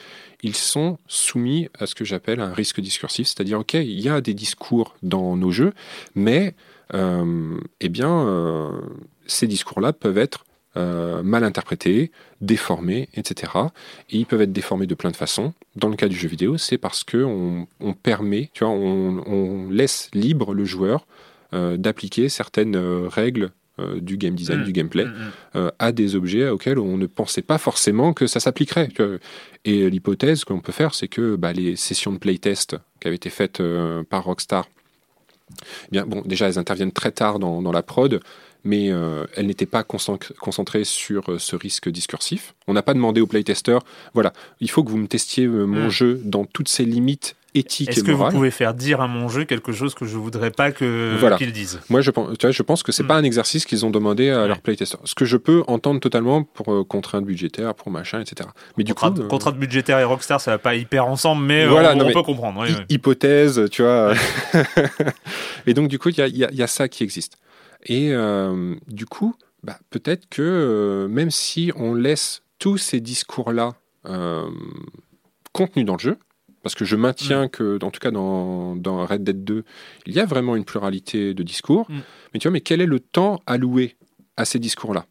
ils 0.42 0.54
sont 0.54 0.98
soumis 1.08 1.68
à 1.78 1.86
ce 1.86 1.94
que 1.94 2.04
j'appelle 2.04 2.40
un 2.40 2.52
risque 2.52 2.80
discursif, 2.80 3.26
c'est-à-dire, 3.26 3.60
OK, 3.60 3.72
il 3.72 4.00
y 4.00 4.10
a 4.10 4.20
des 4.20 4.34
discours 4.34 4.94
dans 5.02 5.36
nos 5.36 5.50
jeux, 5.50 5.72
mais 6.14 6.54
eh 6.94 7.88
bien, 7.88 8.26
euh, 8.26 8.70
ces 9.26 9.46
discours-là 9.46 9.92
peuvent 9.92 10.18
être 10.18 10.44
euh, 10.76 11.22
mal 11.22 11.44
interprétés, 11.44 12.10
déformés, 12.40 13.08
etc. 13.14 13.52
Et 14.10 14.18
ils 14.18 14.26
peuvent 14.26 14.42
être 14.42 14.52
déformés 14.52 14.86
de 14.86 14.94
plein 14.94 15.10
de 15.10 15.16
façons. 15.16 15.54
Dans 15.76 15.88
le 15.88 15.96
cas 15.96 16.08
du 16.08 16.16
jeu 16.16 16.28
vidéo, 16.28 16.56
c'est 16.56 16.78
parce 16.78 17.04
que 17.04 17.18
on, 17.18 17.66
permet, 17.94 18.50
tu 18.52 18.64
vois, 18.64 18.72
on, 18.72 19.70
laisse 19.70 20.10
libre 20.14 20.54
le 20.54 20.64
joueur 20.64 21.06
d'appliquer 21.52 22.28
certaines 22.28 22.76
règles 22.76 23.50
du 24.00 24.16
game 24.16 24.34
design, 24.34 24.60
mmh. 24.60 24.64
du 24.64 24.72
gameplay, 24.72 25.04
mmh, 25.04 25.58
mmh. 25.58 25.70
à 25.78 25.92
des 25.92 26.16
objets 26.16 26.48
auxquels 26.48 26.80
on 26.80 26.96
ne 26.96 27.06
pensait 27.06 27.42
pas 27.42 27.58
forcément 27.58 28.12
que 28.12 28.26
ça 28.26 28.40
s'appliquerait. 28.40 28.88
Et 29.64 29.88
l'hypothèse 29.88 30.42
qu'on 30.42 30.58
peut 30.58 30.72
faire, 30.72 30.94
c'est 30.94 31.06
que 31.06 31.36
bah, 31.36 31.52
les 31.52 31.76
sessions 31.76 32.12
de 32.12 32.18
playtest 32.18 32.76
qui 33.00 33.06
avaient 33.06 33.16
été 33.16 33.30
faites 33.30 33.62
par 34.10 34.24
Rockstar 34.24 34.66
eh 35.50 35.90
bien, 35.90 36.06
bon, 36.06 36.22
déjà, 36.24 36.46
elles 36.48 36.58
interviennent 36.58 36.92
très 36.92 37.12
tard 37.12 37.38
dans, 37.38 37.72
la 37.72 37.82
prod, 37.82 38.20
mais 38.64 38.90
euh, 38.90 39.24
elles 39.34 39.46
n'étaient 39.46 39.66
pas 39.66 39.84
concentrées 39.84 40.84
sur 40.84 41.32
euh, 41.32 41.38
ce 41.38 41.56
risque 41.56 41.88
discursif. 41.88 42.54
On 42.66 42.72
n'a 42.72 42.82
pas 42.82 42.94
demandé 42.94 43.20
aux 43.20 43.26
playtesters, 43.26 43.80
voilà, 44.14 44.32
il 44.60 44.70
faut 44.70 44.82
que 44.82 44.90
vous 44.90 44.98
me 44.98 45.08
testiez 45.08 45.44
euh, 45.44 45.66
mon 45.66 45.86
hmm. 45.86 45.90
jeu 45.90 46.20
dans 46.24 46.44
toutes 46.44 46.68
ses 46.68 46.84
limites 46.84 47.36
Est-ce 47.54 48.02
que 48.02 48.10
vous 48.10 48.28
pouvez 48.30 48.50
faire 48.50 48.74
dire 48.74 49.00
à 49.00 49.06
mon 49.06 49.28
jeu 49.28 49.44
quelque 49.44 49.72
chose 49.72 49.94
que 49.94 50.04
je 50.04 50.16
voudrais 50.16 50.50
pas 50.50 50.72
que 50.72 51.16
qu'ils 51.38 51.52
disent? 51.52 51.80
Moi, 51.88 52.00
je 52.00 52.10
pense, 52.10 52.36
tu 52.38 52.46
vois, 52.46 52.50
je 52.50 52.62
pense 52.62 52.82
que 52.82 52.92
c'est 52.92 53.02
n'est 53.02 53.06
hmm. 53.06 53.08
pas 53.08 53.16
un 53.16 53.22
exercice 53.22 53.64
qu'ils 53.64 53.84
ont 53.86 53.90
demandé 53.90 54.30
à 54.30 54.46
leurs 54.46 54.60
playtesters. 54.60 55.00
Ce 55.04 55.14
que 55.14 55.24
je 55.24 55.36
peux 55.36 55.62
entendre 55.66 56.00
totalement 56.00 56.42
pour 56.42 56.86
contraintes 56.88 57.24
budgétaires, 57.24 57.74
pour 57.74 57.90
machin, 57.90 58.20
etc. 58.20 58.48
Mais 58.76 58.84
du 58.84 58.94
coup, 58.94 59.10
contraintes 59.28 59.58
budgétaires 59.58 59.98
et 60.00 60.04
Rockstar, 60.04 60.40
ça 60.40 60.52
va 60.52 60.58
pas 60.58 60.74
hyper 60.74 61.06
ensemble, 61.06 61.44
mais 61.44 61.66
voilà, 61.66 61.94
on, 61.94 62.12
peut 62.12 62.22
comprendre. 62.22 62.64
hypothèse, 62.88 63.68
tu 63.70 63.82
vois. 63.82 64.14
et 65.66 65.74
donc, 65.74 65.88
du 65.88 65.98
coup, 65.98 66.08
il 66.08 66.36
y 66.36 66.38
y 66.38 66.62
a 66.62 66.66
ça 66.66 66.88
qui 66.88 67.02
existe. 67.02 67.38
Et 67.86 68.12
euh, 68.12 68.74
du 68.88 69.06
coup, 69.06 69.34
bah, 69.62 69.78
peut-être 69.90 70.28
que 70.28 70.42
euh, 70.42 71.08
même 71.08 71.30
si 71.30 71.72
on 71.76 71.94
laisse 71.94 72.42
tous 72.58 72.78
ces 72.78 73.00
discours-là 73.00 73.74
euh, 74.06 74.48
contenus 75.52 75.86
dans 75.86 75.94
le 75.94 76.00
jeu, 76.00 76.18
parce 76.64 76.74
que 76.74 76.84
je 76.84 76.96
maintiens 76.96 77.44
mm. 77.44 77.50
que, 77.50 77.78
en 77.84 77.90
tout 77.92 78.00
cas 78.00 78.10
dans, 78.10 78.74
dans, 78.74 79.06
Red 79.06 79.22
Dead 79.22 79.44
2, 79.44 79.64
il 80.06 80.12
y 80.12 80.18
a 80.18 80.24
vraiment 80.24 80.56
une 80.56 80.64
pluralité 80.64 81.34
de 81.34 81.42
discours, 81.44 81.88
mm. 81.88 82.00
mais 82.32 82.40
tu 82.40 82.48
vois, 82.48 82.52
mais 82.52 82.60
quel 82.60 82.80
est 82.80 82.86
le 82.86 82.98
temps 82.98 83.40
alloué 83.46 83.96
à 84.36 84.44
ces 84.44 84.58
discours-là? 84.58 85.06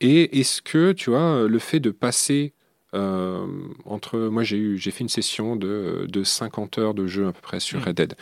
Et 0.00 0.38
est-ce 0.38 0.62
que, 0.62 0.92
tu 0.92 1.10
vois, 1.10 1.48
le 1.48 1.58
fait 1.58 1.80
de 1.80 1.90
passer 1.90 2.54
euh, 2.94 3.46
entre, 3.84 4.18
moi, 4.18 4.42
j'ai 4.42 4.56
eu, 4.56 4.78
j'ai 4.78 4.90
fait 4.90 5.00
une 5.00 5.08
session 5.08 5.56
de, 5.56 6.06
de 6.08 6.24
50 6.24 6.78
heures 6.78 6.94
de 6.94 7.06
jeu 7.06 7.28
à 7.28 7.32
peu 7.32 7.40
près 7.40 7.60
sur 7.60 7.80
mm. 7.80 7.84
Red 7.84 7.96
Dead. 7.96 8.14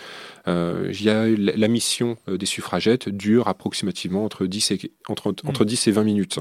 Euh, 0.47 0.93
y 1.01 1.09
a, 1.09 1.27
la, 1.27 1.69
mission 1.69 2.17
euh, 2.29 2.37
des 2.37 2.47
suffragettes 2.47 3.09
dure 3.09 3.49
approximativement 3.49 4.25
entre 4.25 4.47
10 4.47 4.71
et, 4.73 4.93
entre, 5.09 5.35
entre 5.45 5.65
10 5.65 5.89
et 5.89 5.91
20 5.91 6.05
minutes. 6.05 6.39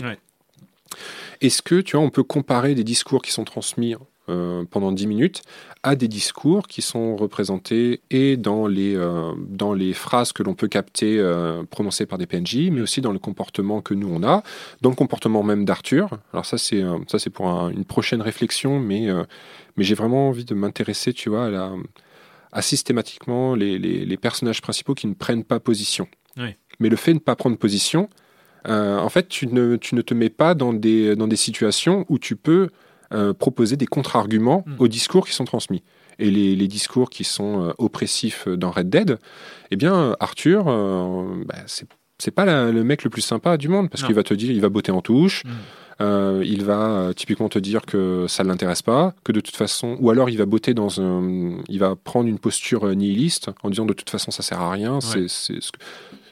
Est-ce 1.42 1.62
que, 1.62 1.82
tu 1.82 1.96
vois, 1.96 2.06
on 2.06 2.10
peut 2.10 2.24
comparer 2.24 2.76
des 2.76 2.84
discours 2.84 3.22
qui 3.22 3.32
sont 3.32 3.46
transmis 3.46 3.96
euh, 4.30 4.66
pendant 4.70 4.92
10 4.92 5.08
minutes 5.08 5.42
à 5.84 5.96
des 5.96 6.10
discours 6.10 6.68
qui 6.68 6.82
sont 6.82 7.16
représentés 7.16 8.02
et 8.10 8.36
dans 8.36 8.68
les, 8.68 8.94
euh, 8.94 9.32
dans 9.48 9.74
les 9.74 9.94
phrases 9.94 10.34
que 10.34 10.44
l'on 10.44 10.54
peut 10.54 10.68
capter 10.68 11.18
euh, 11.18 11.64
prononcées 11.64 12.06
par 12.06 12.18
des 12.18 12.26
PNJ, 12.26 12.70
mais 12.70 12.82
aussi 12.82 13.00
dans 13.00 13.14
le 13.14 13.20
comportement 13.20 13.80
que 13.80 13.94
nous 13.94 14.10
on 14.12 14.24
a, 14.24 14.44
dans 14.82 14.90
le 14.90 14.98
comportement 14.98 15.44
même 15.44 15.64
d'Arthur. 15.64 16.10
Alors 16.34 16.46
ça 16.46 16.58
c'est 16.58 16.84
ça 17.08 17.20
c'est 17.20 17.30
pour 17.30 17.48
une 17.70 17.86
prochaine 17.86 18.22
réflexion, 18.22 18.82
mais 18.82 19.08
mais 19.78 19.86
j'ai 19.86 19.96
vraiment 19.96 20.28
envie 20.28 20.44
de 20.44 20.54
m'intéresser, 20.54 21.14
tu 21.14 21.30
vois, 21.30 21.46
à, 21.46 21.50
la, 21.50 21.72
à 22.52 22.62
systématiquement 22.62 23.56
les, 23.56 23.80
les, 23.80 24.06
les, 24.06 24.18
personnages 24.18 24.62
principaux 24.62 24.94
qui 24.94 25.08
ne 25.08 25.14
prennent 25.14 25.46
pas 25.46 25.62
position. 25.62 26.10
Mais 26.80 26.90
le 26.90 26.98
fait 26.98 27.12
de 27.12 27.18
ne 27.18 27.22
pas 27.22 27.38
prendre 27.38 27.58
position, 27.58 28.10
en 28.66 29.08
fait, 29.08 29.30
tu 29.30 29.48
ne, 29.48 29.78
tu 29.78 29.96
ne 29.96 30.02
te 30.02 30.14
mets 30.14 30.30
pas 30.30 30.54
dans 30.54 30.74
des, 30.74 31.16
dans 31.16 31.28
des 31.28 31.38
situations 31.38 32.06
où 32.10 32.20
tu 32.20 32.36
peux 32.36 32.70
euh, 33.14 33.34
proposer 33.34 33.78
des 33.78 33.86
contre-arguments 33.86 34.64
hmm. 34.66 34.76
aux 34.80 34.88
discours 34.88 35.26
qui 35.26 35.34
sont 35.34 35.46
transmis. 35.46 35.84
Et 36.20 36.32
les, 36.32 36.68
discours 36.68 37.10
qui 37.10 37.24
sont 37.24 37.68
euh, 37.68 37.74
oppressifs 37.78 38.48
dans 38.48 38.72
Red 38.72 38.90
Dead, 38.90 39.20
eh 39.72 39.76
bien, 39.76 40.16
Arthur, 40.20 40.66
euh, 40.68 41.44
bah, 41.46 41.56
c'est 42.18 42.32
pas 42.32 42.46
le 42.72 42.84
mec 42.84 43.04
le 43.04 43.10
plus 43.10 43.22
sympa 43.22 43.58
du 43.58 43.68
monde 43.68 43.90
parce 43.90 44.04
qu'il 44.04 44.16
va 44.16 44.24
te 44.24 44.34
dire, 44.34 44.52
il 44.52 44.62
va 44.62 44.70
botter 44.70 44.92
en 44.92 45.02
touche. 45.02 45.44
Hmm. 45.46 46.42
il 46.44 46.64
va 46.64 47.12
typiquement 47.16 47.50
te 47.50 47.60
dire 47.60 47.86
que 47.86 48.26
ça 48.28 48.44
ne 48.44 48.50
l'intéresse 48.50 48.82
pas, 48.82 49.14
que 49.24 49.32
de 49.32 49.40
toute 49.40 49.56
façon, 49.56 49.98
ou 50.00 50.10
alors 50.10 50.30
il 50.30 50.38
va 50.38 50.46
botter 50.46 50.74
dans 50.74 51.00
un, 51.00 51.58
il 51.70 51.80
va 51.80 51.96
prendre 51.96 52.28
une 52.28 52.40
posture 52.40 52.96
nihiliste 52.96 53.52
en 53.64 53.70
disant 53.70 53.86
de 53.86 53.94
toute 53.94 54.10
façon 54.10 54.32
ça 54.32 54.44
sert 54.44 54.60
à 54.60 54.72
rien. 54.72 55.00
C'est 55.02 55.28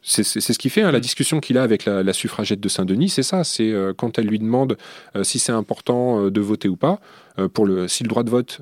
c'est 0.08 0.24
ce 0.24 0.60
qui 0.60 0.70
fait 0.70 0.84
hein, 0.84 0.92
la 0.92 1.00
mm. 1.00 1.02
discussion 1.02 1.40
qu'il 1.40 1.58
a 1.58 1.64
avec 1.64 1.86
la, 1.86 2.14
suffragette 2.14 2.60
de 2.60 2.70
Saint-Denis, 2.70 3.10
c'est 3.10 3.24
ça. 3.24 3.44
C'est 3.44 3.72
euh, 3.72 3.94
quand 3.96 4.20
elle 4.20 4.28
lui 4.28 4.38
demande 4.38 4.78
euh, 5.16 5.24
si 5.24 5.40
c'est 5.40 5.52
important 5.52 6.26
euh, 6.26 6.32
de 6.32 6.42
voter 6.42 6.70
ou 6.70 6.76
pas, 6.76 7.00
pour 7.54 7.66
le, 7.66 7.90
si 7.90 8.04
le 8.04 8.08
droit 8.08 8.24
de 8.24 8.30
vote 8.30 8.62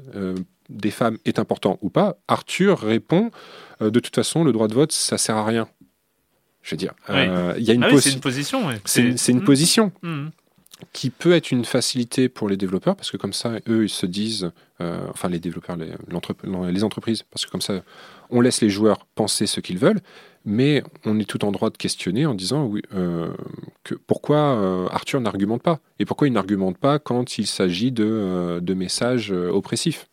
des 0.69 0.89
femmes 0.89 1.19
est 1.25 1.37
important 1.37 1.77
ou 1.81 1.91
pas. 1.91 2.17
Arthur 2.27 2.79
répond 2.79 3.29
de 3.81 3.99
toute 3.99 4.15
façon, 4.15 4.43
le 4.43 4.51
droit 4.51 4.67
de 4.67 4.73
vote, 4.73 4.91
ça 4.91 5.19
sert 5.19 5.35
à 5.35 5.45
rien. 5.45 5.67
Je 6.63 6.71
veux 6.71 6.77
dire, 6.77 6.93
il 7.09 7.63
y 7.63 7.69
a 7.69 7.73
une, 7.75 7.83
ah 7.83 7.89
c'est 7.99 8.13
une 8.13 8.19
position. 8.19 8.63
C'est 8.85 9.27
une 9.27 9.41
mm. 9.41 9.43
position. 9.43 9.91
Mm. 10.01 10.29
qui 10.91 11.11
peut 11.11 11.33
être 11.33 11.51
une 11.51 11.65
facilité 11.65 12.29
pour 12.29 12.49
les 12.49 12.57
développeurs, 12.57 12.95
parce 12.95 13.11
que 13.11 13.17
comme 13.17 13.33
ça, 13.33 13.51
eux, 13.69 13.83
ils 13.83 13.89
se 13.89 14.07
disent, 14.07 14.51
enfin 14.79 15.29
les 15.29 15.39
développeurs, 15.39 15.75
les, 15.75 15.91
les, 16.71 16.83
entreprises, 16.83 17.23
parce 17.29 17.45
que 17.45 17.51
comme 17.51 17.61
ça, 17.61 17.83
on 18.31 18.41
laisse 18.41 18.61
les 18.61 18.71
joueurs 18.71 19.05
penser 19.13 19.45
ce 19.45 19.59
qu'ils 19.59 19.77
veulent, 19.77 20.01
mais 20.45 20.83
on 21.05 21.19
est 21.19 21.25
tout 21.25 21.45
en 21.45 21.51
droit 21.51 21.69
de 21.69 21.77
questionner 21.77 22.25
en 22.25 22.33
disant 22.33 22.65
oui, 22.65 22.81
euh, 22.93 23.33
que 23.83 23.95
pourquoi 23.95 24.37
euh, 24.37 24.87
Arthur 24.91 25.21
n'argumente 25.21 25.63
pas? 25.63 25.79
Et 25.99 26.05
pourquoi 26.05 26.27
il 26.27 26.33
n'argumente 26.33 26.77
pas 26.77 26.99
quand 26.99 27.37
il 27.37 27.47
s'agit 27.47 27.91
de, 27.91 28.05
euh, 28.05 28.59
de, 28.59 28.73
messages 28.73 29.31
oppressifs? 29.31 30.07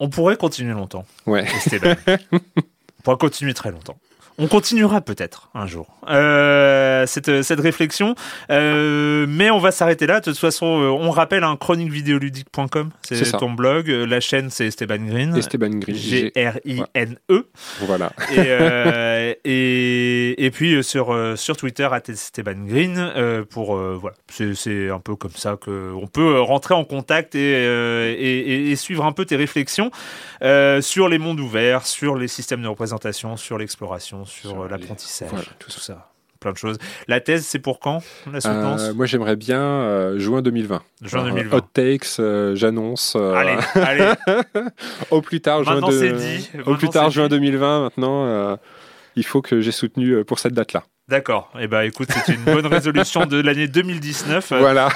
On 0.00 0.08
pourrait 0.08 0.36
continuer 0.36 0.72
longtemps. 0.72 1.06
Ouais. 1.26 1.44
on 2.32 3.02
pourrait 3.02 3.18
continuer 3.18 3.54
très 3.54 3.70
longtemps. 3.70 3.98
On 4.40 4.46
continuera 4.46 5.00
peut-être 5.00 5.50
un 5.52 5.66
jour 5.66 5.98
euh, 6.08 7.06
cette, 7.06 7.42
cette 7.42 7.60
réflexion, 7.60 8.14
euh, 8.50 9.26
mais 9.28 9.50
on 9.50 9.58
va 9.58 9.72
s'arrêter 9.72 10.06
là. 10.06 10.20
De 10.20 10.26
toute 10.26 10.38
façon, 10.38 10.80
euh, 10.80 10.88
on 10.88 11.10
rappelle 11.10 11.42
un 11.42 11.50
hein, 11.50 11.56
chroniquevideoludique.com, 11.56 12.90
c'est 13.02 13.32
ton 13.32 13.50
blog. 13.50 13.88
La 13.88 14.20
chaîne, 14.20 14.48
c'est 14.50 14.66
Esteban 14.66 14.98
Green. 14.98 15.36
Esteban 15.36 15.70
Green. 15.70 15.96
G-R-I-N-E. 15.96 17.46
Voilà. 17.80 18.12
Et, 18.30 18.36
euh, 18.38 19.34
et, 19.44 20.44
et, 20.44 20.50
puis 20.52 20.82
sur, 20.84 21.16
sur 21.36 21.56
Twitter, 21.56 21.88
à 21.90 22.00
Esteban 22.06 22.64
Green, 22.64 23.44
pour 23.50 23.76
voilà, 23.76 24.16
c'est 24.28 24.88
un 24.88 25.00
peu 25.00 25.16
comme 25.16 25.32
ça 25.34 25.56
qu'on 25.56 26.06
peut 26.06 26.40
rentrer 26.40 26.74
en 26.74 26.84
contact 26.84 27.34
et, 27.34 27.64
et, 28.12 28.70
et, 28.70 28.76
suivre 28.76 29.04
un 29.04 29.12
peu 29.12 29.24
tes 29.24 29.36
réflexions 29.36 29.90
sur 30.80 31.08
les 31.08 31.18
mondes 31.18 31.40
ouverts, 31.40 31.86
sur 31.86 32.16
les 32.16 32.28
systèmes 32.28 32.62
de 32.62 32.68
représentation, 32.68 33.36
sur 33.36 33.58
l'exploration 33.58 34.24
sur, 34.28 34.62
euh, 34.62 34.68
l'apprentissage, 34.68 35.30
tout, 35.58 35.70
ça. 35.70 36.10
Plein 36.40 36.52
de 36.52 36.56
choses. 36.56 36.78
La 37.08 37.20
thèse, 37.20 37.44
c'est 37.44 37.58
pour 37.58 37.80
quand 37.80 38.00
la 38.32 38.38
euh, 38.46 38.94
Moi, 38.94 39.06
j'aimerais 39.06 39.34
bien 39.34 39.60
euh, 39.60 40.18
juin 40.20 40.40
2020. 40.40 40.82
Juin 41.02 41.24
2020. 41.24 41.56
hot 41.56 41.60
takes, 41.72 42.56
j'annonce. 42.56 43.16
Allez, 43.16 43.56
allez. 43.74 44.12
au 45.10 45.20
plus 45.20 45.40
tard, 45.40 45.64
juin, 45.64 45.80
Au 46.64 46.74
plus 46.76 46.88
tard, 46.88 47.10
juin 47.10 47.26
2020. 47.28 47.82
Maintenant, 47.82 48.56
il 49.16 49.24
faut 49.24 49.42
que 49.42 49.60
j'ai 49.60 49.72
soutenu 49.72 50.24
pour 50.24 50.38
cette 50.38 50.54
date-là. 50.54 50.84
D'accord. 51.08 51.50
Eh 51.58 51.66
ben, 51.66 51.82
écoute, 51.82 52.08
c'est 52.10 52.34
une 52.34 52.44
bonne 52.44 52.66
résolution 52.66 53.24
de 53.24 53.40
l'année 53.40 53.66
2019. 53.66 54.52
Voilà. 54.58 54.90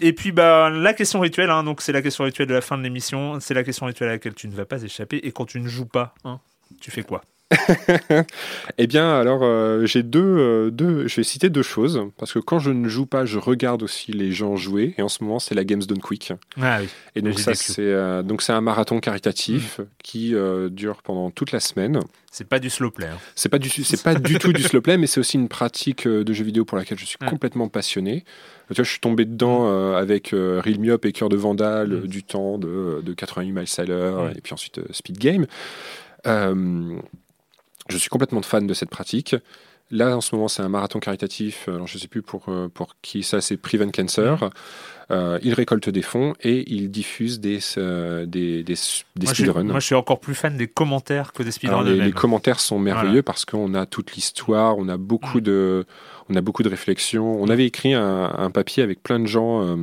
Et 0.00 0.12
puis, 0.12 0.32
bah, 0.32 0.70
la 0.70 0.92
question 0.92 1.20
rituelle, 1.20 1.50
hein, 1.50 1.62
donc 1.62 1.82
c'est 1.82 1.92
la 1.92 2.02
question 2.02 2.24
rituelle 2.24 2.48
de 2.48 2.54
la 2.54 2.60
fin 2.60 2.76
de 2.76 2.82
l'émission. 2.82 3.38
C'est 3.38 3.54
la 3.54 3.62
question 3.62 3.86
rituelle 3.86 4.08
à 4.08 4.12
laquelle 4.12 4.34
tu 4.34 4.48
ne 4.48 4.54
vas 4.54 4.64
pas 4.64 4.82
échapper. 4.82 5.18
Et 5.18 5.30
quand 5.30 5.44
tu 5.44 5.60
ne 5.60 5.68
joues 5.68 5.86
pas, 5.86 6.14
hein, 6.24 6.40
tu 6.80 6.90
fais 6.90 7.04
quoi? 7.04 7.22
eh 8.78 8.86
bien, 8.88 9.14
alors, 9.14 9.40
euh, 9.42 9.86
j'ai 9.86 10.02
deux, 10.02 10.20
euh, 10.20 10.70
deux, 10.70 11.06
je 11.06 11.16
vais 11.16 11.22
citer 11.22 11.48
deux 11.48 11.62
choses, 11.62 12.02
parce 12.18 12.32
que 12.32 12.40
quand 12.40 12.58
je 12.58 12.70
ne 12.70 12.88
joue 12.88 13.06
pas, 13.06 13.24
je 13.24 13.38
regarde 13.38 13.84
aussi 13.84 14.10
les 14.10 14.32
gens 14.32 14.56
jouer, 14.56 14.94
et 14.98 15.02
en 15.02 15.08
ce 15.08 15.22
moment, 15.22 15.38
c'est 15.38 15.54
la 15.54 15.64
Games 15.64 15.82
Done 15.82 16.00
Quick. 16.00 16.32
Ah 16.60 16.78
oui. 16.80 16.88
Et 17.14 17.22
donc, 17.22 17.38
ça, 17.38 17.54
c'est, 17.54 17.82
euh, 17.82 18.24
donc, 18.24 18.42
c'est 18.42 18.52
un 18.52 18.60
marathon 18.60 18.98
caritatif 18.98 19.78
mm. 19.78 19.84
qui 20.02 20.34
dure 20.70 21.02
pendant 21.02 21.30
toute 21.30 21.52
la 21.52 21.60
semaine. 21.60 22.00
C'est 22.32 22.48
pas 22.48 22.58
du 22.58 22.68
slow 22.68 22.90
play. 22.90 23.06
Hein. 23.06 23.18
C'est 23.34 23.48
pas 23.48 23.58
du, 23.58 23.70
c'est 23.70 24.02
pas 24.02 24.14
du 24.16 24.38
tout 24.38 24.52
du 24.52 24.62
slow 24.62 24.80
play, 24.80 24.98
mais 24.98 25.06
c'est 25.06 25.20
aussi 25.20 25.36
une 25.36 25.48
pratique 25.48 26.06
de 26.08 26.32
jeu 26.32 26.44
vidéo 26.44 26.64
pour 26.64 26.76
laquelle 26.76 26.98
je 26.98 27.06
suis 27.06 27.18
complètement 27.18 27.68
passionné. 27.68 28.24
Tu 28.68 28.74
vois, 28.74 28.84
je 28.84 28.90
suis 28.90 29.00
tombé 29.00 29.24
dedans 29.24 29.70
mm. 29.70 29.94
avec 29.94 30.30
Real 30.32 30.78
Myop 30.80 31.04
et 31.04 31.12
Cœur 31.12 31.28
de 31.28 31.36
Vandal, 31.36 31.90
mm. 31.90 32.06
du 32.08 32.24
temps 32.24 32.58
de, 32.58 33.02
de 33.04 33.14
88 33.14 33.52
miles 33.52 33.64
à 33.78 33.84
l'heure, 33.84 34.30
et 34.36 34.40
puis 34.40 34.52
ensuite 34.52 34.80
Speed 34.92 35.18
Game. 35.18 35.46
Je 37.88 37.98
suis 37.98 38.08
complètement 38.08 38.42
fan 38.42 38.66
de 38.66 38.74
cette 38.74 38.90
pratique. 38.90 39.36
Là, 39.92 40.16
en 40.16 40.20
ce 40.20 40.34
moment, 40.34 40.48
c'est 40.48 40.62
un 40.62 40.68
marathon 40.68 40.98
caritatif. 40.98 41.68
Alors, 41.68 41.86
je 41.86 41.94
ne 41.94 42.00
sais 42.00 42.08
plus 42.08 42.22
pour, 42.22 42.48
euh, 42.48 42.68
pour 42.68 42.96
qui 43.02 43.22
ça, 43.22 43.40
c'est 43.40 43.56
Prevent 43.56 43.90
Cancer. 43.90 44.36
Mmh. 44.42 44.50
Euh, 45.12 45.38
il 45.42 45.54
récolte 45.54 45.88
des 45.88 46.02
fonds 46.02 46.34
et 46.40 46.64
il 46.72 46.90
diffuse 46.90 47.38
des, 47.38 47.60
euh, 47.78 48.26
des, 48.26 48.64
des, 48.64 48.74
speedruns. 48.74 49.62
Moi, 49.62 49.78
je 49.78 49.86
suis 49.86 49.94
encore 49.94 50.18
plus 50.18 50.34
fan 50.34 50.56
des 50.56 50.66
commentaires 50.66 51.32
que 51.32 51.44
des 51.44 51.52
speedruns. 51.52 51.84
Les, 51.84 52.00
les, 52.00 52.12
commentaires 52.12 52.58
sont 52.58 52.80
merveilleux 52.80 53.22
parce 53.22 53.44
qu'on 53.44 53.74
a 53.74 53.86
toute 53.86 54.16
l'histoire, 54.16 54.76
on 54.76 54.88
a 54.88 54.96
beaucoup 54.96 55.38
mmh. 55.38 55.42
de, 55.42 55.86
on 56.28 56.34
a 56.34 56.40
beaucoup 56.40 56.64
de 56.64 56.68
réflexions. 56.68 57.40
On 57.40 57.48
avait 57.48 57.66
écrit 57.66 57.94
un, 57.94 58.34
un 58.36 58.50
papier 58.50 58.82
avec 58.82 59.00
plein 59.04 59.20
de 59.20 59.26
gens. 59.26 59.62
Euh, 59.62 59.76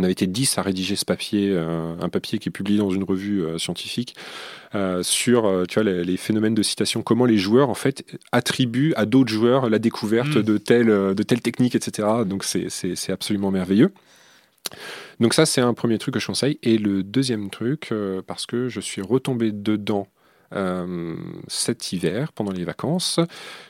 on 0.00 0.02
avait 0.02 0.12
été 0.12 0.26
10 0.26 0.58
à 0.58 0.62
rédiger 0.62 0.96
ce 0.96 1.04
papier, 1.04 1.50
euh, 1.50 1.94
un 2.00 2.08
papier 2.08 2.38
qui 2.38 2.48
est 2.48 2.52
publié 2.52 2.78
dans 2.78 2.90
une 2.90 3.04
revue 3.04 3.44
euh, 3.44 3.58
scientifique, 3.58 4.16
euh, 4.74 5.02
sur 5.02 5.64
tu 5.68 5.80
vois, 5.80 5.90
les, 5.90 6.16
phénomènes 6.16 6.54
de 6.54 6.62
citation, 6.62 7.02
comment 7.02 7.26
les 7.26 7.36
joueurs 7.36 7.68
en 7.68 7.74
fait 7.74 8.04
attribuent 8.32 8.94
à 8.96 9.04
d'autres 9.04 9.30
joueurs 9.30 9.68
la 9.68 9.78
découverte 9.78 10.36
mm. 10.36 10.42
de, 10.42 10.58
telle, 10.58 10.86
de 10.86 11.22
telle 11.22 11.40
technique, 11.40 11.74
etc. 11.74 12.08
Donc 12.26 12.44
c'est 12.44 13.10
absolument 13.10 13.50
merveilleux. 13.50 13.92
Donc 15.18 15.34
ça, 15.34 15.44
c'est 15.44 15.60
un 15.60 15.74
premier 15.74 15.98
truc 15.98 16.14
que 16.14 16.20
je 16.20 16.26
conseille. 16.26 16.58
Et 16.62 16.78
le 16.78 17.02
deuxième 17.02 17.50
truc, 17.50 17.92
parce 18.26 18.46
que 18.46 18.68
je 18.68 18.80
suis 18.80 19.02
retombé 19.02 19.52
dedans 19.52 20.06
euh, 20.54 21.16
cet 21.48 21.92
hiver 21.92 22.32
pendant 22.32 22.52
les 22.52 22.64
vacances, 22.64 23.20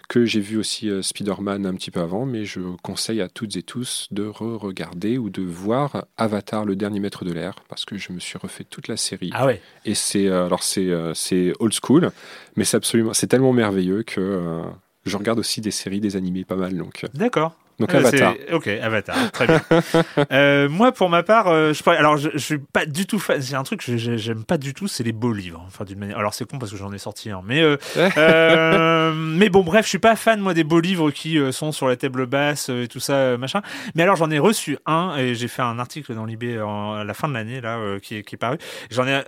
que 0.08 0.24
j'ai 0.24 0.40
vu 0.40 0.56
aussi 0.56 0.88
euh, 0.88 1.02
Spider-Man 1.02 1.66
un 1.66 1.74
petit 1.74 1.90
peu 1.90 2.00
avant, 2.00 2.26
mais 2.26 2.44
je 2.44 2.60
conseille 2.82 3.20
à 3.20 3.28
toutes 3.28 3.56
et 3.56 3.62
tous 3.62 4.08
de 4.10 4.26
re-regarder 4.26 5.18
ou 5.18 5.30
de 5.30 5.42
voir 5.42 6.06
Avatar, 6.16 6.64
le 6.64 6.76
dernier 6.76 7.00
maître 7.00 7.24
de 7.24 7.32
l'air, 7.32 7.56
parce 7.68 7.84
que 7.84 7.96
je 7.96 8.12
me 8.12 8.20
suis 8.20 8.38
refait 8.38 8.64
toute 8.64 8.88
la 8.88 8.96
série. 8.96 9.30
Ah 9.32 9.46
ouais. 9.46 9.60
Et 9.84 9.94
c'est 9.94 10.26
euh, 10.26 10.46
alors 10.46 10.62
c'est 10.62 10.90
c'est 11.14 11.52
old 11.60 11.72
school, 11.72 12.10
mais 12.56 12.64
c'est 12.64 12.76
absolument 12.76 13.14
c'est 13.14 13.26
tellement 13.26 13.52
merveilleux 13.52 14.02
que 14.02 14.62
je 15.04 15.16
regarde 15.16 15.38
aussi 15.38 15.60
des 15.60 15.70
séries, 15.70 16.00
des 16.00 16.16
animés 16.16 16.44
pas 16.44 16.56
mal. 16.56 16.76
Donc. 16.76 17.06
D'accord. 17.14 17.56
Donc 17.80 17.94
Avatar. 17.94 18.34
Ok, 18.52 18.68
Avatar, 18.68 19.32
très 19.32 19.46
bien. 19.46 19.62
euh, 20.32 20.68
moi, 20.68 20.92
pour 20.92 21.08
ma 21.08 21.22
part, 21.22 21.48
euh, 21.48 21.72
je, 21.72 21.88
alors 21.88 22.18
je, 22.18 22.28
je, 22.34 22.38
suis 22.38 22.58
pas 22.58 22.84
du 22.84 23.06
tout 23.06 23.18
fan. 23.18 23.40
C'est 23.40 23.54
un 23.54 23.62
truc 23.62 23.82
que 23.82 23.96
j'aime 23.96 24.44
pas 24.44 24.58
du 24.58 24.74
tout, 24.74 24.86
c'est 24.86 25.02
les 25.02 25.12
beaux 25.12 25.32
livres. 25.32 25.64
Enfin, 25.66 25.86
d'une 25.86 25.98
manière. 25.98 26.18
Alors 26.18 26.34
c'est 26.34 26.44
con 26.44 26.58
parce 26.58 26.70
que 26.70 26.76
j'en 26.76 26.92
ai 26.92 26.98
sorti 26.98 27.30
un, 27.30 27.40
mais 27.42 27.62
euh, 27.96 29.12
mais 29.14 29.48
bon, 29.48 29.62
bref, 29.62 29.86
je 29.86 29.88
suis 29.88 29.98
pas 29.98 30.14
fan 30.14 30.40
moi 30.40 30.52
des 30.52 30.62
beaux 30.62 30.80
livres 30.80 31.10
qui 31.10 31.38
sont 31.52 31.72
sur 31.72 31.88
la 31.88 31.96
table 31.96 32.26
basse 32.26 32.68
et 32.68 32.86
tout 32.86 33.00
ça, 33.00 33.38
machin. 33.38 33.62
Mais 33.94 34.02
alors 34.02 34.16
j'en 34.16 34.30
ai 34.30 34.38
reçu 34.38 34.76
un 34.84 35.16
et 35.16 35.34
j'ai 35.34 35.48
fait 35.48 35.62
un 35.62 35.78
article 35.78 36.14
dans 36.14 36.26
l'IB 36.26 36.58
à 36.60 37.02
la 37.02 37.14
fin 37.14 37.28
de 37.28 37.32
l'année 37.32 37.62
là 37.62 37.98
qui 38.02 38.16
est, 38.16 38.22
qui, 38.24 38.34
est, 38.34 38.38
paru. 38.38 38.58
J'en 38.90 39.06
ai 39.06 39.22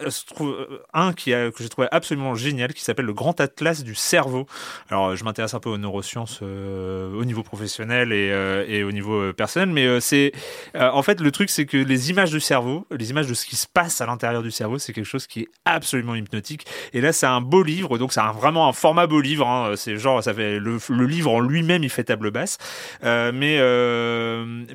un 0.92 1.14
qui 1.14 1.32
a, 1.32 1.50
que 1.50 1.62
j'ai 1.62 1.70
trouvé 1.70 1.88
absolument 1.90 2.34
génial 2.34 2.74
qui 2.74 2.84
s'appelle 2.84 3.06
le 3.06 3.14
Grand 3.14 3.40
Atlas 3.40 3.82
du 3.82 3.94
cerveau. 3.94 4.46
Alors 4.90 5.16
je 5.16 5.24
m'intéresse 5.24 5.54
un 5.54 5.60
peu 5.60 5.70
aux 5.70 5.78
neurosciences 5.78 6.42
au 6.42 7.24
niveau 7.24 7.42
professionnel 7.42 8.12
et 8.12 8.41
et 8.66 8.82
au 8.84 8.92
niveau 8.92 9.20
euh, 9.20 9.32
personnel. 9.32 9.68
Mais 9.70 9.86
euh, 9.86 10.00
c'est 10.00 10.32
en 10.74 11.02
fait 11.02 11.20
le 11.20 11.30
truc, 11.30 11.50
c'est 11.50 11.66
que 11.66 11.76
les 11.76 12.10
images 12.10 12.30
du 12.30 12.40
cerveau, 12.40 12.86
les 12.90 13.10
images 13.10 13.26
de 13.26 13.34
ce 13.34 13.46
qui 13.46 13.56
se 13.56 13.66
passe 13.66 14.00
à 14.00 14.06
l'intérieur 14.06 14.42
du 14.42 14.50
cerveau, 14.50 14.78
c'est 14.78 14.92
quelque 14.92 15.06
chose 15.06 15.26
qui 15.26 15.40
est 15.40 15.48
absolument 15.64 16.14
hypnotique. 16.14 16.66
Et 16.92 17.00
là, 17.00 17.12
c'est 17.12 17.26
un 17.26 17.40
beau 17.40 17.62
livre, 17.62 17.98
donc 17.98 18.12
c'est 18.12 18.20
vraiment 18.34 18.68
un 18.68 18.72
format 18.72 19.06
beau 19.06 19.20
livre. 19.20 19.46
Hein. 19.46 19.72
C'est 19.76 19.96
genre, 19.96 20.22
ça 20.22 20.34
fait 20.34 20.58
le, 20.58 20.78
le 20.88 21.06
livre 21.06 21.32
en 21.32 21.40
lui-même, 21.40 21.84
il 21.84 21.90
fait 21.90 22.04
table 22.04 22.30
basse. 22.30 22.58
mais 23.02 23.60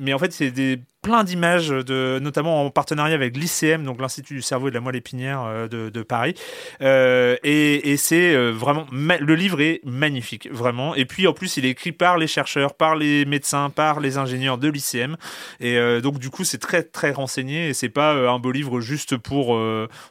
mais 0.00 0.12
en 0.12 0.18
fait, 0.18 0.32
c'est 0.32 0.50
des 0.50 0.80
plein 1.02 1.22
d'images, 1.22 1.68
de, 1.68 2.18
notamment 2.20 2.64
en 2.64 2.70
partenariat 2.70 3.14
avec 3.14 3.36
l'ICM, 3.36 3.84
donc 3.84 4.00
l'Institut 4.00 4.34
du 4.34 4.42
cerveau 4.42 4.68
et 4.68 4.70
de 4.70 4.74
la 4.74 4.80
moelle 4.80 4.96
épinière 4.96 5.42
euh, 5.44 5.68
de, 5.68 6.02
Paris. 6.02 6.34
Euh, 6.80 7.36
et, 7.44 7.96
c'est 7.96 8.34
euh, 8.34 8.50
vraiment 8.50 8.86
le 8.92 9.34
livre 9.34 9.60
est 9.60 9.80
magnifique, 9.84 10.48
vraiment. 10.50 10.94
Et 10.94 11.04
puis 11.04 11.26
en 11.26 11.32
plus, 11.32 11.56
il 11.56 11.64
est 11.66 11.70
écrit 11.70 11.92
par 11.92 12.18
les 12.18 12.26
chercheurs, 12.26 12.74
par 12.74 12.96
les 12.96 13.24
médecins, 13.24 13.70
par 13.70 14.00
les 14.00 14.18
ingénieurs 14.18 14.58
de 14.58 14.68
l'ICM. 14.68 15.16
Et 15.60 15.78
donc 16.00 16.18
du 16.18 16.30
coup, 16.30 16.44
c'est 16.44 16.58
très 16.58 16.82
très 16.82 17.10
renseigné 17.10 17.68
et 17.68 17.74
c'est 17.74 17.88
pas 17.88 18.12
un 18.12 18.38
beau 18.38 18.52
livre 18.52 18.80
juste 18.80 19.16
pour 19.16 19.58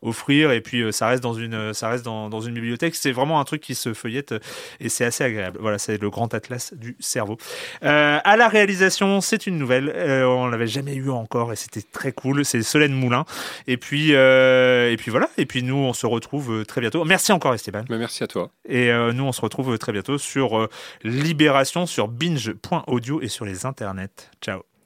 offrir 0.01 0.51
et 0.51 0.61
puis 0.61 0.91
ça 0.91 1.07
reste 1.07 1.23
dans 1.23 1.33
une 1.33 1.73
ça 1.73 1.89
reste 1.89 2.03
dans, 2.03 2.29
dans 2.29 2.41
une 2.41 2.53
bibliothèque. 2.53 2.95
C'est 2.95 3.11
vraiment 3.11 3.39
un 3.39 3.43
truc 3.45 3.61
qui 3.61 3.75
se 3.75 3.93
feuillette 3.93 4.35
et 4.79 4.89
c'est 4.89 5.05
assez 5.05 5.23
agréable. 5.23 5.57
Voilà, 5.61 5.77
c'est 5.77 6.01
le 6.01 6.09
grand 6.09 6.33
atlas 6.33 6.73
du 6.73 6.95
cerveau. 6.99 7.37
à 7.81 8.37
la 8.37 8.47
réalisation, 8.47 9.21
c'est 9.21 9.47
une 9.47 9.57
nouvelle. 9.57 9.93
on 10.25 10.47
l'avait 10.47 10.67
jamais 10.67 10.86
eu 10.95 11.09
encore 11.09 11.53
et 11.53 11.55
c'était 11.55 11.81
très 11.81 12.11
cool. 12.11 12.45
C'est 12.45 12.61
Solène 12.63 12.93
Moulin. 12.93 13.25
Et 13.67 13.77
puis, 13.77 14.15
euh, 14.15 14.91
et 14.91 14.97
puis 14.97 15.11
voilà. 15.11 15.29
Et 15.37 15.45
puis 15.45 15.63
nous, 15.63 15.75
on 15.75 15.93
se 15.93 16.05
retrouve 16.05 16.61
euh, 16.61 16.65
très 16.65 16.81
bientôt. 16.81 17.03
Merci 17.05 17.31
encore, 17.31 17.53
Esteban. 17.53 17.83
Mais 17.89 17.97
merci 17.97 18.23
à 18.23 18.27
toi. 18.27 18.51
Et 18.67 18.91
euh, 18.91 19.13
nous, 19.13 19.23
on 19.23 19.31
se 19.31 19.41
retrouve 19.41 19.77
très 19.77 19.91
bientôt 19.91 20.17
sur 20.17 20.67
Libération, 21.03 21.85
sur 21.85 22.07
binge.audio 22.07 23.21
et 23.21 23.27
sur 23.27 23.45
les 23.45 23.65
internets. 23.65 24.29
Ciao. 24.41 24.76